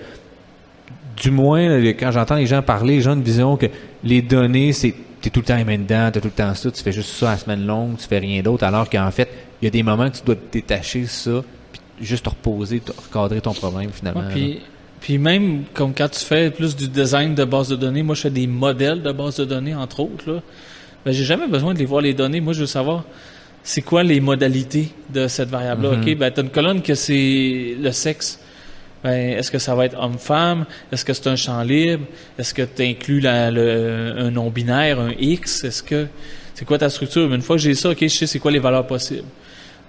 du 1.17 1.29
moins, 1.29 1.81
quand 1.93 2.11
j'entends 2.11 2.35
les 2.35 2.47
gens 2.47 2.61
parler, 2.61 2.95
les 2.95 3.01
gens 3.01 3.11
ont 3.11 3.15
une 3.15 3.23
vision 3.23 3.57
que 3.57 3.67
les 4.03 4.21
données, 4.21 4.71
c'est 4.71 4.95
tu 5.21 5.27
es 5.27 5.31
tout 5.31 5.41
le 5.41 5.45
temps 5.45 5.55
les 5.55 5.77
dedans, 5.77 6.09
tu 6.11 6.19
tout 6.19 6.27
le 6.27 6.31
temps 6.31 6.55
ça, 6.55 6.71
tu 6.71 6.81
fais 6.81 6.91
juste 6.91 7.09
ça 7.09 7.29
à 7.29 7.31
la 7.33 7.37
semaine 7.37 7.65
longue, 7.65 7.97
tu 7.97 8.07
fais 8.07 8.17
rien 8.17 8.41
d'autre, 8.41 8.63
alors 8.63 8.89
qu'en 8.89 9.11
fait, 9.11 9.29
il 9.61 9.65
y 9.65 9.67
a 9.67 9.71
des 9.71 9.83
moments 9.83 10.09
que 10.09 10.17
tu 10.17 10.23
dois 10.25 10.35
te 10.35 10.51
détacher 10.51 11.05
ça, 11.05 11.43
juste 12.01 12.25
te 12.25 12.29
reposer, 12.29 12.79
te 12.79 12.91
recadrer 12.91 13.41
ton 13.41 13.53
problème 13.53 13.91
finalement. 13.93 14.23
puis, 14.31 14.59
puis 14.99 15.17
même 15.17 15.63
comme 15.73 15.93
quand 15.93 16.09
tu 16.09 16.19
fais 16.19 16.51
plus 16.51 16.75
du 16.75 16.87
design 16.87 17.35
de 17.35 17.43
base 17.43 17.69
de 17.69 17.75
données, 17.75 18.03
moi 18.03 18.15
je 18.15 18.21
fais 18.21 18.29
des 18.29 18.47
modèles 18.47 19.01
de 19.01 19.11
base 19.11 19.37
de 19.37 19.45
données 19.45 19.75
entre 19.75 20.01
autres 20.01 20.31
là. 20.31 20.41
Ben, 21.05 21.11
j'ai 21.11 21.23
jamais 21.23 21.47
besoin 21.47 21.73
de 21.73 21.79
les 21.79 21.85
voir 21.85 22.01
les 22.01 22.13
données. 22.13 22.41
Moi 22.41 22.53
je 22.53 22.61
veux 22.61 22.65
savoir 22.67 23.05
c'est 23.63 23.81
quoi 23.81 24.03
les 24.03 24.19
modalités 24.19 24.89
de 25.09 25.27
cette 25.27 25.49
variable-là? 25.49 25.95
Mm-hmm. 25.95 26.11
Ok, 26.11 26.17
ben 26.17 26.31
t'as 26.31 26.41
une 26.41 26.49
colonne 26.49 26.81
que 26.81 26.95
c'est 26.95 27.75
le 27.79 27.91
sexe. 27.91 28.39
Ben, 29.03 29.37
est-ce 29.37 29.49
que 29.49 29.57
ça 29.57 29.73
va 29.73 29.85
être 29.85 29.99
homme-femme? 29.99 30.65
Est-ce 30.91 31.03
que 31.03 31.13
c'est 31.13 31.27
un 31.27 31.35
champ 31.35 31.61
libre? 31.63 32.05
Est-ce 32.37 32.53
que 32.53 32.61
tu 32.61 32.83
inclus 32.83 33.25
un 33.25 34.29
non-binaire, 34.29 34.99
un 34.99 35.11
X? 35.19 35.63
Est-ce 35.63 35.81
que 35.81 36.07
c'est 36.53 36.65
quoi 36.65 36.77
ta 36.77 36.89
structure? 36.89 37.27
Mais 37.27 37.35
une 37.35 37.41
fois 37.41 37.55
que 37.55 37.61
j'ai 37.63 37.73
ça, 37.73 37.89
ok, 37.89 37.97
je 37.99 38.07
sais 38.07 38.27
c'est 38.27 38.39
quoi 38.39 38.51
les 38.51 38.59
valeurs 38.59 38.85
possibles. 38.85 39.27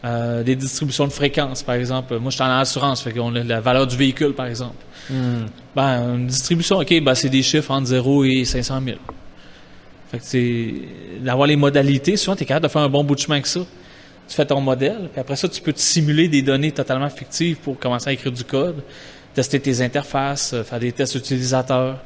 Euh, 0.04 0.42
des 0.42 0.56
distributions 0.56 1.06
de 1.06 1.12
fréquences, 1.12 1.62
par 1.62 1.76
exemple. 1.76 2.18
Moi, 2.18 2.30
je 2.30 2.34
suis 2.34 2.42
en 2.42 2.58
assurance, 2.58 3.02
fait 3.02 3.12
qu'on 3.12 3.34
a 3.36 3.44
la 3.44 3.60
valeur 3.60 3.86
du 3.86 3.96
véhicule, 3.96 4.34
par 4.34 4.46
exemple. 4.46 4.74
Hmm. 5.08 5.46
Ben, 5.76 6.16
une 6.16 6.26
distribution, 6.26 6.78
OK, 6.78 7.00
ben, 7.00 7.14
c'est 7.14 7.28
des 7.28 7.42
chiffres 7.42 7.70
entre 7.70 7.86
0 7.86 8.24
et 8.24 8.44
500 8.44 8.80
000. 8.84 8.96
Fait 10.10 10.18
que 10.18 10.24
c'est 10.24 10.74
d'avoir 11.20 11.46
les 11.46 11.54
modalités. 11.54 12.16
Souvent, 12.16 12.34
tu 12.34 12.42
es 12.42 12.46
capable 12.46 12.64
de 12.66 12.70
faire 12.70 12.82
un 12.82 12.88
bon 12.88 13.04
bout 13.04 13.14
de 13.14 13.20
chemin 13.20 13.36
avec 13.36 13.46
ça. 13.46 13.60
Tu 14.28 14.34
fais 14.34 14.44
ton 14.44 14.60
modèle, 14.60 15.08
puis 15.12 15.20
après 15.20 15.36
ça, 15.36 15.48
tu 15.48 15.60
peux 15.60 15.72
te 15.72 15.80
simuler 15.80 16.26
des 16.26 16.42
données 16.42 16.72
totalement 16.72 17.08
fictives 17.08 17.58
pour 17.58 17.78
commencer 17.78 18.10
à 18.10 18.12
écrire 18.12 18.32
du 18.32 18.44
code, 18.44 18.82
tester 19.34 19.60
tes 19.60 19.82
interfaces, 19.82 20.52
euh, 20.52 20.64
faire 20.64 20.80
des 20.80 20.90
tests 20.90 21.14
utilisateurs. 21.14 21.98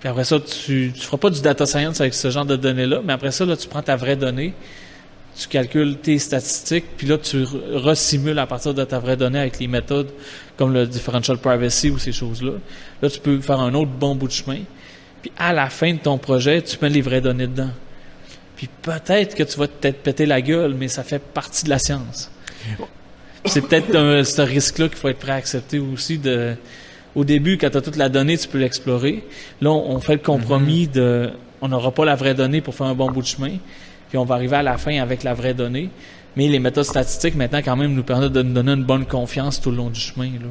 Puis 0.00 0.08
après 0.08 0.24
ça, 0.24 0.38
tu 0.40 0.92
ne 0.94 1.00
feras 1.00 1.18
pas 1.18 1.30
du 1.30 1.40
data 1.40 1.66
science 1.66 2.00
avec 2.00 2.14
ce 2.14 2.30
genre 2.30 2.44
de 2.44 2.56
données-là, 2.56 3.00
mais 3.04 3.12
après 3.12 3.30
ça, 3.30 3.44
là, 3.44 3.56
tu 3.56 3.68
prends 3.68 3.82
ta 3.82 3.96
vraie 3.96 4.16
donnée, 4.16 4.54
tu 5.38 5.48
calcules 5.48 5.96
tes 5.98 6.18
statistiques, 6.18 6.86
puis 6.96 7.06
là, 7.06 7.18
tu 7.18 7.44
resimules 7.72 8.38
à 8.38 8.46
partir 8.46 8.72
de 8.72 8.84
ta 8.84 8.98
vraie 8.98 9.16
donnée 9.16 9.38
avec 9.38 9.58
les 9.58 9.66
méthodes 9.66 10.10
comme 10.56 10.72
le 10.72 10.86
differential 10.86 11.36
privacy 11.38 11.90
ou 11.90 11.98
ces 11.98 12.12
choses-là. 12.12 12.52
Là, 13.02 13.10
tu 13.10 13.20
peux 13.20 13.38
faire 13.40 13.60
un 13.60 13.74
autre 13.74 13.90
bon 13.90 14.14
bout 14.14 14.28
de 14.28 14.32
chemin. 14.32 14.60
Puis 15.20 15.30
à 15.38 15.52
la 15.52 15.68
fin 15.68 15.92
de 15.92 15.98
ton 15.98 16.16
projet, 16.16 16.62
tu 16.62 16.76
mets 16.80 16.88
les 16.88 17.02
vraies 17.02 17.20
données 17.20 17.46
dedans. 17.46 17.70
Puis 18.56 18.68
peut-être 18.80 19.34
que 19.34 19.42
tu 19.42 19.58
vas 19.58 19.68
peut-être 19.68 20.02
péter 20.02 20.24
la 20.24 20.40
gueule, 20.40 20.74
mais 20.74 20.88
ça 20.88 21.02
fait 21.02 21.18
partie 21.18 21.64
de 21.64 21.70
la 21.70 21.78
science. 21.78 22.30
C'est 23.44 23.60
peut-être 23.60 24.24
ce 24.24 24.42
risque-là 24.42 24.88
qu'il 24.88 24.96
faut 24.96 25.08
être 25.08 25.18
prêt 25.18 25.32
à 25.32 25.36
accepter 25.36 25.78
aussi. 25.78 26.16
De, 26.16 26.54
au 27.14 27.24
début, 27.24 27.58
quand 27.58 27.68
tu 27.68 27.76
as 27.76 27.82
toute 27.82 27.96
la 27.96 28.08
donnée, 28.08 28.38
tu 28.38 28.48
peux 28.48 28.58
l'explorer. 28.58 29.24
Là, 29.60 29.70
on, 29.70 30.00
fait 30.00 30.14
le 30.14 30.20
compromis 30.20 30.86
mm-hmm. 30.86 30.92
de 30.92 31.30
on 31.60 31.68
n'aura 31.68 31.90
pas 31.90 32.04
la 32.04 32.14
vraie 32.14 32.34
donnée 32.34 32.60
pour 32.60 32.74
faire 32.74 32.86
un 32.86 32.94
bon 32.94 33.10
bout 33.10 33.22
de 33.22 33.26
chemin 33.26 33.56
puis 34.16 34.22
on 34.22 34.24
va 34.24 34.36
arriver 34.36 34.56
à 34.56 34.62
la 34.62 34.78
fin 34.78 34.98
avec 34.98 35.22
la 35.24 35.34
vraie 35.34 35.52
donnée. 35.52 35.90
Mais 36.36 36.48
les 36.48 36.58
méthodes 36.58 36.86
statistiques, 36.86 37.34
maintenant, 37.34 37.60
quand 37.62 37.76
même, 37.76 37.92
nous 37.92 38.02
permettent 38.02 38.32
de 38.32 38.40
nous 38.40 38.54
donner 38.54 38.72
une 38.72 38.84
bonne 38.84 39.04
confiance 39.04 39.60
tout 39.60 39.70
le 39.70 39.76
long 39.76 39.90
du 39.90 40.00
chemin. 40.00 40.30
Là. 40.30 40.48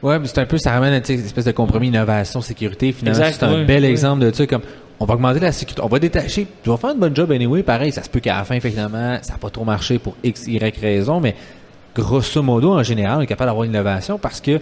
Ouais, 0.00 0.20
mais 0.20 0.28
c'est 0.28 0.38
un 0.38 0.46
peu, 0.46 0.58
ça 0.58 0.70
ramène 0.70 0.92
à 0.92 1.12
une 1.12 1.24
espèce 1.24 1.44
de 1.44 1.50
compromis 1.50 1.88
innovation, 1.88 2.40
sécurité. 2.40 2.92
Finalement, 2.92 3.24
c'est 3.32 3.42
un 3.42 3.64
bel 3.64 3.84
exemple 3.84 4.24
de 4.24 4.32
ça, 4.32 4.46
comme, 4.46 4.62
on 5.00 5.06
va 5.06 5.14
augmenter 5.14 5.40
la 5.40 5.50
sécurité, 5.50 5.82
on 5.82 5.88
va 5.88 5.98
détacher, 5.98 6.46
tu 6.62 6.70
vas 6.70 6.76
faire 6.76 6.90
une 6.90 7.00
bonne 7.00 7.16
job 7.16 7.32
anyway, 7.32 7.64
pareil, 7.64 7.90
ça 7.90 8.04
se 8.04 8.08
peut 8.08 8.20
qu'à 8.20 8.36
la 8.36 8.44
fin, 8.44 8.60
finalement, 8.60 9.18
ça 9.22 9.32
n'a 9.32 9.38
pas 9.38 9.50
trop 9.50 9.64
marché 9.64 9.98
pour 9.98 10.14
X, 10.22 10.46
Y 10.46 10.78
raison, 10.78 11.18
mais 11.18 11.34
grosso 11.96 12.42
modo, 12.42 12.74
en 12.74 12.84
général, 12.84 13.18
on 13.18 13.22
est 13.22 13.26
capable 13.26 13.48
d'avoir 13.48 13.64
l'innovation 13.64 14.18
parce 14.18 14.40
que 14.40 14.60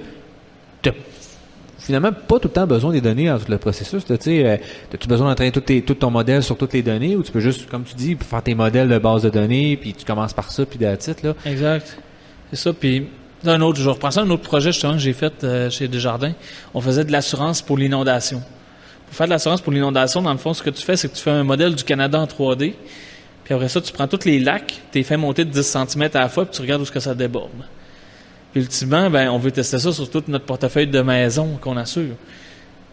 finalement 1.89 2.13
pas 2.13 2.39
tout 2.39 2.49
le 2.49 2.53
temps 2.53 2.67
besoin 2.67 2.93
des 2.93 3.01
données 3.01 3.29
dans 3.29 3.39
tout 3.39 3.51
le 3.51 3.57
processus. 3.57 4.05
Tu 4.05 4.15
sais, 4.21 4.45
euh, 4.45 4.57
as-tu 4.93 5.09
besoin 5.09 5.29
d'entraîner 5.29 5.53
tout, 5.53 5.95
ton 5.95 6.11
modèle 6.11 6.43
sur 6.43 6.59
toutes 6.59 6.75
les 6.75 6.83
données 6.83 7.17
ou 7.17 7.23
tu 7.23 7.33
peux 7.33 7.41
juste, 7.41 7.67
comme 7.71 7.85
tu 7.85 7.95
dis, 7.95 8.15
faire 8.15 8.43
tes 8.43 8.55
modèles 8.55 8.91
de 8.91 8.99
base 8.99 9.23
de 9.23 9.31
données, 9.31 9.79
puis 9.79 9.95
tu 9.95 10.05
commences 10.05 10.35
par 10.35 10.53
ça, 10.53 10.67
puis 10.67 10.79
titre 10.99 11.25
là? 11.25 11.35
Exact. 11.47 11.99
C'est 12.51 12.57
ça. 12.57 12.75
Puis 12.75 13.07
un 13.47 13.63
autre, 13.63 13.81
je 13.81 13.89
reprends 13.89 14.11
ça, 14.11 14.21
un 14.21 14.29
autre 14.29 14.43
projet 14.43 14.71
justement 14.71 14.93
que 14.93 14.99
j'ai 14.99 15.15
fait 15.15 15.33
euh, 15.45 15.71
chez 15.71 15.89
Desjardins. 15.89 16.35
On 16.75 16.83
faisait 16.83 17.07
de 17.07 17.13
l'assurance 17.13 17.63
pour 17.63 17.79
l'inondation. 17.79 18.43
Pour 19.07 19.17
faire 19.17 19.27
de 19.27 19.33
l'assurance 19.33 19.63
pour 19.63 19.73
l'inondation, 19.73 20.21
dans 20.21 20.33
le 20.33 20.39
fond, 20.39 20.53
ce 20.53 20.63
que 20.63 20.69
tu 20.69 20.83
fais, 20.83 20.97
c'est 20.99 21.09
que 21.09 21.17
tu 21.17 21.23
fais 21.23 21.31
un 21.31 21.45
modèle 21.45 21.75
du 21.75 21.85
Canada 21.85 22.21
en 22.21 22.27
3D. 22.27 22.75
Puis 23.45 23.55
après 23.55 23.71
ça, 23.71 23.81
tu 23.81 23.95
prends 23.95 24.09
tous 24.09 24.27
les 24.27 24.41
lacs, 24.41 24.83
tu 24.93 24.99
les 24.99 25.05
fais 25.05 25.17
monter 25.17 25.47
de 25.47 25.51
10 25.51 25.63
cm 25.89 26.11
à 26.13 26.21
la 26.21 26.29
fois, 26.29 26.45
puis 26.45 26.55
tu 26.55 26.61
regardes 26.61 26.83
où 26.83 26.85
ce 26.85 26.93
que 26.93 27.01
ça 27.01 27.15
déborde 27.15 27.49
ultimement, 28.55 29.11
ben, 29.11 29.31
on 29.31 29.39
veut 29.39 29.51
tester 29.51 29.79
ça 29.79 29.93
sur 29.93 30.11
tout 30.11 30.25
notre 30.29 30.45
portefeuille 30.45 30.87
de 30.87 31.01
maison 31.01 31.59
qu'on 31.61 31.77
assure. 31.77 32.15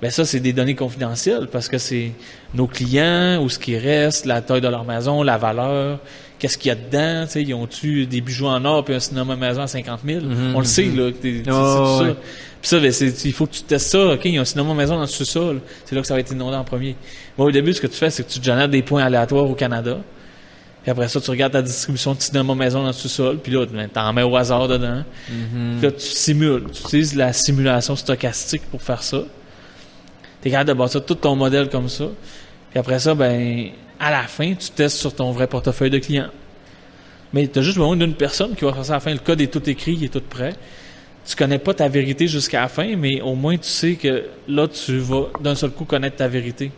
Ben 0.01 0.11
ça, 0.11 0.25
c'est 0.25 0.41
des 0.41 0.53
données 0.53 0.75
confidentielles 0.75 1.47
parce 1.51 1.69
que 1.69 1.77
c'est 1.77 2.11
nos 2.53 2.67
clients, 2.67 3.41
où 3.41 3.49
ce 3.49 3.57
qui 3.57 3.77
reste, 3.77 4.25
la 4.25 4.41
taille 4.41 4.61
de 4.61 4.67
leur 4.67 4.83
maison, 4.83 5.23
la 5.23 5.37
valeur, 5.37 5.99
qu'est-ce 6.37 6.57
qu'il 6.57 6.69
y 6.69 6.71
a 6.71 6.75
dedans, 6.75 7.25
tu 7.31 7.41
ils 7.41 7.53
ont-tu 7.53 8.05
des 8.05 8.19
bijoux 8.21 8.47
en 8.47 8.63
or 8.65 8.83
puis 8.83 8.93
un 8.93 8.99
cinéma 8.99 9.35
maison 9.35 9.61
à 9.61 9.67
50 9.67 10.01
000? 10.05 10.19
Mm-hmm, 10.19 10.53
on 10.53 10.59
le 10.59 10.65
sait, 10.65 10.83
mm-hmm. 10.83 10.97
là. 10.97 11.11
c'est 11.21 11.43
tout 11.43 12.05
ça. 12.05 12.15
Puis 12.61 12.69
ça, 12.69 12.79
ben, 12.79 12.91
il 13.25 13.33
faut 13.33 13.45
que 13.45 13.53
tu 13.53 13.61
testes 13.61 13.91
ça. 13.91 14.13
OK, 14.13 14.25
il 14.25 14.33
y 14.33 14.37
a 14.37 14.41
un 14.41 14.45
cinéma 14.45 14.73
maison 14.73 14.95
dans 14.95 15.01
le 15.01 15.07
sous-sol. 15.07 15.61
C'est 15.85 15.95
là 15.95 16.01
que 16.01 16.07
ça 16.07 16.13
va 16.13 16.19
être 16.19 16.31
inondé 16.31 16.57
en 16.57 16.63
premier. 16.63 16.95
Moi, 17.37 17.47
au 17.47 17.51
début, 17.51 17.73
ce 17.73 17.79
que 17.79 17.87
tu 17.87 17.95
fais, 17.95 18.09
c'est 18.09 18.23
que 18.23 18.31
tu 18.31 18.41
génères 18.43 18.69
des 18.69 18.81
points 18.81 19.03
aléatoires 19.03 19.49
au 19.49 19.53
Canada. 19.53 19.99
Puis 20.85 20.91
après 20.91 21.07
ça, 21.07 21.19
tu 21.19 21.31
regardes 21.31 21.53
ta 21.53 21.63
distribution 21.63 22.13
de 22.13 22.21
cinéma 22.21 22.53
maison 22.53 22.81
dans 22.81 22.87
le 22.89 22.93
sous-sol, 22.93 23.39
puis 23.39 23.51
là, 23.51 23.65
tu 23.65 23.99
en 23.99 24.13
mets 24.13 24.21
au 24.21 24.35
hasard 24.35 24.67
dedans. 24.67 25.03
Mm-hmm. 25.31 25.77
Puis 25.79 25.81
là, 25.81 25.91
tu 25.91 26.05
simules. 26.05 26.65
Tu 26.71 26.81
utilises 26.83 27.15
la 27.15 27.33
simulation 27.33 27.95
stochastique 27.95 28.61
pour 28.69 28.83
faire 28.83 29.01
ça. 29.01 29.23
Tu 30.43 30.47
es 30.47 30.51
capable 30.51 30.67
de 30.67 30.73
bâtir 30.75 31.03
tout 31.03 31.15
ton 31.15 31.35
modèle 31.35 31.69
comme 31.69 31.89
ça. 31.89 32.05
Puis 32.69 32.77
après 32.77 32.99
ça, 32.99 33.15
ben, 33.15 33.69
à 33.99 34.11
la 34.11 34.27
fin, 34.27 34.53
tu 34.53 34.69
testes 34.69 34.97
sur 34.97 35.15
ton 35.15 35.31
vrai 35.31 35.47
portefeuille 35.47 35.89
de 35.89 35.97
clients. 35.97 36.29
Mais 37.33 37.47
tu 37.47 37.57
as 37.57 37.61
juste 37.63 37.79
besoin 37.79 37.97
d'une 37.97 38.13
personne 38.13 38.53
qui 38.53 38.63
va 38.63 38.71
faire 38.71 38.85
ça 38.85 38.93
à 38.93 38.95
la 38.97 38.99
fin. 38.99 39.11
Le 39.11 39.17
code 39.17 39.41
est 39.41 39.51
tout 39.51 39.67
écrit, 39.67 39.93
il 39.93 40.03
est 40.03 40.09
tout 40.09 40.21
prêt. 40.21 40.53
Tu 41.25 41.35
connais 41.35 41.57
pas 41.57 41.73
ta 41.73 41.87
vérité 41.87 42.27
jusqu'à 42.27 42.61
la 42.61 42.67
fin, 42.67 42.95
mais 42.95 43.21
au 43.21 43.33
moins 43.33 43.57
tu 43.57 43.67
sais 43.69 43.95
que 43.95 44.25
là, 44.47 44.67
tu 44.67 44.99
vas 44.99 45.29
d'un 45.41 45.55
seul 45.55 45.71
coup 45.71 45.85
connaître 45.85 46.17
ta 46.17 46.27
vérité. 46.27 46.71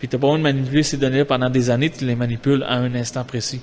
Puis 0.00 0.08
tu 0.08 0.16
n'as 0.16 0.20
pas 0.20 0.26
besoin 0.26 0.38
de 0.38 0.42
manipuler 0.42 0.82
ces 0.82 0.96
données-là 0.96 1.26
pendant 1.26 1.50
des 1.50 1.70
années, 1.70 1.90
tu 1.90 2.04
les 2.04 2.16
manipules 2.16 2.64
à 2.64 2.74
un 2.74 2.92
instant 2.94 3.22
précis. 3.22 3.60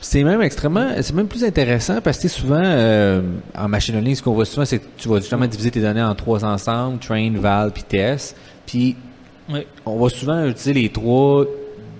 C'est 0.00 0.24
même 0.24 0.42
extrêmement, 0.42 0.88
c'est 1.00 1.14
même 1.14 1.28
plus 1.28 1.44
intéressant 1.44 2.00
parce 2.00 2.18
que 2.18 2.28
souvent 2.28 2.62
euh, 2.62 3.22
en 3.54 3.68
machine 3.68 3.94
learning, 3.94 4.14
ce 4.14 4.22
qu'on 4.22 4.32
voit 4.32 4.44
souvent, 4.44 4.64
c'est 4.64 4.78
que 4.78 4.86
tu 4.96 5.08
vas 5.08 5.20
justement 5.20 5.46
diviser 5.46 5.70
tes 5.70 5.80
données 5.80 6.02
en 6.02 6.14
trois 6.14 6.44
ensembles, 6.44 6.98
train, 6.98 7.30
val, 7.36 7.72
puis 7.72 7.82
test. 7.82 8.36
Puis 8.66 8.96
on 9.84 9.98
va 9.98 10.08
souvent 10.08 10.44
utiliser 10.46 10.72
les 10.72 10.88
trois 10.88 11.46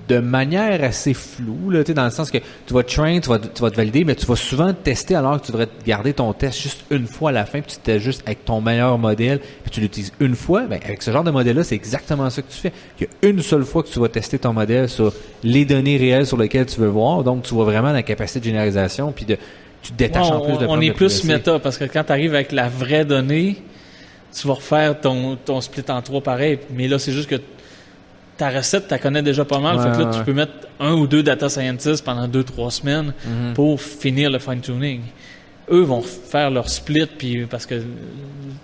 de 0.08 0.18
manière 0.18 0.82
assez 0.84 1.14
floue, 1.14 1.70
là, 1.70 1.82
dans 1.82 2.04
le 2.04 2.10
sens 2.10 2.30
que 2.30 2.38
tu 2.38 2.74
vas 2.74 2.82
train, 2.82 3.18
tu 3.18 3.28
vas, 3.28 3.38
tu 3.38 3.60
vas 3.60 3.70
te 3.70 3.76
valider, 3.76 4.04
mais 4.04 4.14
tu 4.14 4.26
vas 4.26 4.36
souvent 4.36 4.72
tester 4.72 5.14
alors 5.14 5.40
que 5.40 5.46
tu 5.46 5.52
devrais 5.52 5.68
garder 5.84 6.12
ton 6.12 6.32
test 6.32 6.60
juste 6.60 6.84
une 6.90 7.06
fois 7.06 7.30
à 7.30 7.32
la 7.32 7.46
fin, 7.46 7.60
puis 7.60 7.72
tu 7.72 7.78
testes 7.78 8.04
juste 8.04 8.22
avec 8.26 8.44
ton 8.44 8.60
meilleur 8.60 8.98
modèle, 8.98 9.40
puis 9.62 9.70
tu 9.70 9.80
l'utilises 9.80 10.12
une 10.20 10.36
fois. 10.36 10.62
Ben, 10.62 10.78
avec 10.84 11.02
ce 11.02 11.10
genre 11.10 11.24
de 11.24 11.30
modèle-là, 11.30 11.64
c'est 11.64 11.74
exactement 11.74 12.30
ça 12.30 12.42
que 12.42 12.50
tu 12.50 12.58
fais. 12.58 12.72
Il 13.00 13.06
y 13.06 13.06
a 13.06 13.28
une 13.30 13.42
seule 13.42 13.64
fois 13.64 13.82
que 13.82 13.88
tu 13.88 13.98
vas 13.98 14.08
tester 14.08 14.38
ton 14.38 14.52
modèle 14.52 14.88
sur 14.88 15.12
les 15.42 15.64
données 15.64 15.96
réelles 15.96 16.26
sur 16.26 16.36
lesquelles 16.36 16.66
tu 16.66 16.80
veux 16.80 16.88
voir, 16.88 17.24
donc 17.24 17.42
tu 17.42 17.54
vois 17.54 17.64
vraiment 17.64 17.92
la 17.92 18.02
capacité 18.02 18.40
de 18.40 18.44
généralisation, 18.44 19.12
puis 19.12 19.24
de, 19.24 19.36
tu 19.82 19.92
te 19.92 19.96
détaches 19.96 20.30
en 20.30 20.40
plus 20.40 20.58
de 20.58 20.66
On 20.66 20.80
est 20.80 20.92
plus 20.92 21.24
méta, 21.24 21.58
parce 21.58 21.78
que 21.78 21.84
quand 21.84 22.04
tu 22.04 22.12
arrives 22.12 22.34
avec 22.34 22.52
la 22.52 22.68
vraie 22.68 23.04
donnée, 23.04 23.56
tu 24.32 24.46
vas 24.46 24.54
refaire 24.54 25.00
ton, 25.00 25.36
ton 25.36 25.60
split 25.60 25.84
en 25.88 26.02
trois 26.02 26.20
pareil, 26.20 26.58
mais 26.70 26.86
là, 26.88 26.98
c'est 26.98 27.12
juste 27.12 27.28
que 27.28 27.40
ta 28.36 28.50
recette, 28.50 28.88
tu 28.88 28.98
connais 28.98 29.22
déjà 29.22 29.44
pas 29.44 29.58
mal. 29.58 29.80
fait 29.80 29.98
que 29.98 30.04
là, 30.04 30.10
tu 30.12 30.24
peux 30.24 30.32
mettre 30.32 30.52
un 30.78 30.92
ou 30.92 31.06
deux 31.06 31.22
data 31.22 31.48
scientists 31.48 32.04
pendant 32.04 32.28
deux, 32.28 32.44
trois 32.44 32.70
semaines 32.70 33.12
mhm. 33.24 33.54
pour 33.54 33.80
finir 33.80 34.30
le 34.30 34.38
fine-tuning. 34.38 35.02
Eux 35.70 35.82
vont 35.82 36.02
faire 36.02 36.50
leur 36.50 36.68
split, 36.68 37.06
puis 37.06 37.44
parce 37.46 37.66
que 37.66 37.82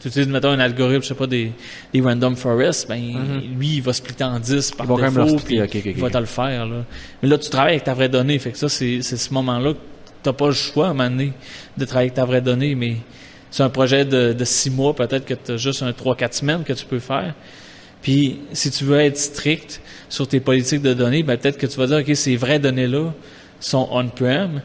tu 0.00 0.08
utilises, 0.08 0.28
mettons, 0.28 0.50
un 0.50 0.60
algorithme, 0.60 1.02
je 1.02 1.08
sais 1.08 1.14
pas, 1.14 1.26
des, 1.26 1.52
des 1.92 2.00
random 2.00 2.36
forests, 2.36 2.88
ben, 2.88 3.00
mhm. 3.00 3.58
lui, 3.58 3.76
il 3.76 3.82
va 3.82 3.92
splitter 3.92 4.24
en 4.24 4.38
10 4.38 4.72
par 4.72 4.86
défaut, 4.86 5.36
puis 5.44 5.56
il 5.56 6.00
va 6.00 6.10
te 6.10 6.18
le 6.18 6.26
faire, 6.26 6.66
là. 6.66 6.84
Mais 7.22 7.28
là, 7.28 7.38
tu 7.38 7.50
travailles 7.50 7.74
avec 7.74 7.84
ta 7.84 7.94
vraie 7.94 8.08
donnée. 8.08 8.38
Fait 8.38 8.52
que 8.52 8.58
ça, 8.58 8.68
c'est 8.68 9.02
ce 9.02 9.34
moment-là 9.34 9.72
que 9.72 9.78
t'as 10.22 10.32
pas 10.32 10.46
le 10.46 10.52
choix, 10.52 10.88
à 10.88 10.90
un 10.90 10.94
moment 10.94 11.10
donné, 11.10 11.32
de 11.76 11.84
travailler 11.84 12.10
avec 12.10 12.14
ta 12.14 12.24
vraie 12.24 12.40
donnée, 12.40 12.74
mais 12.74 12.96
c'est 13.50 13.62
un 13.62 13.70
projet 13.70 14.04
de, 14.04 14.32
de 14.32 14.44
six 14.44 14.70
mois, 14.70 14.94
peut-être 14.94 15.24
que 15.24 15.34
tu 15.34 15.52
as 15.52 15.56
juste 15.56 15.82
un 15.82 15.92
trois, 15.92 16.14
quatre 16.14 16.34
semaines 16.34 16.62
que 16.62 16.72
tu 16.72 16.84
peux 16.84 17.00
faire. 17.00 17.34
Puis, 18.02 18.40
si 18.52 18.70
tu 18.70 18.84
veux 18.84 19.00
être 19.00 19.16
strict 19.16 19.80
sur 20.08 20.28
tes 20.28 20.40
politiques 20.40 20.82
de 20.82 20.92
données, 20.92 21.22
ben, 21.22 21.36
peut-être 21.36 21.56
que 21.56 21.66
tu 21.66 21.78
vas 21.78 21.86
dire, 21.86 21.98
OK, 21.98 22.14
ces 22.14 22.36
vraies 22.36 22.58
données-là 22.58 23.12
sont 23.60 23.88
on-prem. 23.90 24.60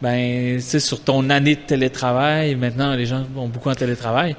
Ben, 0.00 0.60
tu 0.60 0.80
sur 0.80 1.00
ton 1.00 1.28
année 1.28 1.56
de 1.56 1.60
télétravail, 1.60 2.54
maintenant, 2.54 2.94
les 2.94 3.04
gens 3.04 3.24
vont 3.34 3.48
beaucoup 3.48 3.68
en 3.68 3.74
télétravail. 3.74 4.36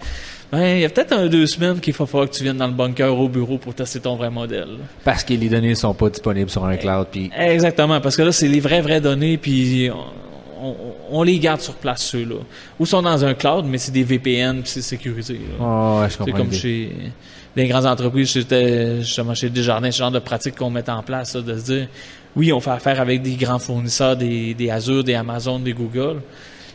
Ben, 0.51 0.77
il 0.77 0.81
y 0.81 0.85
a 0.85 0.89
peut-être 0.89 1.13
un 1.13 1.27
deux 1.27 1.45
semaines 1.45 1.79
qu'il 1.79 1.93
va 1.93 2.05
falloir 2.05 2.29
que 2.29 2.35
tu 2.35 2.43
viennes 2.43 2.57
dans 2.57 2.67
le 2.67 2.73
bunker 2.73 3.15
au 3.15 3.27
bureau 3.27 3.57
pour 3.57 3.75
tester 3.75 3.99
ton 3.99 4.15
vrai 4.15 4.31
modèle. 4.31 4.77
Parce 5.03 5.23
que 5.23 5.33
les 5.33 5.49
données 5.49 5.69
ne 5.69 5.75
sont 5.75 5.93
pas 5.93 6.09
disponibles 6.09 6.49
sur 6.49 6.65
un 6.65 6.77
cloud. 6.77 7.07
Puis... 7.11 7.29
Exactement, 7.37 7.99
parce 8.01 8.15
que 8.15 8.23
là, 8.23 8.31
c'est 8.31 8.47
les 8.47 8.59
vraies, 8.59 8.81
vraies 8.81 9.01
données, 9.01 9.37
puis 9.37 9.91
on, 11.11 11.23
les 11.23 11.37
garde 11.39 11.61
sur 11.61 11.75
place, 11.75 12.03
ceux-là. 12.03 12.37
Ou 12.79 12.85
sont 12.85 13.01
dans 13.01 13.23
un 13.23 13.33
cloud, 13.33 13.65
mais 13.67 13.77
c'est 13.77 13.91
des 13.91 14.03
VPN, 14.03 14.61
puis 14.61 14.71
c'est 14.71 14.81
sécurisé. 14.81 15.39
Oh, 15.59 16.01
je 16.09 16.17
comprends. 16.17 16.25
C'est 16.25 16.31
comme 16.31 16.53
chez 16.53 16.91
les 17.55 17.67
grandes 17.67 17.85
entreprises, 17.85 18.33
j'étais 18.33 19.01
justement 19.01 19.33
chez 19.33 19.49
Desjardins, 19.49 19.91
ce 19.91 19.97
genre 19.97 20.11
de 20.11 20.19
pratique 20.19 20.55
qu'on 20.55 20.69
met 20.69 20.89
en 20.89 21.01
place, 21.01 21.35
de 21.35 21.57
se 21.57 21.65
dire, 21.65 21.87
oui, 22.35 22.53
on 22.53 22.59
fait 22.59 22.71
affaire 22.71 23.01
avec 23.01 23.21
des 23.21 23.35
grands 23.35 23.59
fournisseurs, 23.59 24.15
des, 24.15 24.53
des 24.53 24.69
Azure, 24.69 25.03
des 25.03 25.15
Amazon, 25.15 25.59
des 25.59 25.73
Google, 25.73 26.21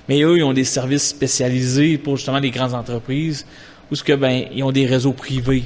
mais 0.09 0.23
eux, 0.23 0.39
ils 0.39 0.43
ont 0.43 0.53
des 0.53 0.65
services 0.65 1.09
spécialisés 1.09 1.97
pour 1.99 2.17
justement 2.17 2.39
les 2.39 2.51
grandes 2.51 2.75
entreprises, 2.75 3.47
où 3.91 3.95
ce 3.95 4.03
que 4.03 4.13
ben, 4.13 4.45
ils 4.53 4.63
ont 4.63 4.73
des 4.73 4.87
réseaux 4.87 5.13
privés. 5.13 5.65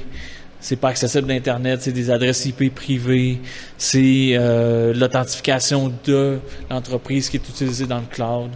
C'est 0.61 0.77
pas 0.77 0.89
accessible 0.89 1.29
d'internet, 1.29 1.83
c'est 1.83 1.93
des 1.93 2.11
adresses 2.11 2.45
IP 2.47 2.75
privées, 2.75 3.41
c'est 3.77 4.31
euh, 4.33 4.93
l'authentification 4.93 5.93
de 6.05 6.39
l'entreprise 6.69 7.31
qui 7.31 7.37
est 7.37 7.49
utilisée 7.49 7.87
dans 7.87 8.01
le 8.01 8.07
cloud. 8.11 8.51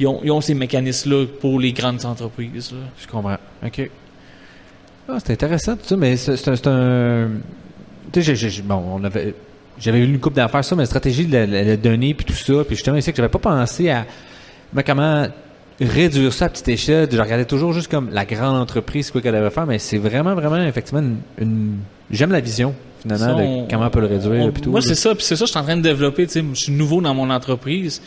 Ils 0.00 0.06
ont, 0.06 0.20
ils 0.24 0.30
ont 0.30 0.40
ces 0.40 0.54
mécanismes-là 0.54 1.26
pour 1.40 1.60
les 1.60 1.72
grandes 1.72 2.04
entreprises. 2.06 2.74
Je 2.98 3.06
comprends. 3.06 3.36
OK. 3.64 3.90
Ah, 5.08 5.18
c'est 5.24 5.32
intéressant 5.32 5.76
tout 5.76 5.86
ça, 5.86 5.96
mais 5.96 6.16
c'est 6.16 6.66
un. 6.66 7.28
Tu 8.12 8.22
sais, 8.22 8.62
bon, 8.62 8.82
on 8.94 9.04
avait. 9.04 9.34
J'avais 9.78 10.00
eu 10.00 10.04
une 10.04 10.20
coupe 10.20 10.34
d'affaires 10.34 10.64
ça, 10.64 10.76
mais 10.76 10.82
la 10.82 10.86
stratégie 10.86 11.26
de 11.26 11.36
la, 11.36 11.76
donner 11.76 12.14
puis 12.14 12.26
tout 12.26 12.34
ça, 12.34 12.62
puis 12.64 12.76
justement, 12.76 13.00
c'est 13.00 13.10
que 13.10 13.16
j'avais 13.16 13.28
pas 13.28 13.38
pensé 13.38 13.88
à 13.88 14.06
mais 14.74 14.84
comment 14.84 15.26
réduire 15.80 16.32
ça 16.32 16.46
à 16.46 16.48
petite 16.48 16.68
échelle. 16.68 17.08
Je 17.10 17.18
regardais 17.18 17.44
toujours 17.44 17.72
juste 17.72 17.90
comme 17.90 18.10
la 18.10 18.24
grande 18.24 18.56
entreprise, 18.56 19.10
quoi 19.10 19.20
qu'elle 19.20 19.34
devait 19.34 19.50
faire, 19.50 19.66
mais 19.66 19.78
c'est 19.78 19.98
vraiment, 19.98 20.34
vraiment, 20.34 20.62
effectivement, 20.62 21.02
une, 21.38 21.78
j'aime 22.10 22.32
la 22.32 22.40
vision, 22.40 22.74
finalement, 23.00 23.36
de 23.36 23.70
comment 23.70 23.86
on 23.86 23.90
peut 23.90 24.00
le 24.00 24.06
réduire. 24.06 24.52
moi, 24.66 24.80
c'est 24.80 24.94
ça, 24.94 25.14
puis 25.14 25.24
c'est 25.24 25.36
ça 25.36 25.44
je 25.44 25.50
suis 25.50 25.58
en 25.58 25.64
train 25.64 25.76
de 25.76 25.82
développer, 25.82 26.26
tu 26.26 26.32
sais, 26.32 26.44
je 26.54 26.60
suis 26.60 26.72
nouveau 26.72 27.00
dans 27.00 27.14
mon 27.14 27.30
entreprise, 27.30 28.02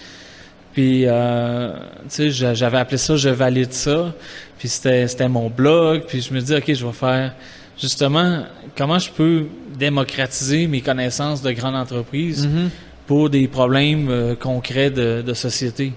puis, 0.76 1.06
euh, 1.06 1.72
tu 2.10 2.32
sais, 2.34 2.54
j'avais 2.54 2.78
appelé 2.78 2.98
ça 2.98 3.16
«Je 3.18 3.30
valide 3.30 3.72
ça», 3.72 4.14
puis 4.60 4.68
c'était, 4.68 5.08
c'était 5.08 5.30
mon 5.30 5.50
blog, 5.50 6.04
puis 6.06 6.20
je 6.20 6.34
me 6.34 6.42
dis 6.42 6.54
«OK, 6.56 6.74
je 6.74 6.86
vais 6.86 6.92
faire, 6.92 7.34
justement, 7.82 8.44
comment 8.78 9.00
je 9.00 9.10
peux 9.10 9.46
démocratiser 9.80 10.68
mes 10.68 10.82
connaissances 10.82 11.42
de 11.42 11.52
grande 11.54 11.76
entreprise 11.76 12.46
mm-hmm. 12.46 12.70
pour 13.08 13.30
des 13.30 13.48
problèmes 13.48 14.10
euh, 14.10 14.36
concrets 14.36 14.90
de, 14.90 15.24
de 15.26 15.34
société». 15.34 15.94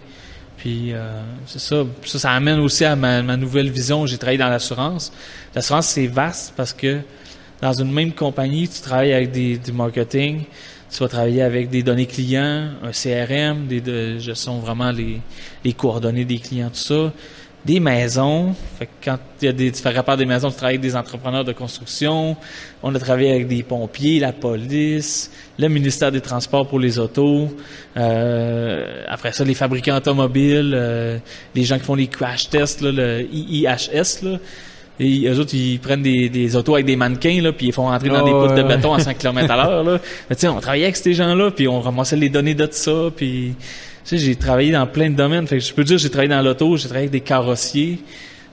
Puis 0.59 0.93
euh, 0.93 1.23
c'est 1.47 1.59
ça. 1.59 1.85
ça. 2.05 2.19
Ça 2.21 2.31
amène 2.31 2.61
aussi 2.61 2.85
à 2.85 2.95
ma, 2.95 3.23
nouvelle 3.37 3.71
vision. 3.71 4.07
J'ai 4.07 4.17
travaillé 4.17 4.39
dans 4.39 4.49
l'assurance. 4.49 5.13
L'assurance, 5.57 5.87
c'est 5.87 6.07
vaste 6.07 6.53
parce 6.57 6.73
que 6.73 7.01
dans 7.61 7.73
une 7.73 7.93
même 7.93 8.13
compagnie, 8.13 8.69
tu 8.69 8.81
travailles 8.81 9.13
avec 9.13 9.33
des, 9.33 9.59
du 9.59 9.73
marketing, 9.73 10.43
tu 10.91 10.99
vas 11.01 11.09
travailler 11.09 11.43
avec 11.43 11.71
des 11.71 11.83
données 11.83 12.07
clients, 12.07 12.71
un 12.83 12.93
CRM, 12.93 13.67
des 13.67 13.81
de 13.81 14.19
gestion 14.19 14.59
vraiment 14.59 14.91
les, 14.91 15.21
les 15.65 15.73
coordonnées 15.73 16.25
des 16.25 16.39
clients, 16.39 16.71
tout 16.71 16.77
ça 16.77 17.13
des 17.65 17.81
maisons. 17.81 18.55
Fait 18.79 18.89
quand 19.05 19.19
il 19.43 19.45
y 19.45 19.49
a 19.49 19.53
des, 19.53 19.73
tu 19.73 19.83
fais 19.83 19.91
rapport 19.91 20.17
des 20.17 20.25
maisons, 20.25 20.51
tu 20.51 20.57
travailles 20.57 20.77
avec 20.77 20.81
des 20.81 20.97
entrepreneurs 20.97 21.45
de 21.45 21.53
construction. 21.53 22.37
On 22.83 22.95
a 22.95 22.99
travaillé 22.99 23.31
avec 23.31 23.49
des 23.49 23.63
pompiers, 23.63 24.21
la 24.21 24.33
police, 24.33 25.31
le 25.59 25.69
ministère 25.69 26.13
des 26.13 26.21
Transports 26.21 26.67
pour 26.67 26.79
les 26.79 26.99
autos. 26.99 27.49
Euh, 27.97 29.05
après 29.09 29.33
ça, 29.33 29.45
les 29.45 29.55
fabricants 29.55 29.97
automobiles, 29.97 30.73
euh, 30.75 31.19
les 31.55 31.65
gens 31.65 31.79
qui 31.79 31.85
font 31.85 31.95
les 31.95 32.07
crash 32.07 32.49
tests, 32.49 32.81
là, 32.81 32.93
le 32.93 33.23
IIHS. 33.31 34.23
Là. 34.23 34.39
Et 35.01 35.29
eux 35.29 35.39
autres, 35.39 35.55
ils 35.55 35.79
prennent 35.79 36.03
des, 36.03 36.29
des 36.29 36.57
autos 36.57 36.75
avec 36.75 36.87
des 36.87 36.97
mannequins, 36.97 37.41
là, 37.41 37.53
puis 37.53 37.67
ils 37.69 37.73
font 37.73 37.85
rentrer 37.85 38.09
dans 38.09 38.25
des 38.25 38.33
poutres 38.33 38.55
de 38.55 38.63
béton 38.63 38.95
à 38.95 38.99
5 38.99 39.17
km 39.19 39.51
à 39.51 39.57
l'heure. 39.57 39.85
Là. 39.85 40.01
Mais, 40.29 40.49
on 40.49 40.61
travaillait 40.61 40.87
avec 40.87 40.97
ces 40.97 41.15
gens-là, 41.15 41.51
puis 41.51 41.69
on 41.69 41.81
ramassait 41.81 42.17
les 42.17 42.29
données 42.29 42.55
de 42.55 42.67
tout 42.67 42.73
ça, 42.73 43.11
puis 43.15 43.55
tu 44.05 44.17
sais, 44.17 44.19
j'ai 44.19 44.35
travaillé 44.35 44.73
dans 44.73 44.87
plein 44.87 45.11
de 45.11 45.15
domaines. 45.15 45.47
Fait 45.47 45.59
que 45.59 45.65
je 45.65 45.73
peux 45.73 45.85
dire, 45.85 45.99
j'ai 45.99 46.11
travaillé 46.11 46.31
dans 46.31 46.43
l'auto, 46.43 46.77
j'ai 46.77 46.85
travaillé 46.85 47.05
avec 47.05 47.13
des 47.13 47.21
carrossiers, 47.21 48.01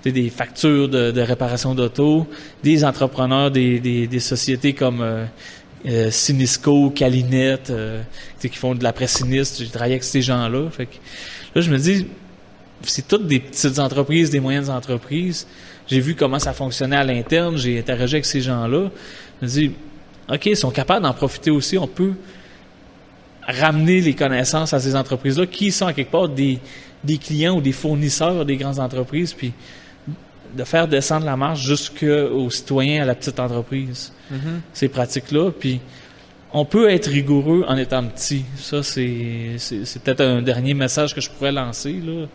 des 0.04 0.30
factures 0.30 0.88
de, 0.88 1.12
de 1.12 1.22
réparation 1.22 1.74
d'auto, 1.74 2.28
des 2.64 2.86
entrepreneurs, 2.86 3.50
des, 3.50 3.80
des, 3.80 4.06
des 4.06 4.20
sociétés 4.20 4.74
comme 4.74 5.02
euh, 5.02 5.26
euh 5.88 6.12
Sinisco, 6.12 6.92
Calinette, 6.92 7.72
euh, 7.72 8.02
qui 8.40 8.50
font 8.50 8.76
de 8.76 8.84
la 8.84 8.94
presse 8.94 9.14
sinistre. 9.14 9.64
J'ai 9.64 9.70
travaillé 9.70 9.94
avec 9.94 10.04
ces 10.04 10.22
gens-là. 10.22 10.70
Fait 10.70 10.86
que 10.86 10.96
là, 11.56 11.62
je 11.62 11.72
me 11.72 11.78
dis, 11.78 12.06
c'est 12.84 13.08
toutes 13.08 13.28
des 13.28 13.40
petites 13.40 13.80
entreprises, 13.80 14.30
des 14.30 14.40
moyennes 14.40 14.70
entreprises. 14.70 15.48
J'ai 15.88 16.00
vu 16.00 16.16
comment 16.16 16.40
ça 16.40 16.54
fonctionnait 16.54 16.96
à 16.96 17.04
l'interne. 17.04 17.58
J'ai 17.58 17.80
interagi 17.80 18.16
avec 18.16 18.26
ces 18.26 18.42
gens-là. 18.42 18.90
Je 19.42 19.46
me 19.46 19.52
dis, 19.52 19.72
OK, 20.30 20.46
ils 20.48 20.58
sont 20.58 20.72
capables 20.72 21.04
d'en 21.04 21.14
profiter 21.14 21.52
aussi. 21.52 21.78
On 21.78 21.88
peut 21.88 22.14
ramener 23.48 24.02
les 24.02 24.16
connaissances 24.16 24.74
à 24.74 24.80
ces 24.80 24.96
entreprises-là 24.96 25.46
qui 25.46 25.72
sont 25.72 25.86
à 25.86 25.94
quelque 25.94 26.12
part 26.12 26.30
des, 26.30 26.60
des 27.04 27.18
clients 27.18 27.58
ou 27.58 27.62
des 27.62 27.72
fournisseurs 27.72 28.46
des 28.46 28.58
grandes 28.58 28.80
entreprises, 28.80 29.34
puis 29.34 29.54
de 30.56 30.64
faire 30.64 30.88
descendre 30.88 31.26
la 31.26 31.36
marge 31.36 31.62
jusqu'aux 31.62 32.50
citoyens, 32.50 33.04
à 33.04 33.06
la 33.06 33.16
petite 33.16 33.40
entreprise. 33.40 34.14
Mm-hmm. 34.32 34.60
Ces 34.74 34.88
pratiques-là, 34.88 35.52
puis 35.52 35.80
on 36.54 36.66
peut 36.66 36.90
être 36.90 37.08
rigoureux 37.08 37.66
en 37.68 37.76
étant 37.76 38.04
petit. 38.06 38.46
Ça, 38.56 38.82
c'est, 38.82 39.56
c'est, 39.58 40.02
peut-être 40.02 40.22
un 40.22 40.42
dernier 40.42 40.74
message 40.74 41.14
que 41.14 41.20
je 41.20 41.30
pourrais 41.30 41.52
lancer. 41.52 41.94
Là. 41.94 42.28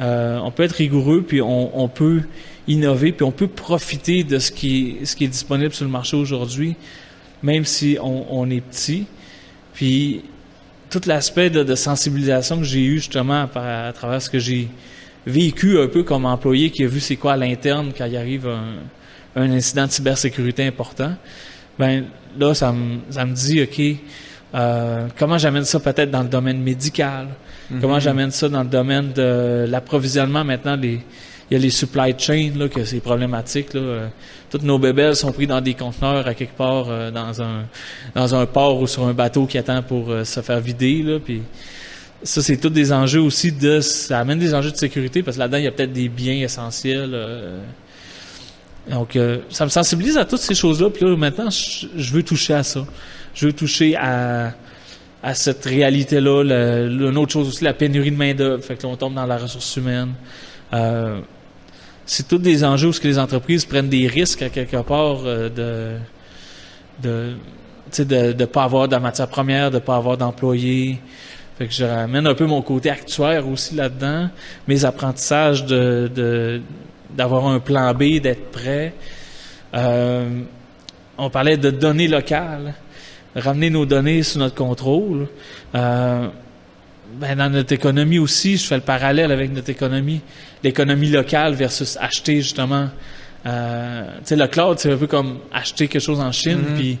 Euh, 0.00 0.38
on 0.42 0.50
peut 0.50 0.64
être 0.64 0.72
rigoureux, 0.72 1.24
puis 1.26 1.40
on, 1.40 1.78
on, 1.78 1.88
peut 1.88 2.22
innover, 2.68 3.12
puis 3.12 3.24
on 3.24 3.32
peut 3.32 3.48
profiter 3.48 4.24
de 4.24 4.38
ce 4.38 4.52
qui 4.52 4.98
est, 5.00 5.04
ce 5.04 5.16
qui 5.16 5.24
est 5.24 5.28
disponible 5.28 5.72
sur 5.72 5.84
le 5.84 5.90
marché 5.90 6.16
aujourd'hui, 6.16 6.76
même 7.42 7.64
si 7.64 7.98
on, 8.00 8.26
on 8.30 8.48
est 8.50 8.60
petit. 8.60 9.06
Puis 9.74 10.22
tout 10.92 11.00
l'aspect 11.06 11.48
de, 11.48 11.74
sensibilisation 11.74 12.58
que 12.58 12.64
j'ai 12.64 12.84
eu 12.84 12.96
justement 12.96 13.48
à, 13.54 13.92
travers 13.94 14.20
ce 14.20 14.28
que 14.28 14.38
j'ai 14.38 14.68
vécu 15.26 15.80
un 15.80 15.86
peu 15.86 16.02
comme 16.02 16.26
employé 16.26 16.70
qui 16.70 16.84
a 16.84 16.86
vu 16.86 17.00
c'est 17.00 17.16
quoi 17.16 17.32
à 17.32 17.36
l'interne 17.36 17.92
quand 17.96 18.04
il 18.04 18.16
arrive 18.16 18.46
un, 18.46 19.50
incident 19.50 19.86
de 19.86 19.90
cybersécurité 19.90 20.66
important, 20.66 21.14
ben 21.78 22.04
là 22.38 22.52
ça 22.52 22.70
me 22.72 22.98
ça 23.08 23.24
me 23.24 23.32
dit 23.32 23.62
ok 23.62 23.96
euh, 24.54 25.06
comment 25.18 25.38
j'amène 25.38 25.64
ça 25.64 25.80
peut-être 25.80 26.10
dans 26.10 26.22
le 26.22 26.28
domaine 26.28 26.60
médical, 26.60 27.28
comment 27.80 27.96
mm-hmm. 27.96 28.00
j'amène 28.00 28.30
ça 28.30 28.50
dans 28.50 28.62
le 28.62 28.68
domaine 28.68 29.12
de 29.12 29.64
l'approvisionnement 29.66 30.44
maintenant 30.44 30.76
les 30.76 31.00
il 31.52 31.56
y 31.56 31.58
a 31.58 31.60
les 31.64 31.70
supply 31.70 32.14
chains, 32.16 32.52
là, 32.56 32.66
que 32.66 32.82
c'est 32.82 33.00
problématique. 33.00 33.74
Là. 33.74 33.80
Euh, 33.80 34.08
toutes 34.50 34.62
nos 34.62 34.78
bébelles 34.78 35.14
sont 35.14 35.32
pris 35.32 35.46
dans 35.46 35.60
des 35.60 35.74
conteneurs 35.74 36.26
à 36.26 36.32
quelque 36.32 36.56
part 36.56 36.86
euh, 36.88 37.10
dans 37.10 37.42
un 37.42 37.64
dans 38.14 38.34
un 38.34 38.46
port 38.46 38.80
ou 38.80 38.86
sur 38.86 39.06
un 39.06 39.12
bateau 39.12 39.44
qui 39.44 39.58
attend 39.58 39.82
pour 39.82 40.10
euh, 40.10 40.24
se 40.24 40.40
faire 40.40 40.60
vider. 40.60 41.02
Là, 41.02 41.18
puis 41.22 41.42
ça, 42.22 42.40
c'est 42.40 42.56
tous 42.56 42.70
des 42.70 42.90
enjeux 42.90 43.20
aussi 43.20 43.52
de. 43.52 43.80
Ça 43.80 44.20
amène 44.20 44.38
des 44.38 44.54
enjeux 44.54 44.70
de 44.70 44.78
sécurité 44.78 45.22
parce 45.22 45.36
que 45.36 45.40
là-dedans, 45.40 45.58
il 45.58 45.64
y 45.64 45.66
a 45.66 45.72
peut-être 45.72 45.92
des 45.92 46.08
biens 46.08 46.42
essentiels. 46.42 47.14
donc, 48.90 49.18
ça 49.50 49.66
me 49.66 49.70
sensibilise 49.70 50.16
à 50.16 50.24
toutes 50.24 50.40
ces 50.40 50.54
choses-là. 50.54 50.88
Puis 50.88 51.04
là, 51.04 51.14
maintenant, 51.18 51.50
je, 51.50 52.12
veux 52.14 52.22
toucher 52.22 52.54
à 52.54 52.62
ça. 52.62 52.86
Je 53.34 53.44
veux 53.44 53.52
toucher 53.52 53.94
à 53.96 54.54
à 55.22 55.34
cette 55.34 55.66
réalité-là. 55.66 56.44
Une 56.88 57.18
autre 57.18 57.32
chose 57.32 57.48
aussi, 57.48 57.62
la 57.62 57.74
pénurie 57.74 58.10
de 58.10 58.16
main-d'œuvre. 58.16 58.64
Fait 58.64 58.74
que 58.76 58.84
là, 58.84 58.88
on 58.88 58.96
tombe 58.96 59.14
dans 59.14 59.26
la 59.26 59.36
ressource 59.36 59.76
humaine. 59.76 60.14
Euh, 60.72 61.20
c'est 62.06 62.28
tous 62.28 62.38
des 62.38 62.64
enjeux 62.64 62.88
où 62.88 62.92
que 62.92 63.08
les 63.08 63.18
entreprises 63.18 63.64
prennent 63.64 63.88
des 63.88 64.06
risques 64.06 64.42
à 64.42 64.48
quelque 64.48 64.76
part 64.82 65.20
euh, 65.24 65.48
de 65.48 65.98
de 67.02 67.34
de 67.98 68.32
ne 68.32 68.44
pas 68.46 68.64
avoir 68.64 68.88
de 68.88 68.96
matière 68.96 69.28
première, 69.28 69.70
de 69.70 69.78
pas 69.78 69.96
avoir 69.96 70.16
d'employés. 70.16 70.98
Fait 71.58 71.66
que 71.66 71.74
je 71.74 71.84
ramène 71.84 72.26
un 72.26 72.34
peu 72.34 72.46
mon 72.46 72.62
côté 72.62 72.88
actuaire 72.90 73.46
aussi 73.46 73.74
là-dedans, 73.74 74.30
mes 74.66 74.84
apprentissages 74.84 75.66
de 75.66 76.62
d'avoir 77.10 77.46
un 77.46 77.60
plan 77.60 77.92
B, 77.92 78.20
d'être 78.20 78.50
prêt. 78.50 78.94
Euh, 79.74 80.42
on 81.18 81.30
parlait 81.30 81.56
de 81.56 81.70
données 81.70 82.08
locales, 82.08 82.74
ramener 83.36 83.70
nos 83.70 83.86
données 83.86 84.22
sous 84.22 84.38
notre 84.38 84.54
contrôle. 84.54 85.28
Euh, 85.74 86.28
ben, 87.14 87.36
dans 87.36 87.50
notre 87.50 87.72
économie 87.72 88.18
aussi, 88.18 88.56
je 88.56 88.66
fais 88.66 88.76
le 88.76 88.82
parallèle 88.82 89.32
avec 89.32 89.52
notre 89.52 89.70
économie 89.70 90.20
l'économie 90.62 91.10
locale 91.10 91.54
versus 91.54 91.96
acheter 92.00 92.36
justement. 92.36 92.88
Euh, 93.46 94.06
tu 94.18 94.20
sais, 94.24 94.36
le 94.36 94.46
cloud, 94.46 94.78
c'est 94.78 94.92
un 94.92 94.96
peu 94.96 95.06
comme 95.06 95.38
acheter 95.52 95.88
quelque 95.88 96.02
chose 96.02 96.20
en 96.20 96.30
Chine, 96.30 96.60
mm-hmm. 96.60 96.74
puis 96.76 96.98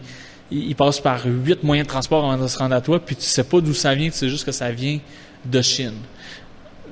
il, 0.50 0.74
passe 0.74 1.00
par 1.00 1.24
huit 1.24 1.62
moyens 1.62 1.86
de 1.86 1.92
transport 1.92 2.30
avant 2.30 2.42
de 2.42 2.48
se 2.48 2.58
rendre 2.58 2.74
à 2.74 2.80
toi, 2.80 2.98
puis 2.98 3.16
tu 3.16 3.22
sais 3.22 3.44
pas 3.44 3.60
d'où 3.60 3.74
ça 3.74 3.94
vient, 3.94 4.10
tu 4.10 4.16
sais 4.16 4.28
juste 4.28 4.44
que 4.44 4.52
ça 4.52 4.70
vient 4.70 4.98
de 5.44 5.62
Chine. 5.62 5.94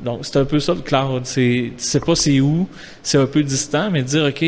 Donc, 0.05 0.21
c'est 0.23 0.39
un 0.39 0.45
peu 0.45 0.61
ça 0.61 0.73
le 0.73 0.81
cloud. 0.81 1.25
Tu 1.25 1.75
sais 1.77 2.01
pas 2.01 2.15
c'est 2.15 2.41
où, 2.41 2.69
c'est 3.03 3.19
un 3.19 3.27
peu 3.27 3.43
distant, 3.43 3.91
mais 3.91 4.03
dire, 4.03 4.25
OK, 4.25 4.45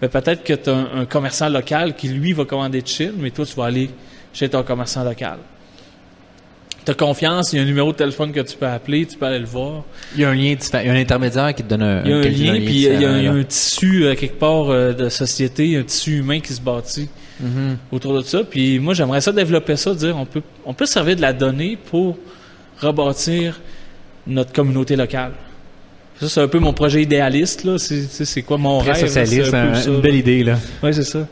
ben 0.00 0.08
peut-être 0.08 0.44
que 0.44 0.52
tu 0.52 0.68
as 0.68 0.74
un, 0.74 1.00
un, 1.00 1.06
commerçant 1.06 1.48
local 1.48 1.94
qui, 1.94 2.08
lui, 2.08 2.32
va 2.32 2.44
commander 2.44 2.82
de 2.82 2.86
Chine, 2.86 3.14
mais 3.18 3.30
toi, 3.30 3.46
tu 3.46 3.54
vas 3.54 3.66
aller 3.66 3.88
chez 4.32 4.48
ton 4.48 4.62
commerçant 4.62 5.04
local 5.04 5.38
tu 6.84 6.90
as 6.90 6.94
confiance, 6.94 7.52
il 7.52 7.56
y 7.56 7.58
a 7.58 7.62
un 7.62 7.66
numéro 7.66 7.92
de 7.92 7.96
téléphone 7.96 8.32
que 8.32 8.40
tu 8.40 8.56
peux 8.56 8.66
appeler, 8.66 9.06
tu 9.06 9.16
peux 9.16 9.26
aller 9.26 9.38
le 9.38 9.46
voir. 9.46 9.84
Il 10.14 10.22
y 10.22 10.24
a 10.24 10.30
un 10.30 10.34
lien, 10.34 10.54
il 10.56 10.86
y 10.86 10.88
a 10.88 10.92
un 10.92 10.96
intermédiaire 10.96 11.54
qui 11.54 11.62
te 11.62 11.68
donne 11.68 11.82
un, 11.82 12.02
il 12.04 12.10
y 12.10 12.12
a 12.12 12.16
un, 12.16 12.22
lien, 12.22 12.64
puis 12.64 12.86
il 12.86 13.00
y 13.00 13.04
a, 13.04 13.32
un, 13.32 13.42
tissu 13.44 14.04
euh, 14.04 14.14
quelque 14.14 14.38
part 14.38 14.70
euh, 14.70 14.92
de 14.92 15.08
société, 15.08 15.76
un 15.76 15.82
tissu 15.82 16.18
humain 16.18 16.40
qui 16.40 16.52
se 16.52 16.60
bâtit 16.60 17.08
mm-hmm. 17.42 17.76
autour 17.92 18.14
de 18.14 18.22
ça. 18.22 18.44
Puis 18.44 18.78
moi, 18.78 18.94
j'aimerais 18.94 19.20
ça 19.20 19.32
développer 19.32 19.76
ça, 19.76 19.94
dire 19.94 20.16
on 20.16 20.26
peut 20.26 20.42
on 20.64 20.74
peut 20.74 20.86
servir 20.86 21.16
de 21.16 21.22
la 21.22 21.32
donnée 21.32 21.76
pour 21.76 22.16
rebâtir 22.78 23.60
notre 24.26 24.52
communauté 24.52 24.96
locale. 24.96 25.32
Ça, 26.20 26.28
c'est 26.28 26.40
un 26.40 26.48
peu 26.48 26.58
mon 26.58 26.74
projet 26.74 27.02
idéaliste, 27.02 27.64
là. 27.64 27.76
C'est 27.78 28.42
quoi 28.42 28.58
mon 28.58 28.80
Très 28.80 28.92
rêve? 28.92 29.06
socialiste, 29.06 29.54
c'est 29.74 29.88
une 29.88 30.00
belle 30.00 30.16
idée, 30.16 30.44
là. 30.44 30.58
Oui, 30.82 30.92
c'est 30.92 31.04
ça. 31.04 31.26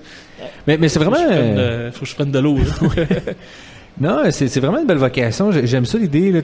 Mais, 0.66 0.78
mais 0.78 0.88
c'est 0.88 0.98
vraiment... 0.98 1.28
Que, 1.28 1.90
faut 1.92 2.00
que 2.00 2.06
je 2.06 2.14
prenne 2.14 2.30
de 2.30 2.38
l'eau, 2.38 2.58
Non, 4.00 4.22
c'est 4.30 4.60
vraiment 4.60 4.78
une 4.78 4.86
belle 4.86 4.98
vocation. 4.98 5.50
J'aime 5.50 5.84
ça 5.84 5.98
l'idée. 5.98 6.30
Là, 6.30 6.40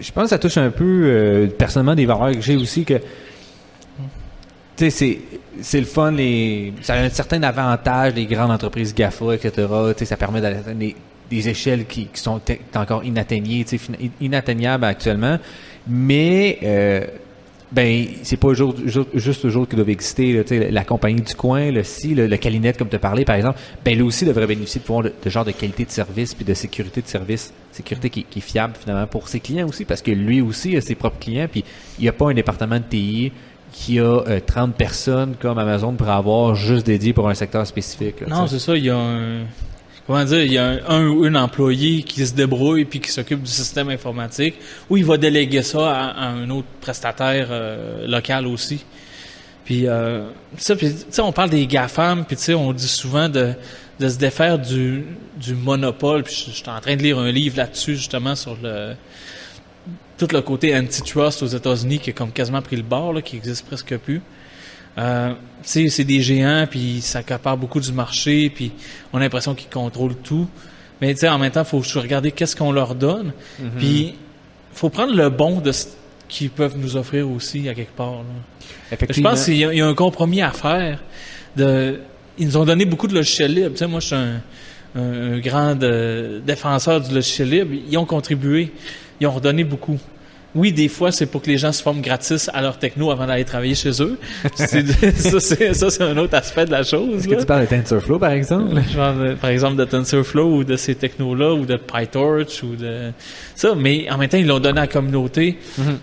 je 0.00 0.12
pense 0.12 0.24
que 0.24 0.30
ça 0.30 0.38
touche 0.38 0.56
un 0.56 0.70
peu 0.70 1.02
euh, 1.04 1.46
personnellement 1.46 1.94
des 1.94 2.06
valeurs 2.06 2.32
que 2.32 2.40
j'ai 2.40 2.56
aussi 2.56 2.84
que 2.84 3.00
c'est 4.76 5.80
le 5.80 5.84
fun, 5.84 6.12
les, 6.12 6.72
ça 6.82 6.94
a 6.94 6.98
un 7.00 7.10
certain 7.10 7.42
avantage, 7.42 8.14
les 8.14 8.26
grandes 8.26 8.52
entreprises 8.52 8.94
GAFA, 8.94 9.34
etc. 9.34 9.66
Ça 10.04 10.16
permet 10.16 10.40
d'atteindre 10.40 10.78
des, 10.78 11.48
échelles 11.48 11.86
qui, 11.86 12.06
qui 12.06 12.20
sont 12.20 12.40
encore 12.74 13.04
inatteignables, 13.04 13.66
inatteignables 14.20 14.84
actuellement. 14.84 15.38
Mais 15.88 16.58
euh, 16.62 17.06
ben 17.70 18.06
c'est 18.22 18.38
pas 18.38 18.54
juste, 18.54 19.08
juste 19.14 19.42
toujours 19.42 19.68
qui 19.68 19.76
doivent 19.76 19.90
exister 19.90 20.32
là, 20.32 20.70
la 20.70 20.84
compagnie 20.84 21.20
du 21.20 21.34
coin 21.34 21.70
le 21.70 21.82
si 21.82 22.14
le, 22.14 22.26
le 22.26 22.36
Calinette 22.38 22.78
comme 22.78 22.88
tu 22.88 22.96
as 22.96 23.00
parlé 23.00 23.24
par 23.24 23.36
exemple 23.36 23.58
ben 23.84 23.94
lui 23.94 24.02
aussi 24.02 24.24
devrait 24.24 24.46
bénéficier 24.46 24.80
de 24.80 24.86
pouvoir 24.86 25.04
de, 25.04 25.30
genre 25.30 25.44
de 25.44 25.50
qualité 25.50 25.84
de 25.84 25.90
service 25.90 26.34
puis 26.34 26.44
de 26.44 26.54
sécurité 26.54 27.02
de 27.02 27.06
service 27.06 27.52
sécurité 27.72 28.08
qui, 28.08 28.24
qui, 28.24 28.38
est 28.38 28.42
fiable 28.42 28.74
finalement 28.80 29.06
pour 29.06 29.28
ses 29.28 29.40
clients 29.40 29.68
aussi 29.68 29.84
parce 29.84 30.00
que 30.00 30.10
lui 30.10 30.40
aussi 30.40 30.76
a 30.76 30.80
ses 30.80 30.94
propres 30.94 31.18
clients 31.18 31.48
puis 31.50 31.62
il 31.98 32.02
n'y 32.02 32.08
a 32.08 32.12
pas 32.12 32.30
un 32.30 32.34
département 32.34 32.78
de 32.78 32.84
TI 32.88 33.32
qui 33.70 34.00
a 34.00 34.40
30 34.46 34.70
euh, 34.70 34.72
personnes 34.72 35.34
comme 35.38 35.58
Amazon 35.58 35.92
pour 35.92 36.08
avoir 36.08 36.54
juste 36.54 36.86
dédié 36.86 37.12
pour 37.12 37.28
un 37.28 37.34
secteur 37.34 37.66
spécifique. 37.66 38.26
non, 38.26 38.46
c'est 38.46 38.58
ça. 38.58 38.74
Il 38.74 38.84
y 38.86 38.90
a 38.90 38.96
un, 38.96 39.42
comment 40.08 40.24
dire, 40.24 40.42
il 40.42 40.52
y 40.54 40.58
a 40.58 40.80
un, 40.88 41.06
ou 41.06 41.26
une 41.26 41.36
employé 41.36 42.02
qui 42.02 42.26
se 42.26 42.32
débrouille 42.32 42.86
puis 42.86 42.98
qui 42.98 43.10
s'occupe 43.10 43.42
du 43.42 43.50
système 43.50 43.90
informatique, 43.90 44.54
ou 44.88 44.96
il 44.96 45.04
va 45.04 45.18
déléguer 45.18 45.62
ça 45.62 45.92
à, 45.94 46.28
un 46.28 46.48
autre 46.48 46.66
prestataire 46.80 47.48
euh, 47.50 48.06
local 48.06 48.46
aussi. 48.46 48.84
Puis 49.66 49.86
euh, 49.86 50.30
ça, 50.56 50.74
puis 50.76 50.90
on 51.18 51.30
parle 51.30 51.50
des 51.50 51.66
GAFAM, 51.66 52.24
puis 52.24 52.54
on 52.54 52.72
dit 52.72 52.88
souvent 52.88 53.28
de, 53.28 53.52
de 54.00 54.08
se 54.08 54.16
défaire 54.16 54.58
du, 54.58 55.04
du 55.36 55.54
monopole. 55.54 56.22
Puis 56.22 56.46
je, 56.46 56.52
suis 56.52 56.70
en 56.70 56.80
train 56.80 56.96
de 56.96 57.02
lire 57.02 57.18
un 57.18 57.30
livre 57.30 57.58
là-dessus 57.58 57.96
justement 57.96 58.34
sur 58.34 58.56
le 58.62 58.94
tout 60.16 60.28
le 60.32 60.40
côté 60.40 60.76
antitrust 60.76 61.42
aux 61.42 61.46
États-Unis 61.46 62.00
qui 62.00 62.10
a 62.10 62.12
comme 62.14 62.32
quasiment 62.32 62.62
pris 62.62 62.76
le 62.76 62.82
bord, 62.82 63.12
là, 63.12 63.22
qui 63.22 63.36
existe 63.36 63.64
presque 63.66 63.96
plus. 63.98 64.20
Euh, 64.98 65.32
c'est 65.62 66.04
des 66.04 66.22
géants, 66.22 66.66
puis 66.68 67.00
ça 67.00 67.20
accapare 67.20 67.56
beaucoup 67.56 67.80
du 67.80 67.92
marché, 67.92 68.50
puis 68.50 68.72
on 69.12 69.18
a 69.18 69.20
l'impression 69.20 69.54
qu'ils 69.54 69.68
contrôlent 69.68 70.16
tout. 70.16 70.48
Mais 71.00 71.24
en 71.24 71.38
même 71.38 71.52
temps, 71.52 71.62
il 71.62 71.82
faut 71.82 72.00
regarder 72.00 72.32
qu'est-ce 72.32 72.56
qu'on 72.56 72.72
leur 72.72 72.94
donne. 72.94 73.32
Mm-hmm. 73.60 73.78
Puis 73.78 74.14
faut 74.72 74.88
prendre 74.88 75.14
le 75.14 75.28
bon 75.28 75.60
de 75.60 75.72
ce 75.72 75.86
qu'ils 76.28 76.50
peuvent 76.50 76.76
nous 76.76 76.96
offrir 76.96 77.30
aussi 77.30 77.68
à 77.68 77.74
quelque 77.74 77.94
part. 77.94 78.22
Je 78.90 79.20
pense 79.20 79.44
qu'il 79.44 79.56
y, 79.56 79.80
a 79.80 79.86
un 79.86 79.94
compromis 79.94 80.42
à 80.42 80.50
faire. 80.50 81.02
De, 81.56 82.00
ils 82.38 82.46
nous 82.46 82.56
ont 82.56 82.64
donné 82.64 82.84
beaucoup 82.84 83.08
de 83.08 83.14
logiciels 83.14 83.54
libres. 83.54 83.76
sais, 83.76 83.86
moi, 83.86 84.00
je 84.00 84.06
suis 84.06 84.16
un, 84.16 84.40
un, 84.94 85.38
grand 85.38 85.74
défenseur 85.74 87.00
du 87.00 87.14
logiciel 87.14 87.50
libre. 87.50 87.74
Ils 87.90 87.98
ont 87.98 88.04
contribué. 88.04 88.72
Ils 89.20 89.26
ont 89.26 89.32
redonné 89.32 89.64
beaucoup. 89.64 89.98
Oui, 90.54 90.72
des 90.72 90.88
fois, 90.88 91.12
c'est 91.12 91.26
pour 91.26 91.42
que 91.42 91.50
les 91.50 91.58
gens 91.58 91.72
se 91.72 91.82
forment 91.82 92.00
gratis 92.00 92.48
à 92.54 92.62
leur 92.62 92.78
techno 92.78 93.10
avant 93.10 93.26
d'aller 93.26 93.44
travailler 93.44 93.74
chez 93.74 94.02
eux. 94.02 94.18
ça, 94.54 94.70
c'est 95.90 96.02
un 96.02 96.16
autre 96.16 96.34
aspect 96.34 96.64
de 96.64 96.70
la 96.70 96.82
chose. 96.82 97.18
Est-ce 97.18 97.28
que 97.28 97.40
tu 97.40 97.46
parles 97.46 97.66
de 97.66 97.66
TensorFlow, 97.66 98.18
par 98.18 98.30
exemple? 98.30 98.80
par 99.40 99.50
exemple, 99.50 99.76
de 99.76 99.84
TensorFlow 99.84 100.56
ou 100.56 100.64
de 100.64 100.76
ces 100.76 100.94
technos-là, 100.94 101.52
ou 101.52 101.66
de 101.66 101.76
PyTorch, 101.76 102.62
ou 102.62 102.76
de 102.76 103.12
ça. 103.54 103.74
Mais 103.76 104.10
en 104.10 104.16
même 104.16 104.30
temps, 104.30 104.38
ils 104.38 104.46
l'ont 104.46 104.58
donné 104.58 104.78
à 104.78 104.82
la 104.84 104.86
communauté 104.86 105.58
mm-hmm. 105.78 105.96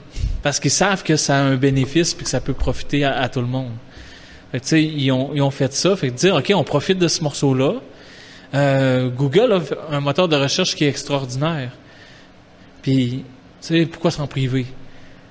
parce 0.44 0.60
qu'ils 0.60 0.72
savent 0.72 1.04
que 1.04 1.16
ça 1.16 1.38
a 1.38 1.42
un 1.42 1.56
bénéfice 1.56 2.16
et 2.20 2.24
que 2.24 2.30
ça 2.30 2.40
peut 2.40 2.54
profiter 2.54 3.04
à, 3.04 3.28
tout 3.30 3.42
le 3.42 3.48
monde. 3.48 3.72
Fait 4.52 4.60
que, 4.60 4.76
ils, 4.76 5.12
ont, 5.12 5.32
ils 5.34 5.42
ont 5.42 5.52
fait 5.52 5.74
ça. 5.74 5.96
Fait 5.96 6.10
que 6.10 6.14
dire, 6.14 6.36
OK, 6.36 6.54
on 6.56 6.64
profite 6.64 7.00
de 7.00 7.08
ce 7.08 7.24
morceau-là. 7.24 7.74
Euh, 8.54 9.10
Google 9.10 9.54
a 9.54 9.96
un 9.96 10.02
moteur 10.02 10.28
de 10.28 10.36
recherche 10.36 10.76
qui 10.76 10.86
est 10.86 10.90
extraordinaire. 10.90 11.72
Puis 12.84 13.26
sais, 13.66 13.86
pourquoi 13.86 14.12
s'en 14.12 14.28
priver? 14.28 14.66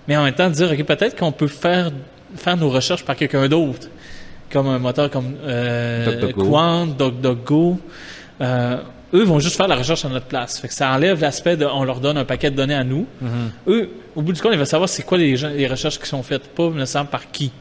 Mais 0.09 0.16
en 0.16 0.24
même 0.24 0.35
temps, 0.35 0.51
dire, 0.51 0.70
OK, 0.70 0.85
peut-être 0.85 1.16
qu'on 1.16 1.32
peut 1.32 1.47
faire, 1.47 1.91
faire 2.37 2.57
nos 2.57 2.70
recherches 2.70 3.05
par 3.05 3.16
quelqu'un 3.16 3.49
d'autre, 3.49 3.89
comme 4.51 4.68
un 4.68 4.78
moteur 4.78 5.11
comme 5.11 5.35
euh, 5.45 6.32
Quant, 6.32 6.87
DuckDuckGo. 6.87 7.78
Euh, 8.41 8.76
eux 9.14 9.22
vont 9.22 9.39
juste 9.39 9.57
faire 9.57 9.68
la 9.68 9.76
recherche 9.76 10.05
à 10.05 10.09
notre 10.09 10.26
place. 10.26 10.59
Fait 10.59 10.68
que 10.68 10.74
ça 10.74 10.91
enlève 10.91 11.20
l'aspect 11.20 11.57
de 11.57 11.64
on 11.64 11.85
leur 11.85 12.01
donne 12.01 12.18
un 12.18 12.24
paquet 12.24 12.51
de 12.51 12.57
données 12.57 12.74
à 12.74 12.85
nous. 12.85 13.07
Mm-hmm. 13.22 13.68
Eux, 13.68 13.91
au 14.16 14.22
bout 14.22 14.32
du 14.32 14.41
compte, 14.41 14.53
ils 14.53 14.59
veulent 14.59 14.66
savoir 14.66 14.89
c'est 14.89 15.05
quoi 15.05 15.18
les, 15.18 15.37
les 15.37 15.66
recherches 15.68 15.99
qui 15.99 16.07
sont 16.07 16.22
faites, 16.22 16.49
pas 16.49 16.68
nécessairement 16.70 17.11
par 17.11 17.30
qui. 17.30 17.53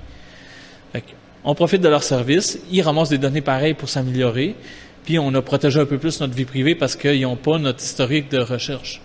Fait 0.91 1.03
on 1.45 1.55
profite 1.55 1.81
de 1.81 1.89
leur 1.89 2.03
service, 2.03 2.57
ils 2.71 2.81
ramassent 2.81 3.09
des 3.09 3.17
données 3.17 3.41
pareilles 3.41 3.73
pour 3.73 3.89
s'améliorer, 3.89 4.55
puis 5.03 5.19
on 5.19 5.33
a 5.33 5.41
protégé 5.41 5.79
un 5.79 5.85
peu 5.85 5.97
plus 5.97 6.21
notre 6.21 6.33
vie 6.33 6.45
privée 6.45 6.73
parce 6.73 6.95
qu'ils 6.95 7.21
n'ont 7.21 7.35
pas 7.35 7.57
notre 7.57 7.83
historique 7.83 8.31
de 8.31 8.39
recherche. 8.39 9.01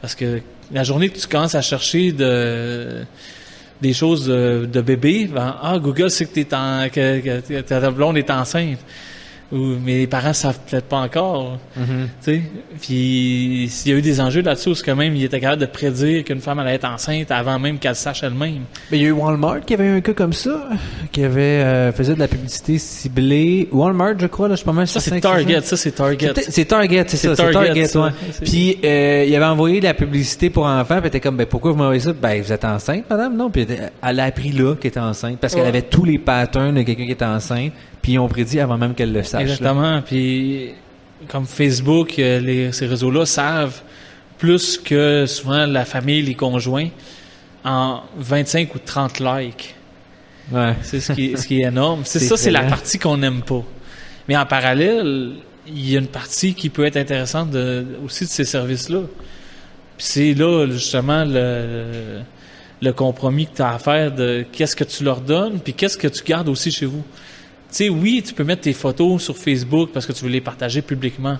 Parce 0.00 0.14
que 0.14 0.40
la 0.72 0.84
journée 0.84 1.08
que 1.08 1.18
tu 1.18 1.26
commences 1.26 1.54
à 1.54 1.62
chercher 1.62 2.12
de 2.12 3.04
des 3.80 3.94
choses 3.94 4.26
de, 4.26 4.80
bébé, 4.82 5.26
ben, 5.32 5.56
ah 5.62 5.78
Google 5.78 6.10
sait 6.10 6.26
que, 6.26 6.38
es 6.38 6.54
en, 6.54 6.88
que, 6.90 7.40
que 7.40 7.60
ta 7.62 7.90
blonde 7.90 8.18
est 8.18 8.30
enceinte 8.30 8.80
ou 9.52 9.58
mes 9.84 10.06
parents 10.06 10.32
savent 10.32 10.58
peut-être 10.68 10.86
pas 10.86 10.98
encore. 10.98 11.58
Mm-hmm. 11.78 11.82
Tu 11.82 12.08
sais, 12.20 12.42
puis 12.80 13.68
s'il 13.70 13.92
y 13.92 13.94
a 13.94 13.98
eu 13.98 14.02
des 14.02 14.20
enjeux 14.20 14.42
là-dessus, 14.42 14.74
c'est 14.74 14.84
quand 14.84 14.96
même 14.96 15.16
il 15.16 15.24
était 15.24 15.40
capable 15.40 15.62
de 15.62 15.66
prédire 15.66 16.24
qu'une 16.24 16.40
femme 16.40 16.58
allait 16.58 16.74
être 16.74 16.84
enceinte 16.84 17.30
avant 17.30 17.58
même 17.58 17.78
qu'elle 17.78 17.96
sache 17.96 18.22
elle-même. 18.22 18.62
Mais 18.90 18.98
il 18.98 19.02
y 19.02 19.06
a 19.06 19.08
eu 19.08 19.12
Walmart 19.12 19.60
qui 19.66 19.74
avait 19.74 19.88
un 19.88 20.00
cas 20.00 20.12
comme 20.12 20.32
ça, 20.32 20.68
qui 21.10 21.24
avait 21.24 21.40
euh, 21.40 21.92
faisait 21.92 22.14
de 22.14 22.20
la 22.20 22.28
publicité 22.28 22.78
ciblée. 22.78 23.68
Walmart, 23.72 24.18
je 24.18 24.26
crois, 24.26 24.48
là, 24.48 24.54
je 24.54 24.58
suis 24.58 24.66
pas 24.66 24.72
mal 24.72 24.86
Ça 24.86 25.00
c'est 25.00 25.20
Target, 25.20 25.62
ça 25.62 25.76
c'est 25.76 25.92
Target. 25.92 26.32
C'est 26.48 26.64
Target, 26.64 27.04
c'est 27.08 27.16
ça, 27.16 27.34
c'est 27.34 27.50
Target. 27.50 27.96
Ouais. 27.96 28.10
Puis 28.44 28.78
euh, 28.84 29.24
il 29.26 29.34
avait 29.34 29.44
envoyé 29.44 29.80
de 29.80 29.84
la 29.84 29.94
publicité 29.94 30.50
pour 30.50 30.66
enfants, 30.66 30.98
puis 30.98 31.08
était 31.08 31.20
comme 31.20 31.36
ben 31.36 31.46
pourquoi 31.46 31.72
vous 31.72 31.78
m'envoyez 31.78 32.00
ça? 32.00 32.12
Ben 32.12 32.40
vous 32.40 32.52
êtes 32.52 32.64
enceinte, 32.64 33.04
madame 33.10 33.36
Non, 33.36 33.50
puis 33.50 33.66
elle 34.02 34.20
a 34.20 34.24
appris 34.24 34.52
là 34.52 34.74
qu'elle 34.76 34.90
était 34.90 35.00
enceinte 35.00 35.38
parce 35.40 35.54
qu'elle 35.54 35.66
avait 35.66 35.82
tous 35.82 36.04
les 36.04 36.18
patterns 36.18 36.74
de 36.74 36.82
quelqu'un 36.82 37.06
qui 37.06 37.12
était 37.12 37.24
enceinte 37.24 37.72
puis 38.02 38.12
ils 38.12 38.18
ont 38.18 38.28
prédit 38.28 38.60
avant 38.60 38.78
même 38.78 38.94
qu'elle 38.94 39.12
le 39.12 39.22
sache. 39.22 39.42
Exactement. 39.42 40.02
Puis 40.02 40.70
comme 41.28 41.46
Facebook, 41.46 42.18
euh, 42.18 42.40
les, 42.40 42.72
ces 42.72 42.86
réseaux-là 42.86 43.26
savent 43.26 43.82
plus 44.38 44.78
que 44.78 45.26
souvent 45.26 45.66
la 45.66 45.84
famille, 45.84 46.22
les 46.22 46.34
conjoints, 46.34 46.88
en 47.64 48.00
25 48.16 48.74
ou 48.74 48.78
30 48.78 49.20
likes. 49.20 49.74
Ouais. 50.50 50.74
C'est 50.82 51.00
ce 51.00 51.12
qui, 51.12 51.36
ce 51.36 51.46
qui 51.46 51.60
est 51.60 51.66
énorme. 51.66 52.02
C'est 52.04 52.20
ça, 52.20 52.36
c'est 52.36 52.50
la 52.50 52.62
partie 52.62 52.98
qu'on 52.98 53.18
n'aime 53.18 53.42
pas. 53.42 53.62
Mais 54.28 54.36
en 54.36 54.46
parallèle, 54.46 55.32
il 55.66 55.90
y 55.90 55.96
a 55.96 56.00
une 56.00 56.06
partie 56.06 56.54
qui 56.54 56.70
peut 56.70 56.84
être 56.84 56.96
intéressante 56.96 57.50
de, 57.50 57.84
aussi 58.04 58.24
de 58.24 58.30
ces 58.30 58.44
services-là. 58.44 59.00
Puis 59.98 60.06
c'est 60.06 60.34
là, 60.34 60.66
justement, 60.70 61.24
le, 61.26 62.20
le 62.80 62.92
compromis 62.92 63.46
que 63.46 63.56
tu 63.56 63.62
as 63.62 63.74
à 63.74 63.78
faire 63.78 64.12
de 64.12 64.44
qu'est-ce 64.50 64.74
que 64.74 64.84
tu 64.84 65.04
leur 65.04 65.20
donnes, 65.20 65.60
puis 65.60 65.74
qu'est-ce 65.74 65.98
que 65.98 66.08
tu 66.08 66.24
gardes 66.24 66.48
aussi 66.48 66.72
chez 66.72 66.86
vous. 66.86 67.04
Tu 67.70 67.76
sais, 67.76 67.88
oui, 67.88 68.22
tu 68.26 68.34
peux 68.34 68.44
mettre 68.44 68.62
tes 68.62 68.72
photos 68.72 69.22
sur 69.22 69.36
Facebook 69.36 69.90
parce 69.92 70.06
que 70.06 70.12
tu 70.12 70.24
veux 70.24 70.30
les 70.30 70.40
partager 70.40 70.82
publiquement. 70.82 71.38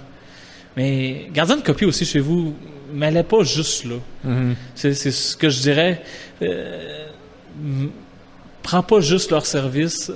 Mais 0.76 1.28
gardez 1.32 1.54
une 1.54 1.62
copie 1.62 1.84
aussi 1.84 2.04
chez 2.04 2.20
vous, 2.20 2.54
mais 2.92 3.06
elle 3.06 3.14
n'est 3.14 3.22
pas 3.24 3.42
juste 3.42 3.84
là. 3.84 3.96
Mm-hmm. 4.26 4.54
C'est 4.74 4.94
ce 4.94 5.36
que 5.36 5.48
je 5.48 5.60
dirais. 5.60 6.02
Euh, 6.42 7.06
prends 8.62 8.82
pas 8.82 9.00
juste 9.00 9.30
leur 9.30 9.44
service. 9.44 10.12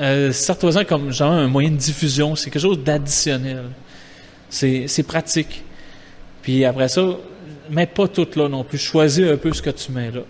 Euh, 0.00 0.32
toi 0.58 0.84
comme 0.84 1.12
genre 1.12 1.32
un 1.32 1.48
moyen 1.48 1.70
de 1.70 1.76
diffusion. 1.76 2.34
C'est 2.34 2.50
quelque 2.50 2.62
chose 2.62 2.78
d'additionnel. 2.82 3.64
C'est 4.48 5.06
pratique. 5.06 5.62
Puis 6.42 6.64
après 6.64 6.88
ça, 6.88 7.04
mets 7.68 7.86
pas 7.86 8.08
tout 8.08 8.26
là 8.36 8.48
non 8.48 8.64
plus. 8.64 8.78
Choisis 8.78 9.26
un 9.26 9.36
peu 9.36 9.52
ce 9.52 9.60
que 9.60 9.70
tu 9.70 9.92
mets 9.92 10.10
là. 10.10 10.22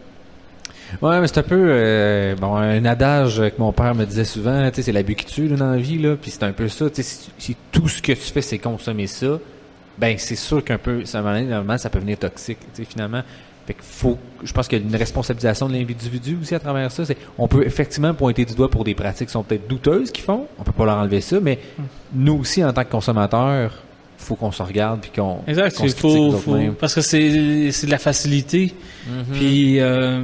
Ouais, 1.03 1.21
mais 1.21 1.27
c'est 1.27 1.39
un 1.39 1.45
peu 1.45 1.67
euh, 1.69 2.35
bon 2.37 2.55
un 2.57 2.85
adage 2.85 3.39
que 3.39 3.59
mon 3.59 3.73
père 3.73 3.95
me 3.95 4.05
disait 4.05 4.25
souvent, 4.25 4.69
tu 4.71 4.77
sais, 4.77 4.83
c'est 4.83 4.93
l'abus 4.93 5.15
qui 5.15 5.27
tue 5.27 5.49
dans 5.49 5.71
la 5.71 5.79
vie 5.79 5.99
là, 5.99 6.17
puis 6.21 6.31
c'est 6.31 6.43
un 6.43 6.53
peu 6.53 6.69
ça, 6.69 6.91
tu 6.91 7.03
sais, 7.03 7.31
si, 7.39 7.57
tout 7.73 7.89
ce 7.89 8.03
que 8.03 8.13
tu 8.13 8.21
fais 8.21 8.43
c'est 8.43 8.59
consommer 8.59 9.07
ça, 9.07 9.39
ben 9.99 10.17
c'est 10.19 10.37
sûr 10.37 10.65
qu'un 10.65 10.79
peu 10.79 11.05
ça 11.05 11.21
normalement 11.21 11.79
ça 11.79 11.91
peut 11.91 11.99
venir 11.99 12.19
toxique, 12.19 12.59
tu 12.75 12.83
sais 12.83 12.91
finalement. 12.91 13.23
Fait 13.67 13.75
qu'il 13.75 13.85
faut 13.85 14.19
je 14.43 14.53
pense 14.53 14.69
qu'il 14.69 14.79
y 14.79 14.83
a 14.83 14.85
une 14.85 14.97
responsabilisation 14.97 15.69
de 15.69 15.75
l'individu 15.75 16.39
aussi 16.41 16.55
à 16.55 16.61
travers 16.61 16.91
ça, 16.91 17.05
c'est 17.05 17.17
on 17.39 17.47
peut 17.47 17.65
effectivement 17.65 18.15
pointer 18.15 18.45
du 18.45 18.55
doigt 18.55 18.71
pour 18.71 18.85
des 18.85 18.95
pratiques 18.95 19.29
qui 19.29 19.33
sont 19.33 19.43
peut-être 19.43 19.69
douteuses 19.69 20.11
qu'ils 20.11 20.25
font, 20.25 20.47
on 20.59 20.63
peut 20.63 20.73
pas 20.73 20.87
leur 20.87 20.97
enlever 20.97 21.21
ça, 21.21 21.39
mais 21.41 21.59
hum. 21.79 21.85
nous 22.15 22.39
aussi 22.41 22.65
en 22.65 22.73
tant 22.73 22.85
que 22.85 22.91
consommateurs, 22.91 23.73
faut 24.21 24.37
qu'on 24.37 24.53
se 24.53 24.63
regarde 24.63 25.01
puis 25.01 25.11
qu'on 25.15 25.41
exact 25.47 25.81
il 25.83 25.91
faut, 25.91 26.35
parce 26.79 26.95
que 26.95 27.01
c'est 27.01 27.73
c'est 27.73 27.87
de 27.87 27.91
la 27.91 27.99
facilité 27.99 28.73
mm-hmm. 29.07 29.33
puis 29.33 29.81
euh, 29.81 30.21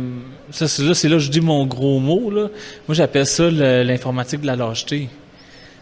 ça 0.51 0.69
c'est 0.69 0.83
là 0.83 0.95
c'est 0.95 1.09
là 1.09 1.19
je 1.19 1.31
dis 1.31 1.41
mon 1.41 1.67
gros 1.67 1.99
mot 1.99 2.31
là 2.31 2.49
moi 2.89 2.95
j'appelle 2.95 3.27
ça 3.27 3.51
l'informatique 3.51 4.43
de 4.43 4.47
la 4.47 4.57
lâcheté 4.57 5.09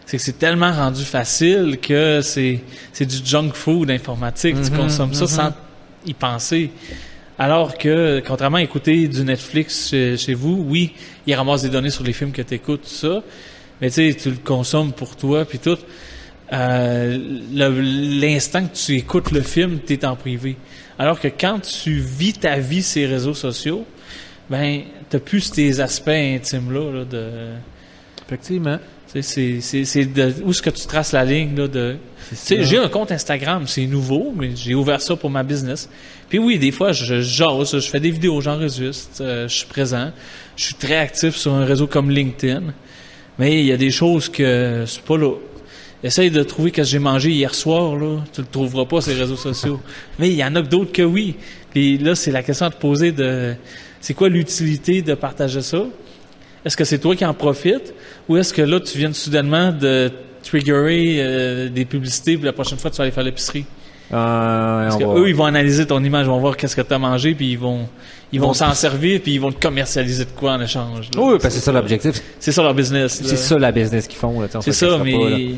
c'est 0.05 0.17
que 0.17 0.23
c'est 0.23 0.39
tellement 0.39 0.71
rendu 0.71 1.03
facile 1.03 1.77
que 1.81 2.21
c'est 2.21 2.61
c'est 2.93 3.05
du 3.05 3.17
junk 3.23 3.51
food 3.53 3.91
informatique 3.91 4.55
tu 4.55 4.71
mm-hmm. 4.71 4.77
consommes 4.77 5.13
ça 5.13 5.27
sans 5.27 5.49
mm-hmm. 5.49 6.07
y 6.07 6.13
penser 6.13 6.71
alors 7.37 7.77
que, 7.77 8.23
contrairement 8.25 8.57
à 8.57 8.61
écouter 8.61 9.07
du 9.09 9.23
Netflix 9.23 9.89
chez, 9.89 10.33
vous, 10.33 10.65
oui, 10.67 10.93
il 11.27 11.35
ramasse 11.35 11.63
des 11.63 11.69
données 11.69 11.89
sur 11.89 12.03
les 12.03 12.13
films 12.13 12.31
que 12.31 12.41
tu 12.41 12.53
écoutes, 12.53 12.83
tout 12.83 12.87
ça, 12.87 13.21
mais 13.81 13.89
tu 13.89 13.95
sais, 13.95 14.17
tu 14.17 14.29
le 14.29 14.37
consommes 14.37 14.93
pour 14.93 15.17
toi, 15.17 15.43
puis 15.43 15.59
tout. 15.59 15.77
Euh, 16.53 17.17
l'instant 17.51 18.67
que 18.67 18.75
tu 18.75 18.95
écoutes 18.95 19.31
le 19.31 19.41
film, 19.41 19.79
tu 19.85 19.93
es 19.93 20.05
en 20.05 20.15
privé. 20.15 20.57
Alors 20.99 21.19
que 21.19 21.27
quand 21.27 21.59
tu 21.59 21.99
vis 21.99 22.33
ta 22.33 22.57
vie 22.59 22.83
ces 22.83 23.05
réseaux 23.05 23.33
sociaux, 23.33 23.85
ben, 24.49 24.81
t'as 25.09 25.19
plus 25.19 25.51
tes 25.51 25.79
aspects 25.79 26.09
intimes-là. 26.09 26.91
Là, 26.91 27.05
de... 27.05 27.29
Effectivement. 28.25 28.79
C'est 29.21 29.59
où 30.43 30.49
est-ce 30.49 30.61
que 30.61 30.69
tu 30.69 30.85
traces 30.87 31.13
la 31.13 31.23
ligne 31.23 31.55
là, 31.55 31.67
de. 31.67 31.95
J'ai 32.49 32.77
un 32.77 32.89
compte 32.89 33.11
Instagram, 33.11 33.65
c'est 33.65 33.85
nouveau, 33.85 34.33
mais 34.35 34.55
j'ai 34.55 34.75
ouvert 34.75 34.99
ça 34.99 35.15
pour 35.15 35.29
ma 35.29 35.43
business. 35.43 35.89
Puis 36.27 36.37
oui, 36.37 36.59
des 36.59 36.71
fois, 36.71 36.91
je 36.91 37.21
j'ose, 37.21 37.79
je 37.79 37.89
fais 37.89 37.99
des 37.99 38.11
vidéos, 38.11 38.41
j'enregistre, 38.41 39.21
euh, 39.21 39.47
je 39.47 39.53
suis 39.53 39.67
présent. 39.67 40.11
Je 40.57 40.65
suis 40.65 40.75
très 40.75 40.97
actif 40.97 41.35
sur 41.35 41.53
un 41.53 41.63
réseau 41.63 41.87
comme 41.87 42.09
LinkedIn. 42.09 42.73
Mais 43.37 43.59
il 43.59 43.65
y 43.65 43.71
a 43.71 43.77
des 43.77 43.91
choses 43.91 44.27
que 44.27 44.83
c'est 44.85 45.03
pas 45.03 45.17
là. 45.17 45.33
Essaye 46.05 46.29
de 46.29 46.43
trouver 46.43 46.69
ce 46.69 46.75
que 46.75 46.83
j'ai 46.83 46.99
mangé 46.99 47.31
hier 47.31 47.55
soir, 47.55 47.95
là. 47.95 48.19
Tu 48.31 48.41
le 48.41 48.47
trouveras 48.47 48.85
pas 48.85 49.01
sur 49.01 49.11
les 49.11 49.19
réseaux 49.19 49.35
sociaux. 49.35 49.79
Mais 50.19 50.29
il 50.29 50.35
y 50.35 50.43
en 50.43 50.55
a 50.55 50.61
d'autres 50.61 50.91
que 50.91 51.01
oui. 51.01 51.35
Puis 51.71 51.97
là, 51.97 52.13
c'est 52.13 52.29
la 52.29 52.43
question 52.43 52.67
à 52.67 52.69
te 52.69 52.79
poser 52.79 53.11
de 53.11 53.55
c'est 54.01 54.13
quoi 54.13 54.29
l'utilité 54.29 55.01
de 55.01 55.15
partager 55.15 55.61
ça? 55.61 55.83
Est-ce 56.63 56.77
que 56.77 56.83
c'est 56.83 56.99
toi 56.99 57.15
qui 57.15 57.25
en 57.25 57.33
profites? 57.33 57.91
Ou 58.29 58.37
est-ce 58.37 58.53
que 58.53 58.61
là, 58.61 58.79
tu 58.79 58.99
viens 58.99 59.11
soudainement 59.13 59.71
de 59.71 60.11
triggerer 60.43 61.15
euh, 61.17 61.69
des 61.69 61.85
publicités 61.85 62.37
puis 62.37 62.45
la 62.45 62.53
prochaine 62.53 62.77
fois, 62.77 62.91
tu 62.91 62.97
vas 62.97 63.05
aller 63.05 63.11
faire 63.11 63.23
l'épicerie? 63.23 63.65
Euh, 64.13 64.87
Parce 64.87 64.97
qu'eux, 64.97 65.27
ils 65.27 65.35
vont 65.35 65.45
analyser 65.45 65.87
ton 65.87 66.03
image, 66.03 66.27
ils 66.27 66.29
vont 66.29 66.39
voir 66.39 66.55
qu'est-ce 66.55 66.75
que 66.75 66.83
tu 66.83 66.93
as 66.93 66.99
mangé, 66.99 67.33
puis 67.33 67.51
ils 67.51 67.57
vont 67.57 67.87
ils 68.31 68.39
vont 68.39 68.53
s'en 68.53 68.73
servir, 68.73 69.21
puis 69.21 69.33
ils 69.33 69.39
vont 69.41 69.51
te 69.51 69.59
commercialiser 69.59 70.25
de 70.25 70.29
quoi 70.31 70.53
en 70.53 70.61
échange. 70.61 71.09
Oui, 71.17 71.37
parce 71.41 71.45
que 71.45 71.49
c'est 71.59 71.59
ça 71.61 71.71
l'objectif. 71.71 72.21
C'est 72.39 72.51
ça 72.51 72.61
leur 72.61 72.75
business. 72.75 73.21
C'est 73.23 73.37
ça 73.37 73.57
la 73.57 73.71
business 73.71 74.07
qu'ils 74.07 74.19
font. 74.19 74.35
C'est 74.61 74.71
ça, 74.71 74.99
mais 75.03 75.55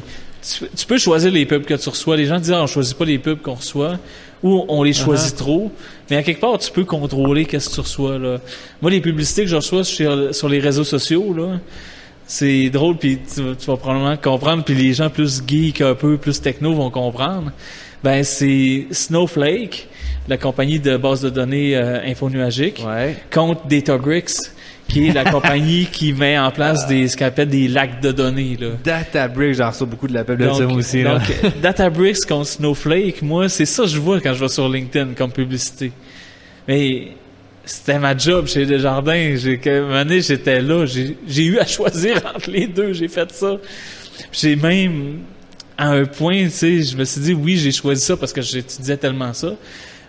tu, 0.75 0.85
peux 0.85 0.97
choisir 0.97 1.31
les 1.31 1.45
pubs 1.45 1.65
que 1.65 1.73
tu 1.73 1.89
reçois. 1.89 2.17
Les 2.17 2.25
gens 2.25 2.39
disent, 2.39 2.51
ah, 2.51 2.63
on 2.63 2.67
choisit 2.67 2.97
pas 2.97 3.05
les 3.05 3.19
pubs 3.19 3.41
qu'on 3.41 3.55
reçoit, 3.55 3.97
ou 4.43 4.65
on 4.67 4.83
les 4.83 4.93
choisit 4.93 5.33
uh-huh. 5.35 5.37
trop. 5.37 5.71
Mais 6.09 6.17
à 6.17 6.23
quelque 6.23 6.41
part, 6.41 6.57
tu 6.57 6.71
peux 6.71 6.85
contrôler 6.85 7.45
qu'est-ce 7.45 7.69
que 7.69 7.75
tu 7.75 7.81
reçois. 7.81 8.17
Là. 8.17 8.39
Moi, 8.81 8.91
les 8.91 9.01
publicités 9.01 9.43
que 9.43 9.49
je 9.49 9.55
reçois 9.55 9.83
sur, 9.83 10.33
sur 10.33 10.49
les 10.49 10.59
réseaux 10.59 10.83
sociaux, 10.83 11.33
là, 11.33 11.59
c'est 12.25 12.69
drôle, 12.69 12.97
puis 12.97 13.19
tu, 13.33 13.41
vas 13.41 13.77
probablement 13.77 14.17
comprendre, 14.17 14.63
puis 14.63 14.75
les 14.75 14.93
gens 14.93 15.09
plus 15.09 15.41
geeks 15.45 15.81
un 15.81 15.95
peu, 15.95 16.17
plus 16.17 16.41
techno 16.41 16.73
vont 16.73 16.89
comprendre. 16.89 17.51
Ben, 18.03 18.23
c'est 18.23 18.87
Snowflake, 18.91 19.87
la 20.27 20.37
compagnie 20.37 20.79
de 20.79 20.97
base 20.97 21.21
de 21.21 21.29
données 21.29 21.75
euh, 21.75 21.99
infonuagique, 22.05 22.83
contre 23.31 23.65
Databricks, 23.67 24.51
qui 24.87 25.07
est 25.07 25.13
la 25.13 25.25
compagnie 25.25 25.85
qui 25.85 26.13
met 26.13 26.37
en 26.37 26.51
place 26.51 26.87
des, 26.87 27.07
ce 27.07 27.17
qu'on 27.17 27.25
appelle 27.25 27.49
des 27.49 27.67
lacs 27.67 28.01
de 28.01 28.11
données. 28.11 28.57
Là. 28.59 28.69
Databricks, 28.83 29.55
j'en 29.55 29.69
reçois 29.69 29.87
beaucoup 29.87 30.07
de 30.07 30.13
la 30.13 30.25
ça 30.25 30.67
aussi. 30.67 31.03
Donc, 31.03 31.21
Databricks 31.61 32.25
contre 32.25 32.47
Snowflake, 32.47 33.21
moi, 33.21 33.49
c'est 33.49 33.65
ça 33.65 33.83
que 33.83 33.89
je 33.89 33.99
vois 33.99 34.21
quand 34.21 34.33
je 34.33 34.39
vais 34.39 34.47
sur 34.47 34.69
LinkedIn 34.69 35.13
comme 35.13 35.31
publicité. 35.31 35.91
Mais 36.67 37.09
c'était 37.65 37.99
ma 37.99 38.17
job 38.17 38.47
chez 38.47 38.65
Desjardins. 38.65 39.35
J'ai, 39.35 39.59
un 39.65 39.91
année, 39.93 40.21
j'étais 40.21 40.61
là. 40.61 40.85
J'ai, 40.85 41.45
eu 41.45 41.59
à 41.59 41.65
choisir 41.65 42.21
entre 42.35 42.49
les 42.49 42.67
deux. 42.67 42.93
J'ai 42.93 43.07
fait 43.07 43.31
ça. 43.31 43.57
J'ai 44.31 44.55
même, 44.55 45.19
à 45.77 45.89
un 45.89 46.05
point, 46.05 46.45
tu 46.45 46.49
sais, 46.49 46.81
je 46.81 46.97
me 46.97 47.03
suis 47.03 47.21
dit, 47.21 47.33
oui, 47.33 47.57
j'ai 47.57 47.71
choisi 47.71 48.01
ça 48.01 48.17
parce 48.17 48.33
que 48.33 48.41
j'étudiais 48.41 48.97
tellement 48.97 49.33
ça. 49.33 49.53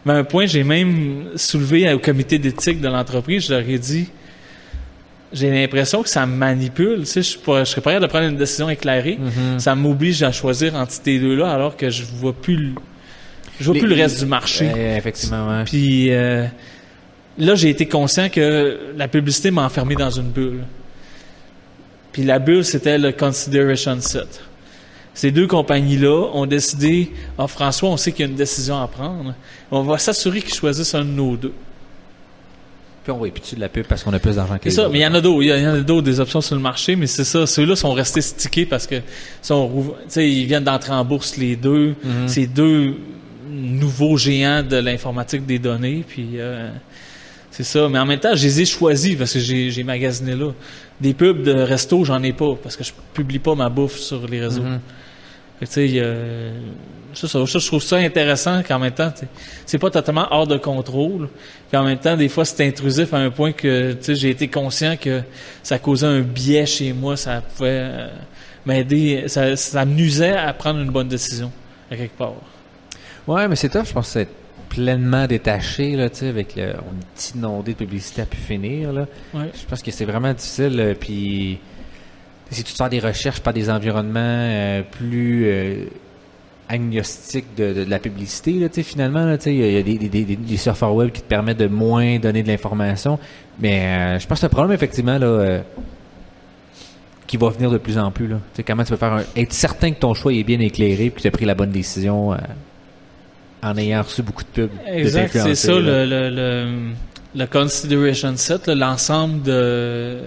Mais 0.05 0.13
à 0.13 0.17
un 0.17 0.25
point, 0.25 0.47
j'ai 0.47 0.65
même 0.65 1.31
soulevé 1.37 1.93
au 1.93 1.99
comité 1.99 2.39
d'éthique 2.39 2.81
de 2.81 2.89
l'entreprise, 2.89 3.47
je 3.47 3.55
leur 3.55 3.69
ai 3.69 3.79
dit, 3.79 4.09
j'ai 5.33 5.51
l'impression 5.51 6.03
que 6.03 6.09
ça 6.09 6.25
me 6.27 6.35
manipule. 6.37 7.01
Tu 7.01 7.07
sais, 7.07 7.23
je, 7.23 7.37
je 7.39 7.65
serais 7.65 7.81
prêt 7.81 7.95
à 7.97 8.09
prendre 8.09 8.29
une 8.29 8.37
décision 8.37 8.71
éclairée. 8.71 9.19
Mm-hmm. 9.21 9.59
Ça 9.59 9.75
m'oblige 9.75 10.23
à 10.23 10.33
choisir 10.33 10.75
entre 10.75 10.93
ces 10.93 11.19
deux-là, 11.19 11.53
alors 11.53 11.77
que 11.77 11.91
je 11.91 12.05
vois 12.05 12.33
plus, 12.33 12.75
je 13.61 13.65
vois 13.65 13.75
plus 13.75 13.89
le 13.89 13.95
reste 13.95 14.21
du 14.21 14.27
marché. 14.27 14.71
effectivement, 14.97 15.65
Puis 15.65 16.11
euh, 16.11 16.47
là, 17.37 17.55
j'ai 17.55 17.71
été 17.71 17.87
conscient 17.87 18.29
que 18.29 18.79
la 18.97 19.09
publicité 19.09 19.51
m'a 19.51 19.65
enfermé 19.65 19.95
dans 19.95 20.11
une 20.11 20.31
bulle. 20.31 20.65
Puis 22.13 22.25
la 22.25 22.39
bulle, 22.39 22.65
c'était 22.65 22.99
le 22.99 23.13
consideration 23.13 24.01
set. 24.01 24.43
Ces 25.15 25.33
deux 25.33 25.49
compagnies-là 25.49 26.31
ont 26.33 26.47
décidé, 26.47 27.13
ah, 27.37 27.49
François, 27.49 27.89
on 27.89 27.97
sait 27.97 28.13
qu'il 28.13 28.25
y 28.25 28.29
a 28.29 28.31
une 28.31 28.37
décision 28.37 28.81
à 28.81 28.87
prendre. 28.87 29.35
On 29.71 29.83
va 29.83 29.99
s'assurer 29.99 30.41
qu'ils 30.41 30.55
choisissent 30.55 30.95
un 30.95 31.05
de 31.05 31.11
nos 31.11 31.37
deux. 31.37 31.53
Puis 33.09 33.17
on 33.17 33.25
va 33.25 33.31
plus 33.31 33.55
de 33.55 33.61
la 33.61 33.71
pub 33.71 33.87
parce 33.87 34.03
qu'on 34.05 34.13
a 34.13 34.19
plus 34.19 34.37
d'argent 34.37 34.59
que 34.59 34.69
C'est 34.69 34.77
ça, 34.77 34.87
mais 34.91 34.99
il 34.99 35.01
y 35.01 35.07
en 35.07 35.15
a 35.15 35.23
d'autres. 35.23 35.43
Il 35.43 35.49
y 35.49 35.67
en 35.67 35.73
a 35.73 35.81
d'autres, 35.81 36.03
des 36.03 36.21
options 36.21 36.43
sur 36.43 36.55
le 36.55 36.61
marché, 36.61 36.95
mais 36.95 37.07
c'est 37.07 37.25
ça. 37.25 37.47
Ceux-là 37.47 37.75
sont 37.75 37.95
restés 37.95 38.21
stickés 38.21 38.67
parce 38.67 38.87
que 38.87 38.97
sont, 39.41 39.95
ils 40.15 40.45
viennent 40.45 40.65
d'entrer 40.65 40.93
en 40.93 41.07
bourse 41.07 41.39
les 41.39 41.57
deux. 41.57 41.93
Mm-hmm. 41.93 42.29
Ces 42.29 42.47
deux 42.47 42.97
nouveaux 43.51 44.19
géants 44.19 44.63
de 44.63 44.77
l'informatique 44.77 45.47
des 45.47 45.59
données. 45.59 46.05
Puis 46.07 46.33
euh, 46.35 46.69
c'est 47.51 47.65
ça. 47.65 47.89
Mais 47.89 47.99
en 47.99 48.05
même 48.05 48.21
temps, 48.21 48.35
je 48.35 48.43
les 48.43 48.61
ai 48.61 48.65
choisis 48.67 49.17
parce 49.17 49.33
que 49.33 49.39
j'ai 49.39 49.85
magasiné 49.85 50.35
là. 50.35 50.53
Des 51.01 51.15
pubs 51.15 51.43
de 51.43 51.55
resto, 51.55 52.05
j'en 52.05 52.23
ai 52.23 52.35
pas 52.35 52.57
parce 52.63 52.77
que 52.77 52.85
je 52.85 52.93
publie 53.15 53.39
pas 53.39 53.55
ma 53.55 53.71
bouffe 53.71 53.97
sur 53.97 54.29
les 54.29 54.43
réseaux. 54.43 54.61
Mm-hmm. 54.61 54.81
Tu 55.61 55.67
sais, 55.67 56.05
ça, 57.15 57.27
ça, 57.27 57.45
je 57.45 57.67
trouve 57.67 57.83
ça 57.83 57.97
intéressant 57.97 58.63
qu'en 58.63 58.79
même 58.79 58.93
temps, 58.93 59.13
c'est 59.67 59.79
pas 59.79 59.91
totalement 59.91 60.27
hors 60.31 60.47
de 60.47 60.57
contrôle. 60.57 61.29
Puis 61.69 61.77
en 61.77 61.85
même 61.85 61.99
temps, 61.99 62.17
des 62.17 62.29
fois, 62.29 62.45
c'est 62.45 62.67
intrusif 62.67 63.13
à 63.15 63.19
un 63.19 63.31
point 63.31 63.53
que 63.53 63.97
j'ai 64.07 64.31
été 64.31 64.49
conscient 64.49 64.97
que 64.97 65.23
ça 65.63 65.79
causait 65.79 66.07
un 66.07 66.21
biais 66.21 66.67
chez 66.67 66.93
moi, 66.93 67.17
ça 67.17 67.41
pouvait 67.41 67.81
euh, 67.83 68.09
m'aider, 68.67 69.25
ça, 69.27 69.57
ça 69.57 69.85
nuisait 69.85 70.37
à 70.37 70.53
prendre 70.53 70.81
une 70.81 70.91
bonne 70.91 71.09
décision, 71.09 71.51
à 71.91 71.97
quelque 71.97 72.17
part. 72.17 72.35
Ouais, 73.27 73.49
mais 73.49 73.57
c'est 73.57 73.69
top, 73.69 73.87
je 73.87 73.93
pense 73.93 74.07
que 74.07 74.13
c'est 74.13 74.29
pleinement 74.69 75.27
détaché, 75.27 75.97
là, 75.97 76.11
tu 76.11 76.19
sais, 76.19 76.29
avec 76.29 76.55
le, 76.57 76.75
petit 77.15 77.33
inondé 77.37 77.73
de 77.73 77.79
publicité 77.79 78.23
à 78.23 78.27
pu 78.27 78.37
finir, 78.37 78.93
là. 78.93 79.07
Je 79.35 79.67
pense 79.69 79.83
que 79.83 79.91
c'est 79.91 80.05
vraiment 80.05 80.33
difficile, 80.33 80.79
euh, 80.79 80.95
puis 80.95 81.59
si 82.51 82.65
tu 82.65 82.73
fais 82.73 82.89
des 82.89 83.01
recherches 83.01 83.41
par 83.41 83.53
des 83.53 83.71
environnements 83.71 84.21
euh, 84.23 84.83
plus 84.83 85.47
euh, 85.47 85.85
agnostiques 86.69 87.55
de, 87.57 87.85
la 87.89 87.99
publicité, 87.99 88.53
là, 88.53 88.69
finalement, 88.83 89.37
il 89.47 89.55
y 89.55 89.77
a, 89.77 89.83
des, 89.83 89.99
des, 89.99 90.25
des, 90.25 90.57
surfeurs 90.57 90.95
web 90.95 91.11
qui 91.11 91.23
te 91.23 91.29
permettent 91.29 91.59
de 91.59 91.67
moins 91.67 92.19
donner 92.19 92.43
de 92.43 92.49
l'information. 92.49 93.19
Mais 93.59 93.81
euh, 93.81 94.19
je 94.19 94.27
pense 94.27 94.37
que 94.37 94.41
c'est 94.41 94.47
un 94.47 94.51
problème, 94.51 94.75
effectivement, 94.75 95.19
là, 95.19 95.63
qui 97.27 97.37
va 97.37 97.51
venir 97.51 97.71
de 97.71 97.79
plus 97.79 97.99
en 97.99 98.11
plus. 98.11 98.29
Là. 98.29 98.39
comment 98.67 98.85
tu 98.85 98.91
peux 98.91 98.97
faire 98.97 99.23
être 99.37 99.53
certain 99.53 99.91
que 99.91 99.99
ton 99.99 100.15
choix 100.15 100.33
est 100.33 100.45
bien 100.45 100.61
éclairé 100.61 101.07
et 101.07 101.11
que 101.11 101.21
tu 101.21 101.29
as 101.29 101.31
pris 101.31 101.45
la 101.45 101.55
bonne 101.55 101.71
décision 101.71 102.35
en 103.63 103.77
ayant 103.77 104.03
reçu 104.03 104.23
beaucoup 104.23 104.45
de 104.45 104.49
pubs. 104.67 104.71
Exact, 104.87 105.33
c'est 105.33 105.55
ça 105.55 105.73
le, 105.73 106.07
le, 106.07 106.93
le, 107.35 107.47
consideration 107.47 108.37
set, 108.37 108.69
l'ensemble 108.69 109.43
de 109.43 110.21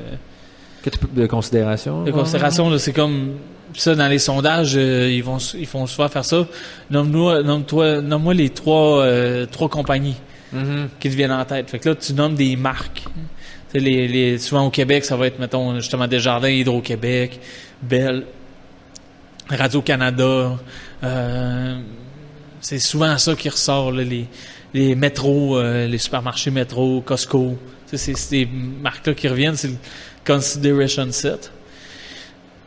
de 1.13 1.25
considération? 1.27 2.03
De 2.03 2.11
considération, 2.11 2.77
c'est 2.77 2.93
comme 2.93 3.35
ça 3.77 3.95
dans 3.95 4.07
les 4.07 4.19
sondages, 4.19 4.73
euh, 4.75 5.09
ils 5.09 5.23
vont 5.23 5.37
ils 5.37 5.67
font 5.67 5.85
souvent 5.87 6.09
faire 6.09 6.25
ça. 6.25 6.45
Nomme-moi 6.89 7.43
nomme-toi 7.43 8.01
nomme-moi 8.01 8.33
les 8.33 8.49
trois 8.49 9.03
euh, 9.03 9.45
trois 9.45 9.69
compagnies 9.69 10.17
mm-hmm. 10.53 10.87
qui 10.99 11.09
te 11.09 11.15
viennent 11.15 11.31
en 11.31 11.45
tête. 11.45 11.69
Fait 11.69 11.79
que 11.79 11.89
là 11.89 11.95
tu 11.95 12.13
nommes 12.13 12.35
des 12.35 12.55
marques. 12.55 13.03
Les, 13.73 14.05
les, 14.05 14.37
souvent 14.37 14.65
au 14.65 14.69
Québec, 14.69 15.05
ça 15.05 15.15
va 15.15 15.27
être 15.27 15.39
mettons 15.39 15.75
justement 15.75 16.05
Desjardins, 16.05 16.49
Hydro-Québec, 16.49 17.39
Bell, 17.81 18.25
Radio-Canada. 19.49 20.57
Euh, 21.03 21.79
c'est 22.59 22.79
souvent 22.79 23.17
ça 23.17 23.33
qui 23.33 23.47
ressort 23.47 23.91
les 23.91 24.25
les 24.73 24.95
métros, 24.95 25.61
les 25.61 25.97
supermarchés 25.97 26.51
métro, 26.51 27.01
Costco. 27.01 27.57
C'est 27.87 28.15
ces 28.15 28.45
marques-là 28.45 29.13
qui 29.13 29.27
reviennent. 29.27 29.57
C'est 29.57 29.71
consideration 30.25 31.11
set. 31.11 31.51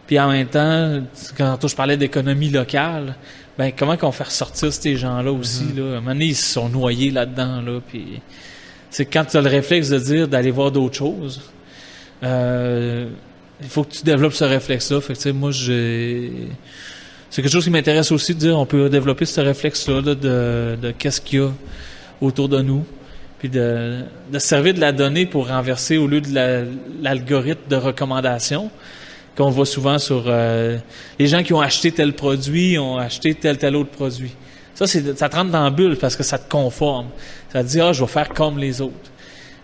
Puis 0.07 0.19
en 0.19 0.31
même 0.31 0.49
temps, 0.49 1.03
quand 1.37 1.67
je 1.67 1.75
parlais 1.75 1.97
d'économie 1.97 2.51
locale, 2.51 3.17
ben 3.57 3.73
comment 3.77 3.97
qu'on 3.97 4.13
fait 4.13 4.25
ressortir 4.25 4.73
ces 4.73 4.97
gens-là 4.97 5.33
aussi 5.33 5.65
mm-hmm. 5.65 5.79
là? 5.79 5.95
À 5.95 5.97
un 5.97 6.01
moment 6.01 6.13
donné, 6.13 6.27
ils 6.27 6.37
se 6.37 6.53
sont 6.53 6.69
noyés 6.69 7.11
là-dedans 7.11 7.63
là. 7.63 7.81
Puis 7.87 8.21
c'est 8.91 9.07
quand 9.07 9.25
tu 9.25 9.37
as 9.37 9.41
le 9.41 9.49
réflexe 9.49 9.89
de 9.89 9.99
dire 9.99 10.29
d'aller 10.29 10.51
voir 10.51 10.71
d'autres 10.71 10.97
choses. 10.97 11.41
Euh, 12.23 13.09
il 13.61 13.69
faut 13.69 13.85
que 13.85 13.93
tu 13.93 14.03
développes 14.03 14.35
ce 14.35 14.45
réflexe-là. 14.45 15.01
Fait 15.01 15.15
que 15.15 15.31
moi, 15.31 15.51
j'ai 15.53 16.31
c'est 17.31 17.43
quelque 17.43 17.51
chose 17.51 17.65
qui 17.65 17.71
m'intéresse 17.71 18.13
aussi 18.13 18.35
de 18.35 18.41
dire 18.41 18.59
on 18.59 18.67
peut 18.67 18.89
développer 18.89 19.25
ce 19.25 19.41
réflexe-là 19.41 20.03
de, 20.03 20.15
de 20.15 20.91
qu'est-ce 20.97 21.21
qu'il 21.21 21.41
y 21.41 21.43
a 21.43 21.51
autour 22.21 22.49
de 22.49 22.61
nous 22.61 22.85
puis 23.45 23.51
de, 23.51 24.05
de 24.33 24.39
servir 24.39 24.73
de 24.73 24.81
la 24.81 24.91
donnée 24.91 25.27
pour 25.27 25.49
renverser 25.49 25.99
au 25.99 26.07
lieu 26.07 26.23
de 26.23 26.67
l'algorithme 27.03 27.69
de 27.69 27.77
recommandation 27.77 28.71
qu'on 29.37 29.51
voit 29.51 29.67
souvent 29.67 29.99
sur 29.99 30.25
euh, 30.29 30.79
les 31.19 31.27
gens 31.27 31.43
qui 31.43 31.53
ont 31.53 31.61
acheté 31.61 31.93
tel 31.93 32.15
produit, 32.15 32.79
ont 32.79 32.97
acheté 32.97 33.35
tel 33.35 33.59
tel 33.59 33.77
autre 33.77 33.91
produit. 33.91 34.35
Ça, 34.75 34.87
c'est, 34.87 35.19
ça 35.19 35.29
te 35.29 35.37
rentre 35.37 35.51
dans 35.51 35.63
la 35.63 35.69
bulle 35.69 35.99
parce 35.99 36.17
que 36.17 36.23
ça 36.23 36.39
te 36.39 36.51
conforme. 36.51 37.09
Ça 37.53 37.63
te 37.63 37.69
dit, 37.69 37.83
ah, 37.83 37.93
je 37.93 38.01
vais 38.01 38.11
faire 38.11 38.31
comme 38.31 38.57
les 38.57 38.81
autres. 38.81 39.11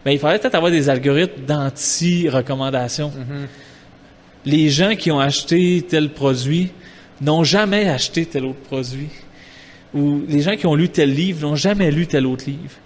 Mais 0.05 0.13
il 0.13 0.19
faudrait 0.19 0.39
peut-être 0.39 0.57
avoir 0.57 0.71
des 0.71 0.91
algorithmes 0.91 1.47
d'anti-recommandation. 1.47 3.09
Mm-hmm. 3.09 3.47
Les 4.45 4.69
gens 4.69 4.95
qui 4.95 5.11
ont 5.11 5.21
acheté 5.21 5.87
tel 5.89 6.11
produit 6.11 6.71
n'ont 7.23 7.45
jamais 7.45 7.89
acheté 7.89 8.27
tel 8.27 8.45
autre 8.45 8.61
produit. 8.61 9.09
Ou 9.95 10.21
les 10.29 10.43
gens 10.43 10.57
qui 10.57 10.67
ont 10.67 10.75
lu 10.75 10.91
tel 10.91 11.15
livre 11.15 11.49
n'ont 11.49 11.57
jamais 11.57 11.91
lu 11.91 12.07
tel 12.07 12.27
autre 12.27 12.45
livre 12.47 12.77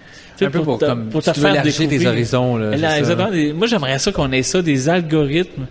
un 0.40 0.50
peu 0.50 0.62
pour, 0.62 0.78
comme, 0.78 1.08
te 1.08 1.32
faire 1.32 1.62
découvrir. 1.62 1.88
des 1.88 2.06
horizons. 2.06 2.56
Là, 2.56 2.98
exactement. 2.98 3.30
Moi, 3.54 3.66
j'aimerais 3.66 3.98
ça 3.98 4.12
qu'on 4.12 4.30
ait 4.32 4.42
ça, 4.42 4.62
des 4.62 4.88
algorithmes 4.88 5.66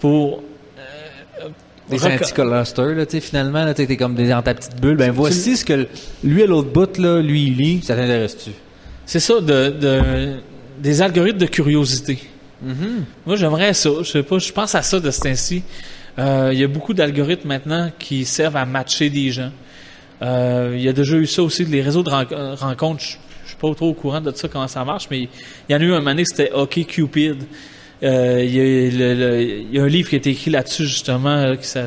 pour 0.00 0.42
euh, 0.78 1.48
des 1.90 2.04
anti-clusters, 2.04 2.94
là, 2.94 3.06
tu 3.06 3.12
sais, 3.12 3.20
finalement, 3.20 3.64
là, 3.64 3.74
t'es 3.74 3.96
comme 3.96 4.14
dans 4.14 4.42
ta 4.42 4.54
petite 4.54 4.80
bulle. 4.80 4.96
Ben, 4.96 5.10
voici 5.10 5.56
ce 5.56 5.64
que 5.64 5.86
lui, 6.24 6.42
à 6.42 6.46
l'autre 6.46 6.70
bout, 6.70 6.98
là, 6.98 7.20
lui, 7.20 7.44
il 7.44 7.56
lit. 7.56 7.82
Ça 7.82 7.96
t'intéresse-tu? 7.96 8.50
C'est 9.04 9.20
ça, 9.20 9.40
de, 9.40 9.70
de, 9.70 10.00
des 10.78 11.02
algorithmes 11.02 11.38
de 11.38 11.46
curiosité. 11.46 12.18
Mm-hmm. 12.64 13.02
Moi, 13.26 13.36
j'aimerais 13.36 13.74
ça. 13.74 13.90
Je 14.00 14.04
sais 14.04 14.22
pas, 14.22 14.38
je 14.38 14.52
pense 14.52 14.74
à 14.74 14.82
ça 14.82 14.98
de 14.98 15.10
ce 15.10 15.20
temps-ci. 15.20 15.62
Euh, 16.18 16.50
il 16.52 16.58
y 16.58 16.64
a 16.64 16.68
beaucoup 16.68 16.94
d'algorithmes 16.94 17.48
maintenant 17.48 17.90
qui 17.98 18.24
servent 18.24 18.56
à 18.56 18.64
matcher 18.64 19.10
des 19.10 19.30
gens. 19.30 19.50
Euh, 20.22 20.72
il 20.74 20.82
y 20.82 20.88
a 20.88 20.92
déjà 20.92 21.16
eu 21.16 21.26
ça 21.26 21.42
aussi, 21.42 21.64
les 21.64 21.82
réseaux 21.82 22.02
de 22.02 22.10
rencontres. 22.10 23.04
Je, 23.46 23.50
suis 23.50 23.58
pas 23.58 23.72
trop 23.74 23.88
au 23.88 23.94
courant 23.94 24.20
de 24.20 24.32
ça, 24.34 24.48
comment 24.48 24.68
ça 24.68 24.84
marche, 24.84 25.08
mais 25.10 25.20
il 25.20 25.28
y 25.70 25.74
en 25.74 25.80
a 25.80 25.82
eu 25.82 25.92
un 25.92 26.00
moment 26.00 26.22
c'était 26.24 26.52
OK 26.52 26.84
Cupid. 26.86 27.44
Euh, 28.02 28.42
il, 28.44 29.74
y 29.74 29.78
a, 29.78 29.82
un 29.82 29.88
livre 29.88 30.10
qui 30.10 30.16
a 30.16 30.18
été 30.18 30.30
écrit 30.30 30.50
là-dessus, 30.50 30.84
justement, 30.84 31.56
qui 31.56 31.66
ça, 31.66 31.82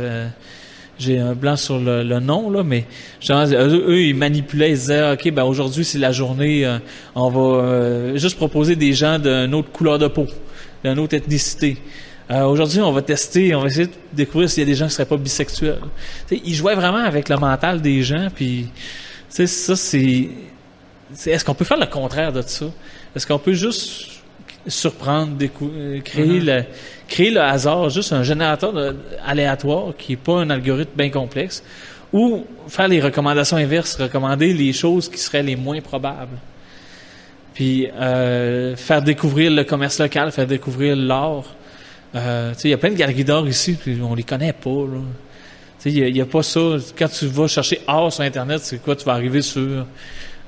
j'ai 0.97 1.19
un 1.19 1.33
blanc 1.33 1.55
sur 1.55 1.77
le, 1.77 2.03
nom, 2.19 2.49
là, 2.49 2.63
mais 2.63 2.85
eux, 3.29 4.01
ils 4.01 4.15
manipulaient, 4.15 4.71
ils 4.71 4.77
disaient, 4.77 5.11
OK, 5.11 5.31
ben 5.31 5.43
aujourd'hui, 5.43 5.85
c'est 5.85 5.99
la 5.99 6.11
journée, 6.11 6.67
on 7.13 7.29
va 7.29 8.15
juste 8.15 8.37
proposer 8.37 8.75
des 8.75 8.93
gens 8.93 9.19
d'une 9.19 9.53
autre 9.53 9.71
couleur 9.71 9.99
de 9.99 10.07
peau, 10.07 10.25
d'une 10.83 10.97
autre 10.97 11.15
ethnicité. 11.15 11.77
Euh, 12.31 12.43
aujourd'hui, 12.43 12.79
on 12.81 12.91
va 12.91 13.01
tester, 13.01 13.55
on 13.55 13.61
va 13.61 13.67
essayer 13.67 13.87
de 13.87 13.93
découvrir 14.13 14.49
s'il 14.49 14.61
y 14.61 14.67
a 14.67 14.69
des 14.69 14.75
gens 14.75 14.85
qui 14.85 14.93
seraient 14.93 15.07
pas 15.07 15.17
bisexuels. 15.17 15.79
Ils 16.29 16.53
jouaient 16.53 16.75
vraiment 16.75 17.03
avec 17.03 17.27
le 17.27 17.37
mental 17.37 17.81
des 17.81 18.03
gens, 18.03 18.27
puis 18.33 18.67
ça, 19.29 19.47
c'est... 19.47 20.29
Est-ce 21.25 21.43
qu'on 21.43 21.55
peut 21.55 21.65
faire 21.65 21.79
le 21.79 21.87
contraire 21.87 22.31
de 22.31 22.41
ça? 22.41 22.65
Est-ce 23.15 23.25
qu'on 23.25 23.39
peut 23.39 23.53
juste 23.53 24.21
surprendre, 24.67 25.33
euh, 25.41 26.01
créer, 26.01 26.39
mm-hmm. 26.39 26.45
le, 26.45 26.63
créer 27.07 27.31
le 27.31 27.41
hasard, 27.41 27.89
juste 27.89 28.13
un 28.13 28.23
générateur 28.23 28.73
aléatoire 29.25 29.93
qui 29.97 30.11
n'est 30.11 30.17
pas 30.17 30.39
un 30.39 30.49
algorithme 30.49 30.91
bien 30.95 31.09
complexe, 31.09 31.63
ou 32.11 32.45
faire 32.67 32.87
les 32.87 33.01
recommandations 33.01 33.57
inverses, 33.57 33.95
recommander 33.95 34.53
les 34.53 34.73
choses 34.73 35.09
qui 35.09 35.17
seraient 35.17 35.43
les 35.43 35.55
moins 35.55 35.81
probables? 35.81 36.37
Puis 37.53 37.87
euh, 37.87 38.75
faire 38.75 39.01
découvrir 39.01 39.51
le 39.51 39.63
commerce 39.63 39.99
local, 39.99 40.31
faire 40.31 40.47
découvrir 40.47 40.95
l'art, 40.95 41.55
euh, 42.15 42.53
il 42.63 42.69
y 42.69 42.73
a 42.73 42.77
plein 42.77 42.89
de 42.89 42.95
galeries 42.95 43.23
d'or 43.23 43.47
ici, 43.47 43.73
puis 43.73 43.99
on 44.01 44.15
les 44.15 44.23
connaît 44.23 44.53
pas. 44.53 44.85
Il 45.85 46.13
n'y 46.13 46.21
a, 46.21 46.25
pas 46.25 46.43
ça. 46.43 46.59
Quand 46.97 47.07
tu 47.07 47.27
vas 47.27 47.47
chercher 47.47 47.81
art 47.87 48.11
sur 48.11 48.23
Internet, 48.23 48.61
c'est 48.63 48.81
quoi? 48.81 48.95
Tu 48.95 49.05
vas 49.05 49.13
arriver 49.13 49.41
sur, 49.41 49.85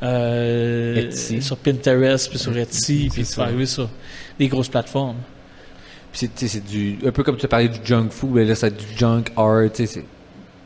euh, 0.03 1.11
sur 1.11 1.57
Pinterest, 1.57 2.29
puis 2.29 2.39
sur 2.39 2.55
Etsy, 2.57 3.09
puis 3.11 3.23
tu 3.23 3.35
vas 3.35 3.43
arriver 3.43 3.65
sur 3.65 3.89
des 4.39 4.47
grosses 4.47 4.69
plateformes. 4.69 5.17
c'est 6.13 6.65
du 6.65 6.97
un 7.05 7.11
peu 7.11 7.23
comme 7.23 7.37
tu 7.37 7.45
as 7.45 7.49
parlé 7.49 7.69
du 7.69 7.79
junk 7.83 8.09
food, 8.09 8.31
mais 8.31 8.45
là 8.45 8.55
c'est 8.55 8.75
du 8.75 8.97
junk 8.97 9.25
art, 9.35 9.69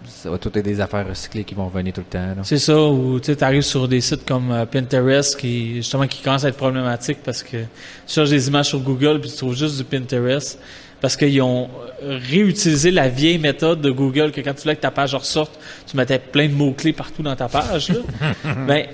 ça 0.07 0.29
va 0.29 0.37
tout 0.37 0.55
être 0.55 0.63
des 0.63 0.79
affaires 0.79 1.07
recyclées 1.07 1.43
qui 1.43 1.55
vont 1.55 1.67
venir 1.67 1.93
tout 1.93 2.01
le 2.01 2.07
temps. 2.07 2.43
C'est 2.43 2.59
ça, 2.59 2.79
ou 2.79 3.19
tu 3.19 3.35
arrives 3.41 3.63
sur 3.63 3.87
des 3.87 4.01
sites 4.01 4.25
comme 4.25 4.51
euh, 4.51 4.65
Pinterest 4.65 5.37
qui 5.37 5.75
justement 5.77 6.07
qui 6.07 6.21
commencent 6.21 6.45
à 6.45 6.49
être 6.49 6.57
problématiques 6.57 7.19
parce 7.23 7.43
que 7.43 7.57
tu 7.57 7.65
cherches 8.07 8.29
des 8.29 8.47
images 8.47 8.67
sur 8.67 8.79
Google 8.79 9.19
puis 9.19 9.29
tu 9.29 9.37
trouves 9.37 9.55
juste 9.55 9.77
du 9.77 9.83
Pinterest 9.83 10.59
parce 11.01 11.17
qu'ils 11.17 11.41
ont 11.41 11.69
réutilisé 12.01 12.89
la 12.89 13.09
vieille 13.09 13.37
méthode 13.37 13.81
de 13.81 13.91
Google 13.91 14.31
que 14.31 14.41
quand 14.41 14.53
tu 14.53 14.61
voulais 14.63 14.75
que 14.75 14.81
ta 14.81 14.91
page 14.91 15.13
ressorte, 15.13 15.59
tu 15.85 15.97
mettais 15.97 16.19
plein 16.19 16.47
de 16.47 16.53
mots-clés 16.53 16.93
partout 16.93 17.21
dans 17.21 17.35
ta 17.35 17.47
page. 17.47 17.91
ben, 18.67 18.87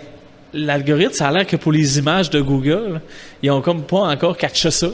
l'algorithme, 0.54 1.14
ça 1.14 1.28
a 1.28 1.32
l'air 1.32 1.48
que 1.48 1.56
pour 1.56 1.72
les 1.72 2.00
images 2.00 2.30
de 2.30 2.42
Google, 2.42 3.02
ils 3.42 3.52
ont 3.52 3.62
comme 3.62 3.84
pas 3.84 4.02
encore 4.02 4.38
catché 4.38 4.72
ça. 4.72 4.90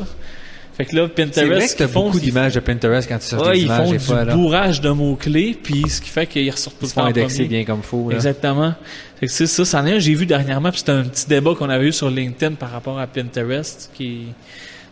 Fait 0.74 0.86
que 0.86 0.96
là, 0.96 1.08
Pinterest. 1.08 1.34
C'est 1.34 1.46
vrai 1.46 1.68
que 1.90 1.94
beaucoup 1.94 2.20
d'images 2.20 2.54
de 2.54 2.60
Pinterest 2.60 3.10
quand 3.10 3.18
tu 3.18 3.30
cherches 3.30 3.52
des 3.52 3.62
images. 3.62 3.90
Ils 3.92 4.00
font 4.00 4.24
du 4.24 4.32
bourrage 4.32 4.80
de 4.80 4.90
mots-clés, 4.90 5.58
puis 5.62 5.90
ce 5.90 6.00
qui 6.00 6.10
fait 6.10 6.28
qu'ils 6.28 6.52
ressortent 6.52 6.78
tout 6.80 6.86
le 6.86 6.92
temps. 6.92 7.06
indexés 7.06 7.46
bien 7.46 7.66
comme 7.66 7.82
faux. 7.82 8.12
Exactement. 8.12 8.76
Fait 9.20 9.26
que 9.26 9.32
c'est 9.32 9.48
ça, 9.48 9.66
c'en 9.66 9.86
est 9.88 9.96
un 9.96 10.00
j'ai 10.00 10.14
vu 10.14 10.28
dernièrement, 10.28 10.70
puis 10.70 10.80
c'était 10.80 10.92
un 10.92 11.04
petit 11.04 11.28
débat 11.28 11.56
qu'on 11.56 11.70
avait 11.70 11.88
eu 11.88 11.92
sur 11.92 12.12
LinkedIn 12.12 12.54
par 12.54 12.70
rapport 12.70 13.00
à 13.00 13.08
Pinterest, 13.08 13.90
qui 13.96 14.28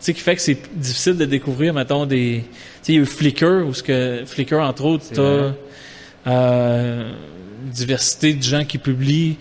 sais, 0.05 0.13
qui 0.13 0.21
fait 0.21 0.35
que 0.35 0.41
c'est 0.41 0.57
difficile 0.75 1.17
de 1.17 1.25
découvrir, 1.25 1.73
mettons, 1.73 2.05
des... 2.05 2.43
Tu 2.43 2.51
sais, 2.81 2.93
il 2.93 2.95
y 2.95 2.97
a 2.99 3.01
eu 3.01 3.05
Flickr, 3.05 3.65
où 3.67 3.73
ce 3.73 3.83
que 3.83 4.23
Flickr, 4.25 4.59
entre 4.59 4.85
autres, 4.85 5.05
t'as 5.13 5.53
euh, 6.31 7.11
une 7.63 7.71
diversité 7.71 8.33
de 8.33 8.43
gens 8.43 8.65
qui 8.65 8.77
publient 8.77 9.37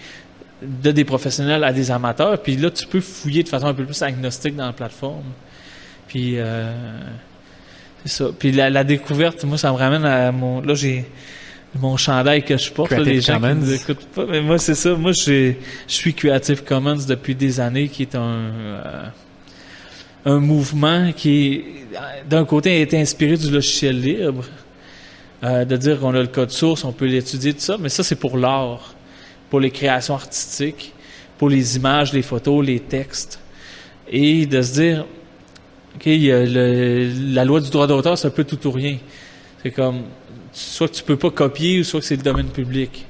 de 0.82 0.90
des 0.90 1.04
professionnels 1.04 1.64
à 1.64 1.72
des 1.72 1.90
amateurs, 1.90 2.40
puis 2.42 2.56
là, 2.56 2.70
tu 2.70 2.86
peux 2.86 3.00
fouiller 3.00 3.42
de 3.42 3.48
façon 3.48 3.66
un 3.66 3.74
peu 3.74 3.84
plus 3.84 4.00
agnostique 4.02 4.56
dans 4.56 4.66
la 4.66 4.72
plateforme. 4.72 5.32
Puis, 6.08 6.34
euh, 6.38 6.72
c'est 8.04 8.12
ça. 8.12 8.26
Puis 8.38 8.52
la, 8.52 8.84
découverte, 8.84 9.44
moi, 9.44 9.58
ça 9.58 9.72
me 9.72 9.76
ramène 9.76 10.04
à 10.04 10.32
mon... 10.32 10.60
Là, 10.60 10.74
j'ai 10.74 11.04
mon 11.76 11.96
chandail 11.96 12.44
que 12.44 12.56
je 12.56 12.70
porte, 12.70 12.92
là, 12.92 13.00
les 13.00 13.20
gens 13.20 13.40
qui 13.40 13.54
nous 13.54 13.72
écoutent 13.72 14.06
pas. 14.14 14.26
Mais 14.26 14.40
moi, 14.40 14.58
c'est 14.58 14.76
ça. 14.76 14.94
Moi, 14.94 15.12
je 15.12 15.54
suis 15.88 16.14
Creative 16.14 16.62
Commons 16.62 16.98
depuis 17.08 17.34
des 17.34 17.60
années, 17.60 17.88
qui 17.88 18.02
est 18.02 18.14
un... 18.14 18.20
Euh, 18.20 19.04
un 20.26 20.40
mouvement 20.40 21.12
qui, 21.12 21.64
d'un 22.28 22.44
côté, 22.44 22.70
a 22.70 22.78
été 22.78 22.98
inspiré 22.98 23.36
du 23.36 23.50
logiciel 23.50 24.00
libre, 24.00 24.44
euh, 25.42 25.64
de 25.64 25.76
dire 25.76 26.00
qu'on 26.00 26.14
a 26.14 26.20
le 26.20 26.28
code 26.28 26.50
source, 26.50 26.84
on 26.84 26.92
peut 26.92 27.06
l'étudier, 27.06 27.52
tout 27.52 27.60
ça, 27.60 27.76
mais 27.78 27.90
ça, 27.90 28.02
c'est 28.02 28.16
pour 28.16 28.38
l'art, 28.38 28.94
pour 29.54 29.60
les 29.60 29.70
créations 29.70 30.14
artistiques, 30.14 30.92
pour 31.38 31.48
les 31.48 31.76
images, 31.76 32.12
les 32.12 32.22
photos, 32.22 32.66
les 32.66 32.80
textes. 32.80 33.38
Et 34.08 34.46
de 34.46 34.60
se 34.60 34.72
dire, 34.72 35.06
OK, 35.94 36.06
la 36.06 37.44
loi 37.44 37.60
du 37.60 37.70
droit 37.70 37.86
d'auteur, 37.86 38.18
c'est 38.18 38.26
un 38.26 38.32
peu 38.32 38.42
tout 38.42 38.66
ou 38.66 38.72
rien. 38.72 38.98
C'est 39.62 39.70
comme, 39.70 40.06
soit 40.52 40.88
que 40.88 40.94
tu 40.94 41.04
peux 41.04 41.16
pas 41.16 41.30
copier, 41.30 41.78
ou 41.78 41.84
soit 41.84 42.00
que 42.00 42.06
c'est 42.06 42.16
le 42.16 42.24
domaine 42.24 42.48
public. 42.48 43.06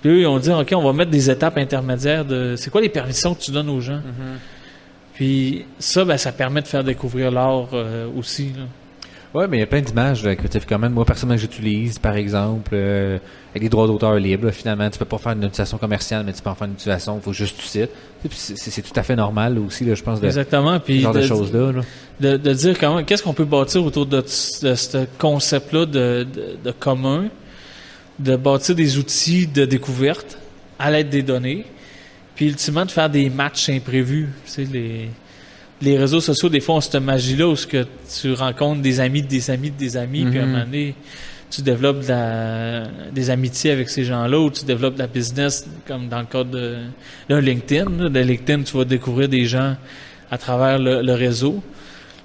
Puis 0.00 0.10
eux, 0.10 0.20
ils 0.22 0.26
ont 0.26 0.40
dit, 0.40 0.50
OK, 0.50 0.72
on 0.74 0.82
va 0.82 0.92
mettre 0.92 1.12
des 1.12 1.30
étapes 1.30 1.56
intermédiaires 1.56 2.24
de, 2.24 2.56
c'est 2.56 2.70
quoi 2.70 2.80
les 2.80 2.88
permissions 2.88 3.32
que 3.36 3.40
tu 3.40 3.52
donnes 3.52 3.70
aux 3.70 3.80
gens? 3.80 3.98
Mm-hmm. 3.98 4.38
Puis 5.14 5.66
ça, 5.78 6.04
ben, 6.04 6.16
ça 6.16 6.32
permet 6.32 6.62
de 6.62 6.66
faire 6.66 6.82
découvrir 6.82 7.30
l'art 7.30 7.68
euh, 7.74 8.08
aussi. 8.18 8.50
Oui, 9.32 9.44
mais 9.48 9.58
il 9.58 9.60
y 9.60 9.62
a 9.62 9.66
plein 9.66 9.80
d'images 9.80 10.22
de 10.22 10.34
Creative 10.34 10.66
Commons. 10.66 10.90
Moi, 10.90 11.04
personnellement, 11.04 11.40
j'utilise, 11.40 11.98
par 12.00 12.16
exemple, 12.16 12.72
euh, 12.72 13.18
avec 13.50 13.62
des 13.62 13.68
droits 13.68 13.86
d'auteur 13.86 14.14
libres. 14.16 14.50
finalement, 14.50 14.90
tu 14.90 14.98
peux 14.98 15.04
pas 15.04 15.18
faire 15.18 15.32
une 15.32 15.44
utilisation 15.44 15.78
commerciale, 15.78 16.24
mais 16.24 16.32
tu 16.32 16.42
peux 16.42 16.50
en 16.50 16.54
faire 16.56 16.66
une 16.66 16.74
utilisation. 16.74 17.16
Il 17.16 17.22
faut 17.22 17.32
juste 17.32 17.56
tu 17.58 17.66
cites. 17.66 17.90
C'est 18.34 18.82
tout 18.82 18.98
à 18.98 19.04
fait 19.04 19.14
normal 19.14 19.58
aussi, 19.58 19.84
là, 19.84 19.94
je 19.94 20.02
pense, 20.02 20.20
de 20.20 20.26
Exactement. 20.26 20.80
Puis 20.80 20.98
ce 20.98 21.02
genre 21.02 21.14
de, 21.14 21.22
choses-là. 21.22 21.72
De, 22.18 22.36
de, 22.36 22.52
dire 22.52 22.78
comment, 22.78 23.04
qu'est-ce 23.04 23.22
qu'on 23.22 23.32
peut 23.32 23.44
bâtir 23.44 23.84
autour 23.84 24.06
de, 24.06 24.20
de 24.20 24.26
ce 24.74 25.06
concept-là 25.18 25.86
de, 25.86 26.26
de 26.64 26.70
commun, 26.72 27.26
de 28.18 28.34
bâtir 28.34 28.74
des 28.74 28.98
outils 28.98 29.46
de 29.46 29.64
découverte 29.64 30.38
à 30.78 30.90
l'aide 30.90 31.08
des 31.08 31.22
données 31.22 31.66
puis 32.40 32.48
ultimement, 32.48 32.86
de 32.86 32.90
faire 32.90 33.10
des 33.10 33.28
matchs 33.28 33.68
imprévus. 33.68 34.30
Tu 34.46 34.50
sais, 34.50 34.64
les, 34.64 35.10
les 35.82 35.96
réseaux 35.96 36.20
sociaux, 36.20 36.48
des 36.48 36.60
fois, 36.60 36.76
ont 36.76 36.80
cette 36.80 37.02
magie-là 37.02 37.48
où 37.48 37.54
que 37.54 37.86
tu 38.20 38.32
rencontres 38.32 38.82
des 38.82 39.00
amis, 39.00 39.22
des 39.22 39.50
amis, 39.50 39.70
des 39.70 39.96
amis, 39.96 40.24
puis 40.24 40.38
à 40.38 40.42
un 40.42 40.46
mhm. 40.46 40.52
moment 40.52 40.64
donné, 40.64 40.94
tu 41.50 41.62
développes 41.62 42.04
des 43.12 43.30
amitiés 43.30 43.72
avec 43.72 43.88
ces 43.88 44.04
gens-là 44.04 44.38
ou 44.38 44.50
tu 44.50 44.64
développes 44.64 44.94
de 44.94 45.00
la 45.00 45.06
business, 45.08 45.66
comme 45.86 46.08
dans 46.08 46.20
le 46.20 46.26
cadre 46.26 46.50
d'un 47.28 47.40
LinkedIn. 47.40 48.08
De 48.08 48.20
LinkedIn, 48.20 48.62
tu 48.62 48.76
vas 48.76 48.84
découvrir 48.84 49.28
des 49.28 49.46
gens 49.46 49.76
à 50.30 50.38
travers 50.38 50.78
le, 50.78 51.12
réseau. 51.12 51.60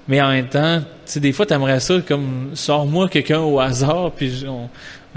Mais 0.08 0.20
en 0.20 0.28
même 0.28 0.48
temps, 0.48 0.78
tu 0.80 0.84
sais, 1.06 1.20
des 1.20 1.32
fois, 1.32 1.46
tu 1.46 1.54
aimerais 1.54 1.80
ça 1.80 1.94
comme 2.06 2.50
sors-moi 2.54 3.08
quelqu'un 3.08 3.40
au 3.40 3.58
hasard, 3.58 4.12
puis 4.12 4.44
on, 4.48 4.68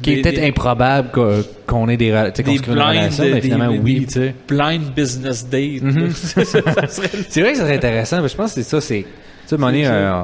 qui 0.01 0.13
est 0.13 0.21
peut-être 0.21 0.43
improbable 0.43 1.09
qu'on 1.65 1.89
ait 1.89 1.97
des, 1.97 2.11
des 2.11 2.59
blind, 2.59 3.11
mais 3.19 3.41
finalement, 3.41 3.75
oui, 3.81 4.05
tu 4.05 4.13
sais. 4.13 4.35
Blind 4.47 4.93
business 4.95 5.47
date. 5.47 5.81
Mhm. 5.81 6.09
c'est 6.13 7.41
vrai 7.41 7.51
que 7.51 7.57
ça 7.57 7.63
serait 7.63 7.75
intéressant, 7.75 8.21
mais 8.21 8.27
je 8.27 8.35
pense 8.35 8.53
que 8.53 8.61
c'est 8.61 8.69
ça, 8.69 8.81
c'est, 8.81 9.05
tu 9.47 9.57
sais, 9.57 9.85
euh, 9.85 10.23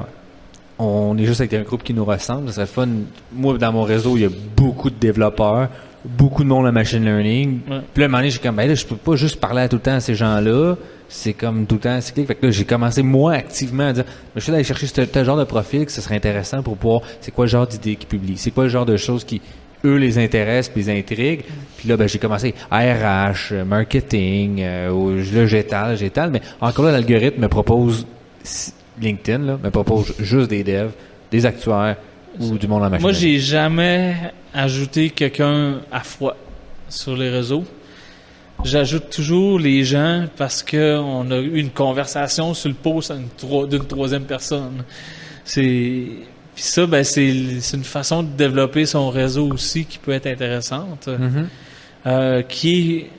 on 0.77 1.17
est 1.17 1.25
juste 1.25 1.41
avec 1.41 1.53
un 1.53 1.61
groupe 1.61 1.83
qui 1.83 1.93
nous 1.93 2.05
ressemble, 2.05 2.49
ça 2.49 2.53
serait 2.53 2.65
fun. 2.65 2.87
Moi, 3.33 3.57
dans 3.57 3.71
mon 3.71 3.83
réseau, 3.83 4.17
il 4.17 4.23
y 4.23 4.25
a 4.25 4.29
beaucoup 4.55 4.89
de 4.89 4.95
développeurs, 4.99 5.69
beaucoup 6.05 6.43
de 6.43 6.49
monde 6.49 6.65
en 6.65 6.71
machine 6.71 7.03
learning. 7.03 7.59
Puis 7.59 7.71
là, 7.71 7.81
à 8.03 8.03
un 8.03 8.07
moment 8.07 8.17
donné, 8.19 8.29
j'ai 8.29 8.39
comme, 8.39 8.55
ben 8.55 8.67
là, 8.67 8.75
je 8.75 8.85
peux 8.85 8.95
pas 8.95 9.15
juste 9.15 9.39
parler 9.39 9.67
tout 9.67 9.77
le 9.77 9.81
temps 9.81 9.95
à 9.95 9.99
ces 9.99 10.15
gens-là. 10.15 10.75
C'est 11.07 11.33
comme 11.33 11.65
tout 11.65 11.75
le 11.75 11.81
temps 11.81 12.01
cyclique. 12.01 12.27
Fait 12.27 12.35
que 12.35 12.45
là, 12.45 12.51
j'ai 12.51 12.65
commencé, 12.65 13.03
moi, 13.03 13.33
activement 13.33 13.87
à 13.87 13.93
dire, 13.93 14.05
je 14.35 14.41
suis 14.41 14.51
allé 14.51 14.63
chercher 14.63 14.87
ce, 14.87 15.23
genre 15.23 15.37
de 15.37 15.43
profil 15.43 15.85
que 15.85 15.91
ce 15.91 16.01
serait 16.01 16.15
intéressant 16.15 16.63
pour 16.63 16.77
pouvoir, 16.77 17.01
c'est 17.21 17.31
quoi 17.31 17.45
le 17.45 17.49
genre 17.49 17.67
d'idées 17.67 17.95
qu'ils 17.95 18.07
publient? 18.07 18.37
C'est 18.37 18.51
quoi 18.51 18.63
le 18.65 18.69
genre 18.69 18.85
de 18.85 18.97
choses 18.97 19.23
qui, 19.23 19.41
eux 19.83 19.97
les 19.97 20.17
intéressent 20.17 20.73
puis 20.73 20.83
les 20.83 20.99
intriguent? 20.99 21.43
Puis 21.77 21.87
là, 21.89 21.97
ben, 21.97 22.07
j'ai 22.07 22.19
commencé 22.19 22.53
RH, 22.71 23.53
marketing, 23.65 24.61
euh, 24.61 25.23
là, 25.33 25.45
j'étale, 25.45 25.97
j'étale, 25.97 26.31
mais 26.31 26.41
encore 26.59 26.85
là, 26.85 26.91
l'algorithme 26.91 27.41
me 27.41 27.47
propose, 27.47 28.05
LinkedIn, 28.99 29.45
là, 29.45 29.59
me 29.63 29.69
propose 29.69 30.13
juste 30.19 30.49
des 30.49 30.63
devs, 30.63 30.91
des 31.31 31.45
actuaires 31.45 31.97
ou 32.39 32.57
du 32.57 32.67
monde 32.67 32.83
en 32.83 32.89
machine. 32.89 33.01
Moi, 33.01 33.11
j'ai 33.13 33.39
jamais 33.39 34.15
ajouté 34.53 35.09
quelqu'un 35.09 35.81
à 35.91 36.01
froid 36.01 36.35
sur 36.89 37.15
les 37.15 37.29
réseaux. 37.29 37.63
J'ajoute 38.63 39.09
toujours 39.09 39.59
les 39.59 39.83
gens 39.83 40.25
parce 40.37 40.63
qu'on 40.63 41.29
a 41.29 41.37
eu 41.39 41.57
une 41.59 41.69
conversation 41.71 42.53
sur 42.53 42.69
le 42.69 42.75
post 42.75 43.11
d'une 43.69 43.85
troisième 43.85 44.23
personne. 44.23 44.83
C'est 45.43 46.05
Puis 46.55 46.63
ça, 46.63 46.85
ben, 46.85 47.03
c'est 47.03 47.27
une 47.73 47.83
façon 47.83 48.23
de 48.23 48.29
développer 48.29 48.85
son 48.85 49.09
réseau 49.09 49.51
aussi 49.51 49.83
qui 49.83 49.97
peut 49.97 50.13
être 50.13 50.27
intéressante, 50.27 51.07
Mhm. 51.09 51.49
euh, 52.07 52.41
qui 52.43 52.91
est 52.95 53.09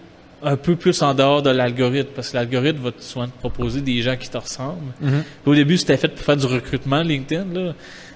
un 0.43 0.57
peu 0.57 0.75
plus 0.75 1.03
en 1.03 1.13
dehors 1.13 1.43
de 1.43 1.51
l'algorithme, 1.51 2.09
parce 2.17 2.31
que 2.31 2.37
l'algorithme 2.39 2.79
va 2.83 2.93
te- 2.93 3.03
souvent 3.03 3.27
te 3.27 3.37
proposer 3.39 3.83
des 3.83 4.01
gens 4.01 4.17
qui 4.17 4.31
te 4.31 4.39
ressemblent. 4.39 4.81
Mhm. 5.03 5.23
Au 5.45 5.55
début, 5.55 5.77
c'était 5.77 5.99
fait 5.99 6.09
pour 6.09 6.25
faire 6.25 6.39
du 6.39 6.47
recrutement, 6.47 7.03
LinkedIn. 7.03 7.45
Là. 7.53 7.75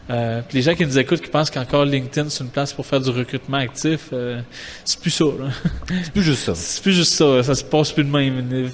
Euh, 0.08 0.40
les 0.52 0.62
gens 0.62 0.74
qui 0.74 0.84
nous 0.84 0.98
écoutent, 0.98 1.20
qui 1.20 1.28
pensent 1.30 1.50
qu'encore 1.50 1.84
LinkedIn, 1.84 2.28
c'est 2.30 2.42
une 2.42 2.50
place 2.50 2.72
pour 2.72 2.84
faire 2.84 3.00
du 3.00 3.10
recrutement 3.10 3.58
actif, 3.58 4.08
euh, 4.12 4.40
c'est 4.84 4.98
plus 5.00 5.10
ça. 5.10 5.24
Là. 5.24 5.50
C'est 6.02 6.12
plus 6.12 6.22
juste 6.22 6.42
ça. 6.44 6.54
C'est 6.56 6.82
plus 6.82 6.92
juste 6.92 7.12
ça. 7.12 7.42
Ça 7.44 7.54
se 7.54 7.62
passe 7.64 7.92
plus 7.92 8.02
de 8.04 8.10
même. 8.10 8.70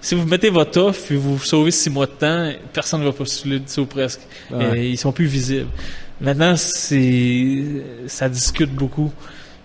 Si 0.00 0.14
vous 0.14 0.24
mettez 0.26 0.50
votre 0.50 0.80
offre 0.80 1.10
et 1.10 1.16
vous 1.16 1.38
sauvez 1.40 1.72
six 1.72 1.90
mois 1.90 2.06
de 2.06 2.12
temps, 2.12 2.52
personne 2.72 3.00
ne 3.00 3.06
va 3.06 3.12
postuler 3.12 3.60
ou 3.78 3.86
presque. 3.86 4.20
Ouais. 4.52 4.64
Euh, 4.64 4.78
ils 4.78 4.98
sont 4.98 5.10
plus 5.10 5.26
visibles. 5.26 5.66
Maintenant, 6.20 6.54
c'est 6.56 7.64
ça 8.06 8.28
discute 8.28 8.70
beaucoup. 8.72 9.12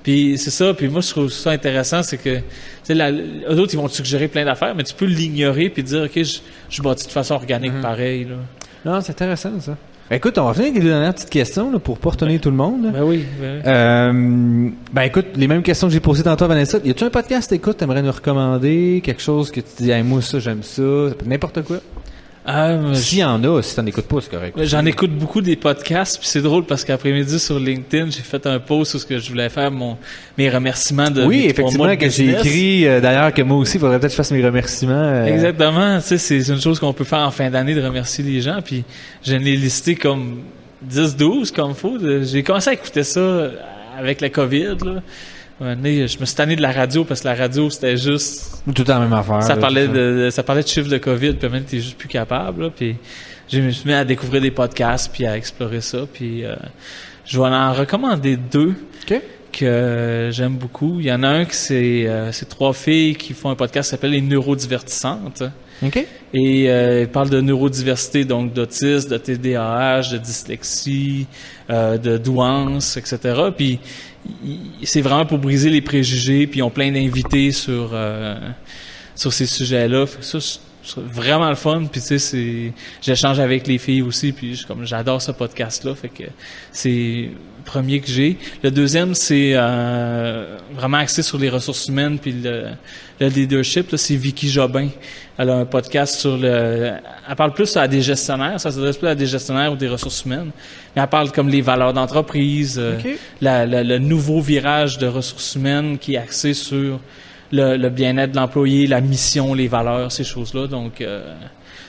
Puis 0.01 0.37
c'est 0.39 0.49
ça. 0.51 0.73
Puis 0.73 0.87
moi, 0.87 1.01
je 1.01 1.09
trouve 1.09 1.29
ça 1.29 1.51
intéressant, 1.51 2.01
c'est 2.03 2.17
que 2.17 2.39
la- 2.89 3.11
eux 3.11 3.59
autres, 3.59 3.73
ils 3.73 3.77
vont 3.77 3.87
te 3.87 3.93
suggérer 3.93 4.27
plein 4.27 4.43
d'affaires, 4.45 4.73
mais 4.75 4.83
tu 4.83 4.93
peux 4.95 5.05
l'ignorer 5.05 5.69
puis 5.69 5.83
dire, 5.83 6.03
ok, 6.05 6.23
je, 6.23 6.39
je 6.69 6.81
bâtis 6.81 7.05
de 7.05 7.11
façon 7.11 7.35
organique 7.35 7.73
Mhm. 7.73 7.81
pareil. 7.81 8.25
Là. 8.25 8.35
Non, 8.85 9.01
c'est 9.01 9.11
intéressant, 9.11 9.59
ça. 9.61 9.77
Écoute, 10.11 10.37
on 10.37 10.45
va 10.45 10.53
finir 10.53 10.69
avec 10.71 10.83
les 10.83 10.89
dernières 10.89 11.13
petites 11.13 11.29
questions 11.29 11.71
là, 11.71 11.79
pour 11.79 11.97
pas 11.97 12.11
retenir 12.11 12.39
tout 12.41 12.51
le 12.51 12.57
monde. 12.57 12.91
Ben 12.91 13.03
oui. 13.03 13.25
Ben, 13.39 13.55
oui. 13.55 13.61
Euh, 13.65 14.69
ben 14.91 15.01
écoute, 15.03 15.27
les 15.35 15.47
mêmes 15.47 15.63
questions 15.63 15.87
que 15.87 15.93
j'ai 15.93 16.01
posées 16.01 16.23
tantôt 16.23 16.45
à 16.45 16.47
Vanessa. 16.49 16.77
Y 16.83 16.91
a-tu 16.91 17.03
un 17.05 17.09
podcast 17.09 17.51
écoute, 17.51 17.77
t'aimerais 17.77 18.01
nous 18.01 18.11
recommander? 18.11 19.01
Quelque 19.03 19.21
chose 19.21 19.49
que 19.49 19.61
tu 19.61 19.83
dis, 19.83 19.91
hey, 19.91 20.03
moi 20.03 20.21
ça 20.21 20.39
j'aime 20.39 20.61
ça, 20.61 20.83
n'importe 21.25 21.63
quoi. 21.63 21.77
Ah, 22.45 22.77
S'il 22.93 23.19
y 23.19 23.23
en 23.23 23.41
a, 23.43 23.61
si 23.61 23.73
t'en 23.73 23.85
écoutes 23.85 24.07
pas, 24.07 24.17
c'est 24.19 24.29
correct. 24.29 24.57
J'en 24.63 24.85
écoute 24.85 25.11
beaucoup 25.11 25.39
des 25.39 25.55
podcasts, 25.55 26.19
puis 26.19 26.27
c'est 26.27 26.41
drôle 26.41 26.65
parce 26.65 26.83
qu'après-midi 26.83 27.39
sur 27.39 27.57
LinkedIn, 27.57 28.09
j'ai 28.09 28.21
fait 28.21 28.45
un 28.47 28.59
post 28.59 28.91
sur 28.91 28.99
ce 28.99 29.05
que 29.05 29.17
je 29.17 29.29
voulais 29.29 29.47
faire 29.47 29.71
mon 29.71 29.97
mes 30.37 30.49
remerciements 30.49 31.09
de 31.09 31.23
Oui, 31.23 31.45
effectivement, 31.45 31.85
mois 31.85 31.95
de 31.95 32.01
que 32.01 32.09
j'ai 32.09 32.31
écrit 32.31 32.85
euh, 32.85 32.99
d'ailleurs 32.99 33.33
que 33.33 33.41
moi 33.43 33.57
aussi, 33.57 33.77
il 33.77 33.79
faudrait 33.79 33.97
peut-être 33.97 34.11
que 34.11 34.13
je 34.13 34.17
fasse 34.17 34.31
mes 34.31 34.45
remerciements. 34.45 34.93
euh, 34.93 35.25
Exactement, 35.25 35.99
tu 35.99 36.03
sais, 36.07 36.17
c'est 36.17 36.39
une 36.53 36.59
chose 36.59 36.79
qu'on 36.79 36.91
peut 36.91 37.05
faire 37.05 37.19
en 37.19 37.31
fin 37.31 37.49
d'année 37.49 37.75
de 37.75 37.81
remercier 37.81 38.25
les 38.25 38.41
gens, 38.41 38.59
puis 38.61 38.83
je 39.23 39.35
l'ai 39.35 39.55
listé 39.55 39.95
comme 39.95 40.39
10 40.81 41.15
12 41.15 41.51
comme 41.51 41.73
faut. 41.75 41.97
J'ai 42.23 42.43
commencé 42.43 42.71
à 42.71 42.73
écouter 42.73 43.03
ça 43.03 43.51
avec 43.97 44.19
la 44.19 44.27
Covid 44.29 44.75
là. 44.83 45.01
Donné, 45.63 46.07
je 46.07 46.19
me 46.19 46.25
suis 46.25 46.35
tanné 46.35 46.55
de 46.55 46.61
la 46.61 46.71
radio 46.71 47.03
parce 47.03 47.21
que 47.21 47.27
la 47.27 47.35
radio 47.35 47.69
c'était 47.69 47.97
juste 47.97 48.61
Tout 48.75 48.89
en 48.91 48.99
même 48.99 49.13
affaire. 49.13 49.41
ça 49.43 49.55
là, 49.55 49.61
parlait 49.61 49.87
de, 49.87 50.29
ça 50.31 50.43
parlait 50.43 50.63
de 50.63 50.67
chiffres 50.67 50.89
de 50.89 50.97
Covid, 50.97 51.33
puis 51.33 51.49
même 51.49 51.63
t'es 51.63 51.79
juste 51.79 51.97
plus 51.97 52.09
capable. 52.09 52.63
Là, 52.63 52.69
puis 52.69 52.97
je 53.51 53.59
me 53.59 53.71
suis 53.71 53.87
mis 53.87 53.93
à 53.93 54.03
découvrir 54.03 54.41
des 54.41 54.51
podcasts, 54.51 55.11
puis 55.11 55.25
à 55.25 55.37
explorer 55.37 55.81
ça. 55.81 55.99
Puis 56.11 56.45
euh, 56.45 56.55
je 57.25 57.39
vais 57.39 57.47
en 57.47 57.73
recommander 57.73 58.37
deux 58.37 58.75
que 59.51 60.29
j'aime 60.31 60.55
beaucoup. 60.57 60.99
Il 60.99 61.05
y 61.05 61.11
en 61.11 61.23
a 61.23 61.29
un 61.29 61.45
qui 61.45 61.55
c'est 61.55 62.07
euh, 62.07 62.31
c'est 62.31 62.49
trois 62.49 62.73
filles 62.73 63.15
qui 63.15 63.33
font 63.33 63.49
un 63.49 63.55
podcast 63.55 63.89
qui 63.89 63.91
s'appelle 63.91 64.11
les 64.11 64.21
neurodivertissantes. 64.21 65.43
Et 66.33 66.69
euh, 66.69 67.01
ils 67.01 67.07
parlent 67.07 67.29
de 67.29 67.41
neurodiversité, 67.41 68.25
donc 68.25 68.53
d'autisme, 68.53 69.09
de 69.09 69.17
TDAH, 69.17 70.11
de 70.13 70.17
dyslexie, 70.17 71.27
euh, 71.69 71.97
de 71.97 72.17
douance, 72.17 72.97
etc. 72.97 73.17
Puis 73.55 73.79
il- 74.45 74.59
c'est 74.83 75.01
vraiment 75.01 75.25
pour 75.25 75.37
briser 75.37 75.69
les 75.69 75.81
préjugés. 75.81 76.47
Puis 76.47 76.59
ils 76.59 76.63
ont 76.63 76.69
plein 76.69 76.91
d'invités 76.91 77.51
sur 77.51 77.91
euh, 77.93 78.35
sur 79.15 79.31
ces 79.31 79.45
sujets-là. 79.45 80.05
Ça, 80.21 80.39
trouve 80.91 81.05
vraiment 81.05 81.49
le 81.49 81.55
fun. 81.55 81.83
Puis 81.91 82.01
tu 82.01 82.07
sais, 82.07 82.19
c'est 82.19 82.73
j'échange 83.01 83.39
avec 83.39 83.67
les 83.67 83.77
filles 83.77 84.01
aussi. 84.01 84.31
Puis 84.31 84.55
je- 84.55 84.65
comme 84.67 84.85
j'adore 84.85 85.21
ce 85.21 85.31
podcast-là, 85.31 85.95
fait 85.95 86.09
que 86.09 86.23
c'est 86.71 87.29
le 87.29 87.63
premier 87.65 87.99
que 88.01 88.07
j'ai. 88.09 88.37
Le 88.61 88.71
deuxième, 88.71 89.13
c'est 89.15 89.53
euh, 89.55 90.57
vraiment 90.75 90.97
axé 90.97 91.21
sur 91.23 91.37
les 91.37 91.49
ressources 91.49 91.87
humaines 91.87 92.19
puis 92.19 92.31
le, 92.33 92.65
le 93.19 93.27
leadership. 93.27 93.91
là, 93.91 93.97
C'est 93.97 94.15
Vicky 94.15 94.49
Jobin. 94.49 94.89
Elle 95.37 95.49
a 95.49 95.55
un 95.55 95.65
podcast 95.65 96.19
sur 96.19 96.37
le. 96.37 96.91
Elle 97.27 97.35
parle 97.35 97.53
plus 97.53 97.75
à 97.77 97.87
des 97.87 98.01
gestionnaires. 98.01 98.59
Ça 98.59 98.69
s'adresse 98.71 98.97
plus 98.97 99.07
à 99.07 99.15
des 99.15 99.25
gestionnaires 99.25 99.71
ou 99.73 99.75
des 99.75 99.87
ressources 99.87 100.25
humaines. 100.25 100.51
Mais 100.95 101.01
elle 101.01 101.07
parle 101.09 101.31
comme 101.31 101.49
les 101.49 101.61
valeurs 101.61 101.93
d'entreprise, 101.93 102.77
euh, 102.77 102.99
OK. 102.99 103.07
la- 103.41 103.65
la- 103.65 103.83
le 103.83 103.97
nouveau 103.97 104.41
virage 104.41 104.97
de 104.99 105.07
ressources 105.07 105.55
humaines 105.55 105.97
qui 105.97 106.13
est 106.15 106.17
axé 106.17 106.53
sur 106.53 106.99
le, 107.53 107.77
le 107.77 107.89
bien-être 107.89 108.31
de 108.31 108.35
l'employé, 108.37 108.87
la 108.87 108.99
mission, 108.99 109.53
les 109.53 109.67
valeurs, 109.69 110.11
ces 110.11 110.23
choses-là. 110.25 110.67
Donc, 110.67 110.99
euh, 111.01 111.33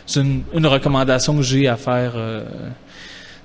c'est 0.07 0.21
une, 0.21 0.43
une 0.55 0.67
recommandation 0.67 1.35
que 1.37 1.43
j'ai 1.43 1.67
à 1.67 1.77
faire. 1.77 2.13
euh, 2.17 2.45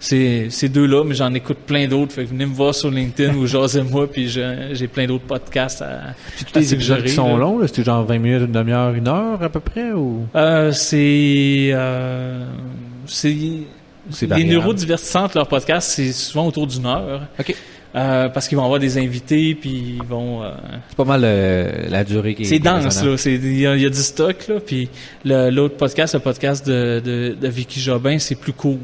ces, 0.02 0.48
ces 0.50 0.70
deux-là, 0.70 1.04
mais 1.04 1.14
j'en 1.14 1.34
écoute 1.34 1.58
plein 1.66 1.86
d'autres. 1.86 2.14
Fait 2.14 2.24
que 2.24 2.30
venez 2.30 2.46
me 2.46 2.54
voir 2.54 2.74
sur 2.74 2.90
LinkedIn 2.90 3.36
ou 3.36 3.46
jasez-moi, 3.46 4.10
puis 4.10 4.30
je- 4.30 4.70
j'ai 4.72 4.88
plein 4.88 5.06
d'autres 5.06 5.26
podcasts 5.26 5.82
à, 5.82 6.14
Puis 6.38 6.46
tous 6.46 6.56
à 6.58 6.62
les 6.62 6.74
épisodes 6.74 7.04
qui 7.04 7.10
sont 7.10 7.34
là. 7.36 7.40
longs, 7.44 7.60
c'était 7.68 7.84
genre 7.84 8.06
20 8.06 8.18
minutes, 8.18 8.44
une 8.46 8.52
demi-heure, 8.54 8.94
une 8.94 9.10
heure 9.10 9.44
à 9.44 9.50
peu 9.50 9.60
près 9.60 9.92
ou? 9.92 10.26
Euh, 10.36 10.72
c'est 10.72 11.72
euh, 11.74 12.46
c'est 13.08 13.36
c'est 14.10 14.28
les 14.38 14.46
neurodivertissantes 14.46 15.36
leur 15.36 15.48
podcast 15.48 15.90
c'est 15.92 16.14
souvent 16.14 16.48
autour 16.48 16.66
d'une 16.66 16.86
heure 16.86 17.22
OK. 17.38 17.54
Euh, 17.96 18.30
parce 18.30 18.48
qu'ils 18.48 18.58
vont 18.58 18.64
avoir 18.66 18.80
des 18.80 18.98
invités 18.98 19.56
puis 19.56 19.96
ils 19.98 20.04
vont 20.04 20.44
euh, 20.44 20.52
C'est 20.90 20.98
pas 20.98 21.06
mal 21.06 21.22
euh, 21.24 21.88
la 21.90 22.04
durée 22.04 22.36
qui 22.36 22.44
est 22.44 22.46
c'est 22.46 22.60
dense 22.60 23.04
là 23.04 23.18
c'est 23.18 23.34
il 23.34 23.60
y, 23.60 23.66
a 23.68 23.76
il 23.76 23.82
y 23.82 23.86
a 23.86 23.90
du 23.90 23.98
stock 23.98 24.48
là 24.48 24.56
puis 24.60 24.90
l'autre 25.26 25.76
podcast 25.78 26.14
le 26.14 26.20
podcast 26.20 26.66
de, 26.68 27.02
de, 27.04 27.36
de 27.40 27.48
Vicky 27.48 27.80
Jobin 27.80 28.20
c'est 28.20 28.36
plus 28.36 28.54
court 28.54 28.78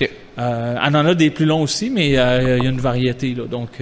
OK. 0.00 0.08
euh, 0.38 0.76
elle 0.84 0.96
en 0.96 1.06
a 1.06 1.14
des 1.14 1.30
plus 1.30 1.44
longs 1.46 1.62
aussi 1.62 1.90
mais 1.90 2.06
il 2.08 2.12
y 2.12 2.18
a 2.18 2.56
une 2.58 2.80
variété 2.80 3.34
là 3.34 3.44
donc 3.50 3.80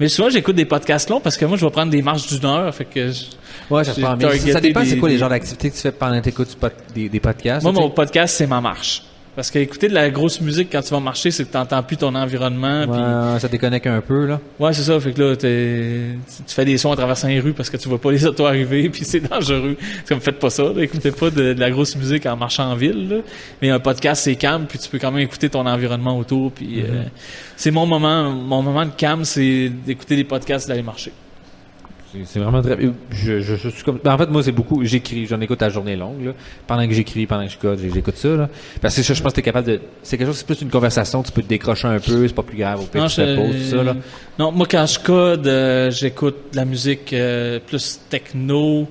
mais 0.00 0.08
souvent 0.08 0.28
j'écoute 0.28 0.56
des 0.56 0.64
podcasts 0.64 1.08
longs 1.08 1.20
parce 1.20 1.36
que 1.36 1.44
moi 1.44 1.56
je 1.56 1.64
vais 1.64 1.70
prendre 1.70 1.90
des 1.92 2.02
marches 2.02 2.26
d'une 2.26 2.44
heure 2.44 2.74
fait 2.74 2.84
que 2.84 3.10
je- 3.10 3.24
Ouais, 3.70 3.84
ça 3.84 3.92
prend 3.94 4.16
bien. 4.16 4.28
Dépend 4.60 4.84
c'est 4.84 4.98
quoi 4.98 5.08
les 5.08 5.16
genres 5.16 5.28
d'activités 5.30 5.70
que 5.70 5.74
tu 5.76 5.80
fais 5.80 5.92
pendant 5.92 6.18
que 6.18 6.24
tu 6.24 6.28
écoutes 6.30 6.56
des, 6.94 7.08
des 7.08 7.20
podcasts? 7.20 7.62
Moi, 7.62 7.72
mon 7.72 7.88
podcast, 7.88 8.34
c'est 8.36 8.46
ma 8.48 8.60
marche. 8.60 9.02
Parce 9.36 9.50
que 9.50 9.58
écouter 9.58 9.88
de 9.88 9.94
la 9.94 10.10
grosse 10.10 10.40
musique 10.40 10.68
quand 10.70 10.82
tu 10.82 10.90
vas 10.90 11.00
marcher, 11.00 11.30
c'est 11.32 11.44
que 11.44 11.50
tu 11.50 11.56
n'entends 11.56 11.82
plus 11.82 11.96
ton 11.96 12.14
environnement. 12.14 12.84
Ouais, 12.84 13.40
ça 13.40 13.48
déconnecte 13.48 13.86
un 13.86 14.00
peu, 14.00 14.26
là. 14.26 14.40
Ouais, 14.60 14.72
c'est 14.72 14.82
ça. 14.82 14.98
Fait 15.00 15.12
que 15.12 15.22
là, 15.22 15.36
tu 15.36 16.54
fais 16.54 16.64
des 16.64 16.78
sons 16.78 16.92
à 16.92 16.96
traversant 16.96 17.28
les 17.28 17.40
rues 17.40 17.52
parce 17.52 17.68
que 17.68 17.76
tu 17.76 17.88
vois 17.88 18.00
pas 18.00 18.12
les 18.12 18.24
autos 18.26 18.46
arriver, 18.46 18.88
puis 18.90 19.04
c'est 19.04 19.20
dangereux. 19.20 19.76
C'est 19.80 20.08
comme, 20.08 20.20
faites 20.20 20.38
pas 20.38 20.50
ça, 20.50 20.62
là. 20.64 20.82
écoutez 20.82 21.10
pas 21.10 21.30
de, 21.30 21.52
de 21.52 21.60
la 21.60 21.70
grosse 21.70 21.96
musique 21.96 22.26
en 22.26 22.36
marchant 22.36 22.70
en 22.70 22.76
ville. 22.76 23.08
là. 23.08 23.16
Mais 23.60 23.70
un 23.70 23.80
podcast, 23.80 24.22
c'est 24.24 24.36
calme, 24.36 24.66
puis 24.68 24.78
tu 24.78 24.88
peux 24.88 24.98
quand 24.98 25.10
même 25.10 25.22
écouter 25.22 25.48
ton 25.48 25.66
environnement 25.66 26.16
autour. 26.16 26.52
Puis 26.52 26.82
euh, 26.82 27.02
c'est 27.56 27.70
mon 27.70 27.86
moment, 27.86 28.30
mon 28.30 28.62
moment 28.62 28.84
de 28.84 28.92
calme, 28.92 29.24
c'est 29.24 29.68
d'écouter 29.68 30.16
des 30.16 30.24
podcasts, 30.24 30.68
d'aller 30.68 30.82
marcher. 30.82 31.12
C'est- 32.24 32.38
vraiment 32.38 32.62
très. 32.62 32.78
Je, 33.10 33.40
je, 33.40 33.56
je 33.56 33.68
suis 33.68 33.82
comme. 33.84 33.98
ben, 34.02 34.12
en 34.14 34.18
fait, 34.18 34.28
moi, 34.30 34.42
c'est 34.42 34.52
beaucoup. 34.52 34.84
J'écris, 34.84 35.26
j'en 35.26 35.40
écoute 35.40 35.60
à 35.62 35.68
journée 35.68 35.96
longue, 35.96 36.24
là. 36.26 36.32
Pendant 36.66 36.86
que 36.86 36.94
j'écris, 36.94 37.26
pendant 37.26 37.44
que 37.46 37.52
je 37.52 37.58
code, 37.58 37.80
j'écoute 37.92 38.16
ça, 38.16 38.28
là. 38.28 38.48
Parce 38.80 38.96
que 38.96 39.02
ça, 39.02 39.14
je 39.14 39.22
pense 39.22 39.32
que 39.32 39.36
t'es 39.36 39.42
capable 39.42 39.66
de. 39.66 39.80
C'est 40.02 40.16
quelque 40.16 40.28
chose, 40.28 40.36
c'est 40.38 40.46
plus 40.46 40.60
une 40.62 40.70
conversation, 40.70 41.22
tu 41.22 41.32
peux 41.32 41.42
te 41.42 41.48
décrocher 41.48 41.88
un 41.88 41.98
peu, 41.98 42.26
c'est 42.28 42.34
pas 42.34 42.42
plus 42.42 42.56
grave, 42.58 42.80
au 42.80 42.84
pire, 42.84 43.02
Non, 43.02 43.08
tu 43.08 43.16
te 43.16 43.26
je- 43.26 43.34
poses, 43.36 43.70
tout 43.70 43.76
ça, 43.76 43.82
là. 43.82 43.96
non, 44.38 44.52
moi 44.52 44.66
quand 44.70 44.86
je 44.86 44.98
code, 45.00 45.46
euh, 45.46 45.90
j'écoute 45.90 46.36
de 46.52 46.56
la 46.56 46.64
musique 46.64 47.12
euh, 47.12 47.58
plus 47.66 48.00
techno. 48.08 48.86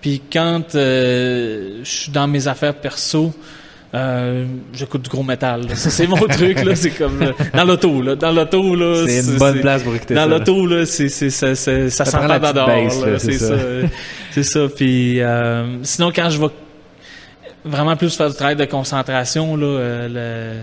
Puis 0.00 0.22
quand 0.32 0.74
euh, 0.74 1.80
je 1.82 1.90
suis 1.90 2.12
dans 2.12 2.28
mes 2.28 2.46
affaires 2.48 2.74
perso, 2.74 3.32
euh, 3.94 4.46
j'écoute 4.72 5.02
du 5.02 5.08
gros 5.08 5.22
métal. 5.22 5.68
là. 5.68 5.74
Ça, 5.74 5.90
c'est 5.90 6.06
mon 6.06 6.16
truc 6.28 6.64
là. 6.64 6.74
C'est 6.74 6.90
comme 6.90 7.22
euh, 7.22 7.32
dans 7.54 7.64
l'auto 7.64 8.02
là. 8.02 8.16
Dans 8.16 8.32
l'auto 8.32 8.74
là. 8.74 9.04
C'est 9.06 9.20
une 9.20 9.38
bonne 9.38 9.60
place 9.60 9.82
pour 9.82 9.94
écouter 9.94 10.14
Dans 10.14 10.26
l'auto 10.26 10.66
là, 10.66 10.84
c'est 10.84 11.08
c'est 11.08 11.30
ça 11.30 11.54
ça, 11.54 11.88
ça, 11.88 12.04
s'entend 12.04 12.26
la 12.26 12.38
là, 12.38 13.18
C'est 13.18 13.38
ça. 13.38 13.54
c'est 14.32 14.42
ça. 14.42 14.60
Puis 14.74 15.20
euh, 15.20 15.82
sinon 15.82 16.10
quand 16.14 16.30
je 16.30 16.40
vais 16.40 16.48
vraiment 17.64 17.96
plus 17.96 18.14
faire 18.16 18.28
du 18.28 18.36
travail 18.36 18.56
de 18.56 18.64
concentration 18.64 19.56
là, 19.56 19.66
euh, 19.66 20.08
le, 20.08 20.62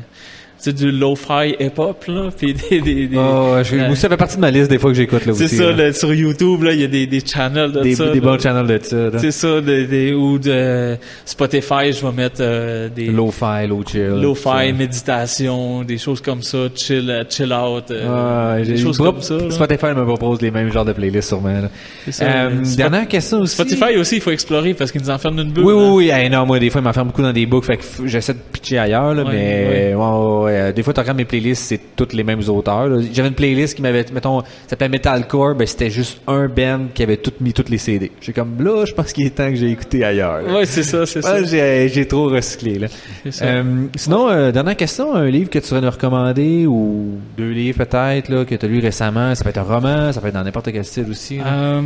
sais, 0.66 0.74
du 0.74 0.92
lo-fi 0.92 1.56
hip-hop 1.60 2.06
là, 2.08 2.30
puis 2.38 2.54
des, 2.54 2.82
des, 2.82 3.08
des- 3.08 3.18
Oh, 3.18 3.56
euh, 3.56 3.96
ça 3.96 4.10
fait 4.10 4.18
partie 4.18 4.36
de 4.36 4.42
ma 4.42 4.52
liste 4.52 4.70
des 4.70 4.80
fois 4.80 4.92
que 4.92 4.98
j'écoute, 4.98 5.26
là, 5.26 5.34
c'est 5.36 5.48
ça, 5.48 5.72
là. 5.72 5.88
là, 5.88 5.94
sur 5.94 6.14
YouTube, 6.14 6.64
là, 6.64 6.74
il 6.74 6.82
y 6.82 6.84
a 6.84 6.88
des, 6.88 7.06
des 7.08 7.20
channels 7.26 7.72
de 7.72 7.82
Des, 7.82 7.96
ça. 7.96 8.10
des 8.12 8.20
bons 8.22 8.40
channels 8.40 8.68
de 8.68 8.80
ça. 8.84 9.20
C'est 9.20 9.32
ça, 9.32 9.62
des, 9.62 9.86
des- 9.88 10.14
ou 10.14 10.40
de 10.40 10.96
Spotify, 11.26 11.92
je 11.92 12.06
vais 12.06 12.12
mettre 12.12 12.38
euh, 12.42 12.90
des 12.90 13.08
Low-fi, 13.08 13.68
low-chill. 13.68 14.20
lo-fi, 14.22 14.44
ça. 14.44 14.72
méditation, 14.74 15.84
des 15.84 15.98
choses 15.98 16.22
comme 16.22 16.42
ça, 16.42 16.58
chill, 16.76 17.10
euh, 17.10 17.24
chill 17.30 17.54
out, 17.54 17.86
euh, 17.92 18.58
Ouais, 18.58 18.64
des 18.64 18.78
choses 18.78 18.98
comme 18.98 19.22
ça. 19.22 19.36
là. 19.36 19.50
Spotify 19.52 19.88
me 19.96 20.04
propose 20.06 20.42
les 20.42 20.52
mêmes 20.52 20.72
genres 20.72 20.86
de 20.86 20.94
playlists, 20.94 21.30
sûrement, 21.30 21.50
là. 21.62 21.70
Ça. 22.12 22.26
Euh, 22.26 22.50
dernière 22.78 23.08
question 23.08 23.40
aussi. 23.42 23.54
Spotify 23.56 23.96
aussi, 23.98 24.16
il 24.16 24.22
faut 24.22 24.32
explorer 24.32 24.74
parce 24.74 24.92
qu'ils 24.92 25.02
nous 25.02 25.10
enferment 25.10 25.42
une 25.42 25.52
bulle. 25.52 25.64
Oui, 25.64 25.74
hein. 25.74 25.90
oui, 25.94 26.06
oui. 26.06 26.10
Hey, 26.10 26.30
non, 26.30 26.46
moi, 26.46 26.60
des 26.60 26.70
fois, 26.70 26.82
il 26.82 26.84
m'enferme 26.84 27.08
beaucoup 27.08 27.22
dans 27.22 27.34
des 27.34 27.46
books, 27.46 27.66
fait 27.66 27.78
que 27.78 27.84
j'essaie 28.06 28.34
de 28.34 28.40
pitcher 28.52 28.78
ailleurs, 28.78 29.14
là, 29.14 29.24
Ouais, 29.24 29.32
mais 29.32 29.94
ouais, 29.96 30.04
ouais, 30.44 30.53
euh, 30.54 30.72
des 30.72 30.84
fois, 30.84 30.94
tu 30.94 31.00
regardes 31.00 31.18
mes 31.18 31.26
playlists, 31.26 31.64
c'est 31.66 31.80
toutes 31.96 32.14
les 32.14 32.24
mêmes 32.24 32.42
auteurs. 32.48 32.88
là. 32.88 33.02
J'avais 33.12 33.28
une 33.30 33.34
playlist 33.36 33.76
qui 33.76 33.82
m'avait, 33.82 34.06
mettons, 34.14 34.42
ça 34.42 34.48
s'appelait 34.70 34.90
Metalcore, 34.90 35.56
ben 35.56 35.66
c'était 35.68 35.90
juste 35.90 36.22
un 36.28 36.48
band 36.48 36.88
qui 36.94 37.04
avait 37.04 37.18
tout 37.18 37.32
mis 37.42 37.54
toutes 37.54 37.70
les 37.70 37.78
CD. 37.78 38.12
J'ai 38.22 38.34
comme, 38.34 38.62
là, 38.64 38.86
je 38.86 38.94
pense 38.94 39.12
qu'il 39.14 39.26
est 39.26 39.32
temps 39.32 39.50
que 39.50 39.56
j'ai 39.56 39.70
écouté 39.72 40.04
ailleurs. 40.04 40.42
là. 40.42 40.54
Ouais, 40.54 40.66
c'est 40.66 40.84
ça, 40.84 41.06
c'est 41.06 41.22
ça. 41.22 41.36
Ouais, 41.36 41.46
j'ai, 41.46 41.90
j'ai 41.90 42.08
trop 42.08 42.30
recyclé, 42.30 42.80
là. 42.80 42.88
C'est 43.24 43.32
ça. 43.32 43.46
Euh, 43.46 43.64
sinon, 43.96 44.30
euh, 44.30 44.52
dernière 44.52 44.76
question, 44.78 45.14
un 45.14 45.30
livre 45.30 45.50
que 45.50 45.60
tu 45.60 45.72
aurais 45.74 45.82
nous 45.82 45.90
recommander 45.92 46.66
ou 46.68 47.18
deux 47.38 47.52
livres 47.52 47.86
peut-être, 47.86 48.30
là, 48.30 48.46
que 48.46 48.56
tu 48.56 48.66
as 48.66 48.70
lu 48.70 48.80
récemment. 48.80 49.34
Ça 49.36 49.44
peut 49.44 49.50
être 49.50 49.58
un 49.60 49.64
roman, 49.64 50.12
ça 50.12 50.22
peut 50.22 50.28
être 50.28 50.34
dans 50.34 50.44
n'importe 50.44 50.72
quel 50.72 50.86
style 50.86 51.08
aussi. 51.10 51.38
là. 51.38 51.46
Euh, 51.48 51.82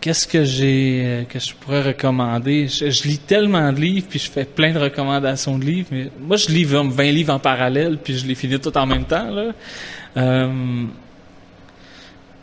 Qu'est-ce 0.00 0.26
que 0.28 0.44
j'ai 0.44 1.02
euh, 1.04 1.22
que 1.24 1.38
je 1.38 1.52
pourrais 1.54 1.82
recommander? 1.82 2.68
Je, 2.68 2.90
je 2.90 3.02
lis 3.04 3.18
tellement 3.18 3.72
de 3.72 3.80
livres 3.80 4.06
puis 4.08 4.18
je 4.18 4.30
fais 4.30 4.44
plein 4.44 4.72
de 4.72 4.78
recommandations 4.78 5.58
de 5.58 5.64
livres 5.64 5.88
mais 5.90 6.10
moi 6.20 6.36
je 6.36 6.48
lis 6.48 6.64
20 6.64 6.90
20 6.90 7.02
livres 7.12 7.32
en 7.34 7.38
parallèle 7.38 7.98
puis 8.02 8.16
je 8.16 8.26
les 8.26 8.34
finis 8.34 8.60
tout 8.60 8.76
en 8.76 8.86
même 8.86 9.04
temps 9.04 9.30
là. 9.30 9.52
Euh, 10.16 10.84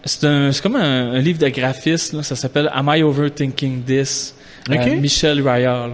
c'est 0.05 0.25
un 0.25 0.51
c'est 0.51 0.61
comme 0.61 0.75
un, 0.75 1.13
un 1.13 1.19
livre 1.19 1.39
de 1.39 1.47
graphiste 1.49 2.13
là, 2.13 2.23
ça 2.23 2.35
s'appelle 2.35 2.69
Am 2.73 2.89
I 2.93 3.03
Overthinking 3.03 3.83
This? 3.83 4.35
Euh, 4.69 4.75
Ok. 4.75 4.99
Michel 4.99 5.41
Ryall. 5.47 5.91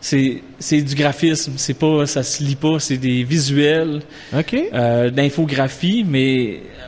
C'est 0.00 0.42
c'est 0.58 0.82
du 0.82 0.94
graphisme, 0.94 1.54
c'est 1.56 1.78
pas 1.78 2.06
ça 2.06 2.22
se 2.22 2.42
lit 2.42 2.56
pas, 2.56 2.78
c'est 2.78 2.98
des 2.98 3.24
visuels 3.24 4.02
OK. 4.36 4.54
euh, 4.74 5.08
d'infographie, 5.10 6.04
mais 6.06 6.60
euh, 6.60 6.86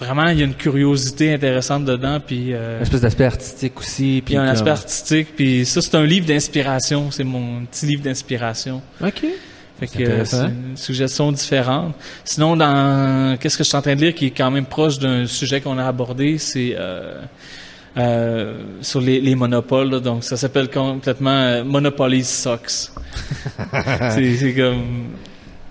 vraiment 0.00 0.28
il 0.28 0.38
y 0.38 0.42
a 0.42 0.44
une 0.44 0.54
curiosité 0.54 1.32
intéressante 1.34 1.84
dedans, 1.84 2.18
puis 2.24 2.52
euh, 2.52 2.76
Une 2.78 2.82
espèce 2.82 3.00
d'aspect 3.02 3.24
artistique 3.24 3.78
aussi. 3.78 4.22
puis 4.24 4.34
il 4.34 4.36
y 4.36 4.38
a 4.38 4.42
un 4.42 4.46
comme- 4.46 4.52
aspect 4.54 4.70
artistique, 4.70 5.28
puis 5.36 5.64
ça 5.66 5.80
c'est 5.82 5.94
un 5.96 6.04
livre 6.06 6.26
d'inspiration, 6.26 7.10
c'est 7.10 7.24
mon 7.24 7.64
petit 7.66 7.86
livre 7.86 8.02
d'inspiration. 8.02 8.82
OK. 9.02 9.24
Fait 9.80 9.86
C'est 9.86 9.98
que 10.02 10.24
c'est 10.24 10.36
une 10.44 10.76
suggestion 10.76 11.32
différente. 11.32 11.94
Sinon 12.24 12.54
dans 12.56 13.36
qu'est-ce 13.38 13.56
que 13.56 13.64
je 13.64 13.68
suis 13.68 13.76
en 13.78 13.82
train 13.82 13.96
de 13.96 14.00
lire 14.02 14.14
qui 14.14 14.26
est 14.26 14.30
quand 14.30 14.50
même 14.50 14.66
proche 14.66 14.98
d'un 14.98 15.26
sujet 15.26 15.60
qu'on 15.62 15.78
a 15.78 15.86
abordé, 15.86 16.36
c'est 16.36 16.74
euh, 16.78 17.14
euh, 17.96 18.58
sur 18.82 19.00
les, 19.00 19.20
les 19.20 19.34
monopoles, 19.34 19.90
là. 19.90 20.00
donc 20.00 20.22
ça 20.22 20.36
s'appelle 20.36 20.68
complètement 20.70 21.30
euh, 21.30 21.64
Monopoly 21.64 22.22
Sucks. 22.24 22.68
c'est 24.10 24.36
c'est 24.36 24.54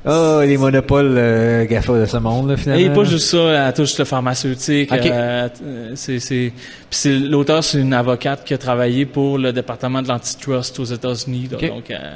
Oh, 0.06 0.40
les 0.46 0.58
monopoles 0.58 1.16
euh, 1.18 1.66
GAFA 1.66 2.00
de 2.00 2.06
ce 2.06 2.16
monde, 2.18 2.50
là, 2.52 2.58
finalement. 2.58 2.86
Et 2.86 2.90
pas 2.94 3.04
juste 3.04 3.28
ça, 3.28 3.68
elle 3.68 3.74
touche 3.74 3.98
le 3.98 4.06
pharmaceutique. 4.06 4.92
Ok. 4.94 5.06
euh, 5.06 5.50
euh, 5.62 5.92
c'est, 5.96 6.20
c'est, 6.20 6.54
puis 6.56 6.88
c'est, 6.90 7.18
l'auteur, 7.18 7.62
c'est 7.64 7.80
une 7.82 7.94
avocate 7.94 8.46
qui 8.46 8.54
a 8.54 8.58
travaillé 8.58 9.06
pour 9.06 9.38
le 9.38 9.52
département 9.52 10.02
de 10.02 10.08
l'antitrust 10.08 10.80
aux 10.80 10.86
États-Unis. 10.86 11.50
Donc, 11.50 11.92
euh, 11.92 12.16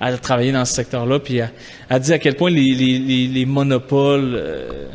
elle 0.00 0.14
a 0.14 0.18
travaillé 0.18 0.50
dans 0.50 0.64
ce 0.64 0.74
secteur-là. 0.74 1.20
Puis 1.20 1.36
elle, 1.36 1.52
elle 1.88 2.00
dit 2.00 2.12
à 2.12 2.18
quel 2.18 2.34
point 2.34 2.50
les, 2.50 2.74
les, 2.74 2.98
les, 2.98 3.26
les 3.28 3.46
monopoles 3.46 4.34
euh, 4.34 4.86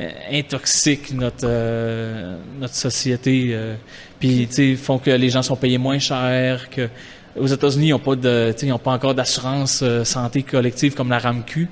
euh, 0.00 0.08
intoxiquent 0.32 1.14
notre, 1.14 1.44
euh, 1.44 2.36
notre 2.60 2.74
société. 2.74 3.50
euh, 3.52 3.74
puis, 4.18 4.46
tu 4.48 4.54
sais, 4.54 4.74
font 4.74 4.98
que 4.98 5.10
les 5.10 5.28
gens 5.30 5.42
sont 5.42 5.56
payés 5.56 5.78
moins 5.78 6.00
cher, 6.00 6.68
que 6.68 6.88
aux 7.38 7.46
États-Unis, 7.46 7.88
ils 7.88 7.90
n'ont 7.90 7.98
pas 7.98 8.16
de, 8.16 8.52
tu 8.52 8.60
sais, 8.60 8.66
ils 8.66 8.72
ont 8.72 8.78
pas 8.78 8.92
encore 8.92 9.14
d'assurance 9.14 9.80
euh, 9.82 10.04
santé 10.04 10.42
collective 10.42 10.94
comme 10.94 11.10
la 11.10 11.18
RAMQ. 11.18 11.68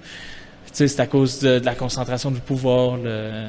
C'est 0.72 0.98
à 1.00 1.06
cause 1.06 1.38
de, 1.40 1.58
de 1.60 1.64
la 1.64 1.74
concentration 1.74 2.30
du 2.30 2.40
pouvoir. 2.40 2.96
le- 2.96 3.46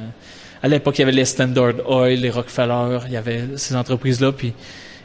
À 0.62 0.68
l'époque, 0.68 0.96
il 0.98 1.00
y 1.00 1.02
avait 1.02 1.12
les 1.12 1.24
Standard 1.24 1.74
Oil, 1.88 2.20
les 2.20 2.30
Rockefeller, 2.30 2.98
il 3.06 3.12
y 3.12 3.16
avait 3.16 3.42
ces 3.56 3.74
entreprises-là, 3.74 4.32
puis 4.32 4.52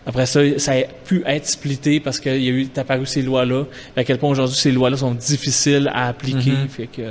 après 0.06 0.26
ça, 0.26 0.40
ça 0.58 0.74
a 0.74 0.84
pu 1.06 1.24
être 1.26 1.48
splitté 1.48 2.00
parce 2.00 2.20
qu'il 2.20 2.42
y 2.44 2.48
a 2.48 2.52
eu 2.52 2.68
apparu 2.76 3.06
ces 3.06 3.22
lois-là. 3.22 3.64
À 3.96 4.04
quel 4.04 4.18
point 4.20 4.30
aujourd'hui 4.30 4.56
ces 4.58 4.72
lois-là 4.72 4.98
sont 4.98 5.14
difficiles 5.14 5.90
à 5.94 6.08
appliquer. 6.08 6.52
Mhm. 6.52 6.68
Fait 6.70 6.88
que 6.88 7.02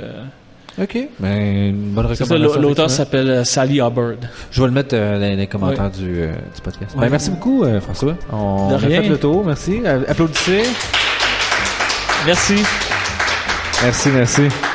OK. 0.81 0.97
Ben, 1.19 1.69
une 1.69 1.91
bonne 1.93 2.07
recommandation. 2.07 2.61
l'auteur 2.61 2.89
s'appelle 2.89 3.29
euh, 3.29 3.43
Sally 3.43 3.79
Hubbard. 3.79 4.13
Je 4.51 4.61
vais 4.61 4.67
le 4.67 4.73
mettre 4.73 4.95
euh, 4.95 5.19
dans 5.19 5.37
les 5.37 5.47
commentaires 5.47 5.91
du, 5.91 6.21
euh, 6.21 6.31
du 6.55 6.61
podcast. 6.61 6.95
Ben, 6.97 7.09
merci 7.09 7.29
beaucoup, 7.29 7.63
euh, 7.63 7.79
François. 7.79 8.15
On 8.31 8.69
De 8.69 8.75
a 8.75 8.79
fait 8.79 9.01
le 9.07 9.17
tour. 9.17 9.43
Merci. 9.45 9.81
Applaudissez. 9.85 10.63
Merci. 12.25 12.55
Merci, 13.83 14.09
merci. 14.09 14.70